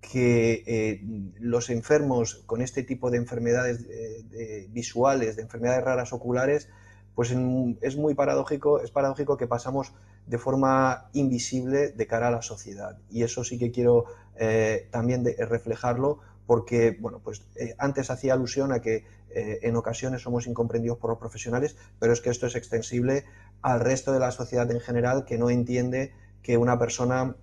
que 0.00 1.02
los 1.40 1.70
enfermos 1.70 2.44
con 2.46 2.62
este 2.62 2.84
tipo 2.84 3.10
de 3.10 3.16
enfermedades 3.16 3.84
visuales, 4.70 5.34
de 5.34 5.42
enfermedades 5.42 5.84
raras 5.84 6.12
oculares, 6.12 6.68
pues 7.16 7.34
es 7.80 7.96
muy 7.96 8.14
paradójico, 8.14 8.80
es 8.80 8.92
paradójico 8.92 9.36
que 9.36 9.48
pasamos 9.48 9.92
de 10.28 10.38
forma 10.38 11.08
invisible 11.14 11.88
de 11.88 12.06
cara 12.06 12.28
a 12.28 12.30
la 12.30 12.42
sociedad. 12.42 12.98
Y 13.10 13.22
eso 13.22 13.42
sí 13.42 13.58
que 13.58 13.72
quiero 13.72 14.04
eh, 14.36 14.86
también 14.92 15.24
reflejarlo 15.24 16.20
porque, 16.46 16.96
bueno, 17.00 17.20
pues 17.22 17.42
eh, 17.56 17.74
antes 17.78 18.10
hacía 18.10 18.34
alusión 18.34 18.72
a 18.72 18.80
que 18.80 19.04
eh, 19.30 19.58
en 19.62 19.76
ocasiones 19.76 20.22
somos 20.22 20.46
incomprendidos 20.46 20.98
por 20.98 21.10
los 21.10 21.18
profesionales, 21.18 21.76
pero 21.98 22.12
es 22.12 22.20
que 22.20 22.30
esto 22.30 22.46
es 22.46 22.54
extensible 22.54 23.24
al 23.62 23.80
resto 23.80 24.12
de 24.12 24.20
la 24.20 24.30
sociedad 24.30 24.70
en 24.70 24.80
general 24.80 25.24
que 25.24 25.38
no 25.38 25.50
entiende 25.50 26.12
que 26.42 26.56
una 26.56 26.78
persona 26.78 27.36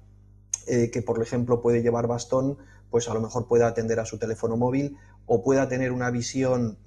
que, 0.65 1.03
por 1.05 1.21
ejemplo, 1.21 1.61
puede 1.61 1.83
llevar 1.83 2.07
bastón, 2.07 2.57
pues 2.89 3.07
a 3.07 3.13
lo 3.13 3.21
mejor 3.21 3.47
pueda 3.47 3.67
atender 3.67 3.99
a 3.99 4.05
su 4.05 4.17
teléfono 4.17 4.57
móvil 4.57 4.97
o 5.27 5.43
pueda 5.43 5.67
tener 5.67 5.91
una 5.91 6.09
visión 6.09 6.79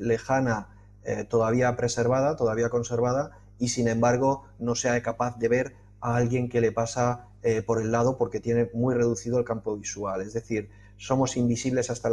lejana 0.00 0.68
eh, 1.06 1.22
todavía 1.22 1.76
preservada, 1.76 2.34
todavía 2.34 2.68
conservada, 2.68 3.38
y 3.60 3.68
sin 3.68 3.86
embargo 3.86 4.42
no 4.58 4.74
sea 4.74 5.00
capaz 5.02 5.38
de 5.38 5.46
ver 5.46 5.76
a 6.00 6.16
alguien 6.16 6.48
que 6.48 6.60
le 6.60 6.72
pasa 6.72 7.28
eh, 7.44 7.62
por 7.62 7.80
el 7.80 7.92
lado 7.92 8.18
porque 8.18 8.40
tiene 8.40 8.68
muy 8.74 8.92
reducido 8.92 9.38
el 9.38 9.44
campo 9.44 9.76
visual. 9.76 10.20
Es 10.20 10.32
decir, 10.32 10.68
somos 10.96 11.36
invisibles 11.36 11.90
hasta 11.90 12.10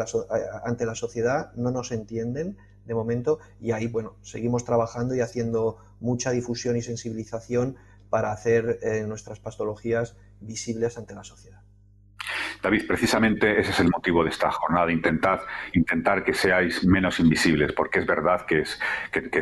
ante 0.64 0.86
la 0.86 0.94
sociedad, 0.94 1.52
no 1.56 1.72
nos 1.72 1.92
entienden 1.92 2.56
de 2.86 2.94
momento 2.94 3.40
y 3.60 3.72
ahí, 3.72 3.88
bueno, 3.88 4.16
seguimos 4.22 4.66
trabajando 4.66 5.16
y 5.16 5.22
haciendo 5.22 5.78
mucha 6.00 6.32
difusión 6.32 6.76
y 6.78 6.82
sensibilización 6.82 7.78
para 8.10 8.32
hacer 8.32 8.80
eh, 8.84 9.06
nuestras 9.08 9.40
pastologías 9.40 10.16
visibles 10.40 10.98
ante 10.98 11.16
la 11.16 11.24
sociedad. 11.24 11.62
David, 12.62 12.88
precisamente 12.88 13.60
ese 13.60 13.72
es 13.72 13.80
el 13.82 13.90
motivo 13.90 14.24
de 14.24 14.30
esta 14.30 14.50
jornada, 14.50 14.90
intentar, 14.92 15.42
intentar 15.74 16.24
que 16.24 16.34
seáis 16.34 16.86
menos 16.86 17.20
invisibles, 17.20 17.74
porque 17.74 18.00
es 18.00 18.06
verdad 18.06 18.46
que, 18.46 18.62
es, 18.62 18.80
que, 19.12 19.42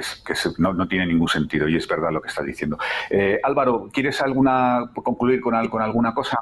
no, 0.57 0.87
tiene 0.87 1.05
ningún 1.05 1.27
sentido 1.27 1.67
y 1.67 1.75
es 1.75 1.87
verdad 1.87 2.11
lo 2.11 2.21
que 2.21 2.29
estás 2.29 2.45
diciendo. 2.45 2.79
Eh, 3.11 3.39
Álvaro, 3.43 3.89
¿quieres 3.93 4.21
alguna 4.21 4.89
concluir 4.95 5.39
con, 5.39 5.67
con 5.69 5.83
alguna 5.83 6.15
cosa? 6.15 6.39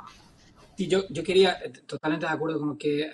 Sí, 0.80 0.88
yo, 0.88 1.04
yo 1.10 1.26
quería, 1.26 1.58
totalmente 1.86 2.26
de 2.26 2.32
acuerdo 2.32 2.58
con 2.58 2.70
lo 2.70 2.78
que 2.78 3.12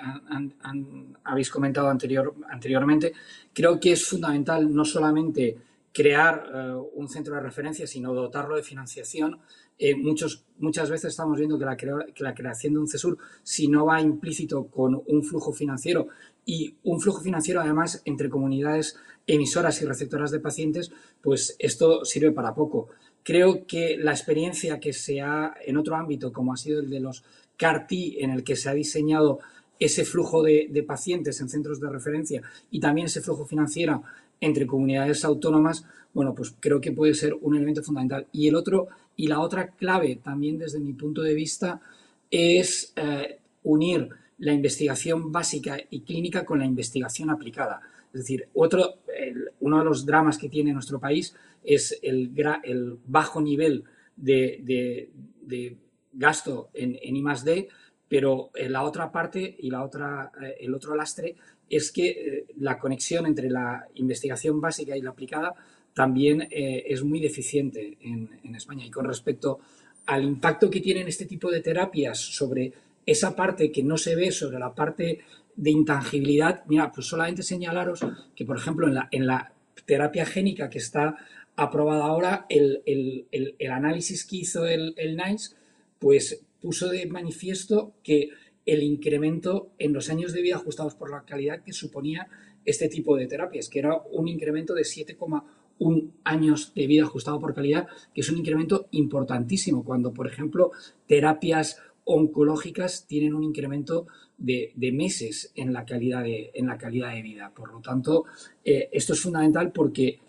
habéis 1.24 1.49
comentado 1.49 1.89
anterior, 1.89 2.36
anteriormente, 2.47 3.11
creo 3.51 3.80
que 3.80 3.93
es 3.93 4.05
fundamental 4.05 4.72
no 4.72 4.86
solamente 4.86 5.57
crear 5.91 6.47
eh, 6.53 6.76
un 6.93 7.09
centro 7.09 7.34
de 7.34 7.41
referencia, 7.41 7.88
sino 7.88 8.13
dotarlo 8.13 8.55
de 8.55 8.61
financiación 8.61 9.39
eh, 9.78 9.95
muchos, 9.95 10.45
muchas 10.59 10.89
veces 10.89 11.09
estamos 11.09 11.38
viendo 11.38 11.59
que 11.59 11.66
la, 11.66 11.76
que 11.76 12.24
la, 12.24 12.34
creación 12.34 12.74
de 12.74 12.80
un 12.80 12.88
CESUR, 12.88 13.18
si 13.43 13.68
no 13.68 13.88
va 13.88 13.99
implícito 13.99 14.68
con 14.68 15.01
un 15.05 15.24
flujo 15.24 15.51
financiero 15.51 16.07
y 16.45 16.76
un 16.84 17.01
flujo 17.01 17.22
financiero 17.22 17.59
además 17.59 18.01
entre 18.05 18.30
comunidades 18.30 18.95
emisoras 19.28 19.82
y 19.82 19.86
receptoras 19.86 20.32
de 20.32 20.39
pacientes, 20.39 20.91
pues 21.22 21.55
esto 21.59 22.05
sirve 22.05 22.32
para 22.32 22.53
poco. 22.53 22.88
Creo 23.24 23.66
que 23.66 23.97
la 23.97 24.11
experiencia 24.11 24.80
que 24.80 24.93
se 24.93 25.20
ha 25.20 25.55
en 25.66 25.78
otro 25.78 25.95
ámbito, 25.95 26.32
como 26.32 26.53
ha 26.53 26.57
sido 26.57 26.80
el 26.80 26.89
de 26.89 26.99
los 27.01 27.24
CAR-T, 27.58 28.24
en 28.24 28.32
el 28.32 28.43
que 28.43 28.56
se 28.56 28.70
ha 28.70 28.74
diseñado 28.74 29.39
ese 29.80 30.06
flujo 30.06 30.43
de, 30.43 30.86
pacientes 30.88 31.41
en 31.41 31.49
centros 31.49 31.80
de 31.80 31.89
referencia 31.89 32.41
y 32.72 32.80
también 32.80 33.08
ese 33.08 33.22
flujo 33.22 33.45
financiero 33.45 34.03
entre 34.39 34.66
comunidades 34.66 35.26
autónomas, 35.26 35.86
bueno, 36.14 36.34
pues 36.34 36.56
creo 36.60 36.80
que 36.80 36.91
puede 36.91 37.14
ser 37.14 37.36
un 37.41 37.56
elemento 37.56 37.84
fundamental. 37.84 38.28
Y 38.32 38.47
el 38.47 38.56
otro 38.56 38.88
y 39.16 39.28
la 39.28 39.39
otra 39.39 39.72
clave, 39.72 40.20
también 40.24 40.58
desde 40.58 40.80
mi 40.80 40.93
punto 40.93 41.22
de 41.22 41.34
vista, 41.34 41.82
es 42.30 42.93
eh, 42.95 43.39
unir 43.64 44.10
la 44.39 44.53
investigación 44.53 45.32
básica 45.32 45.78
y 45.89 46.01
clínica 46.01 46.45
con 46.45 46.60
la 46.60 46.66
investigación 46.66 47.30
aplicada. 47.30 47.82
Es 48.14 48.22
decir, 48.22 48.47
otro, 48.53 48.95
uno 49.60 49.80
de 49.80 49.84
los 49.84 50.06
dramas 50.06 50.38
que 50.38 50.49
tiene 50.49 50.74
nuestro 50.74 50.99
país 50.99 51.36
es 51.64 51.99
el, 52.01 52.32
el 52.64 52.97
bajo 53.08 53.41
nivel 53.41 53.84
de, 54.16 55.10
gasto 56.16 56.70
en, 56.74 56.97
en 57.01 57.16
I+.D., 57.16 57.70
pero 58.07 58.51
la 58.53 58.84
otra 58.84 59.11
parte 59.11 59.55
y 59.59 59.70
la 59.70 59.84
otra, 59.84 60.32
eh, 60.41 60.57
el 60.61 60.74
otro 60.74 60.95
lastre 60.95 61.36
es 61.70 61.91
que 61.91 62.07
eh, 62.09 62.45
la 62.57 62.78
conexión 62.78 63.26
entre 63.26 63.49
la 63.49 63.88
investigación 63.95 64.61
básica 64.61 64.95
y 64.95 65.01
la 65.01 65.09
aplicada 65.11 65.55
también 65.93 66.41
eh, 66.43 66.84
es 66.88 67.03
muy 67.03 67.20
deficiente 67.20 67.97
en, 68.01 68.55
España. 68.55 68.86
Y 68.86 68.91
con 68.91 69.05
respecto 69.05 69.59
al 70.05 70.24
impacto 70.24 70.70
que 70.70 70.82
tienen 70.82 71.07
este 71.07 71.26
tipo 71.26 71.49
de 71.49 71.61
terapias 71.61 72.18
sobre 72.18 72.72
esa 73.05 73.36
parte 73.36 73.72
que 73.72 73.84
no 73.84 73.97
se 73.97 74.16
ve, 74.16 74.32
sobre 74.32 74.59
la 74.59 74.74
parte 74.74 75.20
de 75.55 75.72
intangibilidad, 75.72 76.63
mira, 76.68 76.91
pues 76.91 77.07
solamente 77.07 77.43
señalaros 77.43 78.05
que, 78.36 78.45
por 78.45 78.57
ejemplo, 78.57 78.88
en 78.88 78.95
la, 78.95 79.07
en 79.11 79.28
la 79.28 79.53
terapia 79.86 80.26
génica 80.26 80.70
que 80.70 80.78
está 80.78 81.18
aprobada 81.55 82.05
ahora, 82.05 82.45
el, 82.49 82.84
análisis 83.70 84.26
que 84.26 84.38
hizo 84.38 84.66
el, 84.66 84.93
el 84.97 85.18
NICE, 85.18 85.55
pues 86.00 86.46
puso 86.62 86.89
de 86.89 87.06
manifiesto 87.06 87.93
que 88.04 88.30
el 88.66 88.84
incremento 88.84 89.72
en 89.78 89.93
los 89.93 90.10
años 90.10 90.34
de 90.34 90.41
vida 90.41 90.56
ajustados 90.56 90.96
por 90.96 91.12
la 91.12 91.24
calidad 91.24 91.64
que 91.64 91.74
suponía 91.74 92.28
este 92.66 92.89
tipo 92.89 93.16
de 93.16 93.28
terapias, 93.28 93.70
que 93.70 93.80
era 93.80 94.02
un 94.12 94.28
incremento 94.28 94.74
de 94.74 94.82
7,1 94.82 95.43
un 95.78 96.14
años 96.24 96.74
de 96.74 96.88
vida 96.88 97.04
ajustado 97.04 97.39
por 97.39 97.54
calidad, 97.54 97.88
que 98.14 98.22
es 98.22 98.30
un 98.30 98.38
incremento 98.38 98.88
importantísimo, 98.91 99.84
cuando, 99.84 100.14
por 100.14 100.28
ejemplo, 100.28 100.72
terapias 101.08 101.82
oncológicas 102.06 103.08
tienen 103.08 103.34
un 103.34 103.43
incremento 103.43 104.08
de, 104.38 104.74
meses 104.93 105.52
en 105.56 105.74
la, 105.74 105.86
calidad 105.86 106.24
de, 106.24 106.52
en 106.54 106.68
la 106.68 106.78
calidad 106.78 107.14
de 107.14 107.22
vida. 107.22 107.52
Por 107.54 107.72
lo 107.72 107.82
tanto, 107.82 108.26
eh, 108.64 108.89
esto 108.91 109.14
es 109.14 109.22
fundamental 109.22 109.72
porque 109.72 110.20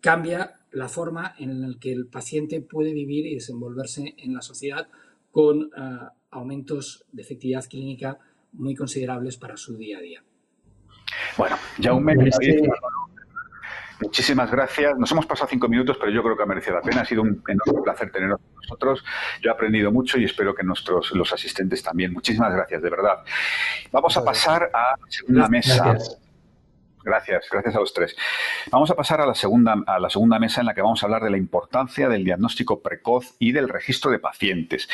cambia 0.00 0.60
la 0.72 0.88
forma 0.88 1.34
en 1.38 1.60
la 1.60 1.78
que 1.78 1.92
el 1.92 2.06
paciente 2.06 2.60
puede 2.60 2.92
vivir 2.92 3.26
y 3.26 3.34
desenvolverse 3.34 4.14
en 4.18 4.34
la 4.34 4.42
sociedad 4.42 4.88
con 5.38 5.62
eh, 5.62 6.08
aumentos 6.32 7.04
de 7.12 7.22
efectividad 7.22 7.64
clínica 7.70 8.18
muy 8.54 8.74
considerables 8.74 9.36
para 9.36 9.56
su 9.56 9.76
día 9.76 9.98
a 9.98 10.00
día. 10.00 10.20
Bueno, 11.36 11.56
ya 11.78 11.92
un 11.92 12.02
mes. 12.02 12.18
Muchísimas 14.00 14.50
gracias. 14.50 14.98
Nos 14.98 15.12
hemos 15.12 15.26
pasado 15.26 15.48
cinco 15.48 15.68
minutos, 15.68 15.96
pero 15.96 16.10
yo 16.10 16.24
creo 16.24 16.36
que 16.36 16.42
ha 16.42 16.46
merecido 16.46 16.74
la 16.74 16.82
pena. 16.82 17.02
Ha 17.02 17.04
sido 17.04 17.22
un 17.22 17.40
enorme 17.46 17.82
placer 17.84 18.10
teneros 18.10 18.40
con 18.40 18.54
nosotros. 18.56 19.04
Yo 19.40 19.52
he 19.52 19.54
aprendido 19.54 19.92
mucho 19.92 20.18
y 20.18 20.24
espero 20.24 20.56
que 20.56 20.64
nuestros 20.64 21.12
los 21.12 21.32
asistentes 21.32 21.84
también. 21.84 22.12
Muchísimas 22.12 22.52
gracias, 22.52 22.82
de 22.82 22.90
verdad. 22.90 23.22
Vamos 23.92 24.16
a 24.16 24.24
pasar 24.24 24.72
a 24.74 24.96
la 24.98 25.06
segunda 25.08 25.48
mesa. 25.48 25.84
Gracias, 25.84 26.20
gracias 27.08 27.74
a 27.74 27.80
los 27.80 27.92
tres. 27.92 28.16
Vamos 28.70 28.90
a 28.90 28.94
pasar 28.94 29.20
a 29.20 29.26
la, 29.26 29.34
segunda, 29.34 29.76
a 29.86 29.98
la 29.98 30.10
segunda 30.10 30.38
mesa 30.38 30.60
en 30.60 30.66
la 30.66 30.74
que 30.74 30.82
vamos 30.82 31.02
a 31.02 31.06
hablar 31.06 31.22
de 31.22 31.30
la 31.30 31.36
importancia 31.36 32.08
del 32.08 32.24
diagnóstico 32.24 32.80
precoz 32.80 33.34
y 33.38 33.52
del 33.52 33.68
registro 33.68 34.10
de 34.10 34.18
pacientes. 34.18 34.88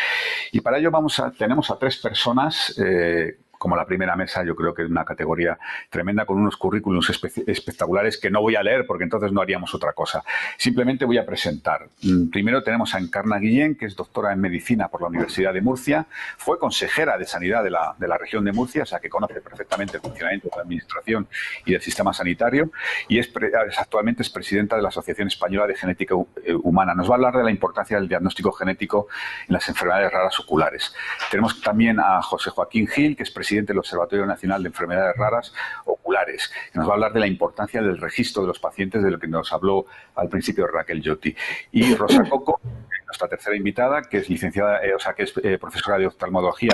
Y 0.52 0.60
para 0.60 0.78
ello 0.78 0.90
vamos 0.90 1.18
a, 1.20 1.30
tenemos 1.30 1.70
a 1.70 1.78
tres 1.78 1.96
personas 1.98 2.74
eh, 2.78 3.38
como 3.64 3.76
la 3.76 3.86
primera 3.86 4.14
mesa, 4.14 4.44
yo 4.44 4.54
creo 4.54 4.74
que 4.74 4.82
es 4.82 4.90
una 4.90 5.06
categoría 5.06 5.58
tremenda 5.88 6.26
con 6.26 6.36
unos 6.36 6.54
currículums 6.58 7.08
espectaculares 7.46 8.18
que 8.18 8.30
no 8.30 8.42
voy 8.42 8.56
a 8.56 8.62
leer 8.62 8.84
porque 8.86 9.04
entonces 9.04 9.32
no 9.32 9.40
haríamos 9.40 9.74
otra 9.74 9.94
cosa. 9.94 10.22
Simplemente 10.58 11.06
voy 11.06 11.16
a 11.16 11.24
presentar. 11.24 11.88
Mm, 12.02 12.28
primero 12.28 12.62
tenemos 12.62 12.94
a 12.94 12.98
Encarna 12.98 13.38
Guillén, 13.38 13.74
que 13.74 13.86
es 13.86 13.96
doctora 13.96 14.34
en 14.34 14.40
medicina 14.42 14.88
por 14.88 15.00
la 15.00 15.08
Universidad 15.08 15.54
de 15.54 15.62
Murcia, 15.62 16.04
fue 16.36 16.58
consejera 16.58 17.16
de 17.16 17.24
sanidad 17.24 17.64
de 17.64 17.70
la, 17.70 17.94
de 17.96 18.06
la 18.06 18.18
región 18.18 18.44
de 18.44 18.52
Murcia, 18.52 18.82
o 18.82 18.86
sea 18.86 18.98
que 18.98 19.08
conoce 19.08 19.40
perfectamente 19.40 19.96
el 19.96 20.02
funcionamiento 20.02 20.50
de 20.50 20.56
la 20.56 20.62
administración 20.62 21.26
y 21.64 21.72
del 21.72 21.80
sistema 21.80 22.12
sanitario, 22.12 22.70
y 23.08 23.18
es, 23.18 23.32
actualmente 23.78 24.20
es 24.20 24.28
presidenta 24.28 24.76
de 24.76 24.82
la 24.82 24.88
Asociación 24.88 25.28
Española 25.28 25.66
de 25.66 25.74
Genética 25.74 26.14
eh, 26.44 26.52
Humana. 26.52 26.94
Nos 26.94 27.08
va 27.08 27.12
a 27.12 27.14
hablar 27.14 27.34
de 27.38 27.44
la 27.44 27.50
importancia 27.50 27.96
del 27.96 28.08
diagnóstico 28.08 28.52
genético 28.52 29.08
en 29.48 29.54
las 29.54 29.66
enfermedades 29.70 30.12
raras 30.12 30.38
oculares. 30.38 30.94
Tenemos 31.30 31.62
también 31.62 31.98
a 31.98 32.20
José 32.20 32.50
Joaquín 32.50 32.86
Gil, 32.88 33.16
que 33.16 33.22
es 33.22 33.30
presidente 33.30 33.53
del 33.62 33.78
Observatorio 33.78 34.26
Nacional 34.26 34.62
de 34.62 34.68
Enfermedades 34.68 35.16
Raras 35.16 35.54
Oculares, 35.84 36.52
que 36.72 36.78
nos 36.78 36.88
va 36.88 36.92
a 36.92 36.94
hablar 36.94 37.12
de 37.12 37.20
la 37.20 37.26
importancia 37.26 37.80
del 37.80 37.98
registro 37.98 38.42
de 38.42 38.48
los 38.48 38.58
pacientes, 38.58 39.02
de 39.02 39.10
lo 39.10 39.18
que 39.18 39.28
nos 39.28 39.52
habló 39.52 39.86
al 40.16 40.28
principio 40.28 40.66
Raquel 40.66 41.00
Yotti. 41.00 41.34
Y 41.72 41.94
Rosa 41.94 42.24
Coco, 42.30 42.60
nuestra 43.06 43.28
tercera 43.28 43.56
invitada, 43.56 44.02
que 44.02 44.18
es 44.18 44.28
licenciada, 44.28 44.84
eh, 44.84 44.94
o 44.94 44.98
sea, 44.98 45.14
que 45.14 45.24
es 45.24 45.34
eh, 45.42 45.58
profesora 45.58 45.98
de 45.98 46.06
oftalmología 46.06 46.72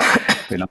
en 0.50 0.60
la 0.60 0.68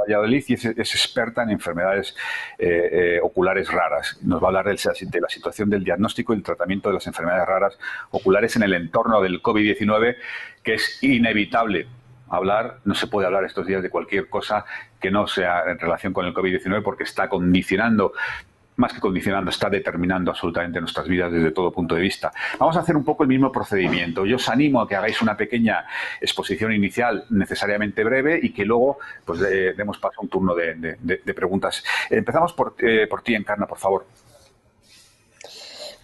Valladolid 0.00 0.44
y 0.48 0.54
es, 0.54 0.64
experta 0.64 1.44
en 1.44 1.50
enfermedades 1.50 2.16
eh, 2.58 3.20
oculares 3.22 3.70
raras. 3.70 4.18
Nos 4.22 4.42
va 4.42 4.46
a 4.46 4.48
hablar 4.48 4.64
de, 4.64 4.72
de, 4.72 5.20
la 5.20 5.28
situación 5.28 5.70
del 5.70 5.84
diagnóstico 5.84 6.34
y 6.34 6.38
el 6.38 6.42
tratamiento 6.42 6.88
de 6.88 6.94
las 6.94 7.06
enfermedades 7.06 7.46
raras 7.46 7.78
oculares 8.10 8.56
en 8.56 8.64
el 8.64 8.74
entorno 8.74 9.20
del 9.20 9.40
COVID-19, 9.40 10.16
que 10.64 10.74
es 10.74 11.02
inevitable 11.02 11.86
hablar, 12.36 12.78
no 12.84 12.94
se 12.94 13.06
puede 13.06 13.26
hablar 13.26 13.44
estos 13.44 13.66
días 13.66 13.82
de 13.82 13.90
cualquier 13.90 14.28
cosa 14.28 14.64
que 15.00 15.10
no 15.10 15.26
sea 15.26 15.64
en 15.66 15.78
relación 15.78 16.12
con 16.12 16.26
el 16.26 16.34
COVID-19 16.34 16.82
porque 16.82 17.04
está 17.04 17.28
condicionando 17.28 18.12
más 18.76 18.92
que 18.92 19.00
condicionando, 19.00 19.50
está 19.50 19.68
determinando 19.68 20.30
absolutamente 20.30 20.80
nuestras 20.80 21.06
vidas 21.06 21.30
desde 21.30 21.50
todo 21.50 21.70
punto 21.70 21.94
de 21.94 22.00
vista. 22.00 22.32
Vamos 22.58 22.76
a 22.76 22.80
hacer 22.80 22.96
un 22.96 23.04
poco 23.04 23.22
el 23.22 23.28
mismo 23.28 23.52
procedimiento. 23.52 24.24
Yo 24.24 24.36
os 24.36 24.48
animo 24.48 24.80
a 24.80 24.88
que 24.88 24.96
hagáis 24.96 25.20
una 25.20 25.36
pequeña 25.36 25.84
exposición 26.20 26.72
inicial 26.72 27.24
necesariamente 27.30 28.02
breve 28.02 28.40
y 28.42 28.52
que 28.52 28.64
luego 28.64 28.98
pues, 29.24 29.40
demos 29.40 29.98
paso 29.98 30.20
a 30.20 30.22
un 30.22 30.28
turno 30.28 30.54
de, 30.54 31.34
preguntas. 31.34 31.84
Empezamos 32.08 32.52
por, 32.54 32.74
eh, 32.78 33.06
por 33.08 33.22
ti, 33.22 33.34
Encarna, 33.34 33.66
por 33.66 33.78
favor. 33.78 34.06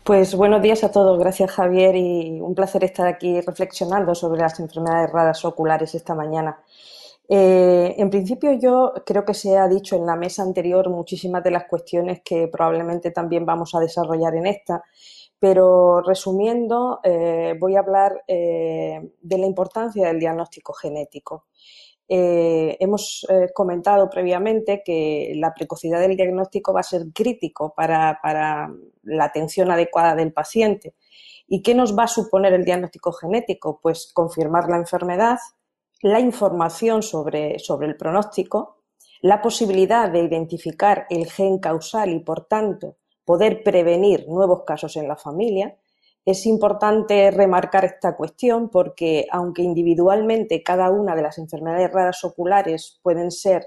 Pues 0.08 0.34
buenos 0.34 0.62
días 0.62 0.84
a 0.84 0.90
todos, 0.90 1.18
gracias 1.18 1.50
Javier 1.50 1.94
y 1.94 2.40
un 2.40 2.54
placer 2.54 2.82
estar 2.82 3.06
aquí 3.06 3.42
reflexionando 3.42 4.14
sobre 4.14 4.40
las 4.40 4.58
enfermedades 4.58 5.12
raras 5.12 5.44
oculares 5.44 5.94
esta 5.94 6.14
mañana. 6.14 6.62
Eh, 7.28 7.94
en 7.98 8.08
principio 8.08 8.52
yo 8.54 8.94
creo 9.04 9.26
que 9.26 9.34
se 9.34 9.58
ha 9.58 9.68
dicho 9.68 9.96
en 9.96 10.06
la 10.06 10.16
mesa 10.16 10.42
anterior 10.42 10.88
muchísimas 10.88 11.44
de 11.44 11.50
las 11.50 11.66
cuestiones 11.66 12.22
que 12.24 12.48
probablemente 12.48 13.10
también 13.10 13.44
vamos 13.44 13.74
a 13.74 13.80
desarrollar 13.80 14.34
en 14.34 14.46
esta, 14.46 14.82
pero 15.38 16.00
resumiendo 16.00 17.00
eh, 17.04 17.54
voy 17.60 17.76
a 17.76 17.80
hablar 17.80 18.24
eh, 18.26 19.12
de 19.20 19.38
la 19.38 19.44
importancia 19.44 20.06
del 20.06 20.20
diagnóstico 20.20 20.72
genético. 20.72 21.48
Eh, 22.10 22.78
hemos 22.80 23.26
eh, 23.28 23.52
comentado 23.52 24.08
previamente 24.08 24.82
que 24.82 25.32
la 25.36 25.52
precocidad 25.52 26.00
del 26.00 26.16
diagnóstico 26.16 26.72
va 26.72 26.80
a 26.80 26.84
ser 26.84 27.02
crítico 27.14 27.74
para, 27.76 28.18
la 29.02 29.24
atención 29.24 29.70
adecuada 29.70 30.14
del 30.14 30.32
paciente. 30.32 30.94
¿Y 31.46 31.62
qué 31.62 31.74
nos 31.74 31.96
va 31.96 32.04
a 32.04 32.08
suponer 32.08 32.54
el 32.54 32.64
diagnóstico 32.64 33.12
genético? 33.12 33.78
Pues 33.82 34.10
confirmar 34.12 34.68
la 34.68 34.76
enfermedad, 34.76 35.38
la 36.00 36.20
información 36.20 37.02
sobre, 37.02 37.58
sobre 37.58 37.88
el 37.88 37.96
pronóstico, 37.96 38.78
la 39.20 39.42
posibilidad 39.42 40.10
de 40.10 40.20
identificar 40.20 41.06
el 41.10 41.30
gen 41.30 41.58
causal 41.58 42.10
y, 42.10 42.20
por 42.20 42.46
tanto, 42.46 42.96
poder 43.24 43.62
prevenir 43.62 44.26
nuevos 44.28 44.62
casos 44.64 44.96
en 44.96 45.08
la 45.08 45.16
familia. 45.16 45.76
Es 46.28 46.44
importante 46.44 47.30
remarcar 47.30 47.86
esta 47.86 48.14
cuestión 48.14 48.68
porque, 48.68 49.26
aunque 49.32 49.62
individualmente 49.62 50.62
cada 50.62 50.90
una 50.90 51.16
de 51.16 51.22
las 51.22 51.38
enfermedades 51.38 51.90
raras 51.90 52.22
oculares 52.22 53.00
pueden 53.02 53.30
ser 53.30 53.66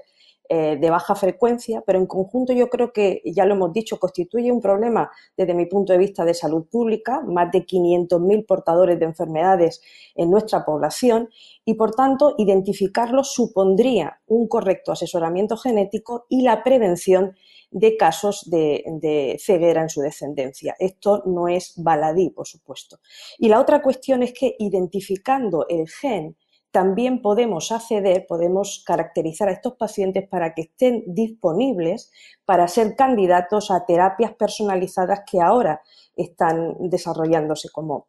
eh, 0.54 0.76
de 0.76 0.90
baja 0.90 1.14
frecuencia, 1.14 1.82
pero 1.86 1.98
en 1.98 2.04
conjunto 2.04 2.52
yo 2.52 2.68
creo 2.68 2.92
que, 2.92 3.22
ya 3.24 3.46
lo 3.46 3.54
hemos 3.54 3.72
dicho, 3.72 3.98
constituye 3.98 4.52
un 4.52 4.60
problema 4.60 5.10
desde 5.34 5.54
mi 5.54 5.64
punto 5.64 5.94
de 5.94 5.98
vista 5.98 6.26
de 6.26 6.34
salud 6.34 6.66
pública, 6.70 7.22
más 7.22 7.50
de 7.50 7.64
500.000 7.64 8.44
portadores 8.44 8.98
de 8.98 9.06
enfermedades 9.06 9.80
en 10.14 10.30
nuestra 10.30 10.62
población 10.66 11.30
y, 11.64 11.72
por 11.72 11.94
tanto, 11.94 12.34
identificarlos 12.36 13.32
supondría 13.32 14.20
un 14.26 14.46
correcto 14.46 14.92
asesoramiento 14.92 15.56
genético 15.56 16.26
y 16.28 16.42
la 16.42 16.62
prevención 16.62 17.34
de 17.70 17.96
casos 17.96 18.50
de, 18.50 18.84
de, 19.00 19.38
ceguera 19.40 19.80
en 19.80 19.88
su 19.88 20.02
descendencia. 20.02 20.76
Esto 20.78 21.22
no 21.24 21.48
es 21.48 21.72
baladí, 21.78 22.28
por 22.28 22.46
supuesto. 22.46 22.98
Y 23.38 23.48
la 23.48 23.58
otra 23.58 23.80
cuestión 23.80 24.22
es 24.22 24.34
que 24.34 24.54
identificando 24.58 25.64
el 25.66 25.88
gen 25.88 26.36
también 26.72 27.20
podemos 27.20 27.70
acceder, 27.70 28.26
podemos 28.26 28.82
caracterizar 28.86 29.48
a 29.48 29.52
estos 29.52 29.74
pacientes 29.74 30.26
para 30.26 30.54
que 30.54 30.62
estén 30.62 31.04
disponibles 31.06 32.10
para 32.44 32.66
ser 32.66 32.96
candidatos 32.96 33.70
a 33.70 33.84
terapias 33.84 34.34
personalizadas 34.34 35.20
que 35.30 35.40
ahora 35.40 35.82
están 36.16 36.74
desarrollándose 36.80 37.68
como 37.68 38.08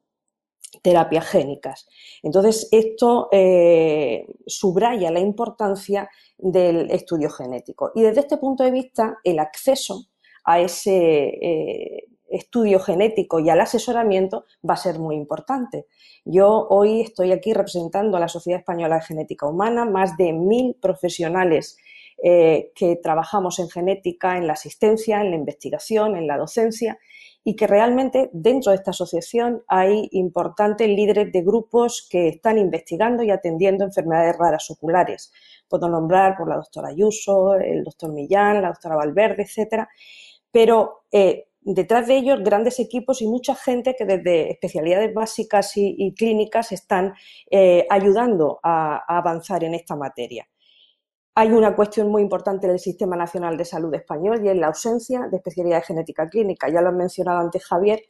terapias 0.81 1.25
génicas. 1.27 1.87
Entonces, 2.23 2.69
esto 2.71 3.27
eh, 3.31 4.25
subraya 4.47 5.11
la 5.11 5.19
importancia 5.19 6.09
del 6.37 6.89
estudio 6.89 7.29
genético. 7.29 7.91
Y 7.93 8.01
desde 8.01 8.21
este 8.21 8.37
punto 8.37 8.63
de 8.63 8.71
vista, 8.71 9.17
el 9.23 9.39
acceso 9.39 10.07
a 10.45 10.59
ese 10.59 11.27
eh, 11.41 12.07
estudio 12.33 12.79
genético 12.79 13.39
y 13.39 13.49
al 13.49 13.61
asesoramiento 13.61 14.45
va 14.67 14.73
a 14.73 14.77
ser 14.77 14.99
muy 14.99 15.15
importante. 15.15 15.85
Yo 16.25 16.67
hoy 16.69 17.01
estoy 17.01 17.31
aquí 17.31 17.53
representando 17.53 18.17
a 18.17 18.19
la 18.19 18.27
Sociedad 18.27 18.59
Española 18.59 18.95
de 18.95 19.01
Genética 19.01 19.47
Humana, 19.47 19.85
más 19.85 20.17
de 20.17 20.33
mil 20.33 20.75
profesionales 20.81 21.77
eh, 22.23 22.71
que 22.75 22.95
trabajamos 22.95 23.59
en 23.59 23.69
genética, 23.69 24.37
en 24.37 24.47
la 24.47 24.53
asistencia, 24.53 25.21
en 25.21 25.31
la 25.31 25.35
investigación, 25.35 26.15
en 26.15 26.27
la 26.27 26.37
docencia 26.37 26.97
y 27.43 27.55
que 27.55 27.67
realmente 27.67 28.29
dentro 28.31 28.71
de 28.71 28.77
esta 28.77 28.91
asociación 28.91 29.63
hay 29.67 30.07
importantes 30.13 30.87
líderes 30.87 31.31
de 31.31 31.41
grupos 31.41 32.07
que 32.09 32.29
están 32.29 32.57
investigando 32.57 33.23
y 33.23 33.31
atendiendo 33.31 33.83
enfermedades 33.83 34.37
raras 34.37 34.71
oculares. 34.71 35.33
Puedo 35.67 35.89
nombrar 35.89 36.37
por 36.37 36.47
la 36.47 36.55
doctora 36.55 36.89
Ayuso, 36.89 37.55
el 37.55 37.83
doctor 37.83 38.13
Millán, 38.13 38.61
la 38.61 38.69
doctora 38.69 38.95
Valverde, 38.95 39.43
etcétera. 39.43 39.89
Pero 40.51 41.03
eh, 41.11 41.47
detrás 41.65 42.07
de 42.07 42.17
ellos 42.17 42.43
grandes 42.43 42.79
equipos 42.79 43.21
y 43.21 43.27
mucha 43.27 43.55
gente 43.55 43.95
que 43.97 44.05
desde 44.05 44.51
especialidades 44.51 45.13
básicas 45.13 45.71
y, 45.75 46.13
clínicas 46.15 46.71
están 46.71 47.13
eh, 47.49 47.85
ayudando 47.89 48.59
a, 48.63 49.03
avanzar 49.07 49.63
en 49.63 49.73
esta 49.73 49.95
materia. 49.95 50.47
Hay 51.35 51.51
una 51.51 51.75
cuestión 51.75 52.09
muy 52.09 52.21
importante 52.21 52.67
del 52.67 52.79
Sistema 52.79 53.15
Nacional 53.15 53.57
de 53.57 53.65
Salud 53.65 53.93
español 53.95 54.45
y 54.45 54.49
es 54.49 54.55
la 54.55 54.67
ausencia 54.67 55.27
de 55.31 55.37
especialidad 55.37 55.77
de 55.77 55.85
genética 55.85 56.29
clínica. 56.29 56.69
Ya 56.69 56.81
lo 56.81 56.89
ha 56.89 56.91
mencionado 56.91 57.39
antes 57.39 57.65
Javier. 57.65 58.01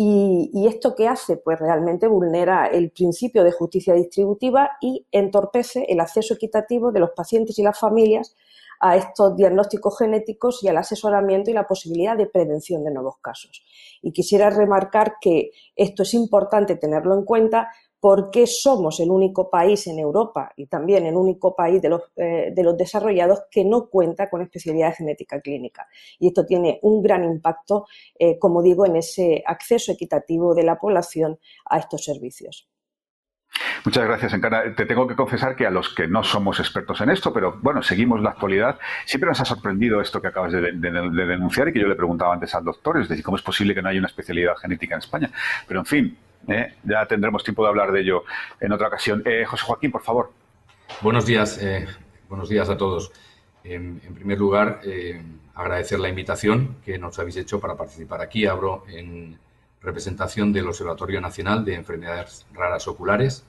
Y, 0.00 0.50
y, 0.52 0.68
esto 0.68 0.94
que 0.94 1.08
hace, 1.08 1.38
pues 1.38 1.58
realmente 1.58 2.06
vulnera 2.06 2.66
el 2.66 2.92
principio 2.92 3.42
de 3.42 3.50
justicia 3.50 3.94
distributiva 3.94 4.70
y 4.80 5.04
entorpece 5.10 5.86
el 5.88 5.98
acceso 5.98 6.34
equitativo 6.34 6.92
de 6.92 7.00
los 7.00 7.10
pacientes 7.16 7.58
y 7.58 7.64
las 7.64 7.80
familias 7.80 8.36
a 8.80 8.96
estos 8.96 9.36
diagnósticos 9.36 9.98
genéticos 9.98 10.62
y 10.62 10.68
al 10.68 10.76
asesoramiento 10.76 11.50
y 11.50 11.54
la 11.54 11.66
posibilidad 11.66 12.16
de 12.16 12.26
prevención 12.26 12.84
de 12.84 12.92
nuevos 12.92 13.16
casos. 13.20 13.64
Y 14.02 14.12
quisiera 14.12 14.50
remarcar 14.50 15.14
que 15.20 15.50
esto 15.74 16.02
es 16.02 16.14
importante 16.14 16.76
tenerlo 16.76 17.14
en 17.14 17.24
cuenta 17.24 17.68
porque 18.00 18.46
somos 18.46 19.00
el 19.00 19.10
único 19.10 19.50
país 19.50 19.86
en 19.88 19.98
Europa 19.98 20.52
y 20.56 20.66
también 20.66 21.06
el 21.06 21.16
único 21.16 21.56
país 21.56 21.82
de 21.82 21.88
los, 21.88 22.02
eh, 22.16 22.52
de 22.54 22.62
los 22.62 22.76
desarrollados 22.76 23.42
que 23.50 23.64
no 23.64 23.88
cuenta 23.88 24.30
con 24.30 24.42
especialidad 24.42 24.90
de 24.90 24.96
genética 24.96 25.40
clínica. 25.40 25.88
Y 26.18 26.28
esto 26.28 26.46
tiene 26.46 26.78
un 26.82 27.02
gran 27.02 27.24
impacto, 27.24 27.86
eh, 28.18 28.38
como 28.38 28.62
digo, 28.62 28.86
en 28.86 28.96
ese 28.96 29.42
acceso 29.44 29.92
equitativo 29.92 30.54
de 30.54 30.62
la 30.62 30.78
población 30.78 31.38
a 31.68 31.78
estos 31.78 32.04
servicios. 32.04 32.68
Muchas 33.84 34.04
gracias, 34.04 34.32
Encara. 34.34 34.74
Te 34.74 34.86
tengo 34.86 35.06
que 35.06 35.14
confesar 35.14 35.56
que 35.56 35.66
a 35.66 35.70
los 35.70 35.94
que 35.94 36.06
no 36.06 36.22
somos 36.22 36.60
expertos 36.60 37.00
en 37.00 37.10
esto, 37.10 37.32
pero 37.32 37.58
bueno, 37.60 37.82
seguimos 37.82 38.20
la 38.20 38.30
actualidad, 38.30 38.78
siempre 39.04 39.28
nos 39.28 39.40
ha 39.40 39.44
sorprendido 39.44 40.00
esto 40.00 40.20
que 40.20 40.28
acabas 40.28 40.52
de, 40.52 40.72
denunciar 40.72 41.68
y 41.68 41.72
que 41.72 41.80
yo 41.80 41.88
le 41.88 41.94
preguntaba 41.94 42.34
antes 42.34 42.54
al 42.54 42.64
doctor, 42.64 43.00
es 43.00 43.08
decir, 43.08 43.24
¿cómo 43.24 43.36
es 43.36 43.42
posible 43.42 43.74
que 43.74 43.82
no 43.82 43.88
haya 43.88 43.98
una 43.98 44.08
especialidad 44.08 44.56
genética 44.56 44.94
en 44.94 44.98
España? 45.00 45.30
Pero 45.66 45.80
en 45.80 45.86
fin, 45.86 46.18
eh, 46.48 46.74
ya 46.84 47.06
tendremos 47.06 47.44
tiempo 47.44 47.62
de 47.62 47.68
hablar 47.68 47.92
de 47.92 48.00
ello 48.00 48.24
en 48.60 48.72
otra 48.72 48.88
ocasión. 48.88 49.22
Eh, 49.24 49.44
José 49.44 49.64
Joaquín, 49.64 49.90
por 49.90 50.02
favor. 50.02 50.32
Buenos 51.00 51.26
días, 51.26 51.58
eh, 51.62 51.86
buenos 52.28 52.48
días 52.48 52.68
a 52.68 52.76
todos. 52.76 53.12
en 53.64 54.00
primer 54.14 54.38
lugar, 54.38 54.80
agradecer 55.54 55.98
la 55.98 56.08
invitación 56.08 56.76
que 56.86 56.98
nos 56.98 57.18
habéis 57.18 57.36
hecho 57.36 57.60
para 57.60 57.76
participar 57.76 58.22
aquí. 58.22 58.46
Abro 58.46 58.84
en 58.88 59.36
representación 59.82 60.52
del 60.52 60.68
Observatorio 60.68 61.20
Nacional 61.20 61.64
de 61.64 61.74
Enfermedades 61.74 62.46
Raras 62.52 62.88
Oculares, 62.88 63.44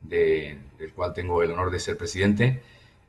del 0.00 0.92
cual 0.94 1.12
tengo 1.12 1.42
el 1.42 1.50
honor 1.50 1.70
de 1.70 1.80
ser 1.80 1.96
presidente. 1.96 2.62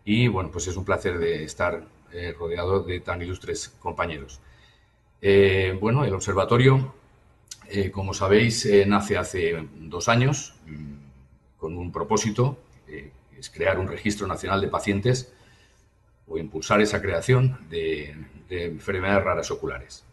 Y 0.04 0.28
bueno, 0.28 0.52
pues 0.52 0.68
es 0.68 0.78
un 0.78 0.86
placer 0.86 1.18
de 1.18 1.44
estar 1.44 1.84
eh, 2.12 2.34
rodeado 2.38 2.82
de 2.82 3.00
tan 3.00 3.22
ilustres 3.22 3.70
compañeros. 3.80 4.40
Eh, 5.22 5.78
bueno, 5.80 6.06
el 6.06 6.14
observatorio, 6.14 6.94
eh, 7.70 7.92
como 7.92 8.14
sabéis, 8.14 8.68
nace 8.88 9.18
hace 9.18 9.68
dos 9.80 10.08
años 10.08 10.56
mm, 10.66 11.58
con 11.58 11.78
un 11.78 11.92
propósito, 11.92 12.58
es 13.38 13.50
crear 13.50 13.80
un 13.80 13.88
registro 13.88 14.28
nacional 14.28 14.62
de 14.62 14.70
pacientes 14.70 15.34
o 16.28 16.38
impulsar 16.38 16.80
esa 16.80 17.02
creación 17.02 17.60
de 17.70 18.16
enfermedades 18.50 19.24
raras 19.24 19.52
oculares. 19.52 20.06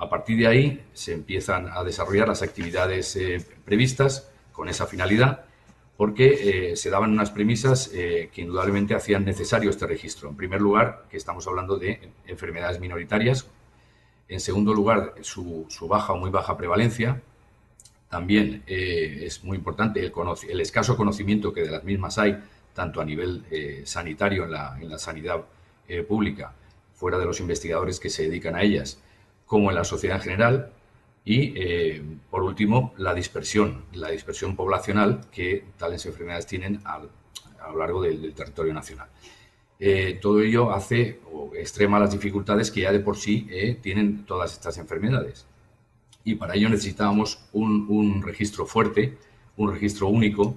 A 0.00 0.08
partir 0.08 0.38
de 0.38 0.46
ahí 0.46 0.82
se 0.94 1.12
empiezan 1.12 1.68
a 1.70 1.84
desarrollar 1.84 2.26
las 2.26 2.40
actividades 2.40 3.14
eh, 3.16 3.44
previstas 3.66 4.30
con 4.50 4.70
esa 4.70 4.86
finalidad 4.86 5.44
porque 5.98 6.70
eh, 6.70 6.76
se 6.76 6.88
daban 6.88 7.10
unas 7.12 7.30
premisas 7.30 7.90
eh, 7.92 8.30
que 8.32 8.40
indudablemente 8.40 8.94
hacían 8.94 9.26
necesario 9.26 9.68
este 9.68 9.86
registro. 9.86 10.30
En 10.30 10.36
primer 10.36 10.62
lugar, 10.62 11.04
que 11.10 11.18
estamos 11.18 11.46
hablando 11.46 11.76
de 11.76 12.12
enfermedades 12.26 12.80
minoritarias. 12.80 13.46
En 14.26 14.40
segundo 14.40 14.72
lugar, 14.72 15.16
su, 15.20 15.66
baja 15.82 16.14
o 16.14 16.16
muy 16.16 16.30
baja 16.30 16.56
prevalencia. 16.56 17.20
También 18.08 18.64
es 18.66 19.44
muy 19.44 19.58
importante 19.58 20.00
el, 20.00 20.60
escaso 20.60 20.96
conocimiento 20.96 21.52
que 21.52 21.62
de 21.62 21.70
las 21.70 21.84
mismas 21.84 22.16
hay, 22.16 22.42
tanto 22.74 23.02
a 23.02 23.04
nivel 23.04 23.44
sanitario 23.84 24.44
en 24.44 24.52
la, 24.52 24.78
en 24.80 24.88
la 24.88 24.98
sanidad 24.98 25.44
pública, 26.08 26.54
fuera 26.94 27.18
de 27.18 27.26
los 27.26 27.38
investigadores 27.40 28.00
que 28.00 28.08
se 28.08 28.22
dedican 28.22 28.56
a 28.56 28.62
ellas, 28.62 29.00
como 29.50 29.68
en 29.70 29.74
la 29.74 29.82
sociedad 29.82 30.18
en 30.18 30.22
general. 30.22 30.72
Y, 31.24 31.52
eh, 31.56 32.00
por 32.30 32.44
último, 32.44 32.94
la 32.98 33.12
dispersión, 33.12 33.84
la 33.94 34.10
dispersión 34.10 34.54
poblacional 34.54 35.22
que 35.32 35.64
tales 35.76 36.06
enfermedades 36.06 36.46
tienen 36.46 36.80
a 36.84 37.00
lo 37.00 37.76
largo 37.76 38.00
del, 38.00 38.32
territorio 38.32 38.72
nacional. 38.72 39.08
Eh, 39.80 40.20
todo 40.22 40.40
ello 40.40 40.72
hace 40.72 41.18
o 41.32 41.50
extrema 41.56 41.98
las 41.98 42.12
dificultades 42.12 42.70
que 42.70 42.82
ya 42.82 42.92
de 42.92 43.00
por 43.00 43.16
sí 43.16 43.48
eh, 43.50 43.76
tienen 43.82 44.24
todas 44.24 44.52
estas 44.52 44.78
enfermedades. 44.78 45.46
Y 46.22 46.36
para 46.36 46.54
ello 46.54 46.68
necesitábamos 46.68 47.40
un, 47.52 47.86
un 47.88 48.22
registro 48.22 48.66
fuerte, 48.66 49.18
un 49.56 49.72
registro 49.72 50.06
único 50.06 50.54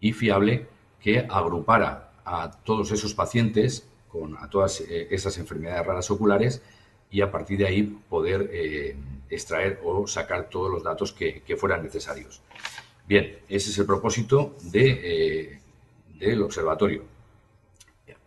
y 0.00 0.14
fiable 0.14 0.66
que 0.98 1.26
agrupara 1.28 2.12
a 2.24 2.50
todos 2.64 2.90
esos 2.90 3.12
pacientes 3.12 3.86
con 4.08 4.34
a 4.38 4.48
todas 4.48 4.80
esas 4.80 5.36
enfermedades 5.38 5.86
raras 5.86 6.10
oculares 6.10 6.62
y 7.10 7.20
a 7.20 7.30
partir 7.30 7.58
de 7.58 7.66
ahí 7.66 7.82
poder 8.08 8.48
eh, 8.52 8.96
extraer 9.28 9.80
o 9.84 10.06
sacar 10.06 10.48
todos 10.48 10.70
los 10.70 10.82
datos 10.82 11.12
que, 11.12 11.42
fueran 11.56 11.82
necesarios. 11.82 12.40
Bien, 13.06 13.38
ese 13.48 13.70
es 13.70 13.78
el 13.78 13.86
propósito 13.86 14.56
eh, 14.72 15.58
del 16.18 16.42
observatorio. 16.42 17.04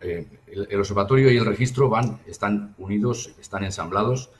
Eh, 0.00 0.26
el, 0.46 0.80
observatorio 0.80 1.30
y 1.30 1.36
el 1.38 1.46
registro 1.46 1.88
van, 1.88 2.20
están 2.26 2.74
unidos, 2.76 3.34
están 3.40 3.64
ensamblados 3.64 4.30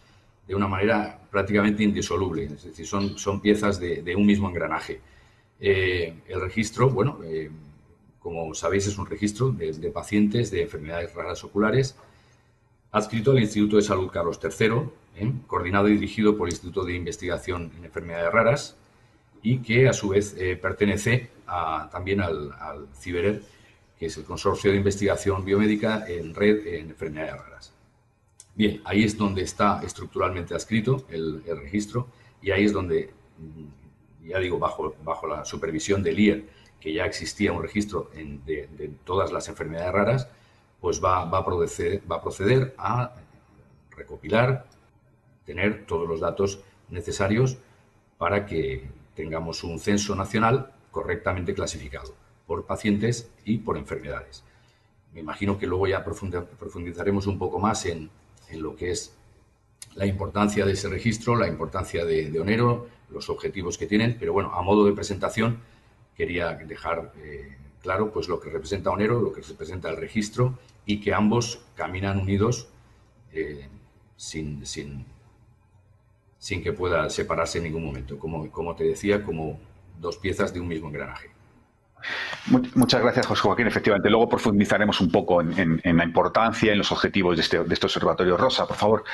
de 0.47 0.55
una 0.55 0.69
manera 0.69 1.19
prácticamente 1.31 1.83
indisoluble, 1.83 2.45
es 2.45 2.65
decir, 2.65 2.87
son, 2.87 3.19
son 3.19 3.41
piezas 3.41 3.81
de, 3.81 4.15
un 4.15 4.27
mismo 4.27 4.49
engranaje. 4.51 5.01
el 5.59 6.41
registro, 6.41 6.91
bueno, 6.91 7.19
como 8.19 8.53
sabéis, 8.53 8.87
es 8.87 8.99
un 8.99 9.07
registro 9.07 9.51
de, 9.53 9.73
de 9.73 9.91
pacientes 9.91 10.51
de 10.51 10.63
enfermedades 10.63 11.15
raras 11.15 11.43
oculares 11.45 11.97
adscrito 12.95 13.33
al 13.33 13.41
Instituto 13.41 13.77
de 13.77 13.83
Salud 13.83 14.09
Carlos 14.09 14.39
III, 14.41 14.69
¿eh? 15.17 15.33
coordinado 15.49 15.89
y 15.89 15.95
dirigido 15.95 16.37
por 16.37 16.47
el 16.47 16.55
Instituto 16.55 16.85
de 16.85 16.95
Investigación 16.95 17.73
en 17.77 17.85
Enfermedades 17.85 18.33
Raras 18.33 18.77
y 19.43 19.59
que 19.59 19.89
a 19.89 19.93
su 19.93 20.11
vez 20.11 20.37
eh, 20.39 20.57
pertenece 20.57 21.29
también 21.91 22.21
al, 22.21 22.53
al 22.53 22.87
que 23.99 24.07
es 24.07 24.17
el 24.17 24.25
Consorcio 24.25 24.71
de 24.71 24.77
Investigación 24.77 25.45
Biomédica 25.45 26.05
en 26.07 26.35
Red 26.35 26.69
en 26.69 26.91
Enfermedades 26.91 27.41
Raras. 27.43 27.73
Bien, 28.55 28.81
ahí 28.85 29.03
es 29.03 29.19
donde 29.19 29.43
está 29.43 29.83
estructuralmente 29.85 30.55
adscrito 30.55 31.05
el, 31.11 31.43
registro 31.45 32.07
y 32.41 32.53
ahí 32.53 32.65
es 32.65 32.73
donde, 32.73 33.11
mm, 33.39 34.29
ya 34.29 34.39
digo, 34.39 34.61
bajo, 34.61 34.95
bajo 35.03 35.27
la 35.27 35.45
supervisión 35.45 36.01
del 36.05 36.21
IER, 36.21 36.45
que 36.81 36.93
ya 36.93 37.07
existía 37.07 37.53
un 37.53 37.63
registro 37.63 38.11
de, 38.15 38.93
todas 39.05 39.33
las 39.33 39.49
enfermedades 39.49 39.93
raras, 39.93 40.29
pues 40.85 41.03
va, 41.03 41.25
va, 41.25 41.39
a 41.39 41.45
proceder, 41.47 42.03
va 42.13 42.17
a 42.17 42.21
proceder 42.21 42.75
a 42.77 43.15
recopilar, 43.97 44.67
tener 45.47 45.87
todos 45.87 46.07
los 46.07 46.21
datos 46.21 46.61
necesarios 46.91 47.57
para 48.19 48.45
que 48.45 48.91
tengamos 49.15 49.65
un 49.65 49.79
censo 49.79 50.15
nacional 50.15 50.75
correctamente 50.91 51.55
clasificado 51.55 52.15
por 52.47 52.67
pacientes 52.67 53.31
y 53.47 53.57
por 53.57 53.79
enfermedades. 53.79 54.45
Me 55.15 55.21
imagino 55.21 55.59
que 55.59 55.67
luego 55.67 55.87
ya 55.87 56.05
profundizaremos 56.05 57.27
un 57.29 57.39
poco 57.39 57.59
más 57.59 57.87
en, 57.87 58.11
lo 58.53 58.77
que 58.77 58.91
es 58.91 59.15
la 59.95 60.05
importancia 60.05 60.67
de 60.67 60.73
ese 60.73 60.91
registro, 60.91 61.35
la 61.35 61.49
importancia 61.49 62.05
de, 62.05 62.39
Onero, 62.39 62.89
los 63.09 63.31
objetivos 63.31 63.79
que 63.79 63.87
tienen, 63.87 64.19
pero 64.21 64.35
bueno, 64.35 64.53
a 64.53 64.61
modo 64.61 64.85
de 64.85 64.93
presentación 64.93 65.61
quería 66.15 66.53
dejar 66.53 67.11
eh, 67.23 67.57
claro 67.81 68.13
pues 68.13 68.29
lo 68.29 68.39
que 68.39 68.51
representa 68.51 68.91
Onero, 68.91 69.23
lo 69.23 69.33
que 69.33 69.41
representa 69.41 69.89
el 69.89 69.97
registro 69.97 70.59
y 70.87 71.01
que 71.01 71.15
ambos 71.15 71.65
caminan 71.75 72.21
unidos 72.21 72.69
eh, 73.33 73.69
sin, 74.17 74.65
sin, 74.67 75.05
sin, 76.39 76.63
que 76.63 76.73
pueda 76.73 77.09
separarse 77.11 77.59
en 77.59 77.65
ningún 77.65 77.85
momento, 77.85 78.19
como, 78.19 78.51
como 78.51 78.75
te 78.77 78.85
decía, 78.85 79.23
como 79.25 79.59
dos 79.99 80.19
piezas 80.19 80.53
de 80.53 80.61
un 80.61 80.69
mismo 80.69 80.89
engranaje. 80.89 81.31
Muchas 82.75 83.01
gracias, 83.01 83.27
José 83.27 83.43
Joaquín. 83.43 83.67
Efectivamente, 83.67 84.11
luego 84.11 84.29
profundizaremos 84.29 85.01
un 85.01 85.11
poco 85.11 85.41
en, 85.41 85.81
la 85.83 86.05
importancia 86.05 86.73
en 86.73 86.79
los 86.79 86.93
objetivos 86.93 87.37
de 87.37 87.43
este, 87.43 87.65
de 87.65 87.73
este 87.73 87.87
observatorio. 87.87 88.37
Rosa, 88.37 88.67
por 88.67 88.77
favor. 88.77 89.05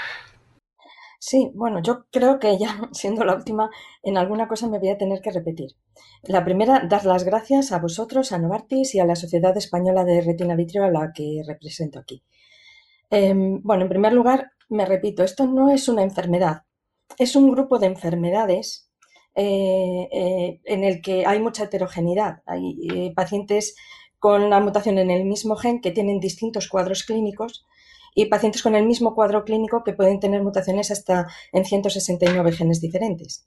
Sí, 1.22 1.50
bueno, 1.54 1.82
yo 1.82 2.06
creo 2.10 2.38
que 2.38 2.58
ya 2.58 2.80
siendo 2.92 3.24
la 3.24 3.34
última, 3.36 3.70
en 4.02 4.16
alguna 4.16 4.48
cosa 4.48 4.68
me 4.68 4.78
voy 4.78 4.88
a 4.88 4.98
tener 4.98 5.20
que 5.20 5.30
repetir. 5.30 5.72
La 6.22 6.44
primera, 6.44 6.86
dar 6.88 7.04
las 7.04 7.24
gracias 7.24 7.72
a 7.72 7.78
vosotros, 7.78 8.32
a 8.32 8.38
Novartis 8.38 8.94
y 8.94 9.00
a 9.00 9.04
la 9.04 9.16
Sociedad 9.16 9.56
Española 9.56 10.04
de 10.04 10.22
Retina 10.22 10.56
Vitrio 10.56 10.82
a 10.84 10.90
la 10.90 11.12
que 11.14 11.42
represento 11.46 11.98
aquí. 11.98 12.24
Em, 13.10 13.60
bueno, 13.62 13.82
en 13.82 13.88
primer 13.90 14.12
lugar, 14.14 14.52
me 14.70 14.86
repito, 14.86 15.22
esto 15.22 15.46
no 15.46 15.70
es 15.70 15.88
una 15.88 16.02
enfermedad, 16.02 16.62
es 17.18 17.36
un 17.36 17.50
grupo 17.50 17.78
de 17.78 17.86
enfermedades 17.88 18.90
eh, 19.34 20.08
eh, 20.12 20.60
en 20.64 20.84
el 20.84 21.02
que 21.02 21.26
hay 21.26 21.40
mucha 21.40 21.64
heterogeneidad. 21.64 22.42
Hay 22.46 22.76
eh, 22.94 23.12
pacientes 23.14 23.76
con 24.18 24.50
la 24.50 24.60
mutación 24.60 24.98
en 24.98 25.10
el 25.10 25.24
mismo 25.24 25.56
gen 25.56 25.80
que 25.80 25.90
tienen 25.92 26.20
distintos 26.20 26.68
cuadros 26.68 27.04
clínicos 27.04 27.66
y 28.14 28.26
pacientes 28.26 28.62
con 28.62 28.74
el 28.74 28.86
mismo 28.86 29.14
cuadro 29.14 29.44
clínico 29.44 29.84
que 29.84 29.92
pueden 29.92 30.20
tener 30.20 30.42
mutaciones 30.42 30.90
hasta 30.90 31.28
en 31.52 31.64
169 31.64 32.52
genes 32.52 32.80
diferentes. 32.80 33.46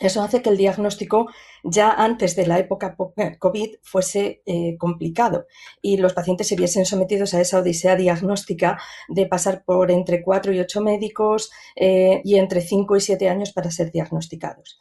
Eso 0.00 0.22
hace 0.22 0.42
que 0.42 0.50
el 0.50 0.56
diagnóstico 0.56 1.26
ya 1.64 1.90
antes 1.90 2.36
de 2.36 2.46
la 2.46 2.60
época 2.60 2.96
COVID 3.38 3.76
fuese 3.82 4.42
complicado 4.78 5.46
y 5.82 5.96
los 5.96 6.14
pacientes 6.14 6.46
se 6.46 6.54
viesen 6.54 6.86
sometidos 6.86 7.34
a 7.34 7.40
esa 7.40 7.58
odisea 7.58 7.96
diagnóstica 7.96 8.78
de 9.08 9.26
pasar 9.26 9.64
por 9.64 9.90
entre 9.90 10.22
4 10.22 10.52
y 10.52 10.60
8 10.60 10.80
médicos 10.82 11.50
y 11.74 12.36
entre 12.36 12.60
5 12.60 12.96
y 12.96 13.00
7 13.00 13.28
años 13.28 13.52
para 13.52 13.72
ser 13.72 13.90
diagnosticados. 13.90 14.78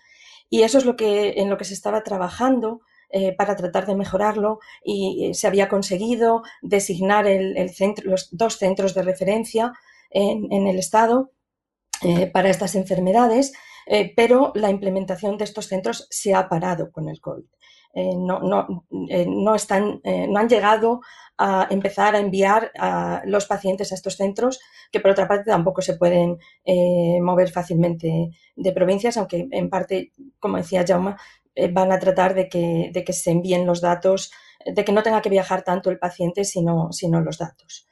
Y 0.51 0.61
eso 0.61 0.78
es 0.78 0.86
lo 0.86 0.95
que, 0.95 1.34
en 1.38 1.49
lo 1.49 1.57
que 1.57 1.65
se 1.65 1.74
estaba 1.74 2.03
trabajando 2.03 2.82
eh, 3.10 3.32
para 3.32 3.55
tratar 3.55 3.86
de 3.86 3.95
mejorarlo 3.95 4.60
y 4.84 5.28
eh, 5.28 5.34
se 5.34 5.47
había 5.47 5.70
conseguido 5.70 6.43
designar 6.62 7.26
los 8.03 8.36
dos 8.36 8.58
centros 8.58 8.93
de 8.93 9.01
referencia 9.01 9.72
en, 10.10 10.68
el 10.68 10.78
Estado 10.78 11.32
eh, 12.01 12.28
para 12.28 12.49
estas 12.49 12.76
enfermedades, 12.76 13.53
pero 14.18 14.51
la 14.55 14.70
implementación 14.70 15.38
de 15.38 15.45
estos 15.45 15.68
centros 15.68 16.08
se 16.10 16.34
ha 16.34 16.49
parado 16.49 16.91
con 16.91 17.08
el 17.08 17.22
COVID. 17.22 17.45
no, 18.18 18.41
no, 18.41 18.86
no, 18.89 19.55
están, 19.55 20.01
no 20.03 20.39
han 20.39 20.49
llegado 20.49 20.99
a 21.38 21.68
empezar 21.70 22.16
a 22.16 22.20
enviar 22.20 22.72
a 22.78 23.22
los 23.26 23.45
pacientes 23.45 23.91
a 23.91 23.95
estos 23.95 24.18
centros, 24.18 24.60
que 24.91 24.99
por 24.99 25.12
otra 25.12 25.28
parte 25.28 25.51
tampoco 25.51 25.82
se 25.82 25.95
pueden 25.95 26.38
mover 27.22 27.49
fácilmente 27.49 28.32
de 28.55 28.72
provincias, 28.74 29.16
aunque 29.16 29.47
en 29.51 29.70
parte, 29.70 30.12
como 30.39 30.58
decía 30.58 30.84
Jauma, 30.86 31.18
van 31.72 31.91
a 31.91 31.99
tratar 31.99 32.34
de 32.34 32.49
que, 32.49 32.91
de 32.93 33.03
que, 33.03 33.14
se 33.14 33.32
envíen 33.32 33.66
los 33.66 33.82
datos, 33.82 34.32
de 34.66 34.84
que 34.86 34.91
no 34.91 35.03
tenga 35.03 35.22
que 35.22 35.30
viajar 35.30 35.64
tanto 35.64 35.89
el 35.89 35.99
paciente, 35.99 36.43
sino, 36.43 36.91
sino 36.91 37.22
los 37.22 37.38
datos. 37.38 37.88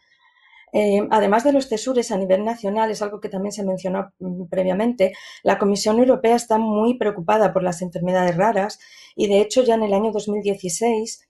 Eh, 0.77 1.07
además 1.09 1.45
de 1.45 1.53
los 1.53 1.69
CESURES 1.69 2.11
a 2.11 2.17
nivel 2.17 2.43
nacional, 2.43 2.91
es 2.91 3.01
algo 3.01 3.21
que 3.21 3.29
también 3.29 3.53
se 3.53 3.63
mencionó 3.63 4.11
mm, 4.19 4.47
previamente, 4.49 5.13
la 5.41 5.57
Comisión 5.57 5.99
Europea 5.99 6.35
está 6.35 6.57
muy 6.57 6.97
preocupada 6.97 7.53
por 7.53 7.63
las 7.63 7.81
enfermedades 7.81 8.35
raras 8.35 8.77
y, 9.15 9.27
de 9.27 9.39
hecho, 9.39 9.63
ya 9.63 9.75
en 9.75 9.83
el 9.83 9.93
año 9.93 10.11
2016 10.11 11.29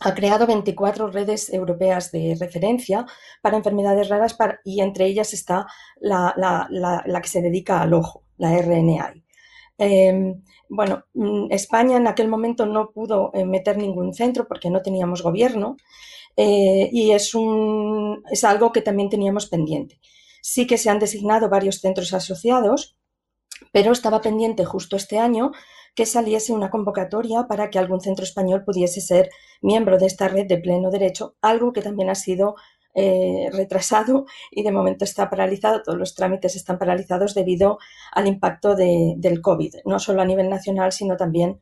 ha 0.00 0.14
creado 0.14 0.46
24 0.46 1.08
redes 1.10 1.50
europeas 1.52 2.12
de 2.12 2.36
referencia 2.38 3.06
para 3.40 3.56
enfermedades 3.56 4.10
raras 4.10 4.36
y 4.62 4.82
entre 4.82 5.06
ellas 5.06 5.32
está 5.32 5.66
la, 5.98 6.68
que 7.22 7.28
se 7.28 7.40
dedica 7.40 7.80
al 7.80 7.94
ojo, 7.94 8.24
la 8.36 8.58
RNAi. 8.58 9.24
Em, 9.78 10.42
bueno, 10.68 11.04
mm, 11.14 11.48
España 11.50 11.96
en 11.96 12.06
aquel 12.06 12.28
momento 12.28 12.66
no 12.66 12.90
pudo 12.92 13.30
eh, 13.34 13.44
meter 13.44 13.76
ningún 13.76 14.14
centro 14.14 14.46
porque 14.48 14.70
no 14.70 14.82
teníamos 14.82 15.22
gobierno 15.22 15.76
eh, 16.36 16.88
y 16.92 17.12
es, 17.12 17.34
un, 17.34 18.22
es 18.30 18.44
algo 18.44 18.72
que 18.72 18.82
también 18.82 19.10
teníamos 19.10 19.46
pendiente. 19.46 20.00
Sí 20.42 20.66
que 20.66 20.78
se 20.78 20.90
han 20.90 20.98
designado 20.98 21.48
varios 21.48 21.80
centros 21.80 22.12
asociados, 22.14 22.96
pero 23.72 23.92
estaba 23.92 24.20
pendiente 24.20 24.64
justo 24.64 24.96
este 24.96 25.18
año 25.18 25.52
que 25.94 26.06
saliese 26.06 26.52
una 26.52 26.70
convocatoria 26.70 27.46
para 27.48 27.70
que 27.70 27.78
algún 27.78 28.00
centro 28.00 28.24
español 28.24 28.64
pudiese 28.64 29.00
ser 29.00 29.30
miembro 29.62 29.98
de 29.98 30.06
esta 30.06 30.28
red 30.28 30.46
de 30.46 30.58
pleno 30.58 30.90
derecho, 30.90 31.36
algo 31.40 31.72
que 31.72 31.82
también 31.82 32.10
ha 32.10 32.14
sido 32.14 32.54
eh, 32.98 33.50
retrasado 33.52 34.24
y 34.50 34.62
de 34.62 34.72
momento 34.72 35.04
está 35.04 35.28
paralizado, 35.28 35.82
todos 35.82 35.98
los 35.98 36.14
trámites 36.14 36.56
están 36.56 36.78
paralizados 36.78 37.34
debido 37.34 37.78
al 38.10 38.26
impacto 38.26 38.74
del 38.74 39.42
COVID, 39.42 39.74
no 39.84 39.98
solo 39.98 40.22
a 40.22 40.24
nivel 40.24 40.48
nacional, 40.48 40.92
sino 40.92 41.18
también 41.18 41.60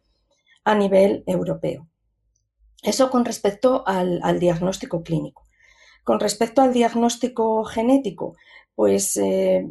a 0.63 0.77
nivel 0.77 1.25
europeo. 1.27 1.89
Eso 2.85 3.11
con 3.11 3.25
respecto 3.25 3.83
al, 3.85 4.39
diagnóstico 4.39 5.03
clínico. 5.03 5.43
Con 6.05 6.21
respecto 6.21 6.63
al 6.63 6.73
diagnóstico 6.73 7.65
genético, 7.65 8.37
pues 8.77 9.17
eh, 9.17 9.67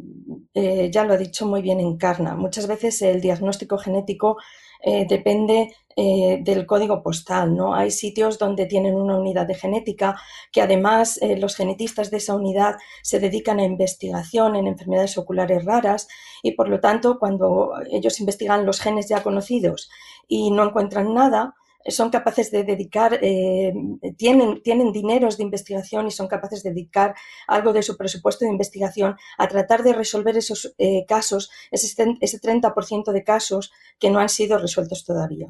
eh, 0.52 0.90
ya 0.92 1.04
lo 1.04 1.14
ha 1.14 1.16
dicho 1.16 1.46
muy 1.46 1.62
bien 1.62 1.80
Encarna. 1.80 2.36
Muchas 2.36 2.66
veces 2.66 3.00
el 3.00 3.22
diagnóstico 3.22 3.78
genético 3.78 4.36
eh, 4.84 5.06
depende 5.08 5.74
del 5.96 6.66
código 6.66 7.04
postal, 7.04 7.54
¿no? 7.54 7.72
Hay 7.72 7.92
sitios 7.92 8.36
donde 8.36 8.66
tienen 8.66 8.96
una 8.96 9.16
unidad 9.16 9.46
de 9.46 9.54
genética 9.54 10.20
que 10.50 10.60
además 10.60 11.20
los 11.38 11.54
genetistas 11.54 12.10
de 12.10 12.16
esa 12.16 12.34
unidad 12.34 12.74
se 13.00 13.20
dedican 13.20 13.60
a 13.60 13.64
investigación 13.64 14.56
en 14.56 14.66
enfermedades 14.66 15.16
oculares 15.18 15.64
raras 15.64 16.08
y 16.42 16.50
por 16.56 16.68
lo 16.68 16.80
tanto 16.80 17.20
cuando 17.20 17.74
ellos 17.92 18.18
investigan 18.18 18.66
los 18.66 18.80
genes 18.80 19.08
ya 19.08 19.22
conocidos 19.22 19.88
y 20.26 20.50
no 20.50 20.64
encuentran 20.64 21.14
nada, 21.14 21.54
son 21.86 22.10
capaces 22.10 22.50
de 22.50 22.64
dedicar, 22.64 23.18
eh, 23.22 23.72
tienen, 24.16 24.62
tienen 24.62 24.92
dineros 24.92 25.36
de 25.36 25.44
investigación 25.44 26.06
y 26.06 26.10
son 26.10 26.28
capaces 26.28 26.62
de 26.62 26.70
dedicar 26.70 27.14
algo 27.46 27.72
de 27.72 27.82
su 27.82 27.96
presupuesto 27.96 28.44
de 28.44 28.50
investigación 28.50 29.16
a 29.38 29.48
tratar 29.48 29.82
de 29.82 29.92
resolver 29.92 30.36
esos 30.36 30.74
eh, 30.78 31.04
casos, 31.06 31.50
ese, 31.70 32.16
ese 32.20 32.40
30% 32.40 33.12
de 33.12 33.24
casos 33.24 33.72
que 33.98 34.10
no 34.10 34.18
han 34.18 34.28
sido 34.28 34.58
resueltos 34.58 35.04
todavía. 35.04 35.48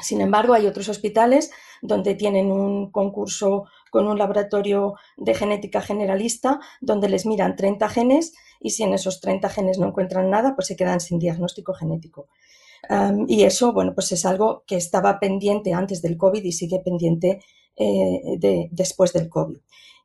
Sin 0.00 0.20
embargo, 0.20 0.54
hay 0.54 0.66
otros 0.66 0.88
hospitales 0.88 1.50
donde 1.82 2.14
tienen 2.14 2.52
un 2.52 2.92
concurso 2.92 3.64
con 3.90 4.06
un 4.06 4.16
laboratorio 4.16 4.94
de 5.16 5.34
genética 5.34 5.80
generalista 5.80 6.60
donde 6.80 7.08
les 7.08 7.26
miran 7.26 7.56
30 7.56 7.88
genes 7.88 8.32
y 8.60 8.70
si 8.70 8.84
en 8.84 8.92
esos 8.92 9.20
30 9.20 9.48
genes 9.48 9.78
no 9.78 9.88
encuentran 9.88 10.30
nada, 10.30 10.54
pues 10.54 10.68
se 10.68 10.76
quedan 10.76 11.00
sin 11.00 11.18
diagnóstico 11.18 11.74
genético 11.74 12.28
y 13.26 13.42
eso, 13.42 13.72
bueno, 13.72 13.94
pues 13.94 14.12
es 14.12 14.24
algo 14.24 14.64
que 14.66 14.76
estaba 14.76 15.18
pendiente 15.20 15.74
antes 15.74 16.00
del 16.02 16.16
COVID 16.16 16.42
y 16.42 16.52
sigue 16.52 16.80
pendiente 16.80 17.40
eh, 17.76 18.38
después 18.70 19.12
del 19.12 19.28
COVID. 19.28 19.58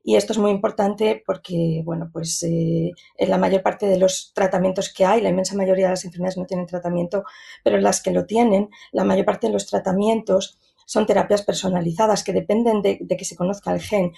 Y 0.05 0.17
esto 0.17 0.33
es 0.33 0.39
muy 0.39 0.51
importante 0.51 1.23
porque, 1.25 1.81
bueno, 1.85 2.09
pues 2.11 2.43
eh, 2.43 2.91
en 3.17 3.29
la 3.29 3.37
mayor 3.37 3.63
parte 3.63 3.85
de 3.85 3.97
los 3.97 4.33
tratamientos 4.35 4.93
que 4.93 5.05
hay, 5.05 5.21
la 5.21 5.29
inmensa 5.29 5.55
mayoría 5.55 5.85
de 5.85 5.91
las 5.91 6.03
enfermedades 6.03 6.37
no 6.37 6.45
tienen 6.45 6.67
tratamiento, 6.67 7.23
pero 7.63 7.79
las 7.79 8.01
que 8.01 8.11
lo 8.11 8.25
tienen, 8.25 8.69
la 8.91 9.05
mayor 9.05 9.25
parte 9.25 9.47
de 9.47 9.53
los 9.53 9.65
tratamientos 9.65 10.59
son 10.85 11.05
terapias 11.05 11.41
personalizadas 11.41 12.23
que 12.25 12.33
dependen 12.33 12.81
de, 12.81 12.99
que 13.07 13.25
se 13.25 13.37
conozca 13.37 13.73
el 13.73 13.81
gen. 13.81 14.11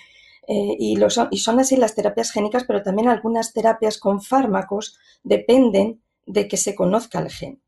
Eh, 0.47 0.75
y, 0.79 0.97
y 1.31 1.37
son 1.37 1.59
así 1.59 1.75
las 1.77 1.93
terapias 1.93 2.31
génicas, 2.31 2.63
pero 2.65 2.81
también 2.81 3.07
algunas 3.07 3.53
terapias 3.53 3.99
con 3.99 4.21
fármacos 4.21 4.97
dependen 5.23 6.01
de 6.25 6.47
que 6.47 6.57
se 6.57 6.73
conozca 6.73 7.19
el 7.19 7.29
gen. 7.29 7.61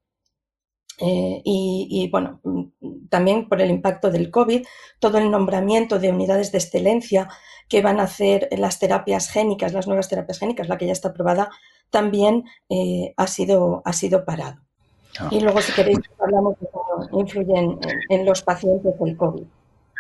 Eh, 1.00 1.42
y, 1.44 2.10
bueno, 2.12 2.40
mm, 2.44 3.08
también 3.10 3.48
por 3.48 3.62
el 3.62 3.70
impacto 3.70 4.10
del 4.10 4.32
COVID, 4.32 4.66
todo 5.00 5.18
el 5.20 5.30
nombramiento 5.30 6.00
de 6.00 6.10
unidades 6.10 6.52
de 6.52 6.58
excelencia 6.58 7.30
que 7.70 7.82
van 7.82 8.00
a 8.00 8.04
hacer 8.04 8.48
las 8.52 8.80
terapias 8.80 9.30
génicas, 9.30 9.74
las 9.74 9.88
nuevas 9.88 10.10
terapias 10.10 10.40
génicas, 10.40 10.70
la 10.70 10.78
que 10.78 10.88
ya 10.88 10.94
está 10.94 11.10
aprobada, 11.10 11.50
también 11.90 12.46
eh, 12.70 13.14
ha, 13.18 13.28
sido, 13.28 13.82
ha 13.86 13.94
sido 13.94 14.26
parado. 14.26 14.62
Ah. 15.20 15.30
Y 15.32 15.40
luego, 15.40 15.62
si 15.62 15.72
queréis, 15.74 16.00
hablamos 16.20 16.60
de 16.60 16.68
cómo 16.72 17.20
influyen 17.20 17.80
en 18.10 18.26
los 18.26 18.42
pacientes 18.42 18.98
del 19.00 19.18
COVID. 19.18 19.46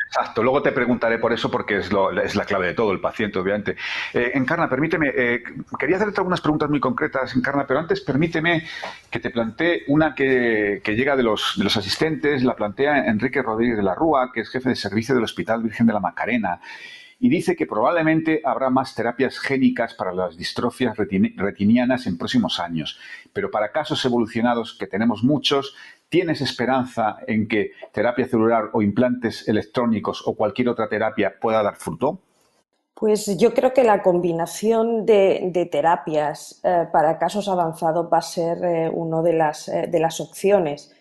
Exacto, 0.07 0.41
luego 0.41 0.61
te 0.61 0.71
preguntaré 0.71 1.19
por 1.19 1.33
eso 1.33 1.51
porque 1.51 1.77
es, 1.77 1.89
es 2.23 2.35
la 2.35 2.45
clave 2.45 2.67
de 2.67 2.73
todo, 2.73 2.91
el 2.93 3.01
paciente, 3.01 3.39
obviamente. 3.39 3.75
Eh, 4.13 4.31
Encarna, 4.35 4.69
permíteme, 4.69 5.11
eh, 5.13 5.43
quería 5.77 5.97
hacerte 5.97 6.21
algunas 6.21 6.39
preguntas 6.39 6.69
muy 6.69 6.79
concretas, 6.79 7.35
Encarna, 7.35 7.67
pero 7.67 7.81
antes 7.81 7.99
permíteme 8.01 8.63
que 9.11 9.19
te 9.19 9.29
plantee 9.29 9.83
una 9.87 10.15
que, 10.15 10.81
llega 10.85 11.17
de 11.17 11.23
los, 11.23 11.55
de 11.57 11.65
los 11.65 11.75
asistentes, 11.75 12.41
la 12.43 12.55
plantea 12.55 13.05
Enrique 13.05 13.41
Rodríguez 13.41 13.77
de 13.77 13.83
la 13.83 13.95
Rúa, 13.95 14.31
que 14.33 14.41
es 14.41 14.49
jefe 14.49 14.69
de 14.69 14.75
servicio 14.75 15.13
del 15.13 15.25
Hospital 15.25 15.61
Virgen 15.61 15.85
de 15.85 15.93
la 15.93 15.99
Macarena 15.99 16.61
y 17.19 17.29
dice 17.29 17.55
que 17.55 17.65
probablemente 17.65 18.41
habrá 18.45 18.69
más 18.69 18.93
terapias 18.93 19.39
génicas 19.39 19.95
para 19.95 20.13
las 20.13 20.37
distrofias 20.37 20.95
retinianas 20.95 22.05
en 22.05 22.17
próximos 22.17 22.59
años. 22.59 22.99
Pero 23.33 23.49
para 23.49 23.71
casos 23.71 24.03
evolucionados, 24.05 24.75
que 24.77 24.85
tenemos 24.85 25.23
muchos, 25.23 25.75
¿tienes 26.09 26.41
esperanza 26.41 27.17
en 27.27 27.47
que 27.47 27.71
terapia 27.91 28.27
celular 28.27 28.69
o 28.73 28.81
implantes 28.81 29.47
electrónicos 29.47 30.23
o 30.25 30.35
cualquier 30.35 30.69
otra 30.69 30.89
terapia 30.89 31.35
pueda 31.39 31.63
dar 31.63 31.75
fruto? 31.75 32.19
Pues 32.93 33.37
yo 33.37 33.53
creo 33.53 33.73
que 33.73 33.83
la 33.83 34.01
combinación 34.01 35.05
de, 35.05 35.69
terapias 35.71 36.59
eh, 36.63 36.87
para 36.91 37.19
casos 37.19 37.47
avanzados 37.47 38.09
va 38.11 38.17
a 38.17 38.21
ser 38.23 38.63
eh, 38.63 38.89
una 38.91 39.21
de 39.21 39.33
las, 39.33 39.67
eh, 39.67 39.87
de 39.87 39.99
las 39.99 40.19
opciones. 40.19 40.93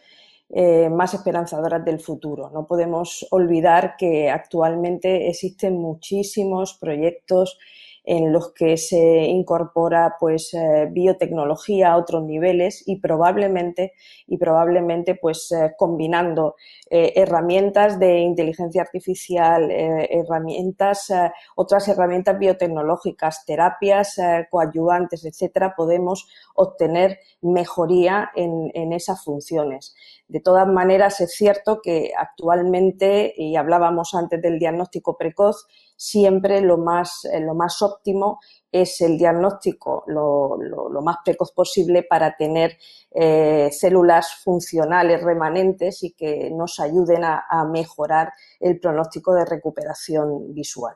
Eh, 0.48 0.88
más 0.90 1.12
esperanzadoras 1.12 1.84
del 1.84 1.98
futuro. 1.98 2.50
No 2.50 2.68
podemos 2.68 3.26
olvidar 3.32 3.96
que 3.96 4.30
actualmente 4.30 5.28
existen 5.28 5.76
muchísimos 5.76 6.74
proyectos 6.74 7.58
en 8.06 8.32
los 8.32 8.54
que 8.54 8.76
se 8.76 9.24
incorpora 9.24 10.14
pues 10.18 10.54
eh, 10.54 10.88
biotecnología 10.90 11.92
a 11.92 11.96
otros 11.96 12.22
niveles 12.22 12.82
y 12.86 13.00
probablemente 13.00 13.92
y 14.26 14.38
probablemente 14.38 15.16
pues 15.16 15.52
eh, 15.52 15.74
combinando 15.76 16.54
herramientas 16.88 17.98
de 17.98 18.20
inteligencia 18.20 18.80
artificial 18.80 19.70
herramientas 19.72 21.12
otras 21.56 21.88
herramientas 21.88 22.38
biotecnológicas 22.38 23.44
terapias 23.44 24.16
coadyuvantes 24.50 25.24
etcétera 25.24 25.74
podemos 25.76 26.28
obtener 26.54 27.18
mejoría 27.42 28.30
en 28.36 28.92
esas 28.92 29.24
funciones. 29.24 29.96
De 30.28 30.40
todas 30.40 30.66
maneras, 30.66 31.20
es 31.20 31.34
cierto 31.34 31.80
que 31.80 32.10
actualmente, 32.18 33.32
y 33.36 33.54
hablábamos 33.54 34.12
antes 34.14 34.42
del 34.42 34.58
diagnóstico 34.58 35.16
precoz, 35.16 35.68
siempre 35.96 36.60
lo 36.60 36.78
más, 36.78 37.24
eh, 37.24 37.40
lo 37.40 37.54
más 37.54 37.80
óptimo 37.82 38.38
es 38.70 39.00
el 39.00 39.16
diagnóstico 39.16 40.04
lo, 40.06 40.58
más 41.02 41.18
precoz 41.24 41.52
posible 41.52 42.02
para 42.02 42.36
tener 42.36 42.76
eh, 43.10 43.70
células 43.72 44.42
funcionales 44.42 45.22
remanentes 45.22 46.02
y 46.02 46.12
que 46.12 46.50
nos 46.50 46.78
ayuden 46.80 47.24
a, 47.24 47.42
mejorar 47.72 48.32
el 48.60 48.78
pronóstico 48.78 49.34
de 49.34 49.44
recuperación 49.44 50.52
visual. 50.52 50.94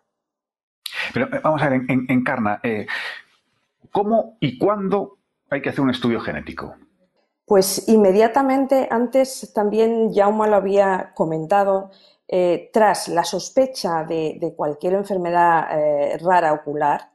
Pero 1.14 1.26
eh, 1.26 1.40
vamos 1.42 1.62
a 1.62 1.68
ver, 1.68 1.82
Encarna, 1.88 2.60
¿cómo 3.90 4.36
y 4.40 4.58
cuándo 4.58 5.18
hay 5.48 5.62
que 5.62 5.70
hacer 5.70 5.80
un 5.80 5.90
estudio 5.90 6.20
genético? 6.20 6.74
Pues 7.50 7.88
inmediatamente, 7.88 8.86
antes 8.92 9.52
también 9.52 10.14
Jauma 10.14 10.46
lo 10.46 10.54
había 10.54 11.10
comentado, 11.16 11.90
eh, 12.32 12.70
tras 12.72 13.08
la 13.08 13.24
sospecha 13.24 14.04
de, 14.04 14.54
cualquier 14.56 14.94
enfermedad 14.94 15.66
eh, 15.72 16.18
rara 16.18 16.52
ocular, 16.52 17.10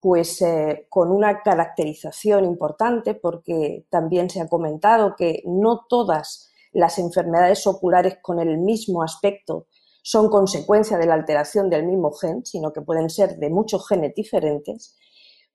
pues 0.00 0.42
eh, 0.42 0.86
con 0.90 1.10
una 1.10 1.40
caracterización 1.40 2.44
importante, 2.44 3.14
porque 3.14 3.86
también 3.88 4.28
se 4.28 4.42
ha 4.42 4.48
comentado 4.48 5.14
que 5.16 5.42
no 5.46 5.86
todas 5.88 6.50
las 6.72 6.98
enfermedades 6.98 7.66
oculares 7.66 8.18
con 8.20 8.38
el 8.38 8.58
mismo 8.58 9.02
aspecto 9.02 9.68
son 10.02 10.28
consecuencia 10.28 10.98
de 10.98 11.06
la 11.06 11.14
alteración 11.14 11.70
del 11.70 11.86
mismo 11.86 12.12
gen, 12.12 12.44
sino 12.44 12.72
que 12.72 12.82
pueden 12.82 13.08
ser 13.08 13.38
de 13.38 13.48
muchos 13.48 13.88
genes 13.88 14.14
diferentes 14.14 14.98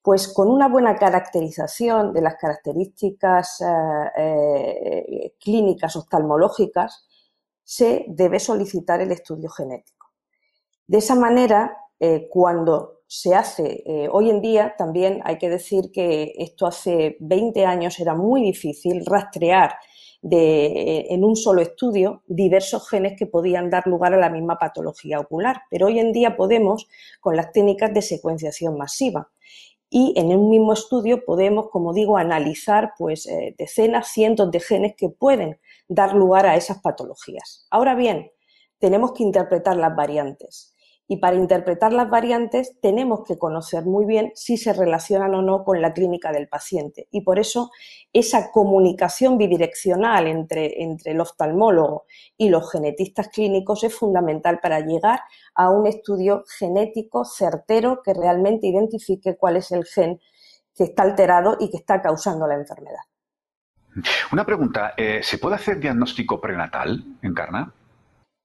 pues 0.02 0.28
con 0.28 0.50
una 0.50 0.68
buena 0.68 0.96
caracterización 0.96 2.14
de 2.14 2.22
las 2.22 2.36
características 2.36 3.62
eh, 3.62 4.12
eh, 4.18 5.36
clínicas 5.40 5.96
oftalmológicas, 5.96 7.08
se 7.70 8.04
debe 8.08 8.40
solicitar 8.40 9.00
el 9.00 9.12
estudio 9.12 9.48
genético. 9.48 10.08
De 10.88 10.98
esa 10.98 11.14
manera, 11.14 11.78
eh, 12.00 12.28
cuando 12.28 13.02
se 13.06 13.36
hace 13.36 13.84
hoy 14.12 14.30
en 14.30 14.42
día, 14.42 14.76
también 14.76 15.22
hay 15.24 15.38
que 15.38 15.50
decir 15.50 15.92
que 15.92 16.34
esto 16.38 16.66
hace 16.66 17.18
20 17.20 17.66
años 17.66 18.00
era 18.00 18.16
muy 18.16 18.42
difícil 18.42 19.04
rastrear 19.06 19.74
en 20.22 21.24
un 21.24 21.36
solo 21.36 21.62
estudio 21.62 22.22
diversos 22.28 22.88
genes 22.88 23.18
que 23.18 23.26
podían 23.26 23.70
dar 23.72 23.88
lugar 23.88 24.14
a 24.14 24.20
la 24.20 24.30
misma 24.30 24.60
patología 24.60 25.20
ocular. 25.20 25.62
Pero 25.72 25.88
hoy 25.88 25.98
en 25.98 26.12
día 26.12 26.36
podemos 26.36 26.88
con 27.20 27.36
las 27.36 27.52
técnicas 27.52 27.94
de 27.94 28.04
secuenciación 28.04 28.78
masiva 28.78 29.32
y 29.90 30.14
en 30.16 30.28
un 30.28 30.50
mismo 30.50 30.74
estudio 30.74 31.26
podemos, 31.26 31.70
como 31.70 31.94
digo, 31.94 32.18
analizar 32.18 32.94
pues, 32.98 33.26
eh, 33.26 33.56
decenas, 33.58 34.08
cientos 34.10 34.52
de 34.52 34.60
genes 34.60 34.94
que 34.96 35.10
pueden 35.10 35.60
dar 35.90 36.14
lugar 36.14 36.46
a 36.46 36.56
esas 36.56 36.82
patologías. 36.82 37.68
Ahora 37.70 37.96
bien, 37.96 38.32
tenemos 38.78 39.12
que 39.12 39.24
interpretar 39.24 39.76
las 39.76 39.94
variantes 39.96 40.74
y 41.12 41.18
para 41.18 41.36
interpretar 41.36 41.92
las 41.92 42.08
variantes 42.08 42.80
tenemos 42.82 43.24
que 43.26 43.40
conocer 43.40 43.84
muy 43.84 44.06
bien 44.06 44.32
si 44.36 44.58
se 44.58 44.74
relacionan 44.74 45.34
o 45.34 45.42
no 45.42 45.66
con 45.66 45.82
la 45.82 45.92
clínica 45.92 46.32
del 46.32 46.48
paciente. 46.48 47.08
Y 47.10 47.22
por 47.22 47.40
eso 47.40 47.72
esa 48.14 48.52
comunicación 48.52 49.40
bidireccional 49.40 50.28
entre, 50.28 50.84
entre 50.84 51.14
el 51.14 51.20
oftalmólogo 51.20 52.06
y 52.38 52.50
los 52.50 52.72
genetistas 52.72 53.30
clínicos 53.30 53.84
es 53.84 53.96
fundamental 53.96 54.60
para 54.62 54.82
llegar 54.82 55.22
a 55.56 55.72
un 55.72 55.88
estudio 55.88 56.44
genético 56.60 57.26
certero 57.26 58.04
que 58.04 58.14
realmente 58.14 58.68
identifique 58.68 59.36
cuál 59.36 59.58
es 59.58 59.72
el 59.72 59.86
gen 59.86 60.22
que 60.76 60.84
está 60.84 61.02
alterado 61.02 61.58
y 61.60 61.72
que 61.72 61.78
está 61.78 62.04
causando 62.04 62.46
la 62.46 62.54
enfermedad. 62.54 63.09
Una 64.32 64.46
pregunta, 64.46 64.94
eh, 64.96 65.22
¿se 65.24 65.38
puede 65.38 65.56
hacer 65.56 65.80
diagnóstico 65.80 66.40
prenatal 66.40 67.04
en 67.22 67.34
Carna? 67.34 67.74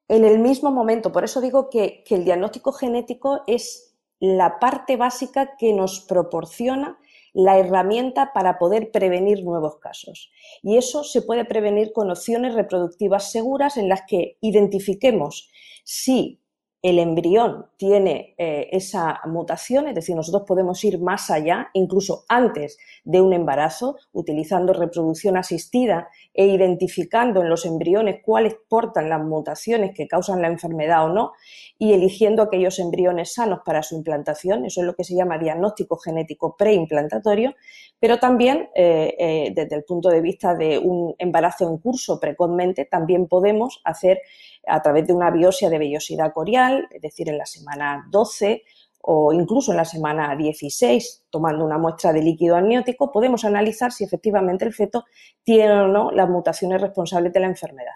en 0.08 0.24
el 0.24 0.38
mismo 0.38 0.70
momento. 0.70 1.12
Por 1.12 1.24
eso 1.24 1.40
digo 1.40 1.70
que, 1.70 2.04
el 2.08 2.24
diagnóstico 2.24 2.72
genético 2.72 3.42
es 3.46 3.96
la 4.20 4.58
parte 4.58 4.96
básica 4.96 5.56
que 5.56 5.72
nos 5.72 6.00
proporciona 6.00 6.98
la 7.32 7.58
herramienta 7.58 8.32
para 8.32 8.58
poder 8.58 8.92
prevenir 8.92 9.42
nuevos 9.42 9.78
casos. 9.78 10.30
Y 10.62 10.76
eso 10.76 11.02
se 11.02 11.22
puede 11.22 11.44
prevenir 11.44 11.92
con 11.92 12.10
opciones 12.10 12.54
reproductivas 12.54 13.32
seguras 13.32 13.76
en 13.76 13.88
las 13.88 14.02
que 14.06 14.38
identifiquemos 14.40 15.50
si 15.82 16.40
el 16.84 16.98
embrión 16.98 17.64
tiene 17.78 18.34
eh, 18.36 18.68
esa 18.72 19.22
mutación, 19.24 19.88
es 19.88 19.94
decir, 19.94 20.14
nosotros 20.14 20.42
podemos 20.46 20.84
ir 20.84 21.00
más 21.00 21.30
allá, 21.30 21.70
incluso 21.72 22.26
antes 22.28 22.76
de 23.04 23.22
un 23.22 23.32
embarazo, 23.32 23.96
utilizando 24.12 24.74
reproducción 24.74 25.38
asistida 25.38 26.10
e 26.34 26.46
identificando 26.46 27.40
en 27.40 27.48
los 27.48 27.64
embriones 27.64 28.20
cuáles 28.22 28.56
portan 28.68 29.08
las 29.08 29.24
mutaciones 29.24 29.92
que 29.94 30.06
causan 30.06 30.42
la 30.42 30.48
enfermedad 30.48 31.06
o 31.06 31.08
no, 31.08 31.32
y 31.78 31.94
eligiendo 31.94 32.42
aquellos 32.42 32.78
embriones 32.78 33.32
sanos 33.32 33.60
para 33.64 33.82
su 33.82 33.96
implantación, 33.96 34.66
eso 34.66 34.82
es 34.82 34.86
lo 34.86 34.94
que 34.94 35.04
se 35.04 35.14
llama 35.14 35.38
diagnóstico 35.38 35.96
genético 35.96 36.54
preimplantatorio, 36.54 37.54
pero 37.98 38.18
también 38.18 38.68
eh, 38.74 39.14
eh, 39.18 39.52
desde 39.56 39.76
el 39.76 39.84
punto 39.84 40.10
de 40.10 40.20
vista 40.20 40.54
de 40.54 40.78
un 40.78 41.14
embarazo 41.16 41.66
en 41.66 41.78
curso 41.78 42.20
precozmente, 42.20 42.84
también 42.84 43.26
podemos 43.26 43.80
hacer 43.84 44.20
a 44.66 44.82
través 44.82 45.06
de 45.06 45.12
una 45.12 45.30
biopsia 45.30 45.70
de 45.70 45.78
vellosidad 45.78 46.32
corial, 46.32 46.88
es 46.90 47.02
decir, 47.02 47.28
en 47.28 47.38
la 47.38 47.46
semana 47.46 48.06
12 48.10 48.62
o 49.06 49.32
incluso 49.32 49.72
en 49.72 49.76
la 49.76 49.84
semana 49.84 50.34
16, 50.34 51.26
tomando 51.28 51.64
una 51.64 51.76
muestra 51.76 52.12
de 52.12 52.22
líquido 52.22 52.56
amniótico, 52.56 53.12
podemos 53.12 53.44
analizar 53.44 53.92
si 53.92 54.04
efectivamente 54.04 54.64
el 54.64 54.72
feto 54.72 55.04
tiene 55.42 55.72
o 55.72 55.88
no 55.88 56.10
las 56.10 56.28
mutaciones 56.28 56.80
responsables 56.80 57.32
de 57.32 57.40
la 57.40 57.46
enfermedad. 57.48 57.92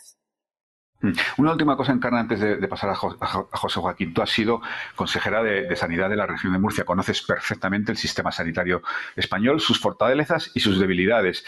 Hmm. 1.01 1.13
Una 1.37 1.53
última 1.53 1.77
cosa, 1.77 1.93
Encarna, 1.93 2.21
antes 2.21 2.41
de, 2.41 2.69
pasar 2.69 2.91
a, 2.91 2.95
José 2.95 3.81
Joaquín. 3.81 4.13
Tú 4.13 4.21
has 4.21 4.31
sido 4.31 4.61
consejera 4.97 5.43
de, 5.43 5.75
Sanidad 5.77 6.11
de 6.11 6.17
la 6.17 6.27
región 6.27 6.53
de 6.53 6.59
Murcia, 6.59 6.85
conoces 6.85 7.23
perfectamente 7.23 7.93
el 7.93 7.99
sistema 7.99 8.33
sanitario 8.33 8.83
español, 9.15 9.61
sus 9.61 9.81
fortalezas 9.81 10.51
y 10.55 10.61
sus 10.61 10.81
debilidades. 10.81 11.45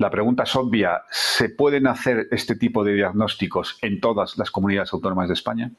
La 0.00 0.08
pregunta 0.08 0.44
es 0.44 0.56
obvia, 0.56 1.02
¿se 1.10 1.50
pueden 1.50 1.86
hacer 1.86 2.26
este 2.30 2.56
tipo 2.56 2.82
de 2.82 2.94
diagnósticos 2.94 3.76
en 3.82 4.00
todas 4.00 4.38
las 4.38 4.50
comunidades 4.50 4.94
autónomas 4.94 5.28
de 5.28 5.34
España? 5.34 5.72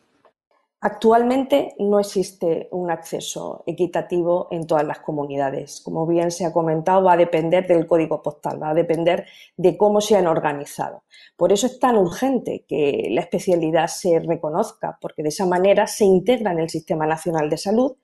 Actualmente 0.80 1.74
no 1.80 2.00
existe 2.00 2.68
un 2.70 2.92
acceso 2.92 3.64
equitativo 3.66 4.48
en 4.52 4.68
todas 4.68 4.86
las 4.86 5.00
comunidades. 5.00 5.82
Como 5.84 6.06
bien 6.06 6.30
se 6.30 6.46
ha 6.46 6.54
comentado, 6.54 7.04
va 7.04 7.14
a 7.14 7.18
depender 7.18 7.66
del 7.66 7.88
código 7.88 8.22
postal, 8.22 8.62
va 8.62 8.70
a 8.70 8.74
depender 8.76 9.26
de 9.58 9.76
cómo 9.76 10.02
se 10.02 10.16
han 10.16 10.28
organizado. 10.28 11.04
Por 11.36 11.52
eso 11.52 11.66
es 11.66 11.80
tan 11.80 11.98
urgente 11.98 12.66
que 12.68 13.08
la 13.10 13.22
especialidad 13.22 13.88
se 13.88 14.20
reconozca, 14.20 15.00
porque 15.02 15.24
de 15.24 15.30
esa 15.30 15.48
manera 15.48 15.88
se 15.88 16.06
integra 16.06 16.52
en 16.52 16.60
el 16.60 16.70
Sistema 16.70 17.08
Nacional 17.08 17.50
de 17.50 17.58
Salud 17.58 17.96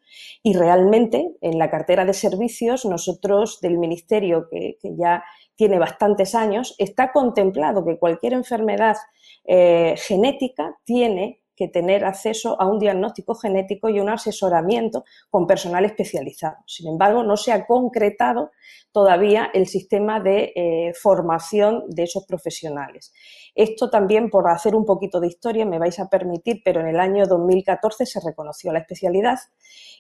y 0.44 0.54
realmente 0.54 1.36
en 1.42 1.60
la 1.60 1.70
cartera 1.70 2.06
de 2.06 2.14
servicios 2.14 2.86
nosotros 2.86 3.60
del 3.62 3.78
Ministerio, 3.78 4.48
que, 4.50 4.78
ya 4.98 5.24
tiene 5.58 5.80
bastantes 5.80 6.36
años, 6.36 6.76
está 6.78 7.12
contemplado 7.12 7.84
que 7.84 7.98
cualquier 7.98 8.34
enfermedad 8.34 8.96
eh, 9.44 9.96
genética 9.98 10.78
tiene 10.86 11.42
que 11.58 11.68
tener 11.68 12.06
acceso 12.06 12.56
a 12.62 12.68
un 12.68 12.78
diagnóstico 12.78 13.34
genético 13.34 13.90
y 13.90 14.00
un 14.00 14.10
asesoramiento 14.10 15.04
con 15.32 15.48
personal 15.48 15.84
especializado. 15.86 16.58
Sin 16.68 16.88
embargo, 16.88 17.24
no 17.24 17.36
se 17.36 17.52
ha 17.52 17.66
concretado 17.66 18.52
todavía 18.92 19.50
el 19.54 19.66
sistema 19.66 20.20
de 20.20 20.54
eh, 20.56 20.94
formación 20.94 21.84
de 21.88 22.04
esos 22.04 22.26
profesionales. 22.28 23.12
Esto 23.58 23.90
también, 23.90 24.30
por 24.30 24.48
hacer 24.52 24.76
un 24.76 24.86
poquito 24.86 25.20
de 25.20 25.26
historia, 25.26 25.66
me 25.66 25.80
vais 25.80 26.00
a 26.00 26.08
permitir, 26.08 26.62
pero 26.64 26.80
en 26.80 26.90
el 26.90 27.00
año 27.00 27.26
2014 27.26 28.06
se 28.06 28.20
reconoció 28.20 28.72
la 28.72 28.78
especialidad. 28.78 29.40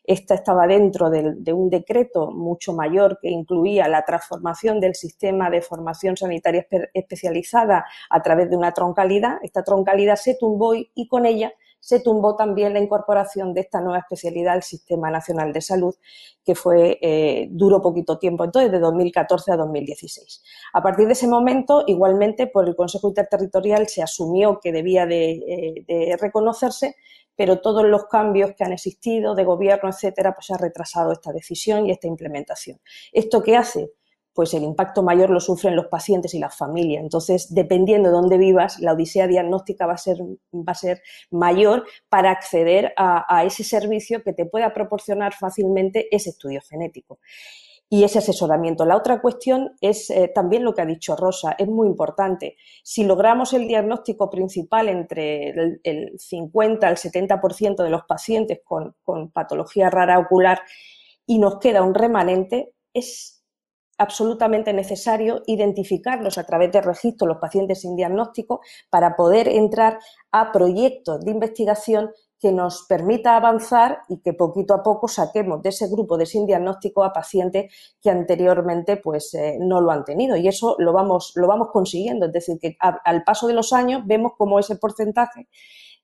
Esta 0.03 0.36
estaba 0.36 0.68
dentro 0.68 1.10
de, 1.10 1.53
un 1.53 1.68
decreto 1.68 2.30
mucho 2.30 2.74
mayor 2.74 3.18
que 3.20 3.32
incluía 3.32 3.88
la 3.88 4.05
transformación 4.05 4.80
del 4.80 4.93
sistema 4.93 5.49
de 5.49 5.64
formación 5.64 6.16
sanitaria 6.16 6.68
especializada 6.93 7.84
a 8.12 8.22
través 8.22 8.47
de 8.47 8.58
una 8.58 8.74
troncalidad. 8.74 9.39
Esta 9.41 9.64
troncalidad 9.64 10.18
se 10.18 10.36
tumbó 10.36 10.76
y 10.76 11.08
con 11.08 11.26
ella 11.26 11.51
se 11.80 11.99
tumbó 11.99 12.36
también 12.36 12.73
la 12.73 12.80
incorporación 12.80 13.53
de 13.53 13.61
esta 13.61 13.82
nueva 13.82 13.99
especialidad 13.99 14.55
al 14.55 14.63
Sistema 14.63 15.09
Nacional 15.09 15.53
de 15.53 15.61
Salud, 15.61 15.95
que 16.43 16.55
fue 16.55 16.97
eh, 17.01 17.47
duro 17.51 17.82
poquito 17.82 18.17
tiempo, 18.17 18.43
entonces 18.43 18.71
de 18.71 18.80
2014 18.80 19.51
a 19.51 19.57
2016. 19.57 20.43
A 20.73 20.82
partir 20.82 21.07
de 21.07 21.13
ese 21.13 21.28
momento, 21.28 21.84
igualmente, 21.88 22.47
por 22.47 22.67
el 22.67 22.75
Consejo 22.75 23.07
Interterritorial 23.07 23.88
se 23.88 24.01
asumió 24.01 24.59
que 24.59 24.71
debía 24.71 25.05
de, 25.05 25.86
eh, 25.88 26.17
reconocerse, 26.19 26.95
pero 27.36 27.61
todos 27.61 27.86
los 27.86 28.05
cambios 28.07 28.53
que 28.55 28.63
han 28.63 28.73
existido 28.73 29.36
de 29.36 29.43
gobierno, 29.43 29.89
etcétera, 29.89 30.34
pues 30.34 30.49
ha 30.51 30.57
retrasado 30.57 31.11
esta 31.11 31.32
decisión 31.32 31.86
y 31.86 31.91
esta 31.91 32.07
implementación. 32.07 32.80
¿Esto 33.11 33.43
qué 33.43 33.55
hace? 33.55 33.91
Pues 34.38 34.54
el 34.54 34.62
impacto 34.62 35.02
mayor 35.02 35.32
lo 35.32 35.40
sufren 35.40 35.76
los 35.76 35.88
pacientes 35.88 36.36
y 36.36 36.40
las 36.40 36.56
familias. 36.56 37.02
Entonces, 37.02 37.56
dependiendo 37.56 38.10
de 38.10 38.14
dónde 38.14 38.38
vivas, 38.38 38.80
la 38.80 38.94
odisea 38.94 39.26
diagnóstica 39.26 39.88
va 39.88 39.94
a 39.94 39.98
ser, 39.98 40.20
va 40.54 40.74
a 40.74 40.76
ser 40.76 41.02
mayor 41.32 41.88
para 42.08 42.30
acceder 42.30 42.94
a, 42.98 43.44
ese 43.46 43.64
servicio 43.64 44.22
que 44.22 44.34
te 44.34 44.46
pueda 44.46 44.76
proporcionar 44.76 45.34
fácilmente 45.34 46.16
ese 46.16 46.30
estudio 46.30 46.62
genético 46.70 47.18
y 47.90 48.04
ese 48.04 48.20
asesoramiento. 48.20 48.86
La 48.86 48.96
otra 48.96 49.22
cuestión 49.22 49.76
es 49.82 50.12
eh, 50.12 50.32
también 50.36 50.64
lo 50.64 50.76
que 50.76 50.84
ha 50.84 50.86
dicho 50.86 51.16
Rosa, 51.16 51.56
es 51.58 51.68
muy 51.68 51.88
importante. 51.88 52.58
Si 52.84 53.06
logramos 53.06 53.54
el 53.54 53.68
diagnóstico 53.68 54.30
principal 54.30 54.88
entre 54.88 55.80
el, 55.84 56.14
50 56.16 56.88
al 56.88 56.98
70% 56.98 57.84
de 57.84 57.90
los 57.90 58.04
pacientes 58.04 58.60
con, 58.64 58.94
con 59.02 59.32
patología 59.32 59.90
rara 59.90 60.20
ocular 60.20 60.62
y 61.26 61.40
nos 61.40 61.58
queda 61.58 61.82
un 61.82 61.96
remanente, 61.96 62.76
es 62.94 63.37
absolutamente 63.98 64.74
necesario 64.74 65.43
identificarlos 65.48 66.38
a 66.38 66.43
través 66.45 66.72
de 66.72 66.82
registros 66.82 67.28
los 67.28 67.38
pacientes 67.38 67.82
sin 67.82 67.95
diagnóstico 67.95 68.62
para 68.89 69.16
poder 69.16 69.48
entrar 69.48 70.00
a 70.32 70.52
proyectos 70.52 71.20
de 71.22 71.32
investigación 71.32 72.12
que 72.39 72.52
nos 72.52 72.86
permita 72.88 73.36
avanzar 73.36 74.02
y 74.10 74.20
que 74.20 74.34
poquito 74.34 74.74
a 74.76 74.84
poco 74.84 75.08
saquemos 75.08 75.62
de 75.64 75.70
ese 75.70 75.88
grupo 75.88 76.18
de 76.18 76.26
sin 76.28 76.45
diagnóstico 76.45 77.04
a 77.04 77.12
pacientes 77.12 77.74
que 78.02 78.12
anteriormente 78.12 78.98
pues 78.98 79.34
eh, 79.34 79.58
no 79.60 79.82
lo 79.82 79.91
han 79.91 80.06
tenido. 80.06 80.36
Y 80.36 80.48
eso 80.48 80.76
lo 80.78 80.93
vamos 80.93 81.32
lo 81.36 81.48
vamos 81.48 81.70
consiguiendo. 81.72 82.28
Es 82.28 82.34
decir 82.34 82.60
que 82.60 82.78
al 82.80 83.24
paso 83.24 83.48
de 83.48 83.54
los 83.54 83.74
años 83.74 84.04
vemos 84.06 84.34
cómo 84.38 84.60
ese 84.60 84.76
porcentaje 84.76 85.48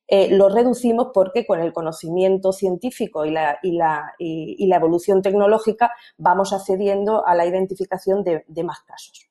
eh, 0.07 0.35
lo 0.35 0.49
reducimos 0.49 1.07
porque 1.13 1.45
con 1.45 1.59
el 1.61 1.71
conocimiento 1.71 2.51
científico 2.51 3.25
y 3.25 3.31
la, 3.31 3.59
y 3.63 3.77
la, 3.77 4.13
y, 4.19 4.67
la 4.67 4.75
evolución 4.75 5.21
tecnológica 5.21 5.91
vamos 6.17 6.51
accediendo 6.51 7.25
a 7.25 7.35
la 7.35 7.45
identificación 7.45 8.23
de, 8.23 8.43
más 8.63 8.81
casos. 8.81 9.29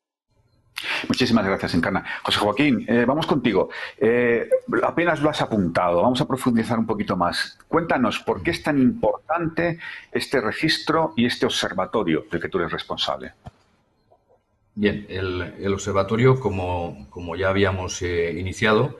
Muchísimas 1.07 1.47
gracias, 1.47 1.75
Encarna. 1.75 2.05
José 2.25 2.39
Joaquín, 2.41 2.85
eh, 2.89 3.05
vamos 3.07 3.27
contigo. 3.27 3.69
Eh, 3.99 4.49
apenas 4.83 5.21
lo 5.21 5.31
has 5.31 5.43
apuntado, 5.43 6.03
vamos 6.03 6.21
a 6.21 6.27
profundizar 6.27 6.79
un 6.79 6.87
poquito 6.87 7.17
más. 7.17 7.59
Cuéntanos, 7.69 8.19
¿por 8.21 8.43
qué 8.43 8.51
es 8.51 8.63
tan 8.63 8.79
importante 8.79 9.79
este 10.11 10.41
registro 10.41 11.13
y 11.17 11.27
este 11.27 11.47
observatorio 11.47 12.25
del 12.31 12.41
que 12.41 12.49
tú 12.49 12.59
eres 12.59 12.73
responsable? 12.73 13.35
Bien, 14.75 15.07
el, 15.11 15.73
observatorio, 15.73 16.41
como, 16.41 17.07
como, 17.11 17.37
ya 17.37 17.51
habíamos 17.51 18.01
iniciado, 18.01 18.99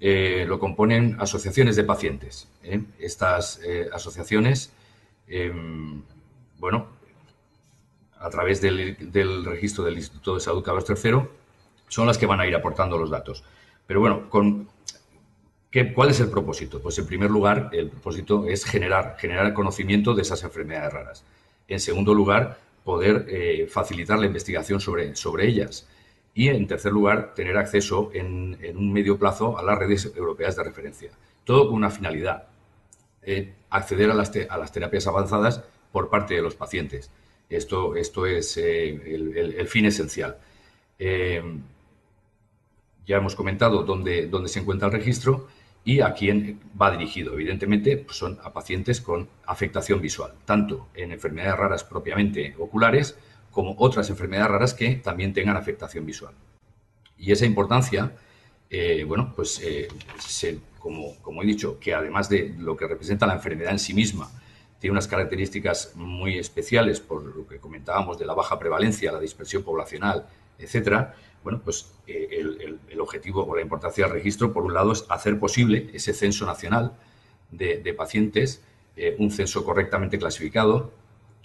eh, 0.00 0.44
lo 0.46 0.60
componen 0.60 1.16
asociaciones 1.18 1.74
de 1.74 1.82
pacientes. 1.82 2.48
¿eh? 2.62 2.82
Estas 3.00 3.60
eh, 3.64 3.88
asociaciones, 3.92 4.72
em, 5.26 6.02
bueno, 6.58 6.86
a 8.20 8.30
través 8.30 8.60
del, 8.60 9.44
registro 9.44 9.84
del 9.84 9.96
Instituto 9.96 10.34
de 10.34 10.40
Salud 10.40 10.62
Carlos 10.62 10.84
III, 10.88 11.22
son 11.88 12.06
las 12.06 12.16
que 12.16 12.26
van 12.26 12.40
a 12.40 12.46
ir 12.46 12.54
aportando 12.54 12.96
los 12.96 13.10
datos. 13.10 13.42
Pero 13.86 14.00
bueno, 14.00 14.28
con, 14.30 14.68
¿qué, 15.70 15.92
¿cuál 15.92 16.10
es 16.10 16.20
el 16.20 16.30
propósito? 16.30 16.80
Pues 16.80 16.96
en 16.98 17.06
primer 17.06 17.30
lugar, 17.30 17.70
el 17.72 17.88
propósito 17.90 18.46
es 18.46 18.64
generar, 18.64 19.16
generar 19.18 19.52
conocimiento 19.52 20.14
de 20.14 20.22
esas 20.22 20.44
enfermedades 20.44 20.92
raras. 20.92 21.24
En 21.66 21.80
segundo 21.80 22.14
lugar, 22.14 22.58
poder 22.84 23.68
facilitar 23.68 24.18
la 24.18 24.26
investigación 24.26 24.80
sobre, 24.80 25.14
sobre 25.14 25.46
ellas 25.46 25.87
y, 26.38 26.50
en 26.50 26.68
tercer 26.68 26.92
lugar, 26.92 27.34
tener 27.34 27.56
acceso 27.56 28.12
en, 28.14 28.56
un 28.76 28.92
medio 28.92 29.18
plazo 29.18 29.58
a 29.58 29.62
las 29.64 29.76
redes 29.76 30.12
europeas 30.14 30.54
de 30.54 30.62
referencia. 30.62 31.10
Todo 31.42 31.66
con 31.66 31.74
una 31.74 31.90
finalidad, 31.90 32.46
eh, 33.22 33.54
acceder 33.70 34.08
a 34.08 34.14
las, 34.14 34.30
a 34.48 34.56
las, 34.56 34.70
terapias 34.70 35.08
avanzadas 35.08 35.64
por 35.90 36.10
parte 36.10 36.34
de 36.34 36.42
los 36.42 36.54
pacientes. 36.54 37.10
Esto, 37.50 37.96
esto 37.96 38.24
es 38.24 38.56
eh, 38.56 38.88
el, 38.88 39.66
fin 39.66 39.86
esencial. 39.86 40.38
Eh, 41.00 41.42
ya 43.04 43.16
hemos 43.16 43.34
comentado 43.34 43.82
dónde, 43.82 44.28
dónde, 44.28 44.48
se 44.48 44.60
encuentra 44.60 44.86
el 44.86 44.94
registro 44.94 45.48
y 45.84 46.02
a 46.02 46.14
quién 46.14 46.60
va 46.80 46.92
dirigido. 46.92 47.32
Evidentemente, 47.32 47.96
pues 47.96 48.16
son 48.16 48.38
a 48.44 48.52
pacientes 48.52 49.00
con 49.00 49.28
afectación 49.44 50.00
visual, 50.00 50.34
tanto 50.44 50.86
en 50.94 51.10
enfermedades 51.10 51.58
raras 51.58 51.82
propiamente 51.82 52.54
oculares, 52.60 53.18
como 53.58 53.74
otras 53.78 54.08
enfermedades 54.08 54.52
raras 54.52 54.72
que 54.72 54.94
también 55.02 55.32
tengan 55.32 55.56
afectación 55.56 56.06
visual. 56.06 56.32
Y 57.16 57.32
esa 57.32 57.44
importancia, 57.44 58.12
eh, 58.70 59.02
bueno, 59.02 59.32
pues 59.34 59.60
eh, 59.64 59.88
como, 60.78 61.42
he 61.42 61.44
dicho, 61.44 61.76
que 61.80 61.92
además 61.92 62.28
de 62.28 62.54
lo 62.56 62.76
que 62.76 62.86
representa 62.86 63.26
la 63.26 63.32
enfermedad 63.32 63.72
en 63.72 63.80
sí 63.80 63.94
misma, 63.94 64.30
tiene 64.78 64.92
unas 64.92 65.08
características 65.08 65.96
muy 65.96 66.38
especiales 66.38 67.00
por 67.00 67.24
lo 67.24 67.48
que 67.48 67.58
comentábamos 67.58 68.16
de 68.16 68.26
la 68.26 68.34
baja 68.34 68.60
prevalencia, 68.60 69.10
la 69.10 69.18
dispersión 69.18 69.64
poblacional, 69.64 70.28
etcétera. 70.56 71.16
Bueno, 71.42 71.60
pues 71.64 71.90
eh, 72.06 72.28
el, 72.88 73.00
objetivo 73.00 73.44
o 73.44 73.56
la 73.56 73.62
importancia 73.62 74.04
del 74.04 74.12
registro, 74.12 74.52
por 74.52 74.62
un 74.62 74.72
lado, 74.72 74.92
es 74.92 75.04
hacer 75.08 75.36
posible 75.36 75.90
ese 75.92 76.12
censo 76.12 76.46
nacional 76.46 76.92
de, 77.50 77.78
de 77.78 77.92
pacientes, 77.92 78.62
un 79.18 79.32
censo 79.32 79.64
correctamente 79.64 80.16
clasificado, 80.16 80.92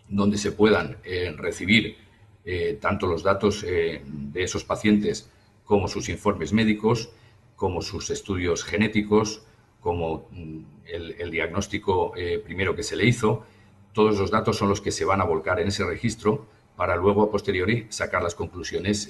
donde 0.10 0.38
se 0.38 0.52
puedan 0.52 0.98
recibir 1.38 2.03
eh, 2.46 2.78
tanto 2.82 3.08
los 3.08 3.24
datos 3.24 3.64
eh, 3.64 4.02
de 4.06 4.44
esos 4.44 4.64
pacientes 4.64 5.30
como 5.64 5.88
sus 5.88 6.10
informes 6.10 6.52
médicos, 6.52 7.10
como 7.56 7.82
sus 7.82 8.10
estudios 8.10 8.64
genéticos, 8.64 9.44
como 9.80 10.28
mm, 10.32 10.60
el, 10.86 11.32
diagnóstico 11.32 12.14
eh, 12.16 12.42
primero 12.44 12.76
que 12.76 12.84
se 12.84 12.96
le 12.96 13.06
hizo. 13.06 13.46
Todos 13.94 14.18
los 14.18 14.32
datos 14.32 14.58
son 14.58 14.70
los 14.70 14.82
que 14.82 14.92
se 14.92 15.06
van 15.06 15.22
a 15.22 15.26
volcar 15.26 15.60
en 15.60 15.68
ese 15.70 15.86
registro 15.86 16.46
para 16.76 16.96
luego 16.96 17.24
a 17.24 17.32
posteriori 17.32 17.88
sacar 17.90 18.24
las 18.24 18.34
conclusiones 18.34 19.10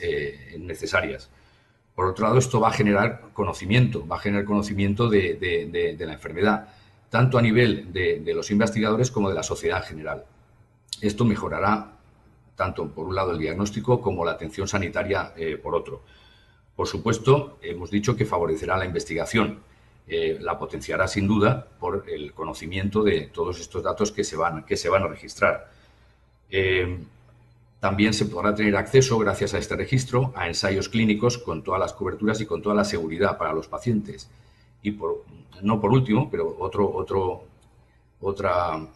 necesarias. 0.60 1.30
Por 1.96 2.08
otro 2.08 2.26
lado, 2.26 2.40
esto 2.40 2.60
va 2.60 2.70
a 2.70 2.74
generar 2.74 3.30
conocimiento, 3.34 4.06
va 4.08 4.16
a 4.16 4.20
generar 4.20 4.46
conocimiento 4.46 5.10
de, 5.10 5.96
la 6.00 6.14
enfermedad, 6.14 6.70
tanto 7.10 7.38
a 7.38 7.42
nivel 7.42 7.94
de, 7.94 8.34
los 8.34 8.50
investigadores 8.50 9.12
como 9.12 9.30
de 9.30 9.36
la 9.36 9.44
sociedad 9.44 9.78
en 9.78 9.84
general. 9.84 10.26
Esto 11.02 11.24
mejorará 11.24 11.93
tanto 12.56 12.88
por 12.88 13.08
un 13.08 13.16
lado 13.16 13.32
el 13.32 13.40
diagnóstico 13.40 14.02
como 14.02 14.26
la 14.26 14.32
atención 14.32 14.68
sanitaria 14.68 15.34
eh, 15.36 15.58
por 15.58 15.76
otro. 15.76 16.02
Por 16.76 16.88
supuesto, 16.88 17.58
hemos 17.62 17.92
dicho 17.92 18.16
que 18.16 18.26
favorecerá 18.26 18.78
la 18.78 18.86
investigación, 18.86 19.60
eh, 20.08 20.38
la 20.42 20.58
potenciará 20.58 21.08
sin 21.08 21.28
duda 21.28 21.68
por 21.80 22.06
el 22.10 22.34
conocimiento 22.34 23.04
de 23.04 23.28
todos 23.28 23.60
estos 23.60 23.84
datos 23.84 24.12
que 24.12 24.24
se 24.24 24.36
van, 24.36 24.64
que 24.66 24.76
se 24.76 24.90
van 24.90 25.04
a 25.04 25.08
registrar. 25.08 25.72
Eh, 26.50 27.00
también 27.80 28.14
se 28.14 28.26
podrá 28.26 28.56
tener 28.56 28.76
acceso, 28.78 29.18
gracias 29.20 29.54
a 29.54 29.58
este 29.58 29.76
registro, 29.76 30.32
a 30.36 30.48
ensayos 30.48 30.88
clínicos 30.88 31.38
con 31.38 31.64
todas 31.64 31.80
las 31.80 31.94
coberturas 31.94 32.40
y 32.40 32.46
con 32.46 32.62
toda 32.62 32.76
la 32.76 32.86
seguridad 32.86 33.38
para 33.38 33.54
los 33.54 33.68
pacientes. 33.68 34.30
Y 34.82 34.92
por, 34.92 35.26
no 35.62 35.82
por 35.82 35.92
último, 35.92 36.30
pero 36.32 36.56
otro, 36.60 36.90
otro, 36.90 37.44
otra, 38.22 38.88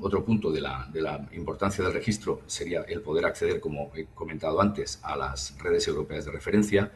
otro 0.00 0.24
punto 0.24 0.52
de 0.52 0.60
la, 0.60 0.88
de 0.92 1.02
la, 1.02 1.28
importancia 1.32 1.84
del 1.84 1.92
registro 1.92 2.42
sería 2.46 2.82
el 2.82 3.00
poder 3.00 3.26
acceder, 3.26 3.60
como 3.60 3.90
he 3.94 4.06
comentado 4.06 4.60
antes, 4.60 5.00
a 5.02 5.16
las 5.16 5.56
redes 5.58 5.86
europeas 5.88 6.24
de 6.24 6.32
referencia. 6.32 6.92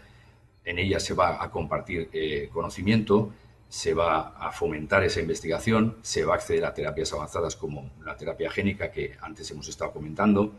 En 0.65 0.79
ellas 0.79 1.03
se 1.03 1.15
va 1.15 1.43
a 1.43 1.51
compartir 1.51 2.09
eh, 2.13 2.49
conocimiento, 2.53 3.33
se 3.69 3.95
va 3.95 4.29
a 4.29 4.51
fomentar 4.53 5.03
esa 5.03 5.21
investigación, 5.21 5.97
se 6.03 6.25
va 6.25 6.35
a 6.35 6.37
acceder 6.37 6.65
a 6.65 6.75
terapias 6.75 7.13
avanzadas 7.13 7.57
como 7.57 7.91
la 8.05 8.17
terapia 8.17 8.51
génica 8.51 8.91
que 8.91 9.17
antes 9.21 9.51
hemos 9.51 9.69
estado 9.69 9.93
comentando. 9.93 10.55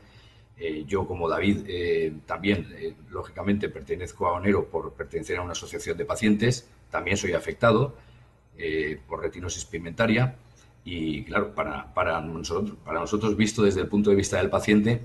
Eh, 0.60 0.84
yo, 0.86 1.08
como 1.08 1.30
David, 1.30 1.64
eh, 1.68 2.14
también, 2.26 2.68
eh, 2.78 2.94
lógicamente, 3.10 3.70
pertenezco 3.70 4.28
a 4.28 4.34
Onero 4.34 4.70
por 4.70 4.94
pertenecer 4.94 5.38
a 5.38 5.41
una 5.41 5.54
asociación 5.54 5.98
de 5.98 6.04
pacientes. 6.04 6.68
También 6.90 7.18
soy 7.18 7.34
afectado 7.34 7.96
por 9.08 9.22
retinosis 9.22 9.64
pigmentaria. 9.64 10.36
Y, 10.84 11.24
claro, 11.24 11.54
para, 11.54 11.94
para, 11.94 12.22
nosotros, 12.22 12.78
para 12.84 13.00
nosotros, 13.00 13.36
visto 13.36 13.64
desde 13.64 13.82
el 13.82 13.88
punto 13.88 14.10
de 14.10 14.16
vista 14.16 14.38
del 14.38 14.50
paciente, 14.50 15.02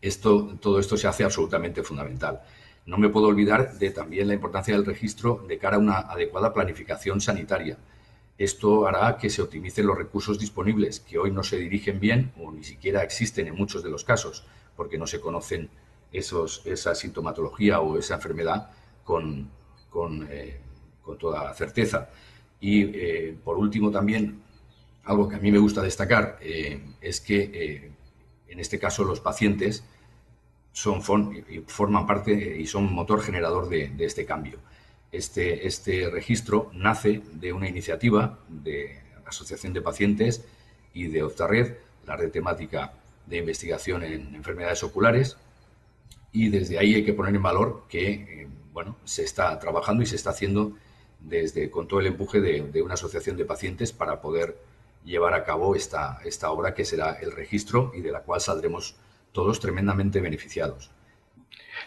esto, 0.00 0.56
todo 0.60 0.78
esto 0.78 0.96
se 0.96 1.08
hace 1.08 1.24
absolutamente 1.24 1.82
fundamental. 1.82 2.40
No 2.86 2.98
me 2.98 3.08
puedo 3.08 3.28
olvidar 3.28 3.78
de 3.78 3.90
también 3.90 4.28
la 4.28 4.34
importancia 4.34 4.74
del 4.74 4.84
registro 4.84 5.44
de 5.48 5.58
cara 5.58 5.76
a 5.76 5.80
una 5.80 5.98
adecuada 6.00 6.52
planificación 6.52 7.20
sanitaria. 7.20 7.78
Esto 8.36 8.86
hará 8.86 9.16
que 9.16 9.30
se 9.30 9.42
optimicen 9.42 9.86
los 9.86 9.96
recursos 9.96 10.38
disponibles, 10.38 11.00
que 11.00 11.18
hoy 11.18 11.30
no 11.30 11.42
se 11.42 11.56
dirigen 11.56 12.00
bien 12.00 12.32
o 12.38 12.50
ni 12.52 12.64
siquiera 12.64 13.02
existen 13.02 13.46
en 13.46 13.54
muchos 13.54 13.82
de 13.82 13.90
los 13.90 14.04
casos, 14.04 14.44
porque 14.76 14.98
no 14.98 15.06
se 15.06 15.20
conocen 15.20 15.70
esos, 16.12 16.62
esa 16.66 16.94
sintomatología 16.94 17.80
o 17.80 17.98
esa 17.98 18.16
enfermedad 18.16 18.70
con, 19.04 19.50
con, 19.88 20.26
eh, 20.30 20.60
toda 21.18 21.52
certeza. 21.54 22.10
Y 22.60 22.82
eh, 22.82 23.36
por 23.44 23.56
último 23.56 23.90
también, 23.90 24.42
algo 25.04 25.28
que 25.28 25.36
a 25.36 25.38
mí 25.38 25.52
me 25.52 25.58
gusta 25.58 25.82
destacar 25.82 26.38
eh, 26.40 26.80
es 27.00 27.20
que 27.20 27.92
en 28.48 28.60
este 28.60 28.78
caso 28.78 29.04
los 29.04 29.20
pacientes 29.20 29.84
son, 30.72 31.02
forman 31.02 32.06
parte 32.06 32.56
y 32.58 32.66
son 32.66 32.92
motor 32.92 33.22
generador 33.22 33.68
de, 33.68 33.92
este 34.00 34.24
cambio. 34.24 34.58
Este, 35.12 35.66
este, 35.66 36.10
registro 36.10 36.70
nace 36.72 37.22
de 37.32 37.52
una 37.52 37.68
iniciativa 37.68 38.40
de 38.48 39.00
la 39.22 39.28
Asociación 39.28 39.72
de 39.72 39.82
Pacientes 39.82 40.44
y 40.92 41.06
de 41.06 41.24
Red, 41.48 41.74
la 42.06 42.16
red 42.16 42.30
temática 42.30 42.92
de 43.26 43.38
investigación 43.38 44.02
en 44.02 44.34
enfermedades 44.34 44.82
oculares, 44.82 45.36
y 46.32 46.48
desde 46.48 46.78
ahí 46.78 46.96
hay 46.96 47.04
que 47.04 47.12
poner 47.12 47.34
en 47.34 47.42
valor 47.42 47.84
que 47.88 48.12
eh, 48.12 48.48
bueno, 48.72 48.96
se 49.04 49.22
está 49.22 49.56
trabajando 49.60 50.02
y 50.02 50.06
se 50.06 50.16
está 50.16 50.30
haciendo 50.30 50.76
desde, 51.20 51.70
con 51.70 51.86
todo 51.86 52.00
el 52.00 52.06
empuje 52.06 52.40
de, 52.40 52.82
una 52.82 52.94
asociación 52.94 53.36
de 53.36 53.44
pacientes 53.44 53.92
para 53.92 54.20
poder 54.20 54.58
llevar 55.04 55.34
a 55.34 55.44
cabo 55.44 55.74
esta, 55.76 56.18
esta 56.24 56.50
obra 56.50 56.74
que 56.74 56.84
será 56.84 57.12
el 57.20 57.32
registro 57.32 57.92
y 57.94 58.00
de 58.00 58.12
la 58.12 58.20
cual 58.20 58.40
saldremos 58.40 58.96
todos 59.32 59.60
tremendamente 59.60 60.20
beneficiados. 60.20 60.90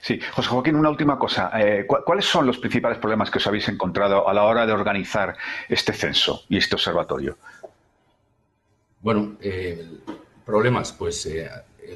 Sí, 0.01 0.19
José 0.33 0.49
Joaquín, 0.49 0.75
una 0.75 0.89
última 0.89 1.17
cosa. 1.17 1.51
Eh, 1.59 1.85
¿Cuáles 1.87 2.25
son 2.25 2.45
los 2.45 2.57
principales 2.57 2.97
problemas 2.99 3.31
que 3.31 3.39
os 3.39 3.47
habéis 3.47 3.67
encontrado 3.69 4.27
a 4.27 4.33
la 4.33 4.43
hora 4.43 4.65
de 4.65 4.73
organizar 4.73 5.35
este 5.69 5.93
censo 5.93 6.43
y 6.49 6.57
este 6.57 6.75
observatorio? 6.75 7.37
Bueno, 9.01 9.37
eh, 9.41 9.87
problemas, 10.45 10.91
pues 10.91 11.25
eh, 11.25 11.49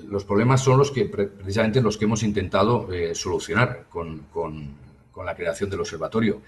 los 0.07 0.23
problemas 0.23 0.63
son 0.63 0.77
los 0.77 0.91
que 0.91 1.05
precisamente 1.05 1.81
los 1.81 1.97
que 1.97 2.05
hemos 2.05 2.23
intentado 2.23 2.87
solucionar 3.13 3.85
con, 3.89 4.25
la 5.23 5.35
creación 5.35 5.69
del 5.69 5.81
observatorio. 5.81 6.41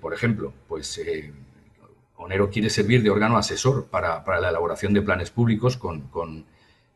por 0.00 0.12
ejemplo, 0.12 0.52
pues 0.68 1.00
Onero 2.22 2.50
quiere 2.50 2.70
servir 2.70 3.02
de 3.02 3.10
órgano 3.10 3.36
asesor 3.36 3.86
para, 3.86 4.22
la 4.40 4.48
elaboración 4.48 4.94
de 4.94 5.02
planes 5.02 5.30
públicos 5.30 5.76
con 5.76 6.44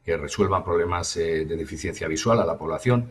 que 0.07 0.17
resuelvan 0.17 0.63
problemas 0.63 1.17
eh, 1.17 1.45
de 1.45 1.57
deficiencia 1.57 2.07
visual 2.07 2.41
a 2.41 2.47
la 2.47 2.57
población. 2.57 3.11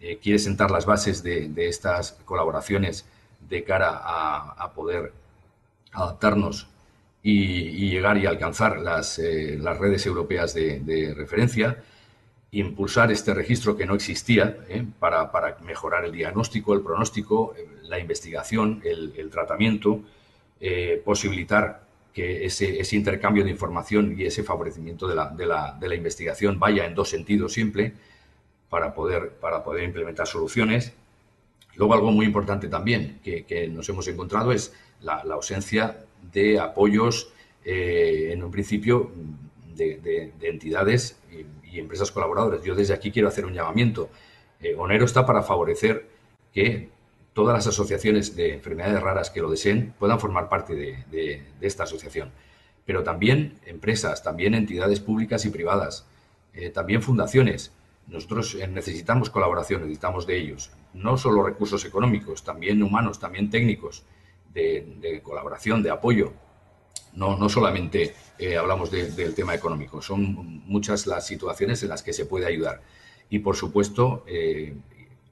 Eh, 0.00 0.18
quiere 0.22 0.38
sentar 0.38 0.70
las 0.70 0.86
bases 0.86 1.24
de, 1.24 1.52
estas 1.56 2.12
colaboraciones 2.24 3.04
de 3.40 3.64
cara 3.64 4.00
a, 4.00 4.72
poder 4.72 5.12
adaptarnos 5.92 6.68
y, 7.22 7.90
llegar 7.90 8.16
y 8.18 8.26
alcanzar 8.26 8.78
las, 8.78 9.18
eh, 9.18 9.58
las 9.60 9.76
redes 9.78 10.06
europeas 10.06 10.54
de, 10.54 11.12
referencia, 11.16 11.82
impulsar 12.52 13.10
este 13.10 13.34
registro 13.34 13.76
que 13.76 13.86
no 13.86 13.94
existía 13.94 14.56
para, 15.00 15.58
mejorar 15.64 16.04
el 16.04 16.12
diagnóstico, 16.12 16.74
el 16.74 16.82
pronóstico, 16.82 17.54
la 17.82 17.98
investigación, 17.98 18.82
el 18.84 19.30
tratamiento, 19.30 20.02
posibilitar 21.04 21.86
que 22.16 22.46
ese, 22.46 22.96
intercambio 22.96 23.44
de 23.44 23.50
información 23.50 24.14
y 24.18 24.24
ese 24.24 24.42
favorecimiento 24.42 25.06
de 25.06 25.14
la, 25.14 25.94
investigación 25.94 26.58
vaya 26.58 26.86
en 26.86 26.94
dos 26.94 27.10
sentidos 27.10 27.52
siempre 27.52 27.92
para 28.70 28.94
poder, 28.94 29.32
para 29.32 29.62
poder 29.62 29.84
implementar 29.84 30.26
soluciones. 30.26 30.94
Luego 31.74 31.92
algo 31.92 32.10
muy 32.10 32.24
importante 32.24 32.68
también 32.68 33.20
que, 33.22 33.68
nos 33.70 33.86
hemos 33.90 34.08
encontrado 34.08 34.50
es 34.52 34.72
la, 35.02 35.16
ausencia 35.30 36.06
de 36.32 36.58
apoyos 36.58 37.34
eh, 37.66 38.30
en 38.32 38.42
un 38.42 38.50
principio 38.50 39.12
de, 39.74 40.32
entidades 40.40 41.18
y, 41.70 41.78
empresas 41.78 42.10
colaboradoras. 42.10 42.62
Yo 42.62 42.74
desde 42.74 42.94
aquí 42.94 43.10
quiero 43.10 43.28
hacer 43.28 43.44
un 43.44 43.52
llamamiento. 43.52 44.08
Eh, 44.62 44.74
Onero 44.78 45.04
está 45.04 45.26
para 45.26 45.42
favorecer 45.42 46.08
que 46.50 46.88
todas 47.36 47.54
las 47.54 47.66
asociaciones 47.66 48.34
de 48.34 48.54
enfermedades 48.54 49.02
raras 49.02 49.28
que 49.28 49.42
lo 49.42 49.50
deseen 49.50 49.92
puedan 49.98 50.18
formar 50.18 50.48
parte 50.48 50.74
de, 50.74 51.42
esta 51.60 51.82
asociación. 51.82 52.32
Pero 52.86 53.02
también 53.02 53.60
empresas, 53.66 54.22
también 54.22 54.54
entidades 54.54 55.00
públicas 55.00 55.44
y 55.44 55.50
privadas, 55.50 56.06
eh, 56.54 56.70
también 56.70 57.02
fundaciones. 57.02 57.72
Nosotros 58.06 58.54
eh, 58.54 58.66
necesitamos 58.68 59.28
colaboración, 59.28 59.82
necesitamos 59.82 60.26
de 60.26 60.38
ellos. 60.38 60.70
No 60.94 61.18
solo 61.18 61.42
recursos 61.42 61.84
económicos, 61.84 62.42
también 62.42 62.82
humanos, 62.82 63.20
también 63.20 63.50
técnicos, 63.50 64.04
de, 64.54 65.20
colaboración, 65.22 65.82
de 65.82 65.90
apoyo. 65.90 66.32
No, 67.12 67.36
no 67.36 67.50
solamente 67.50 68.14
eh, 68.38 68.56
hablamos 68.56 68.90
del 68.90 69.34
tema 69.34 69.54
económico, 69.54 70.00
son 70.00 70.62
muchas 70.64 71.06
las 71.06 71.26
situaciones 71.26 71.82
en 71.82 71.90
las 71.90 72.02
que 72.02 72.14
se 72.14 72.24
puede 72.24 72.46
ayudar. 72.46 72.80
Y 73.28 73.40
por 73.40 73.56
supuesto, 73.56 74.24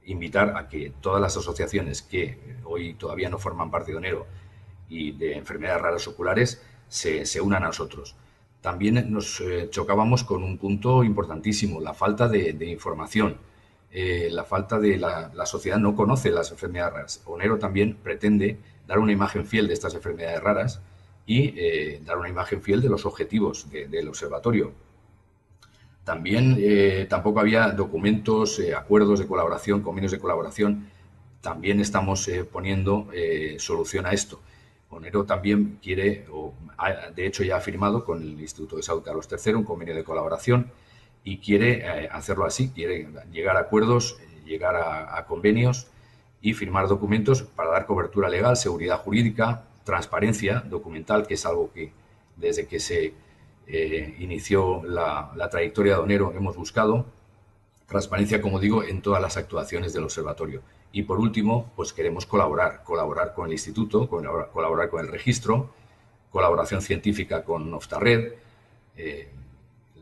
invitar 0.06 0.56
a 0.56 0.68
que 0.68 0.93
todas 1.01 1.20
las 1.20 1.36
asociaciones 1.36 2.02
que 2.02 2.39
hoy 2.64 2.94
todavía 2.94 3.31
no 3.31 3.39
forman 3.39 3.70
parte 3.70 3.93
de 3.93 3.98
Onero 3.98 4.26
y 4.89 5.12
de 5.12 5.36
enfermedades 5.36 5.82
raras 5.82 6.09
oculares 6.09 6.62
se, 6.89 7.40
unan 7.40 7.64
a 7.64 7.66
nosotros. 7.66 8.14
También 8.60 9.12
nos 9.12 9.40
eh, 9.40 9.68
chocábamos 9.70 10.24
con 10.24 10.43
un 10.43 10.59
punto 10.59 11.05
importantísimo, 11.05 11.81
la 11.81 11.94
falta 11.94 12.28
de, 12.28 12.51
información. 12.66 13.36
Eh, 13.90 14.28
la 14.31 14.44
falta 14.44 14.78
de 14.78 14.98
la, 14.98 15.47
sociedad 15.47 15.78
no 15.78 15.94
conoce 15.94 16.31
las 16.31 16.51
enfermedades 16.51 16.94
raras. 16.94 17.22
Onero 17.26 17.59
también 17.59 17.97
pretende 18.02 18.59
dar 18.86 18.98
una 18.98 19.12
imagen 19.12 19.47
fiel 19.47 19.68
de 19.68 19.74
estas 19.74 19.94
enfermedades 19.94 20.43
raras 20.43 20.81
y 21.26 21.55
eh, 21.56 22.02
dar 22.05 22.18
una 22.18 22.28
imagen 22.28 22.62
fiel 22.62 22.81
de 22.81 22.89
los 22.89 23.06
objetivos 23.06 23.70
del 23.70 24.09
observatorio. 24.09 24.72
También 26.05 26.56
eh, 26.59 27.06
tampoco 27.09 27.40
había 27.40 27.70
documentos, 27.70 28.59
eh, 28.59 28.74
acuerdos 28.74 29.18
de 29.20 29.26
colaboración, 29.26 29.81
convenios 29.81 30.12
de 30.12 30.18
colaboración. 30.18 30.89
También 31.40 31.81
estamos 31.81 32.28
eh, 32.28 32.44
poniendo 32.44 33.09
solución 33.59 34.06
a 34.06 34.12
esto. 34.12 34.40
Onero 34.90 35.24
también 35.24 35.78
quiere, 35.82 36.26
o 36.31 36.55
de 37.14 37.26
hecho 37.26 37.43
ya 37.43 37.56
ha 37.56 37.60
firmado 37.60 38.05
con 38.05 38.22
el 38.22 38.40
Instituto 38.40 38.76
de 38.76 38.82
Salud 38.82 39.02
Carlos 39.02 39.28
III 39.31 39.55
un 39.55 39.64
convenio 39.64 39.94
de 39.94 40.05
colaboración 40.05 40.70
y 41.24 41.39
quiere 41.39 42.09
hacerlo 42.09 42.44
así, 42.44 42.68
quiere 42.68 43.09
llegar 43.32 43.56
a 43.56 43.60
acuerdos, 43.60 44.18
llegar 44.47 44.76
a 44.76 45.24
convenios 45.26 45.89
y 46.40 46.52
firmar 46.52 46.86
documentos 46.86 47.43
para 47.43 47.70
dar 47.70 47.86
cobertura 47.86 48.28
legal, 48.28 48.56
seguridad 48.56 48.98
jurídica, 48.98 49.64
transparencia 49.85 50.60
documental, 50.60 51.26
que 51.26 51.35
es 51.35 51.44
algo 51.44 51.72
que 51.72 51.93
desde 52.36 52.66
que 52.66 52.78
se 52.78 53.14
eh, 53.66 54.16
inició 54.19 54.82
la, 54.85 55.32
trayectoria 55.51 55.95
de 55.95 56.01
Onero, 56.01 56.32
hemos 56.36 56.57
buscado 56.57 57.07
transparencia, 57.86 58.41
como 58.43 58.61
digo, 58.61 58.82
en 58.82 59.03
todas 59.03 59.23
las 59.23 59.36
actuaciones 59.36 59.93
del 59.93 60.05
observatorio. 60.05 60.62
Y 60.93 61.03
por 61.03 61.19
último, 61.19 61.73
pues 61.77 61.93
queremos 61.93 62.27
colaborar, 62.27 62.82
colaborar 62.85 63.35
con 63.35 63.47
el 63.47 63.53
instituto, 63.53 64.09
colaborar, 64.09 64.89
con 64.89 65.01
el 65.01 65.09
registro, 65.09 65.70
colaboración 66.31 66.82
científica 66.82 67.45
con 67.45 67.73
Oftarred, 67.74 68.35
eh, 68.97 69.28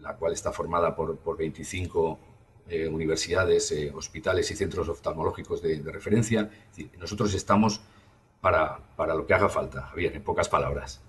la 0.00 0.16
cual 0.16 0.32
está 0.32 0.52
formada 0.52 0.94
por, 0.94 1.36
25 1.36 2.18
eh, 2.68 2.88
universidades, 2.88 3.74
hospitales 3.94 4.50
y 4.50 4.56
centros 4.56 4.88
oftalmológicos 4.88 5.62
de, 5.62 5.80
referencia. 5.82 6.50
nosotros 6.98 7.32
estamos 7.34 7.80
para, 8.40 8.78
para, 8.96 9.14
lo 9.14 9.26
que 9.26 9.34
haga 9.34 9.48
falta, 9.48 9.92
bien, 9.96 10.14
en 10.14 10.22
pocas 10.22 10.48
palabras. 10.48 11.00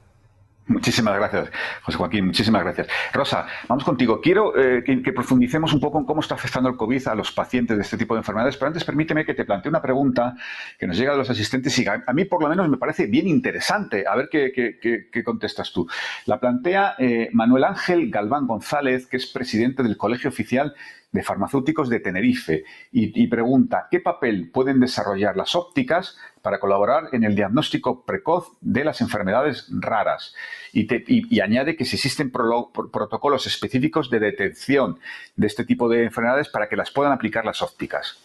Muchísimas 0.65 1.15
gracias, 1.15 1.52
José 1.81 1.98
Joaquín, 1.98 2.26
muchísimas 2.26 2.64
gracias. 2.64 2.88
Rosa, 3.11 3.45
vamos 3.68 3.84
contigo. 3.84 4.22
Quiero 4.22 4.57
eh, 4.57 4.81
que, 4.84 5.11
profundicemos 5.11 5.73
un 5.73 5.81
poco 5.81 5.99
en 5.99 6.06
cómo 6.06 6.22
está 6.22 6.35
afectando 6.35 6.69
el 6.69 6.77
COVID 6.77 7.07
a 7.07 7.15
los 7.15 7.34
pacientes 7.34 7.76
de 7.76 7.84
este 7.84 7.98
tipo 7.98 8.14
de 8.14 8.19
enfermedades, 8.19 8.56
pero 8.56 8.68
antes 8.68 8.85
permíteme 8.85 9.26
que 9.26 9.34
te 9.34 9.44
plantee 9.44 9.69
una 9.69 9.81
pregunta 9.81 10.35
que 10.80 10.88
nos 10.88 10.98
llega 10.98 11.11
de 11.11 11.18
los 11.18 11.30
asistentes 11.30 11.77
y 11.80 11.85
a, 11.85 12.14
mí 12.14 12.23
por 12.26 12.41
lo 12.41 12.48
menos 12.48 12.69
me 12.69 12.77
parece 12.77 13.07
bien 13.07 13.27
interesante. 13.27 14.06
A 14.07 14.15
ver 14.15 14.30
qué, 14.31 15.23
contestas 15.23 15.73
tú. 15.73 15.85
La 16.27 16.40
plantea 16.40 16.95
eh, 16.98 17.30
Manuel 17.34 17.65
Ángel 17.65 18.10
Galván 18.10 18.48
González, 18.48 19.06
que 19.07 19.18
es 19.18 19.27
presidente 19.27 19.84
del 19.84 19.98
Colegio 19.98 20.30
Oficial 20.30 20.73
de 21.14 21.23
Farmacéuticos 21.23 21.88
de 21.88 22.02
Tenerife, 22.02 22.65
y 22.91 23.27
pregunta, 23.27 23.88
¿qué 23.90 24.02
papel 24.02 24.52
pueden 24.52 24.81
desarrollar 24.81 25.38
las 25.38 25.56
ópticas 25.56 26.18
para 26.44 26.60
colaborar 26.60 27.07
en 27.14 27.23
el 27.23 27.35
diagnóstico 27.35 28.03
precoz 28.03 28.52
de 28.60 28.84
las 28.84 28.99
enfermedades 28.99 29.65
raras. 29.72 30.35
Y, 30.73 31.40
añade 31.40 31.77
que 31.77 31.85
si 31.85 31.95
existen 31.95 32.31
protocolos 32.31 33.48
específicos 33.48 34.10
de 34.10 34.19
detención 34.19 34.99
de 35.38 35.48
este 35.48 35.64
tipo 35.64 35.88
de 35.88 36.03
enfermedades 36.03 36.49
para 36.49 36.68
que 36.68 36.76
las 36.76 36.91
puedan 36.91 37.14
aplicar 37.14 37.45
las 37.45 37.61
ópticas. 37.61 38.18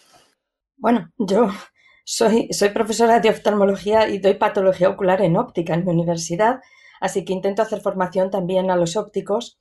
Bueno, 0.77 1.12
yo 1.16 1.51
soy, 2.05 2.48
soy 2.51 2.70
profesora 2.70 3.20
de 3.20 3.31
oftalmología 3.31 4.09
y 4.09 4.19
doy 4.19 4.35
patología 4.35 4.89
ocular 4.89 5.23
en 5.23 5.36
óptica 5.36 5.74
en 5.74 5.85
mi 5.85 5.93
universidad, 5.93 6.60
así 7.01 7.24
que 7.24 7.32
intento 7.32 7.62
hacer 7.62 7.81
formación 7.81 8.32
también 8.32 8.69
a 8.73 8.77
los 8.77 8.97
ópticos 8.97 9.60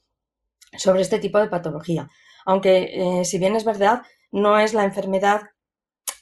sobre 0.76 1.02
este 1.02 1.20
tipo 1.20 1.40
de 1.40 1.48
patología. 1.48 2.10
Aunque, 2.48 3.20
eh, 3.20 3.26
si 3.26 3.40
bien 3.40 3.58
es 3.58 3.66
verdad, 3.66 4.04
no 4.32 4.58
es 4.58 4.74
la 4.74 4.86
enfermedad 4.86 5.42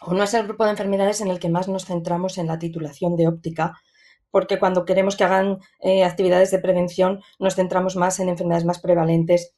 o 0.02 0.15
no 0.15 0.23
es 0.23 0.34
el 0.34 0.47
grupo 0.47 0.65
de 0.65 0.72
enfermedades 0.72 1.22
en 1.22 1.27
el 1.27 1.39
que 1.39 1.49
más 1.49 1.68
nos 1.68 1.85
centramos 1.85 2.39
en 2.39 2.47
la 2.47 2.57
titulación 2.57 3.15
de 3.15 3.27
óptica, 3.27 3.76
porque 4.31 4.57
cuando 4.57 4.85
queremos 4.85 5.15
que 5.15 5.23
hagan 5.23 5.60
eh, 5.81 6.03
actividades 6.03 6.49
de 6.49 6.57
prevención 6.57 7.22
nos 7.38 7.53
centramos 7.53 7.95
más 7.95 8.19
en 8.19 8.30
enfermedades 8.30 8.65
más 8.65 8.80
prevalentes 8.80 9.56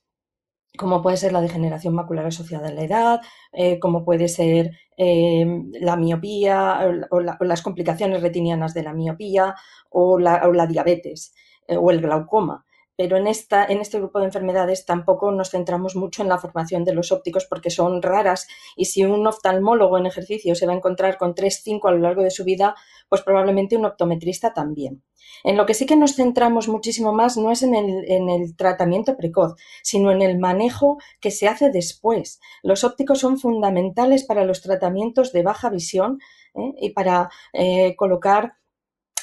como 0.78 1.02
puede 1.02 1.16
ser 1.16 1.32
la 1.32 1.42
degeneración 1.42 1.96
macular 1.96 2.26
asociada 2.26 2.68
a 2.68 2.74
la 2.74 2.84
edad, 2.84 3.22
eh, 3.54 3.80
como 3.80 4.04
puede 4.04 4.28
ser 4.28 4.72
eh, 4.98 5.46
la 5.80 5.96
miopía 5.96 6.82
o, 7.10 7.22
las 7.22 7.62
complicaciones 7.62 8.22
retinianas 8.22 8.74
de 8.74 8.84
la 8.84 8.94
miopía 8.94 9.56
o 9.90 10.20
la 10.20 10.68
diabetes 10.68 11.34
o 11.70 11.92
el 11.92 12.02
glaucoma 12.02 12.67
pero 12.98 13.16
en, 13.16 13.28
esta, 13.28 13.64
en 13.64 13.80
este 13.80 14.00
grupo 14.00 14.20
de 14.20 14.26
enfermedades 14.26 14.86
tampoco 14.86 15.32
nos 15.32 15.52
centramos 15.52 15.96
mucho 15.96 16.24
en 16.24 16.30
la 16.30 16.40
formación 16.40 16.84
de 16.84 16.94
los 16.94 17.12
ópticos 17.12 17.46
porque 17.46 17.70
son 17.70 18.02
raras 18.02 18.48
y 18.76 18.86
si 18.86 19.06
un 19.06 19.26
oftalmólogo 19.26 19.98
en 19.98 20.08
ejercicio 20.08 20.56
se 20.56 20.66
va 20.66 20.74
a 20.74 20.78
encontrar 20.78 21.18
con 21.18 21.36
3, 21.36 21.62
5 21.64 21.88
a 21.88 21.92
lo 21.92 22.00
largo 22.00 22.24
de 22.24 22.32
su 22.32 22.44
vida, 22.44 22.76
pues 23.08 23.22
probablemente 23.22 23.78
un 23.78 23.86
optometrista 23.86 24.54
también. 24.54 25.04
En 25.44 25.58
lo 25.58 25.66
que 25.66 25.74
sí 25.74 25.86
que 25.86 25.96
nos 25.96 26.16
centramos 26.16 26.68
muchísimo 26.68 27.14
más 27.14 27.38
no 27.38 27.52
es 27.52 27.62
en 27.62 27.76
el, 27.76 28.56
tratamiento 28.56 29.16
precoz, 29.16 29.56
sino 29.84 30.12
en 30.12 30.22
el 30.22 30.40
manejo 30.40 30.98
que 31.20 31.32
se 31.32 31.48
hace 31.48 31.70
después. 31.70 32.40
Los 32.64 32.84
ópticos 32.84 33.20
son 33.20 33.38
fundamentales 33.38 34.24
para 34.24 34.46
los 34.46 34.62
tratamientos 34.62 35.32
de 35.34 35.44
baja 35.44 35.70
visión 35.70 36.20
¿eh? 36.56 36.74
y 36.82 36.90
para 36.92 37.30
eh, 37.54 37.96
colocar 37.96 38.56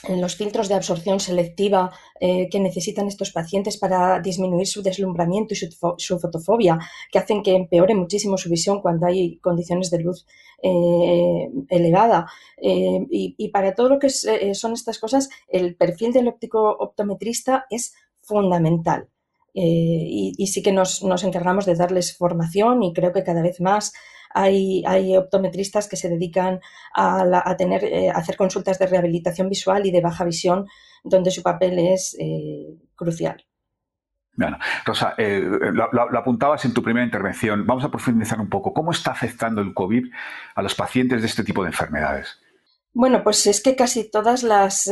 en 0.09 0.21
los 0.21 0.37
filtros 0.37 0.69
de 0.69 0.75
absorción 0.75 1.21
selectiva 1.21 1.93
eh, 2.21 2.49
que 2.51 2.61
necesitan 2.61 3.07
estos 3.07 3.31
pacientes 3.31 3.77
para 3.77 4.21
disminuir 4.21 4.67
su 4.67 4.83
deslumbramiento 4.83 5.55
y 5.55 5.57
su, 5.57 6.19
fotofobia, 6.19 6.79
que 7.11 7.19
hacen 7.19 7.43
que 7.43 7.55
empeore 7.55 7.95
muchísimo 7.95 8.37
su 8.39 8.49
visión 8.51 8.81
cuando 8.81 9.07
hay 9.07 9.39
condiciones 9.39 9.91
de 9.91 10.01
luz 10.01 10.27
eh, 10.63 11.49
elevada. 11.69 12.27
Eh, 12.57 13.07
y, 13.11 13.49
para 13.49 13.75
todo 13.75 13.89
lo 13.89 13.99
que 13.99 14.11
son 14.11 14.73
estas 14.73 14.99
cosas, 14.99 15.29
el 15.49 15.77
perfil 15.77 16.13
del 16.13 16.29
óptico 16.29 16.71
optometrista 16.71 17.67
es 17.71 17.95
fundamental. 18.21 19.09
Y, 19.57 20.47
sí 20.49 20.63
que 20.63 20.73
nos, 20.73 21.05
nos 21.05 21.23
encargamos 21.23 21.65
de 21.65 21.77
darles 21.77 22.17
formación 22.17 22.83
y 22.83 22.93
creo 22.93 23.13
que 23.13 23.23
cada 23.23 23.41
vez 23.41 23.61
más 23.61 23.93
hay, 24.35 25.17
optometristas 25.17 25.89
que 25.89 25.97
se 25.97 26.09
dedican 26.09 26.61
a, 26.93 27.55
tener, 27.57 27.85
eh, 27.85 28.11
hacer 28.11 28.37
consultas 28.37 28.79
de 28.79 28.87
rehabilitación 28.87 29.49
visual 29.49 29.87
y 29.87 29.93
de 29.93 30.01
baja 30.01 30.25
visión, 30.25 30.67
donde 31.05 31.31
su 31.31 31.43
papel 31.43 31.79
es 31.79 32.17
eh, 32.19 32.77
crucial. 32.97 33.45
Bueno, 34.37 34.59
Rosa, 34.85 35.15
eh, 35.17 35.41
lo, 35.41 36.19
apuntabas 36.19 36.65
en 36.65 36.75
tu 36.75 36.83
primera 36.83 37.07
intervención. 37.07 37.65
Vamos 37.65 37.85
a 37.85 37.91
profundizar 37.91 38.41
un 38.41 38.49
poco. 38.49 38.75
¿Cómo 38.75 38.91
está 38.91 39.13
afectando 39.13 39.61
el 39.61 39.73
COVID 39.73 40.07
a 40.57 40.63
los 40.63 40.75
pacientes 40.75 41.21
de 41.21 41.29
este 41.29 41.45
tipo 41.45 41.63
de 41.63 41.69
enfermedades? 41.69 42.41
Bueno, 42.93 43.23
pues 43.23 43.47
es 43.47 43.63
que 43.63 43.77
casi 43.77 44.11
todas 44.11 44.43
las 44.43 44.91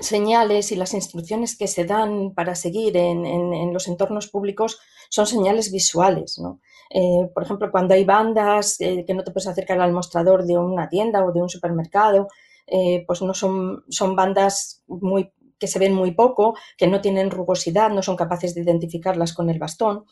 señales 0.00 0.72
y 0.72 0.76
las 0.76 0.94
instrucciones 0.94 1.56
que 1.56 1.68
se 1.68 1.84
dan 1.84 2.34
para 2.34 2.56
seguir 2.56 2.96
en, 2.96 3.24
en 3.24 3.72
los 3.72 3.86
entornos 3.86 4.26
públicos 4.26 4.80
son 5.08 5.28
señales 5.28 5.70
visuales. 5.70 6.40
¿no? 6.40 6.60
Eh, 6.90 7.28
por 7.32 7.42
ejemplo, 7.42 7.70
cuando 7.70 7.94
hay 7.94 8.04
bandas 8.04 8.80
eh, 8.80 9.04
que 9.06 9.14
no 9.14 9.24
te 9.24 9.30
puedes 9.30 9.48
acercar 9.48 9.80
al 9.80 9.92
mostrador 9.92 10.44
de 10.44 10.58
una 10.58 10.88
tienda 10.88 11.24
o 11.24 11.32
de 11.32 11.42
un 11.42 11.48
supermercado, 11.48 12.28
eh, 12.66 13.04
pues 13.06 13.22
no 13.22 13.34
son, 13.34 13.84
son 13.88 14.16
bandas 14.16 14.82
muy, 14.86 15.32
que 15.58 15.66
se 15.66 15.78
ven 15.78 15.94
muy 15.94 16.12
poco, 16.12 16.56
que 16.76 16.86
no 16.86 17.00
tienen 17.00 17.30
rugosidad, 17.30 17.90
no 17.90 18.02
son 18.02 18.16
capaces 18.16 18.54
de 18.54 18.62
identificarlas 18.62 19.32
con 19.32 19.50
el 19.50 19.58
bastón. 19.58 20.04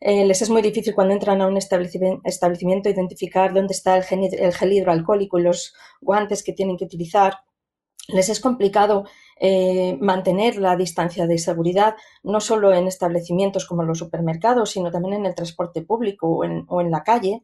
les 0.00 0.42
es 0.42 0.50
muy 0.50 0.62
difícil 0.62 0.94
cuando 0.94 1.14
entran 1.14 1.40
a 1.40 1.46
un 1.46 1.56
establecimiento 1.56 2.88
identificar 2.88 3.54
dónde 3.54 3.72
está 3.72 3.96
el, 3.96 4.04
el 4.34 4.52
gel 4.54 4.72
hidroalcohólico 4.72 5.38
y 5.38 5.42
los 5.42 5.74
guantes 6.00 6.42
que 6.42 6.52
tienen 6.52 6.76
que 6.76 6.84
utilizar. 6.84 7.38
Les 8.08 8.28
es 8.28 8.40
complicado 8.40 9.04
eh, 9.40 9.98
mantener 10.00 10.56
la 10.56 10.76
distancia 10.76 11.26
de 11.26 11.38
seguridad, 11.38 11.96
no 12.22 12.40
solo 12.40 12.72
en 12.72 12.86
establecimientos 12.86 13.66
como 13.66 13.82
los 13.82 13.98
supermercados, 13.98 14.70
sino 14.70 14.90
también 14.92 15.14
en 15.14 15.26
el 15.26 15.34
transporte 15.34 15.82
público 15.82 16.28
o 16.28 16.80
en, 16.80 16.90
la 16.90 17.02
calle. 17.02 17.42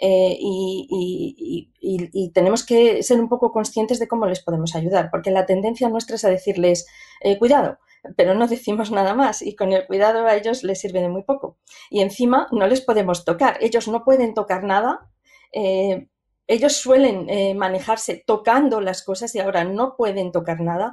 Eh, 0.00 0.36
y, 0.40 2.30
tenemos 2.34 2.64
que 2.64 3.02
ser 3.02 3.20
un 3.20 3.28
poco 3.28 3.52
conscientes 3.52 3.98
de 3.98 4.08
cómo 4.08 4.26
les 4.26 4.42
podemos 4.42 4.74
ayudar, 4.74 5.10
porque 5.10 5.30
la 5.30 5.46
tendencia 5.46 5.88
nuestra 5.88 6.16
es 6.16 6.24
a 6.24 6.30
decirles, 6.30 6.86
eh, 7.20 7.38
cuidado, 7.38 7.78
pero 8.16 8.34
no 8.34 8.46
decimos 8.46 8.90
nada 8.90 9.14
más 9.14 9.42
y 9.42 9.56
con 9.56 9.72
el 9.72 9.86
cuidado 9.86 10.26
a 10.26 10.36
ellos 10.36 10.62
les 10.62 10.80
sirve 10.80 11.00
de 11.00 11.08
muy 11.08 11.22
poco. 11.22 11.58
Y 11.90 12.00
encima 12.00 12.48
no 12.52 12.66
les 12.66 12.80
podemos 12.80 13.24
tocar, 13.24 13.58
ellos 13.60 13.88
no 13.88 14.04
pueden 14.04 14.34
tocar 14.34 14.64
nada. 14.64 15.10
ellos 15.52 16.76
suelen 16.76 17.26
manejarse 17.56 18.22
tocando 18.26 18.80
las 18.80 19.02
cosas 19.02 19.34
y 19.34 19.40
ahora 19.40 19.64
no 19.64 19.96
pueden 19.96 20.32
tocar 20.32 20.60
nada 20.60 20.92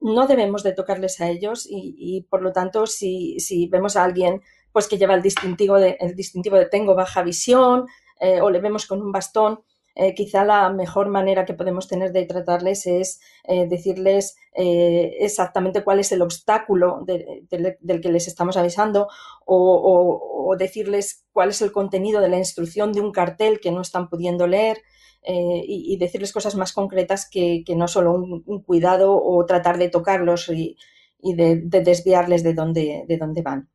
no 0.00 0.26
debemos 0.26 0.62
de 0.62 0.72
tocarles 0.72 1.20
a 1.20 1.28
ellos 1.28 1.66
y, 1.68 2.26
por 2.30 2.42
lo 2.42 2.52
tanto 2.52 2.86
si, 2.86 3.36
vemos 3.70 3.96
a 3.96 4.04
alguien 4.04 4.42
pues 4.72 4.88
que 4.88 4.98
lleva 4.98 5.14
el 5.14 5.22
distintivo 5.22 5.78
de, 5.78 5.96
el 6.00 6.14
distintivo 6.14 6.56
de 6.56 6.66
tengo 6.66 6.94
baja 6.94 7.22
visión 7.22 7.86
eh, 8.20 8.40
o 8.40 8.50
le 8.50 8.60
vemos 8.60 8.86
con 8.86 9.02
un 9.02 9.12
bastón, 9.12 9.60
eh, 9.94 10.14
quizá 10.14 10.44
la 10.44 10.70
mejor 10.70 11.08
manera 11.08 11.44
que 11.44 11.54
podemos 11.54 11.88
tener 11.88 12.12
de 12.12 12.24
tratarles 12.24 12.86
es 12.86 13.20
eh, 13.44 13.66
decirles 13.66 14.36
exactamente 14.52 15.82
cuál 15.82 16.00
es 16.00 16.12
el 16.12 16.22
obstáculo 16.22 17.04
del 17.06 18.00
que 18.00 18.12
les 18.12 18.28
estamos 18.28 18.56
avisando 18.56 19.08
o, 19.46 20.54
decirles 20.58 21.24
cuál 21.32 21.50
es 21.50 21.62
el 21.62 21.72
contenido 21.72 22.20
de 22.20 22.28
la 22.28 22.36
instrucción 22.36 22.92
de 22.92 23.00
un 23.00 23.12
cartel 23.12 23.60
que 23.60 23.70
no 23.70 23.80
están 23.80 24.08
pudiendo 24.08 24.46
leer. 24.46 24.82
Eh, 25.22 25.62
y, 25.66 25.98
decirles 25.98 26.32
cosas 26.32 26.54
más 26.54 26.72
concretas 26.72 27.28
que, 27.30 27.62
no 27.76 27.88
solo 27.88 28.14
un, 28.14 28.62
cuidado 28.62 29.22
o 29.22 29.44
tratar 29.44 29.76
de 29.76 29.90
tocarlos 29.90 30.48
y, 30.48 30.78
de, 31.22 31.60
desviarles 31.62 32.42
de 32.42 32.54
donde, 32.54 33.04
de 33.06 33.18
dónde 33.18 33.42
van. 33.42 33.68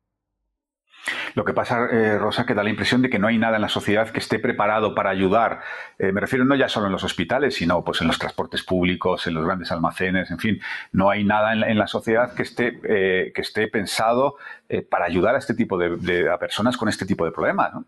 Lo 1.34 1.44
que 1.44 1.52
pasa, 1.52 1.86
eh, 1.92 2.18
Rosa, 2.18 2.44
que 2.46 2.54
da 2.54 2.64
la 2.64 2.70
impresión 2.70 3.00
de 3.00 3.08
que 3.08 3.20
no 3.20 3.28
hay 3.28 3.38
nada 3.38 3.56
en 3.56 3.62
la 3.62 3.68
sociedad 3.68 4.10
que 4.10 4.18
esté 4.18 4.40
preparado 4.40 4.92
para 4.92 5.10
ayudar. 5.10 5.60
Eh, 6.00 6.10
me 6.10 6.20
refiero 6.20 6.44
no 6.44 6.56
ya 6.56 6.68
solo 6.68 6.86
en 6.86 6.92
los 6.92 7.04
hospitales, 7.04 7.54
sino 7.54 7.84
pues 7.84 8.00
en 8.00 8.08
los 8.08 8.18
transportes 8.18 8.64
públicos, 8.64 9.24
en 9.28 9.34
los 9.34 9.44
grandes 9.44 9.70
almacenes, 9.70 10.32
en 10.32 10.38
fin, 10.40 10.60
no 10.90 11.10
hay 11.10 11.22
nada 11.22 11.52
en 11.52 11.78
la, 11.78 11.86
sociedad 11.86 12.34
que 12.34 12.42
esté, 12.42 12.80
que 12.80 13.40
esté 13.40 13.68
pensado 13.68 14.34
para 14.90 15.04
ayudar 15.04 15.36
a 15.36 15.38
este 15.38 15.54
tipo 15.54 15.78
de, 15.78 16.28
a 16.28 16.38
personas 16.38 16.76
con 16.76 16.88
este 16.88 17.06
tipo 17.06 17.24
de 17.24 17.30
problemas. 17.30 17.72
¿no? 17.72 17.84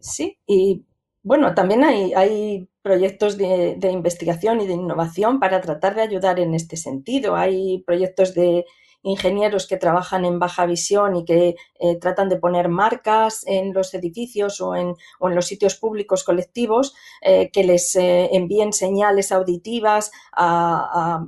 sí, 0.00 0.36
y 0.46 0.84
bueno, 1.22 1.54
también 1.54 1.84
hay, 1.84 2.68
proyectos 2.82 3.36
de, 3.36 3.78
investigación 3.92 4.60
y 4.60 4.66
de 4.66 4.72
innovación 4.72 5.38
para 5.38 5.60
tratar 5.60 5.94
de 5.94 6.02
ayudar 6.02 6.40
en 6.40 6.52
este 6.54 6.76
sentido. 6.76 7.36
Hay 7.36 7.82
proyectos 7.86 8.34
de 8.34 8.66
ingenieros 9.04 9.68
que 9.68 9.76
trabajan 9.76 10.24
en 10.24 10.40
baja 10.40 10.66
visión 10.66 11.14
y 11.16 11.24
que 11.24 11.54
eh, 11.78 11.98
tratan 12.00 12.28
de 12.28 12.38
poner 12.38 12.68
marcas 12.68 13.44
en 13.46 13.72
los 13.72 13.94
edificios 13.94 14.60
o 14.60 14.74
en, 14.74 14.94
los 15.20 15.46
sitios 15.46 15.76
públicos 15.76 16.24
colectivos 16.24 16.94
eh, 17.20 17.50
que 17.52 17.64
les 17.64 17.94
eh, 17.94 18.30
envíen 18.32 18.72
señales 18.72 19.30
auditivas 19.32 20.10
a, 20.32 21.24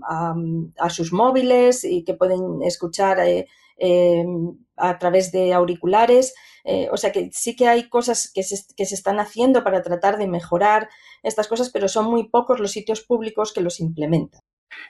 sus 0.88 1.12
móviles 1.12 1.84
y 1.84 2.04
que 2.04 2.14
pueden 2.14 2.62
escuchar 2.62 3.18
a 4.76 4.98
través 4.98 5.30
de 5.30 5.52
auriculares. 5.52 6.34
Eh, 6.64 6.88
o 6.90 6.96
sea 6.96 7.12
que 7.12 7.30
sí 7.32 7.54
que 7.54 7.68
hay 7.68 7.88
cosas 7.88 8.30
que 8.32 8.42
se, 8.42 8.56
que 8.74 8.86
se, 8.86 8.94
están 8.94 9.20
haciendo 9.20 9.62
para 9.62 9.82
tratar 9.82 10.16
de 10.16 10.26
mejorar 10.26 10.88
estas 11.22 11.46
cosas, 11.46 11.70
pero 11.70 11.88
son 11.88 12.06
muy 12.06 12.28
pocos 12.28 12.58
los 12.58 12.72
sitios 12.72 13.02
públicos 13.02 13.52
que 13.52 13.60
los 13.60 13.80
implementan. 13.80 14.40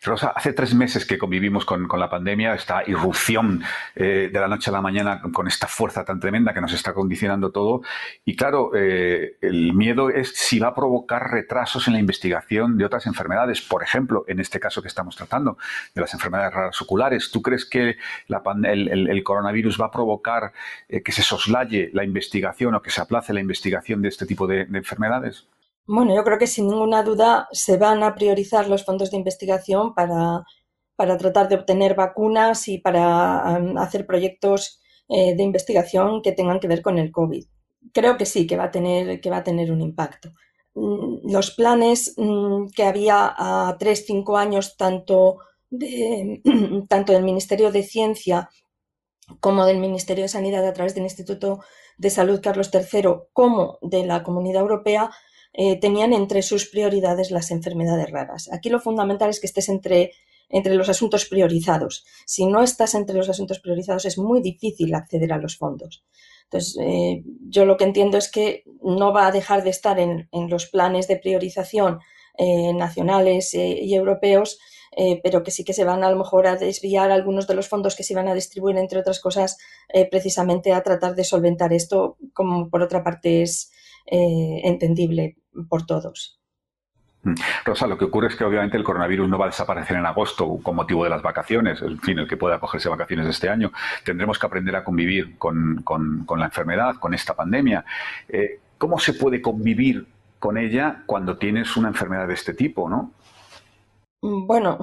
Rosa, 0.03 0.33
hace 0.35 0.53
tres 0.53 0.75
meses 0.75 1.07
que 1.07 1.19
convivimos 1.19 1.65
con, 1.65 1.89
la 1.95 2.11
pandemia, 2.11 2.55
esta 2.55 2.83
irrupción 2.87 3.63
eh, 3.95 4.29
de 4.33 4.41
la 4.41 4.49
noche 4.49 4.71
a 4.71 4.73
la 4.73 4.81
mañana 4.81 5.23
con 5.33 5.47
esta 5.47 5.67
fuerza 5.67 6.05
tan 6.05 6.21
tremenda 6.21 6.53
que 6.53 6.61
nos 6.61 6.73
está 6.73 6.93
condicionando 6.93 7.51
todo. 7.51 7.83
Y 8.25 8.37
claro, 8.37 8.73
eh, 8.75 9.37
el 9.41 9.73
miedo 9.73 10.11
es 10.11 10.35
si 10.35 10.59
va 10.59 10.69
a 10.69 10.75
provocar 10.75 11.31
retrasos 11.31 11.87
en 11.87 11.95
la 11.95 12.01
investigación 12.01 12.77
de 12.77 12.85
otras 12.85 13.07
enfermedades. 13.07 13.63
Por 13.63 13.83
ejemplo, 13.83 14.25
en 14.29 14.41
este 14.41 14.61
caso 14.61 14.83
que 14.83 14.89
estamos 14.89 15.17
tratando, 15.17 15.57
de 15.95 16.01
las 16.01 16.13
enfermedades 16.15 16.53
raras 16.53 16.81
oculares. 16.83 17.31
¿Tú 17.31 17.43
crees 17.43 17.65
que 17.65 17.97
el, 18.29 19.23
coronavirus 19.25 19.81
va 19.81 19.87
a 19.87 19.91
provocar 19.91 20.53
eh, 20.89 21.03
que 21.03 21.13
se 21.13 21.23
soslaye 21.23 21.91
la 21.93 22.05
investigación 22.05 22.75
o 22.75 22.83
que 22.83 22.91
se 22.91 23.01
aplace 23.01 23.33
la 23.33 23.41
investigación 23.41 24.03
de 24.03 24.09
este 24.09 24.27
tipo 24.27 24.47
de 24.47 24.63
enfermedades? 24.63 25.47
Bueno, 25.87 26.15
yo 26.15 26.25
creo 26.25 26.39
que 26.39 26.47
sin 26.47 26.69
ninguna 26.69 27.03
duda 27.03 27.49
se 27.53 27.77
van 27.77 28.03
a 28.03 28.15
priorizar 28.15 28.69
los 28.69 28.85
fondos 28.85 29.11
de 29.11 29.19
investigación 29.19 29.95
para, 29.95 30.45
para 30.97 31.19
tratar 31.19 31.49
de 31.49 31.57
obtener 31.57 31.95
vacunas 31.95 32.69
y 32.69 32.79
para 32.79 33.57
hacer 33.83 34.07
proyectos 34.07 34.81
eh, 35.09 35.37
de 35.37 35.43
investigación 35.43 36.23
que 36.23 36.33
tengan 36.33 36.61
que 36.61 36.69
ver 36.69 36.81
con 36.83 36.99
el 36.99 37.13
COVID. 37.13 37.45
Creo 37.93 38.17
que 38.17 38.27
sí, 38.27 38.47
que 38.47 38.57
va 38.57 38.65
a 38.65 38.71
tener, 38.71 39.21
que 39.21 39.31
va 39.31 39.39
a 39.39 39.45
tener 39.45 39.71
un 39.71 39.83
impacto. 39.83 40.33
Mm, 40.75 41.31
los 41.31 41.51
planes 41.53 42.15
mm, 42.17 42.69
que 42.75 42.85
había 42.85 43.35
a 43.37 43.77
tres, 43.79 44.07
cinco 44.07 44.39
años, 44.39 44.77
tanto, 44.77 45.39
de, 45.71 46.43
tanto 46.89 47.13
del 47.13 47.25
Ministerio 47.25 47.71
de 47.71 47.83
Ciencia 47.83 48.49
como 49.41 49.67
del 49.67 49.79
Ministerio 49.79 50.25
de 50.25 50.29
Sanidad 50.29 50.67
a 50.67 50.73
través 50.73 50.95
del 50.95 51.05
Instituto 51.05 51.61
de 51.99 52.11
Salud 52.11 52.41
Carlos 52.43 52.71
III, 52.73 53.29
como 53.33 53.79
de 53.83 54.07
la 54.07 54.23
Comunidad 54.23 54.63
Europea, 54.63 55.11
eh, 55.57 55.79
tenían 55.79 56.13
entre 56.13 56.43
sus 56.43 56.67
prioridades 56.67 57.31
las 57.31 57.53
enfermedades 57.53 58.11
raras. 58.11 58.53
Aquí 58.53 58.71
lo 58.71 58.81
fundamental 58.81 59.31
es 59.31 59.39
que 59.39 59.47
estés 59.47 59.69
entre, 59.69 60.11
entre 60.49 60.75
los 60.75 60.89
asuntos 60.89 61.27
priorizados. 61.27 62.05
Si 62.27 62.45
no 62.45 62.61
estás 62.61 62.97
entre 62.97 63.17
los 63.17 63.29
asuntos 63.29 63.61
priorizados 63.61 64.05
es 64.05 64.19
muy 64.19 64.43
difícil 64.43 64.93
acceder 64.95 65.33
a 65.33 65.39
los 65.39 65.57
fondos. 65.57 66.05
Entonces, 66.45 66.77
eh, 66.81 67.23
yo 67.49 67.67
lo 67.67 67.77
que 67.77 67.85
entiendo 67.85 68.19
es 68.19 68.29
que 68.29 68.65
no 68.83 69.13
va 69.13 69.29
a 69.29 69.33
dejar 69.33 69.63
de 69.63 69.71
estar 69.71 70.01
en, 70.01 70.29
los 70.33 70.67
planes 70.67 71.07
de 71.07 71.19
priorización 71.19 72.01
eh, 72.37 72.73
nacionales 72.75 73.55
y 73.55 73.95
europeos, 73.95 74.59
pero 75.25 75.43
que 75.43 75.51
sí 75.51 75.65
que 75.65 75.73
se 75.73 75.85
van 75.85 76.05
a, 76.05 76.11
lo 76.11 76.17
mejor 76.17 76.47
a 76.47 76.55
desviar 76.55 77.11
algunos 77.11 77.49
de 77.49 77.55
los 77.55 77.69
fondos 77.69 77.97
que 77.97 78.05
se 78.05 78.15
van 78.15 78.29
a 78.29 78.35
distribuir, 78.35 78.77
entre 78.77 79.01
otras 79.01 79.19
cosas, 79.19 79.59
precisamente 80.09 80.73
a 80.73 80.85
tratar 80.85 81.17
de 81.17 81.25
solventar 81.25 81.73
esto, 81.73 82.17
como 82.33 82.71
por 82.71 82.81
otra 82.81 83.03
parte 83.03 83.43
es 83.43 83.73
entendible 84.07 85.37
por 85.69 85.87
todos. 85.87 86.41
Mm. 87.25 87.35
Rosa, 87.65 87.87
lo 87.87 87.97
que 87.97 88.05
ocurre 88.05 88.29
es 88.29 88.37
que 88.37 88.45
obviamente 88.45 88.77
el 88.77 88.85
coronavirus 88.85 89.29
no 89.29 89.39
va 89.39 89.47
a 89.47 89.49
desaparecer 89.49 89.97
en 89.97 90.07
agosto 90.07 90.59
con 90.63 90.77
motivo 90.77 91.05
de 91.05 91.11
las 91.11 91.23
vacaciones, 91.23 91.81
en 91.83 91.99
fin, 92.01 92.19
el 92.19 92.29
que 92.29 92.37
pueda 92.37 92.57
acogerse 92.57 92.89
vacaciones 92.89 93.27
este 93.27 93.49
año. 93.49 93.73
Tendremos 94.05 94.39
que 94.39 94.47
aprender 94.47 94.77
a 94.77 94.85
convivir 94.85 95.39
con, 95.39 95.83
la 96.37 96.45
enfermedad, 96.45 96.97
con 97.01 97.15
esta 97.15 97.35
pandemia. 97.35 97.85
Eh, 98.29 98.61
¿Cómo 98.79 98.99
se 98.99 99.15
puede 99.15 99.41
convivir 99.41 100.07
con 100.39 100.59
ella 100.59 101.03
cuando 101.07 101.39
tienes 101.39 101.77
una 101.77 101.89
enfermedad 101.89 102.29
de 102.29 102.35
este 102.35 102.53
tipo, 102.53 102.89
no? 102.89 103.13
Mm, 104.21 104.47
bueno, 104.47 104.79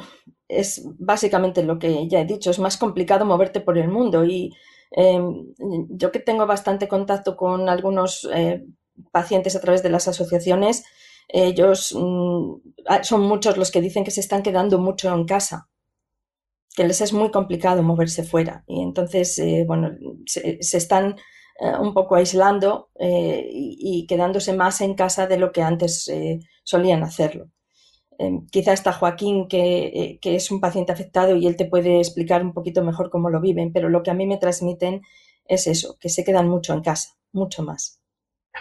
es 0.48 0.82
básicamente 0.98 1.64
lo 1.64 1.78
que 1.78 2.08
ya 2.08 2.22
he 2.22 2.26
dicho, 2.26 2.50
es 2.50 2.60
más 2.60 2.78
complicado 2.78 3.26
moverte 3.26 3.62
por 3.62 3.78
el 3.78 3.88
mundo 3.88 4.26
y 4.26 4.52
em, 4.90 5.46
yo 5.90 6.12
que 6.12 6.20
tengo 6.20 6.48
bastante 6.48 6.88
contacto 6.88 7.38
con 7.38 7.70
algunos 7.70 8.28
eh, 8.34 8.66
pacientes 9.12 9.56
a 9.56 9.62
través 9.62 9.84
de 9.84 9.90
las 9.90 10.08
asociaciones, 10.08 10.84
ellos 11.28 11.96
mm, 11.98 12.54
ah, 12.88 13.04
son 13.04 13.22
muchos 13.22 13.58
los 13.58 13.72
que 13.72 13.82
dicen 13.82 14.04
que 14.04 14.12
se 14.12 14.22
están 14.22 14.44
quedando 14.44 14.80
mucho 14.80 15.14
en 15.14 15.26
casa, 15.26 15.70
que 16.76 16.86
les 16.86 17.02
es 17.02 17.14
muy 17.14 17.32
complicado 17.32 17.84
moverse 17.84 18.24
fuera 18.24 18.64
y 18.68 18.82
entonces, 18.82 19.38
eh, 19.40 19.64
bueno, 19.68 19.92
se, 20.26 20.60
están 20.60 21.16
eh, 21.60 21.72
un 21.80 21.94
poco 21.94 22.16
aislando 22.16 22.90
eh, 23.00 23.48
y, 23.50 24.06
quedándose 24.08 24.54
más 24.54 24.82
en 24.82 24.96
casa 24.96 25.28
de 25.28 25.38
lo 25.38 25.52
que 25.52 25.62
antes 25.62 26.10
solían 26.64 27.04
hacerlo. 27.04 27.50
quizá 28.52 28.74
está 28.74 28.94
Joaquín, 28.94 29.48
que, 29.48 30.20
que 30.22 30.36
es 30.36 30.52
un 30.52 30.60
paciente 30.60 30.92
afectado 30.92 31.36
y 31.36 31.48
él 31.48 31.56
te 31.56 31.66
puede 31.66 32.00
explicar 32.00 32.44
un 32.44 32.54
poquito 32.54 32.84
mejor 32.84 33.10
cómo 33.10 33.30
lo 33.30 33.42
viven, 33.42 33.74
pero 33.74 33.90
lo 33.90 34.04
que 34.04 34.12
a 34.12 34.14
mí 34.14 34.26
me 34.28 34.38
transmiten 34.38 35.02
es 35.46 35.68
eso, 35.68 35.98
que 36.00 36.10
se 36.10 36.24
quedan 36.24 36.48
mucho 36.50 36.74
en 36.74 36.82
casa, 36.82 37.18
mucho 37.34 37.64
más. 37.64 38.01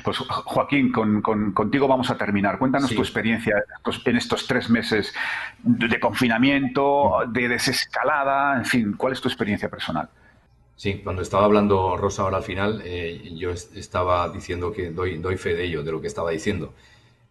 Pues 0.04 0.18
Joaquín, 0.18 0.92
contigo 0.92 1.88
vamos 1.88 2.10
a 2.10 2.16
terminar. 2.16 2.58
Cuéntanos 2.58 2.94
tu 2.94 3.00
experiencia 3.00 3.64
en 4.04 4.16
estos 4.16 4.46
tres 4.46 4.70
meses 4.70 5.12
de 5.62 6.00
confinamiento, 6.00 7.24
de 7.28 7.48
desescalada, 7.48 8.56
en 8.56 8.64
fin, 8.64 8.94
¿cuál 8.96 9.12
es 9.12 9.20
tu 9.20 9.28
experiencia 9.28 9.68
personal? 9.68 10.08
Sí, 10.76 11.00
cuando 11.04 11.20
estaba 11.20 11.44
hablando 11.44 11.96
Rosa 11.96 12.22
ahora 12.22 12.38
al 12.38 12.42
final, 12.42 12.80
eh, 12.84 13.34
yo 13.36 13.50
estaba 13.50 14.30
diciendo 14.30 14.72
que 14.72 14.90
doy, 14.90 15.18
doy 15.18 15.36
fe 15.36 15.54
de 15.54 15.64
ello, 15.64 15.82
de 15.82 15.92
lo 15.92 16.00
que 16.00 16.06
estaba 16.06 16.30
diciendo. 16.30 16.72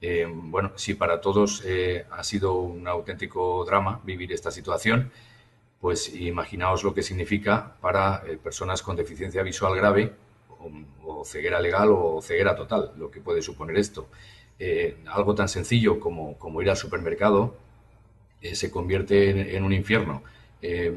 Eh, 0.02 0.28
bueno, 0.32 0.74
sí, 0.76 0.94
para 0.94 1.20
todos 1.20 1.64
eh, 1.66 2.06
ha 2.12 2.24
sido 2.24 2.54
un 2.60 2.88
auténtico 2.88 3.66
drama 3.66 4.02
vivir 4.04 4.32
esta 4.34 4.52
situación, 4.52 5.12
pues 5.82 6.14
imaginaos 6.14 6.84
lo 6.84 6.94
que 6.94 7.02
significa 7.02 7.76
para 7.82 8.22
personas 8.44 8.84
con 8.84 8.96
deficiencia 8.96 9.42
visual 9.44 9.76
grave 9.76 10.14
o, 11.04 11.26
ceguera 11.26 11.60
legal 11.60 11.90
o 11.92 12.22
ceguera 12.22 12.56
total, 12.56 12.94
lo 12.98 13.10
que 13.12 13.22
puede 13.22 13.42
suponer 13.42 13.78
esto. 13.78 14.08
Eh, 14.58 14.98
algo 15.08 15.36
tan 15.36 15.48
sencillo 15.48 16.00
como, 16.00 16.38
como, 16.38 16.62
ir 16.62 16.70
al 16.70 16.76
supermercado 16.76 17.56
eh, 18.42 18.56
se 18.56 18.70
convierte 18.72 19.56
en, 19.56 19.64
un 19.64 19.74
infierno. 19.74 20.24
Eh, 20.62 20.94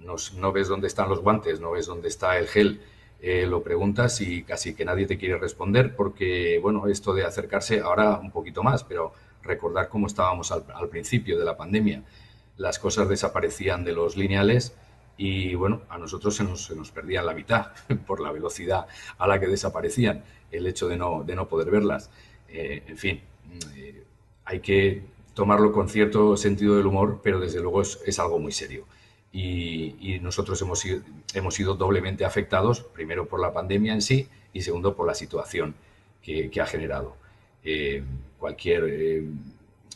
no, 0.00 0.52
ves 0.52 0.68
dónde 0.68 0.88
están 0.88 1.08
los 1.08 1.20
guantes, 1.20 1.60
no 1.60 1.72
ves 1.72 1.86
dónde 1.86 2.08
está 2.08 2.38
el 2.38 2.48
gel, 2.48 2.80
lo 3.48 3.62
preguntas 3.62 4.20
y 4.20 4.42
casi 4.42 4.74
que 4.74 4.84
nadie 4.84 5.06
te 5.06 5.16
quiere 5.16 5.38
responder 5.38 5.94
porque, 5.94 6.58
bueno, 6.60 6.88
esto 6.88 7.14
de 7.14 7.24
acercarse 7.24 7.78
ahora 7.78 8.18
un 8.18 8.32
poquito 8.32 8.64
más, 8.64 8.82
pero 8.82 9.12
recordar 9.44 9.88
cómo 9.88 10.08
estábamos 10.08 10.50
al 10.50 10.88
principio 10.88 11.38
de 11.38 11.44
la 11.44 11.56
pandemia. 11.56 12.02
Las 12.56 12.80
cosas 12.80 13.08
desaparecían 13.08 13.84
de 13.84 13.92
los 13.92 14.16
lineales 14.16 14.74
y 15.16 15.54
bueno, 15.54 15.82
a 15.88 15.98
nosotros 15.98 16.34
se 16.34 16.44
nos, 16.44 16.64
se 16.64 16.74
nos 16.74 16.90
perdían 16.90 17.26
la 17.26 17.34
mitad 17.34 17.72
por 18.06 18.20
la 18.20 18.32
velocidad 18.32 18.86
a 19.18 19.26
la 19.26 19.38
que 19.38 19.46
desaparecían, 19.46 20.24
el 20.50 20.66
hecho 20.66 20.88
de 20.88 20.96
no, 20.96 21.24
de 21.24 21.36
no 21.36 21.48
poder 21.48 21.70
verlas. 21.70 22.10
Eh, 22.48 22.82
en 22.86 22.96
fin, 22.96 23.20
eh, 23.76 24.04
hay 24.44 24.60
que 24.60 25.02
tomarlo 25.34 25.72
con 25.72 25.88
cierto 25.88 26.36
sentido 26.36 26.76
del 26.76 26.86
humor, 26.86 27.20
pero 27.22 27.40
desde 27.40 27.60
luego 27.60 27.82
es, 27.82 28.18
algo 28.18 28.38
muy 28.38 28.52
serio. 28.52 28.86
Y, 29.32 30.18
nosotros 30.20 30.60
hemos 30.62 30.80
sido, 30.80 31.00
hemos 31.34 31.54
sido 31.54 31.74
doblemente 31.74 32.24
afectados, 32.24 32.82
primero 32.82 33.26
por 33.26 33.40
la 33.40 33.52
pandemia 33.52 33.92
en 33.92 34.02
sí 34.02 34.28
y 34.52 34.62
segundo 34.62 34.94
por 34.94 35.06
la 35.06 35.14
situación 35.14 35.74
que, 36.22 36.50
ha 36.60 36.66
generado. 36.66 37.16
Eh, 37.64 38.02
cualquier 38.38 39.24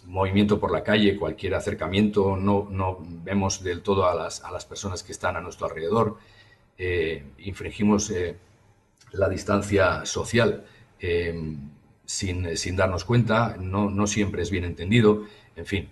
movimiento 0.06 0.58
por 0.60 0.70
la 0.70 0.82
calle, 0.82 1.16
cualquier 1.16 1.54
acercamiento, 1.54 2.36
no, 2.36 2.98
vemos 3.24 3.62
del 3.62 3.82
todo 3.82 4.08
a 4.08 4.14
las, 4.14 4.42
a 4.42 4.50
las, 4.50 4.64
personas 4.64 5.02
que 5.02 5.12
están 5.12 5.36
a 5.36 5.40
nuestro 5.40 5.66
alrededor, 5.66 6.16
eh, 6.78 7.24
infringimos 7.38 8.10
eh, 8.10 8.36
la 9.12 9.28
distancia 9.28 10.04
social 10.04 10.64
eh, 11.00 11.56
sin, 12.04 12.76
darnos 12.76 13.04
cuenta, 13.04 13.56
no, 13.58 14.06
siempre 14.06 14.42
es 14.42 14.50
bien 14.50 14.64
entendido, 14.64 15.24
en 15.56 15.66
fin, 15.66 15.88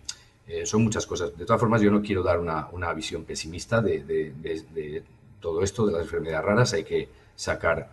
son 0.65 0.85
muchas 0.85 1.07
cosas. 1.07 1.37
De 1.37 1.45
todas 1.45 1.59
formas, 1.59 1.81
yo 1.81 1.91
no 1.91 2.03
quiero 2.03 2.23
dar 2.23 2.39
una, 2.39 2.93
visión 2.93 3.25
pesimista 3.25 3.81
de, 3.81 5.03
todo 5.41 5.63
esto, 5.63 5.87
de 5.87 5.93
las 5.93 6.03
enfermedades 6.03 6.45
raras, 6.45 6.73
hay 6.75 6.85
que 6.85 7.09
sacar 7.35 7.91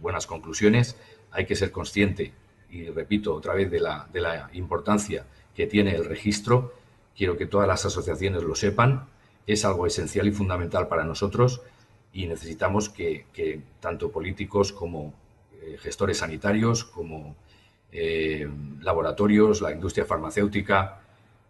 buenas 0.00 0.26
conclusiones, 0.26 0.96
hay 1.30 1.46
que 1.46 1.54
ser 1.54 1.70
consciente, 1.70 2.32
y 2.70 2.88
repito 2.88 3.34
otra 3.34 3.54
vez, 3.54 3.70
de 3.70 3.80
la 3.80 4.50
importancia 4.54 5.26
que 5.54 5.66
tiene 5.66 5.94
el 5.94 6.04
registro. 6.04 6.74
Quiero 7.16 7.36
que 7.36 7.46
todas 7.46 7.68
las 7.68 7.84
asociaciones 7.84 8.42
lo 8.42 8.54
sepan. 8.54 9.06
Es 9.46 9.64
algo 9.64 9.86
esencial 9.86 10.26
y 10.28 10.32
fundamental 10.32 10.88
para 10.88 11.04
nosotros 11.04 11.62
y 12.12 12.26
necesitamos 12.26 12.88
que, 12.88 13.62
tanto 13.80 14.10
políticos 14.10 14.72
como 14.72 15.14
eh, 15.62 15.76
gestores 15.78 16.18
sanitarios, 16.18 16.84
como 16.84 17.36
eh, 17.92 18.48
laboratorios, 18.80 19.60
la 19.60 19.72
industria 19.72 20.04
farmacéutica, 20.04 21.00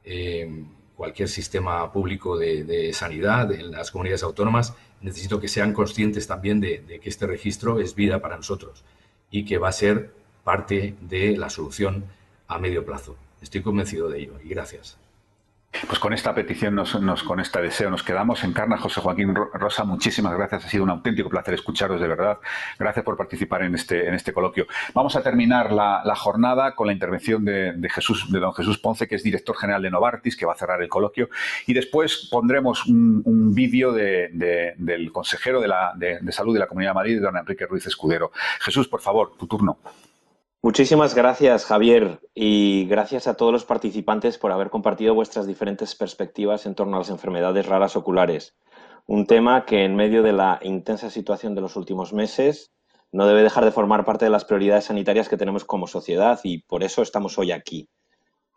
eh, 0.05 0.65
cualquier 0.97 1.29
sistema 1.29 1.91
público 1.91 2.37
de, 2.37 2.93
sanidad 2.93 3.53
en 3.53 3.71
las 3.71 3.91
comunidades 3.91 4.23
autónomas, 4.23 4.75
necesito 5.01 5.41
que 5.41 5.49
sean 5.49 5.73
conscientes 5.73 6.27
también 6.27 6.61
de, 6.61 6.85
de, 6.87 7.01
que 7.01 7.09
este 7.09 7.27
registro 7.27 7.81
es 7.81 7.95
vida 7.95 8.21
para 8.21 8.37
nosotros 8.37 8.85
y 9.31 9.47
que 9.47 9.57
va 9.57 9.69
a 9.69 9.73
ser 9.73 10.13
parte 10.45 10.95
de 11.01 11.39
la 11.39 11.49
solución 11.49 12.05
a 12.49 12.59
medio 12.59 12.85
plazo. 12.85 13.17
Estoy 13.41 13.63
convencido 13.63 14.09
de 14.09 14.21
ello 14.21 14.35
y 14.45 14.49
gracias. 14.49 14.99
Pues 15.87 16.01
con 16.01 16.13
esta 16.13 16.35
petición, 16.35 16.75
nos, 16.75 17.23
con 17.23 17.39
este 17.39 17.63
deseo 17.63 17.91
nos 17.91 18.03
quedamos. 18.03 18.43
Encarna 18.43 18.77
José 18.77 19.01
Joaquín 19.01 19.35
Rosa, 19.35 19.85
muchísimas 19.85 20.37
gracias. 20.37 20.65
Ha 20.65 20.69
sido 20.69 20.83
un 20.83 20.91
auténtico 20.91 21.29
placer 21.31 21.55
escucharos, 21.55 22.01
de 22.01 22.09
verdad. 22.09 22.39
Gracias 22.77 23.05
por 23.05 23.17
participar 23.17 23.63
en 23.63 23.77
este, 23.77 24.13
este 24.13 24.33
coloquio. 24.33 24.67
Vamos 24.95 25.15
a 25.15 25.23
terminar 25.23 25.73
la, 25.73 26.03
jornada 26.17 26.75
con 26.75 26.89
la 26.89 26.93
intervención 26.93 27.45
de, 27.45 27.89
Jesús, 27.89 28.31
de 28.33 28.41
don 28.41 28.53
Jesús 28.53 28.79
Ponce, 28.79 29.07
que 29.07 29.15
es 29.15 29.23
director 29.23 29.57
general 29.57 29.83
de 29.83 29.91
Novartis, 29.91 30.37
que 30.37 30.45
va 30.45 30.55
a 30.55 30.57
cerrar 30.57 30.83
el 30.83 30.89
coloquio. 30.89 31.29
Y 31.69 31.73
después 31.73 32.29
pondremos 32.31 32.87
un, 32.87 33.55
vídeo 33.55 33.93
del 33.93 35.13
consejero 35.13 35.61
de, 35.61 35.69
la, 35.69 35.93
de 35.97 36.33
Salud 36.33 36.53
de 36.53 36.61
la 36.61 36.67
Comunidad 36.67 36.91
de 36.91 36.95
Madrid, 36.95 37.23
don 37.23 37.37
Enrique 37.37 37.67
Ruiz 37.67 37.87
Escudero. 37.87 38.33
Jesús, 38.61 38.89
por 38.89 39.01
favor, 39.01 39.37
tu 39.39 39.47
turno. 39.47 39.79
Muchísimas 40.63 41.15
gracias, 41.15 41.65
Javier, 41.65 42.21
y 42.35 42.85
gracias 42.85 43.27
a 43.27 43.35
todos 43.35 43.51
los 43.51 43.65
participantes 43.65 44.37
por 44.37 44.53
haber 44.53 44.69
compartido 44.69 45.15
vuestras 45.15 45.47
diferentes 45.47 45.95
perspectivas 45.95 46.67
en 46.67 46.75
torno 46.75 46.97
a 46.97 46.99
las 46.99 47.09
enfermedades 47.09 47.65
raras 47.65 47.97
oculares. 47.97 48.59
Un 49.07 49.27
tema 49.27 49.65
que, 49.65 49.87
en 49.87 49.97
medio 49.97 50.23
de 50.23 50.35
la 50.35 50.59
intensa 50.61 51.09
situación 51.09 51.55
de 51.55 51.63
los 51.63 51.77
últimos 51.77 52.13
meses, 52.13 52.75
no 53.11 53.27
debe 53.27 53.43
dejar 53.43 53.65
de 53.65 53.73
formar 53.73 54.05
parte 54.05 54.27
de 54.27 54.31
las 54.31 54.45
prioridades 54.45 54.85
sanitarias 54.85 55.31
que 55.31 55.39
tenemos 55.39 55.65
como 55.65 55.87
sociedad 55.87 56.39
y 56.45 56.59
por 56.59 56.85
eso 56.85 57.01
estamos 57.01 57.39
hoy 57.39 57.53
aquí. 57.53 57.89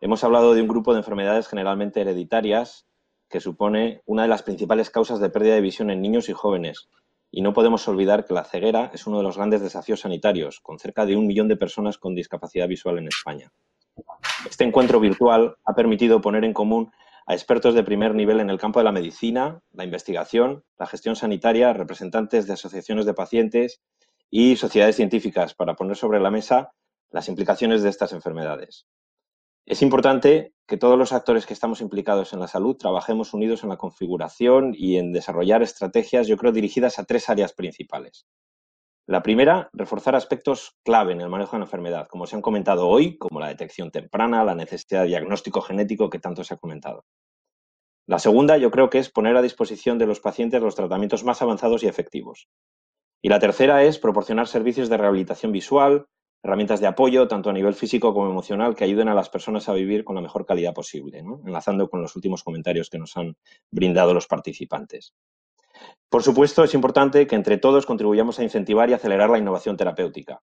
Hemos 0.01 0.25
hablado 0.25 0.53
de 0.53 0.61
un 0.61 0.67
grupo 0.67 0.91
de 0.91 0.99
enfermedades 0.99 1.47
generalmente 1.47 2.01
hereditarias 2.01 2.85
que 3.29 3.39
supone 3.39 4.01
una 4.05 4.23
de 4.23 4.27
las 4.27 4.43
principales 4.43 4.89
causas 4.89 5.21
de 5.21 5.29
pérdida 5.29 5.55
de 5.55 5.61
visión 5.61 5.89
en 5.89 6.01
niños 6.01 6.27
y 6.27 6.33
jóvenes, 6.33 6.89
y 7.35 7.41
no 7.41 7.51
podemos 7.51 7.87
olvidar 7.87 8.25
que 8.25 8.33
la 8.35 8.43
ceguera 8.43 8.91
es 8.93 9.07
uno 9.07 9.17
de 9.17 9.23
los 9.23 9.37
grandes 9.37 9.59
desafíos 9.59 10.01
sanitarios, 10.01 10.59
con 10.59 10.77
cerca 10.77 11.03
de 11.07 11.15
un 11.15 11.25
millón 11.25 11.47
de 11.47 11.57
personas 11.57 11.97
con 11.97 12.13
discapacidad 12.13 12.67
visual 12.67 12.99
en 12.99 13.07
España. 13.07 13.51
Este 14.47 14.65
encuentro 14.65 14.99
virtual 14.99 15.55
ha 15.65 15.73
permitido 15.73 16.21
poner 16.21 16.45
en 16.45 16.53
común 16.53 16.91
a 17.25 17.33
expertos 17.33 17.73
de 17.73 17.83
primer 17.83 18.13
nivel 18.13 18.39
en 18.39 18.51
el 18.51 18.59
campo 18.59 18.79
de 18.79 18.83
la 18.83 18.91
medicina, 18.91 19.61
la 19.71 19.83
investigación, 19.83 20.63
la 20.77 20.85
gestión 20.85 21.15
sanitaria, 21.15 21.73
representantes 21.73 22.45
de 22.45 22.53
asociaciones 22.53 23.07
de 23.07 23.15
pacientes 23.15 23.81
y 24.29 24.55
sociedades 24.55 24.95
científicas 24.95 25.55
para 25.55 25.73
poner 25.73 25.97
sobre 25.97 26.19
la 26.19 26.29
mesa 26.29 26.73
las 27.09 27.29
implicaciones 27.29 27.81
de 27.81 27.89
estas 27.89 28.13
enfermedades. 28.13 28.85
Es 29.65 29.81
importante 29.81 30.53
que 30.67 30.77
todos 30.77 30.97
los 30.97 31.13
actores 31.13 31.45
que 31.45 31.53
estamos 31.53 31.79
implicados 31.79 32.33
en 32.33 32.39
la 32.39 32.47
salud 32.47 32.75
trabajemos 32.75 33.33
unidos 33.33 33.63
en 33.63 33.69
la 33.69 33.77
configuración 33.77 34.73
y 34.77 34.97
en 34.97 35.13
desarrollar 35.13 35.63
estrategias, 35.63 36.27
yo 36.27 36.37
creo, 36.37 36.51
dirigidas 36.51 36.99
a 36.99 37.05
tres 37.05 37.29
áreas 37.29 37.53
principales. 37.53 38.25
La 39.05 39.21
primera, 39.21 39.69
reforzar 39.73 40.15
aspectos 40.15 40.77
clave 40.83 41.13
en 41.13 41.21
el 41.21 41.29
manejo 41.29 41.53
de 41.53 41.59
la 41.59 41.65
enfermedad, 41.65 42.07
como 42.07 42.25
se 42.25 42.35
han 42.35 42.41
comentado 42.41 42.87
hoy, 42.87 43.17
como 43.17 43.39
la 43.39 43.49
detección 43.49 43.91
temprana, 43.91 44.43
la 44.43 44.55
necesidad 44.55 45.01
de 45.01 45.07
diagnóstico 45.07 45.61
genético 45.61 46.09
que 46.09 46.19
tanto 46.19 46.43
se 46.43 46.53
ha 46.53 46.57
comentado. 46.57 47.05
La 48.05 48.19
segunda, 48.19 48.57
yo 48.57 48.69
creo 48.69 48.89
que 48.89 48.99
es 48.99 49.09
poner 49.09 49.35
a 49.37 49.41
disposición 49.41 49.97
de 49.97 50.07
los 50.07 50.19
pacientes 50.19 50.61
los 50.61 50.75
tratamientos 50.75 51.23
más 51.23 51.41
avanzados 51.41 51.83
y 51.83 51.87
efectivos. 51.87 52.47
Y 53.21 53.29
la 53.29 53.39
tercera 53.39 53.83
es 53.83 53.97
proporcionar 53.97 54.47
servicios 54.47 54.89
de 54.89 54.97
rehabilitación 54.97 55.53
visual, 55.53 56.07
herramientas 56.43 56.81
de 56.81 56.87
apoyo, 56.87 57.27
tanto 57.27 57.49
a 57.49 57.53
nivel 57.53 57.73
físico 57.73 58.13
como 58.13 58.29
emocional, 58.29 58.75
que 58.75 58.83
ayuden 58.83 59.07
a 59.07 59.13
las 59.13 59.29
personas 59.29 59.69
a 59.69 59.73
vivir 59.73 60.03
con 60.03 60.15
la 60.15 60.21
mejor 60.21 60.45
calidad 60.45 60.73
posible, 60.73 61.19
enlazando 61.19 61.89
con 61.89 62.01
los 62.01 62.15
últimos 62.17 62.43
comentarios 62.43 62.89
que 62.89 62.99
nos 62.99 63.15
han 63.15 63.37
brindado 63.71 64.13
los 64.13 64.27
participantes. 64.27 65.15
Por 66.09 66.21
supuesto, 66.21 66.63
es 66.63 66.73
importante 66.73 67.25
que 67.27 67.35
entre 67.35 67.57
todos 67.57 67.85
contribuyamos 67.85 68.37
a 68.37 68.43
incentivar 68.43 68.89
y 68.89 68.93
acelerar 68.93 69.29
la 69.29 69.39
innovación 69.39 69.77
terapéutica. 69.77 70.41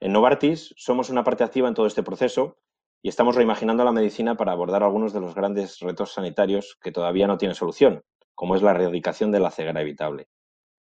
En 0.00 0.12
Novartis 0.12 0.74
somos 0.76 1.10
una 1.10 1.24
parte 1.24 1.44
activa 1.44 1.68
en 1.68 1.74
todo 1.74 1.86
este 1.86 2.02
proceso 2.02 2.56
y 3.02 3.08
estamos 3.08 3.36
reimaginando 3.36 3.84
la 3.84 3.92
medicina 3.92 4.36
para 4.36 4.52
abordar 4.52 4.82
algunos 4.82 5.12
de 5.12 5.20
los 5.20 5.34
grandes 5.34 5.78
retos 5.80 6.14
sanitarios 6.14 6.78
que 6.80 6.90
todavía 6.90 7.26
no 7.26 7.36
tienen 7.36 7.54
solución, 7.54 8.02
como 8.34 8.56
es 8.56 8.62
la 8.62 8.70
erradicación 8.70 9.30
de 9.30 9.40
la 9.40 9.50
ceguera 9.50 9.82
evitable. 9.82 10.28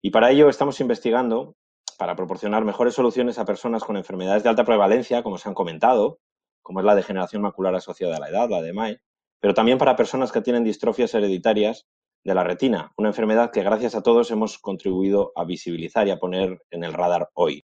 Y 0.01 0.11
para 0.11 0.31
ello 0.31 0.49
estamos 0.49 0.79
investigando 0.79 1.55
para 1.99 2.15
proporcionar 2.15 2.63
mejores 2.63 2.93
soluciones 2.93 3.39
a 3.39 3.45
personas 3.45 3.83
con 3.83 3.97
enfermedades 3.97 4.41
de 4.41 4.47
alta 4.47 4.63
prevalencia, 4.63 5.21
como 5.21 5.37
se 5.37 5.49
han 5.49 5.53
comentado, 5.53 6.21
como 6.61 6.79
es 6.79 6.85
la 6.85 6.95
degeneración 6.95 7.41
macular 7.41 7.75
asociada 7.75 8.15
a 8.15 8.19
la 8.21 8.29
edad, 8.29 8.49
la 8.49 8.61
de 8.61 8.71
MAE, 8.71 9.01
pero 9.41 9.53
también 9.53 9.77
para 9.77 9.97
personas 9.97 10.31
que 10.31 10.39
tienen 10.39 10.63
distrofias 10.63 11.13
hereditarias 11.13 11.87
de 12.23 12.33
la 12.33 12.45
retina, 12.45 12.93
una 12.95 13.09
enfermedad 13.09 13.51
que 13.51 13.63
gracias 13.63 13.95
a 13.95 14.01
todos 14.01 14.31
hemos 14.31 14.59
contribuido 14.59 15.33
a 15.35 15.43
visibilizar 15.43 16.07
y 16.07 16.11
a 16.11 16.19
poner 16.19 16.61
en 16.71 16.85
el 16.85 16.93
radar 16.93 17.31
hoy. 17.33 17.65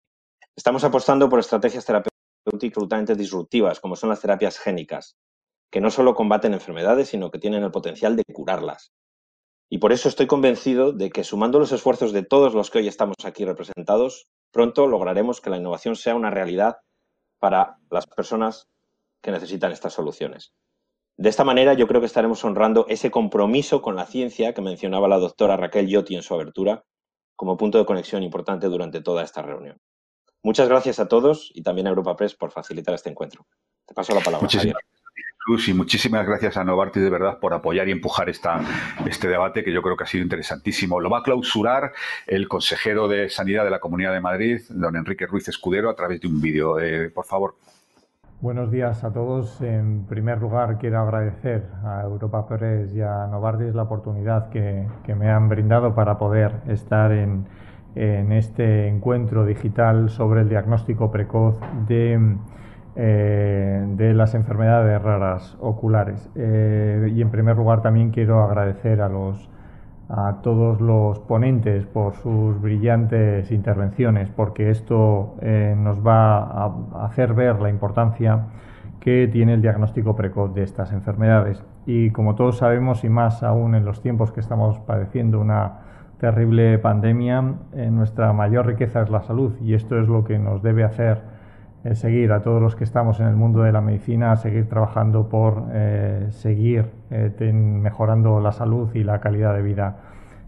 Estamos 0.55 0.83
apostando 0.83 1.27
por 1.27 1.39
estrategias 1.39 1.85
terapéuticas 1.85 2.13
absolutamente 2.45 3.15
disruptivas, 3.15 3.79
como 3.79 3.95
son 3.95 4.09
las 4.09 4.21
terapias 4.21 4.59
génicas, 4.59 5.17
que 5.71 5.81
no 5.81 5.89
solo 5.89 6.13
combaten 6.13 6.53
enfermedades, 6.53 7.09
sino 7.09 7.31
que 7.31 7.39
tienen 7.39 7.63
el 7.63 7.71
potencial 7.71 8.15
de 8.15 8.23
curarlas. 8.31 8.91
Y 9.69 9.77
por 9.77 9.93
eso 9.93 10.09
estoy 10.09 10.25
convencido 10.25 10.91
de 10.91 11.11
que 11.11 11.23
sumando 11.23 11.59
los 11.59 11.71
esfuerzos 11.71 12.11
de 12.11 12.23
todos 12.23 12.55
los 12.55 12.71
que 12.71 12.79
hoy 12.79 12.87
estamos 12.87 13.15
aquí 13.23 13.45
representados, 13.45 14.27
pronto 14.51 14.87
lograremos 14.87 15.41
que 15.41 15.51
la 15.51 15.57
innovación 15.57 15.95
sea 15.95 16.15
una 16.15 16.31
realidad 16.31 16.77
para 17.37 17.77
las 17.91 18.07
personas 18.07 18.67
que 19.21 19.31
necesitan 19.31 19.71
estas 19.71 19.93
soluciones. 19.93 20.53
De 21.17 21.29
esta 21.29 21.43
manera 21.43 21.73
yo 21.73 21.87
creo 21.87 22.01
que 22.01 22.07
estaremos 22.07 22.43
honrando 22.43 22.85
ese 22.87 23.11
compromiso 23.11 23.81
con 23.81 23.95
la 23.95 24.05
ciencia 24.05 24.53
que 24.53 24.61
mencionaba 24.61 25.07
la 25.07 25.19
doctora 25.19 25.57
Raquel 25.57 25.87
Yotti 25.87 26.15
en 26.15 26.23
su 26.23 26.33
abertura 26.33 26.83
como 27.35 27.57
punto 27.57 27.77
de 27.77 27.85
conexión 27.85 28.23
importante 28.23 28.67
durante 28.67 29.01
toda 29.01 29.23
esta 29.23 29.41
reunión. 29.41 29.77
Muchas 30.41 30.67
gracias 30.67 30.99
a 30.99 31.07
todos 31.07 31.51
y 31.53 31.61
también 31.61 31.87
a 31.87 31.89
Europa 31.89 32.15
Press 32.15 32.35
por 32.35 32.51
facilitar 32.51 32.95
este 32.95 33.09
encuentro. 33.09 33.45
Te 33.85 33.93
paso 33.93 34.15
la 34.15 34.21
palabra. 34.21 34.47
Javier 34.49 34.75
y 35.57 35.73
muchísimas 35.73 36.27
gracias 36.27 36.57
a 36.57 36.63
Novartis 36.63 37.01
de 37.01 37.09
verdad 37.09 37.39
por 37.39 37.53
apoyar 37.53 37.87
y 37.87 37.91
empujar 37.91 38.29
esta, 38.29 38.61
este 39.07 39.27
debate 39.27 39.63
que 39.63 39.73
yo 39.73 39.81
creo 39.81 39.97
que 39.97 40.03
ha 40.03 40.07
sido 40.07 40.23
interesantísimo. 40.23 40.99
Lo 40.99 41.09
va 41.09 41.19
a 41.19 41.23
clausurar 41.23 41.91
el 42.27 42.47
consejero 42.47 43.07
de 43.07 43.29
Sanidad 43.29 43.63
de 43.63 43.71
la 43.71 43.79
Comunidad 43.79 44.13
de 44.13 44.21
Madrid, 44.21 44.61
don 44.69 44.95
Enrique 44.95 45.25
Ruiz 45.25 45.47
Escudero, 45.47 45.89
a 45.89 45.95
través 45.95 46.21
de 46.21 46.27
un 46.27 46.39
vídeo. 46.39 46.79
Eh, 46.79 47.09
por 47.09 47.25
favor. 47.25 47.55
Buenos 48.41 48.69
días 48.69 49.03
a 49.03 49.11
todos. 49.11 49.59
En 49.61 50.05
primer 50.05 50.39
lugar, 50.39 50.77
quiero 50.77 50.99
agradecer 50.99 51.65
a 51.83 52.03
Europa 52.03 52.47
Press 52.47 52.93
y 52.93 53.01
a 53.01 53.25
Novartis 53.25 53.73
la 53.73 53.83
oportunidad 53.83 54.49
que, 54.49 54.87
que 55.03 55.15
me 55.15 55.29
han 55.29 55.49
brindado 55.49 55.95
para 55.95 56.19
poder 56.19 56.61
estar 56.67 57.11
en, 57.11 57.47
en 57.95 58.31
este 58.31 58.87
encuentro 58.87 59.45
digital 59.45 60.09
sobre 60.09 60.41
el 60.41 60.49
diagnóstico 60.49 61.11
precoz 61.11 61.59
de 61.87 62.37
eh, 62.95 63.85
de 63.95 64.13
las 64.13 64.33
enfermedades 64.33 65.01
raras 65.01 65.55
oculares. 65.59 66.29
Eh, 66.35 67.11
y 67.13 67.21
en 67.21 67.29
primer 67.29 67.55
lugar 67.55 67.81
también 67.81 68.09
quiero 68.09 68.43
agradecer 68.43 69.01
a, 69.01 69.07
los, 69.07 69.47
a 70.09 70.37
todos 70.41 70.81
los 70.81 71.19
ponentes 71.19 71.85
por 71.85 72.15
sus 72.15 72.59
brillantes 72.59 73.51
intervenciones, 73.51 74.29
porque 74.29 74.71
esto 74.71 75.35
eh, 75.41 75.75
nos 75.77 76.05
va 76.05 76.39
a 76.39 77.05
hacer 77.05 77.33
ver 77.35 77.61
la 77.61 77.69
importancia 77.69 78.47
que 78.99 79.29
tiene 79.31 79.53
el 79.53 79.61
diagnóstico 79.61 80.15
precoz 80.15 80.53
de 80.55 80.63
estas 80.63 80.91
enfermedades. 80.91 81.63
Y 81.85 82.09
como 82.09 82.35
todos 82.35 82.57
sabemos, 82.57 83.03
y 83.03 83.09
más 83.09 83.43
aún 83.43 83.75
en 83.75 83.85
los 83.85 84.01
tiempos 84.01 84.31
que 84.31 84.39
estamos 84.39 84.79
padeciendo 84.79 85.39
una 85.39 85.79
terrible 86.19 86.79
pandemia, 86.79 87.53
nuestra 87.91 88.33
mayor 88.33 88.65
riqueza 88.65 89.01
es 89.03 89.09
la 89.09 89.21
salud 89.21 89.53
y 89.61 89.73
esto 89.73 89.97
es 89.97 90.07
lo 90.09 90.25
que 90.25 90.37
nos 90.37 90.61
debe 90.61 90.83
hacer 90.83 91.38
seguir 91.93 92.31
a 92.33 92.41
todos 92.41 92.61
los 92.61 92.75
que 92.75 92.83
estamos 92.83 93.19
en 93.19 93.27
el 93.27 93.35
mundo 93.35 93.61
de 93.61 93.71
la 93.71 93.81
medicina, 93.81 94.31
a 94.31 94.35
seguir 94.35 94.67
trabajando 94.67 95.29
por 95.29 95.65
eh, 95.71 96.27
seguir 96.31 96.85
eh, 97.09 97.53
mejorando 97.53 98.39
la 98.41 98.51
salud 98.51 98.89
y 98.93 99.03
la 99.03 99.19
calidad 99.19 99.55
de 99.55 99.61
vida 99.61 99.97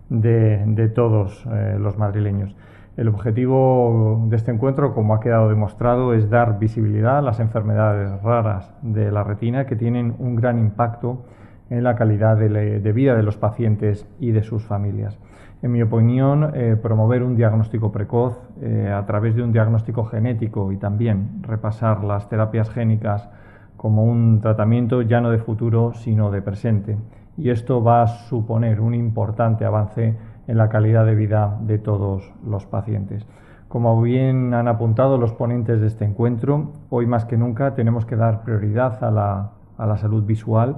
de, 0.10 0.92
todos 0.94 1.46
eh, 1.52 1.78
los 1.80 1.98
madrileños. 1.98 2.56
El 2.98 3.08
objetivo 3.08 4.26
de 4.28 4.36
este 4.36 4.52
encuentro, 4.52 4.94
como 4.94 5.16
ha 5.16 5.22
quedado 5.22 5.48
demostrado, 5.48 6.14
es 6.14 6.30
dar 6.30 6.60
visibilidad 6.60 7.20
a 7.20 7.22
las 7.22 7.40
enfermedades 7.40 8.22
raras 8.22 8.74
de 8.82 9.10
la 9.12 9.24
retina 9.24 9.66
que 9.66 9.78
tienen 9.78 10.16
un 10.20 10.36
gran 10.36 10.60
impacto 10.60 11.24
en 11.70 11.86
la 11.86 11.96
calidad 11.96 12.36
de 12.36 12.92
vida 12.92 13.16
de 13.16 13.24
los 13.24 13.38
pacientes 13.38 14.06
y 14.20 14.32
de 14.32 14.44
sus 14.44 14.66
familias 14.66 15.18
en 15.62 15.72
mi 15.72 15.82
opinión, 15.82 16.52
eh, 16.56 16.76
promover 16.82 17.22
un 17.24 17.36
diagnóstico 17.36 17.92
precoz 17.92 18.40
eh, 18.62 18.92
a 18.92 19.06
través 19.06 19.36
de 19.36 19.44
un 19.44 19.52
diagnóstico 19.52 20.06
genético 20.06 20.72
y 20.72 20.78
también 20.78 21.44
repasar 21.44 22.04
las 22.04 22.30
terapias 22.30 22.70
génicas 22.70 23.30
como 23.78 24.04
un 24.04 24.42
tratamiento 24.42 25.02
ya 25.02 25.22
no 25.22 25.30
de 25.30 25.38
futuro, 25.38 25.94
sino 25.94 26.32
de 26.32 26.42
presente. 26.42 26.98
Y 27.38 27.50
esto 27.50 27.84
va 27.84 28.04
a 28.04 28.08
suponer 28.08 28.82
un 28.82 28.96
importante 28.96 29.66
avance 29.66 30.18
en 30.48 30.58
la 30.58 30.70
calidad 30.70 31.06
de 31.06 31.16
vida 31.16 31.58
de 31.62 31.78
todos 31.78 32.32
los 32.46 32.66
pacientes. 32.66 33.26
Como 33.68 34.02
bien 34.02 34.54
han 34.54 34.68
apuntado 34.68 35.18
los 35.18 35.32
ponentes 35.32 35.80
de 35.80 35.88
este 35.88 36.06
encuentro, 36.06 36.74
hoy 36.90 37.06
más 37.06 37.26
que 37.26 37.38
nunca 37.38 37.74
tenemos 37.74 38.06
que 38.06 38.16
dar 38.16 38.44
prioridad 38.44 39.04
a 39.04 39.12
la, 39.12 39.52
a 39.78 39.86
la 39.86 39.98
salud 39.98 40.24
visual 40.26 40.78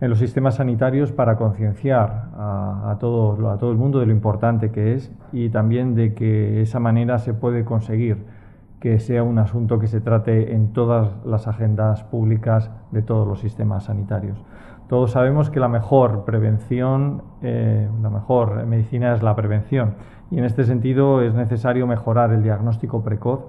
en 0.00 0.10
los 0.10 0.18
sistemas 0.18 0.56
sanitarios 0.56 1.12
para 1.12 1.36
concienciar 1.36 2.28
a, 2.36 2.96
todo, 3.00 3.50
a 3.50 3.58
todo 3.58 3.72
el 3.72 3.78
mundo 3.78 3.98
de 3.98 4.06
lo 4.06 4.12
importante 4.12 4.70
que 4.70 4.94
es 4.94 5.10
y 5.32 5.48
también 5.48 5.94
de 5.94 6.14
que 6.14 6.60
esa 6.60 6.80
manera 6.80 7.18
se 7.18 7.32
puede 7.32 7.64
conseguir 7.64 8.24
que 8.80 8.98
sea 9.00 9.22
un 9.22 9.38
asunto 9.38 9.78
que 9.78 9.86
se 9.86 10.00
trate 10.00 10.54
en 10.54 10.72
todas 10.72 11.10
las 11.24 11.48
agendas 11.48 12.04
públicas 12.04 12.70
de 12.90 13.00
todos 13.00 13.26
los 13.26 13.40
sistemas 13.40 13.84
sanitarios. 13.84 14.44
Todos 14.88 15.12
sabemos 15.12 15.50
que 15.50 15.60
la 15.60 15.68
mejor 15.68 16.24
prevención, 16.24 17.22
eh, 17.42 17.88
la 18.02 18.10
mejor 18.10 18.66
medicina 18.66 19.14
es 19.14 19.22
la 19.22 19.34
prevención 19.34 19.94
y 20.30 20.38
en 20.38 20.44
este 20.44 20.64
sentido 20.64 21.22
es 21.22 21.34
necesario 21.34 21.86
mejorar 21.86 22.32
el 22.32 22.42
diagnóstico 22.42 23.02
precoz 23.02 23.40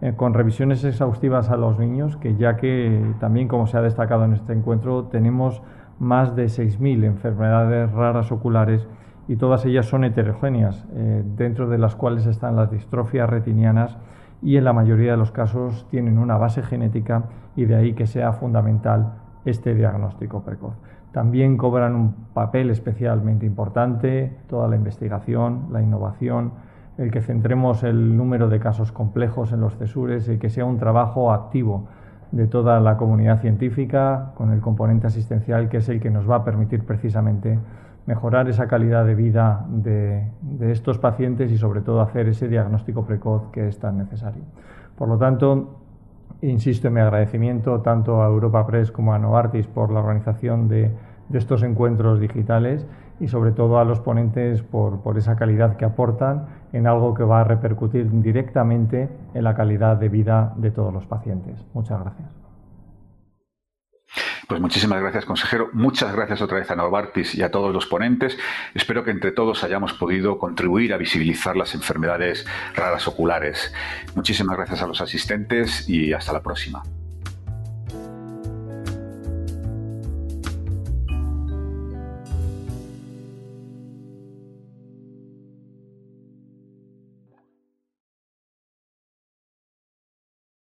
eh, 0.00 0.12
con 0.16 0.34
revisiones 0.34 0.84
exhaustivas 0.84 1.50
a 1.50 1.56
los 1.56 1.78
niños, 1.78 2.16
que 2.16 2.36
ya 2.36 2.56
que 2.56 3.14
también 3.20 3.48
como 3.48 3.66
se 3.66 3.78
ha 3.78 3.80
destacado 3.80 4.24
en 4.24 4.34
este 4.34 4.52
encuentro 4.52 5.04
tenemos 5.04 5.62
más 5.98 6.34
de 6.36 6.46
6.000 6.46 7.04
enfermedades 7.04 7.90
raras 7.92 8.32
oculares 8.32 8.86
y 9.28 9.36
todas 9.36 9.64
ellas 9.64 9.86
son 9.86 10.04
heterogéneas, 10.04 10.84
eh, 10.92 11.22
dentro 11.36 11.68
de 11.68 11.78
las 11.78 11.96
cuales 11.96 12.26
están 12.26 12.56
las 12.56 12.70
distrofias 12.70 13.28
retinianas 13.28 13.96
y 14.42 14.56
en 14.56 14.64
la 14.64 14.72
mayoría 14.72 15.12
de 15.12 15.16
los 15.16 15.32
casos 15.32 15.86
tienen 15.90 16.18
una 16.18 16.36
base 16.36 16.62
genética 16.62 17.24
y 17.56 17.64
de 17.64 17.76
ahí 17.76 17.92
que 17.94 18.06
sea 18.06 18.32
fundamental 18.32 19.14
este 19.44 19.74
diagnóstico 19.74 20.42
precoz. 20.42 20.74
También 21.12 21.56
cobran 21.56 21.94
un 21.94 22.12
papel 22.34 22.70
especialmente 22.70 23.46
importante 23.46 24.36
toda 24.48 24.68
la 24.68 24.76
investigación, 24.76 25.68
la 25.70 25.80
innovación, 25.80 26.52
el 26.98 27.10
que 27.10 27.20
centremos 27.20 27.82
el 27.82 28.16
número 28.16 28.48
de 28.48 28.60
casos 28.60 28.92
complejos 28.92 29.52
en 29.52 29.60
los 29.60 29.76
cesures 29.76 30.28
y 30.28 30.38
que 30.38 30.50
sea 30.50 30.64
un 30.64 30.78
trabajo 30.78 31.32
activo 31.32 31.86
de 32.34 32.48
toda 32.48 32.80
la 32.80 32.96
comunidad 32.96 33.40
científica 33.40 34.32
con 34.34 34.52
el 34.52 34.60
componente 34.60 35.06
asistencial 35.06 35.68
que 35.68 35.76
es 35.76 35.88
el 35.88 36.00
que 36.00 36.10
nos 36.10 36.28
va 36.28 36.36
a 36.36 36.44
permitir 36.44 36.84
precisamente 36.84 37.60
mejorar 38.06 38.48
esa 38.48 38.66
calidad 38.66 39.06
de 39.06 39.14
vida 39.14 39.64
de, 39.68 40.26
de, 40.42 40.72
estos 40.72 40.98
pacientes 40.98 41.52
y 41.52 41.58
sobre 41.58 41.80
todo 41.80 42.00
hacer 42.00 42.28
ese 42.28 42.48
diagnóstico 42.48 43.06
precoz 43.06 43.50
que 43.52 43.68
es 43.68 43.78
tan 43.78 43.98
necesario. 43.98 44.42
Por 44.98 45.08
lo 45.08 45.16
tanto, 45.16 45.76
insisto 46.42 46.88
en 46.88 46.94
mi 46.94 47.00
agradecimiento 47.00 47.80
tanto 47.82 48.20
a 48.22 48.26
Europa 48.26 48.66
Press 48.66 48.90
como 48.90 49.14
a 49.14 49.18
Novartis 49.18 49.68
por 49.68 49.92
la 49.92 50.00
organización 50.00 50.68
de, 50.68 50.90
de 51.28 51.38
estos 51.38 51.62
encuentros 51.62 52.18
digitales 52.18 52.84
y 53.20 53.28
sobre 53.28 53.52
todo 53.52 53.78
a 53.78 53.84
los 53.84 54.00
ponentes 54.00 54.62
por, 54.62 55.00
por, 55.00 55.18
esa 55.18 55.36
calidad 55.36 55.76
que 55.76 55.84
aportan 55.84 56.46
en 56.72 56.86
algo 56.86 57.14
que 57.14 57.24
va 57.24 57.40
a 57.40 57.44
repercutir 57.44 58.10
directamente 58.20 59.08
en 59.34 59.44
la 59.44 59.54
calidad 59.54 59.96
de 59.96 60.08
vida 60.08 60.52
de 60.56 60.70
todos 60.70 60.92
los 60.92 61.06
pacientes. 61.06 61.64
Muchas 61.72 62.00
gracias. 62.00 62.44
Pues 64.48 64.60
muchísimas 64.60 65.00
gracias, 65.00 65.24
consejero. 65.24 65.70
Muchas 65.72 66.14
gracias 66.14 66.42
otra 66.42 66.58
vez 66.58 66.70
a 66.70 66.76
Novartis 66.76 67.34
y 67.34 67.42
a 67.42 67.50
todos 67.50 67.72
los 67.72 67.86
ponentes. 67.86 68.36
Espero 68.74 69.02
que 69.04 69.10
entre 69.10 69.32
todos 69.32 69.64
hayamos 69.64 69.94
podido 69.94 70.38
contribuir 70.38 70.92
a 70.92 70.98
visibilizar 70.98 71.56
las 71.56 71.74
enfermedades 71.74 72.46
raras 72.74 73.08
oculares. 73.08 73.72
Muchísimas 74.14 74.56
gracias 74.56 74.82
a 74.82 74.86
los 74.86 75.00
asistentes 75.00 75.88
y 75.88 76.12
hasta 76.12 76.32
la 76.32 76.42
próxima. 76.42 76.82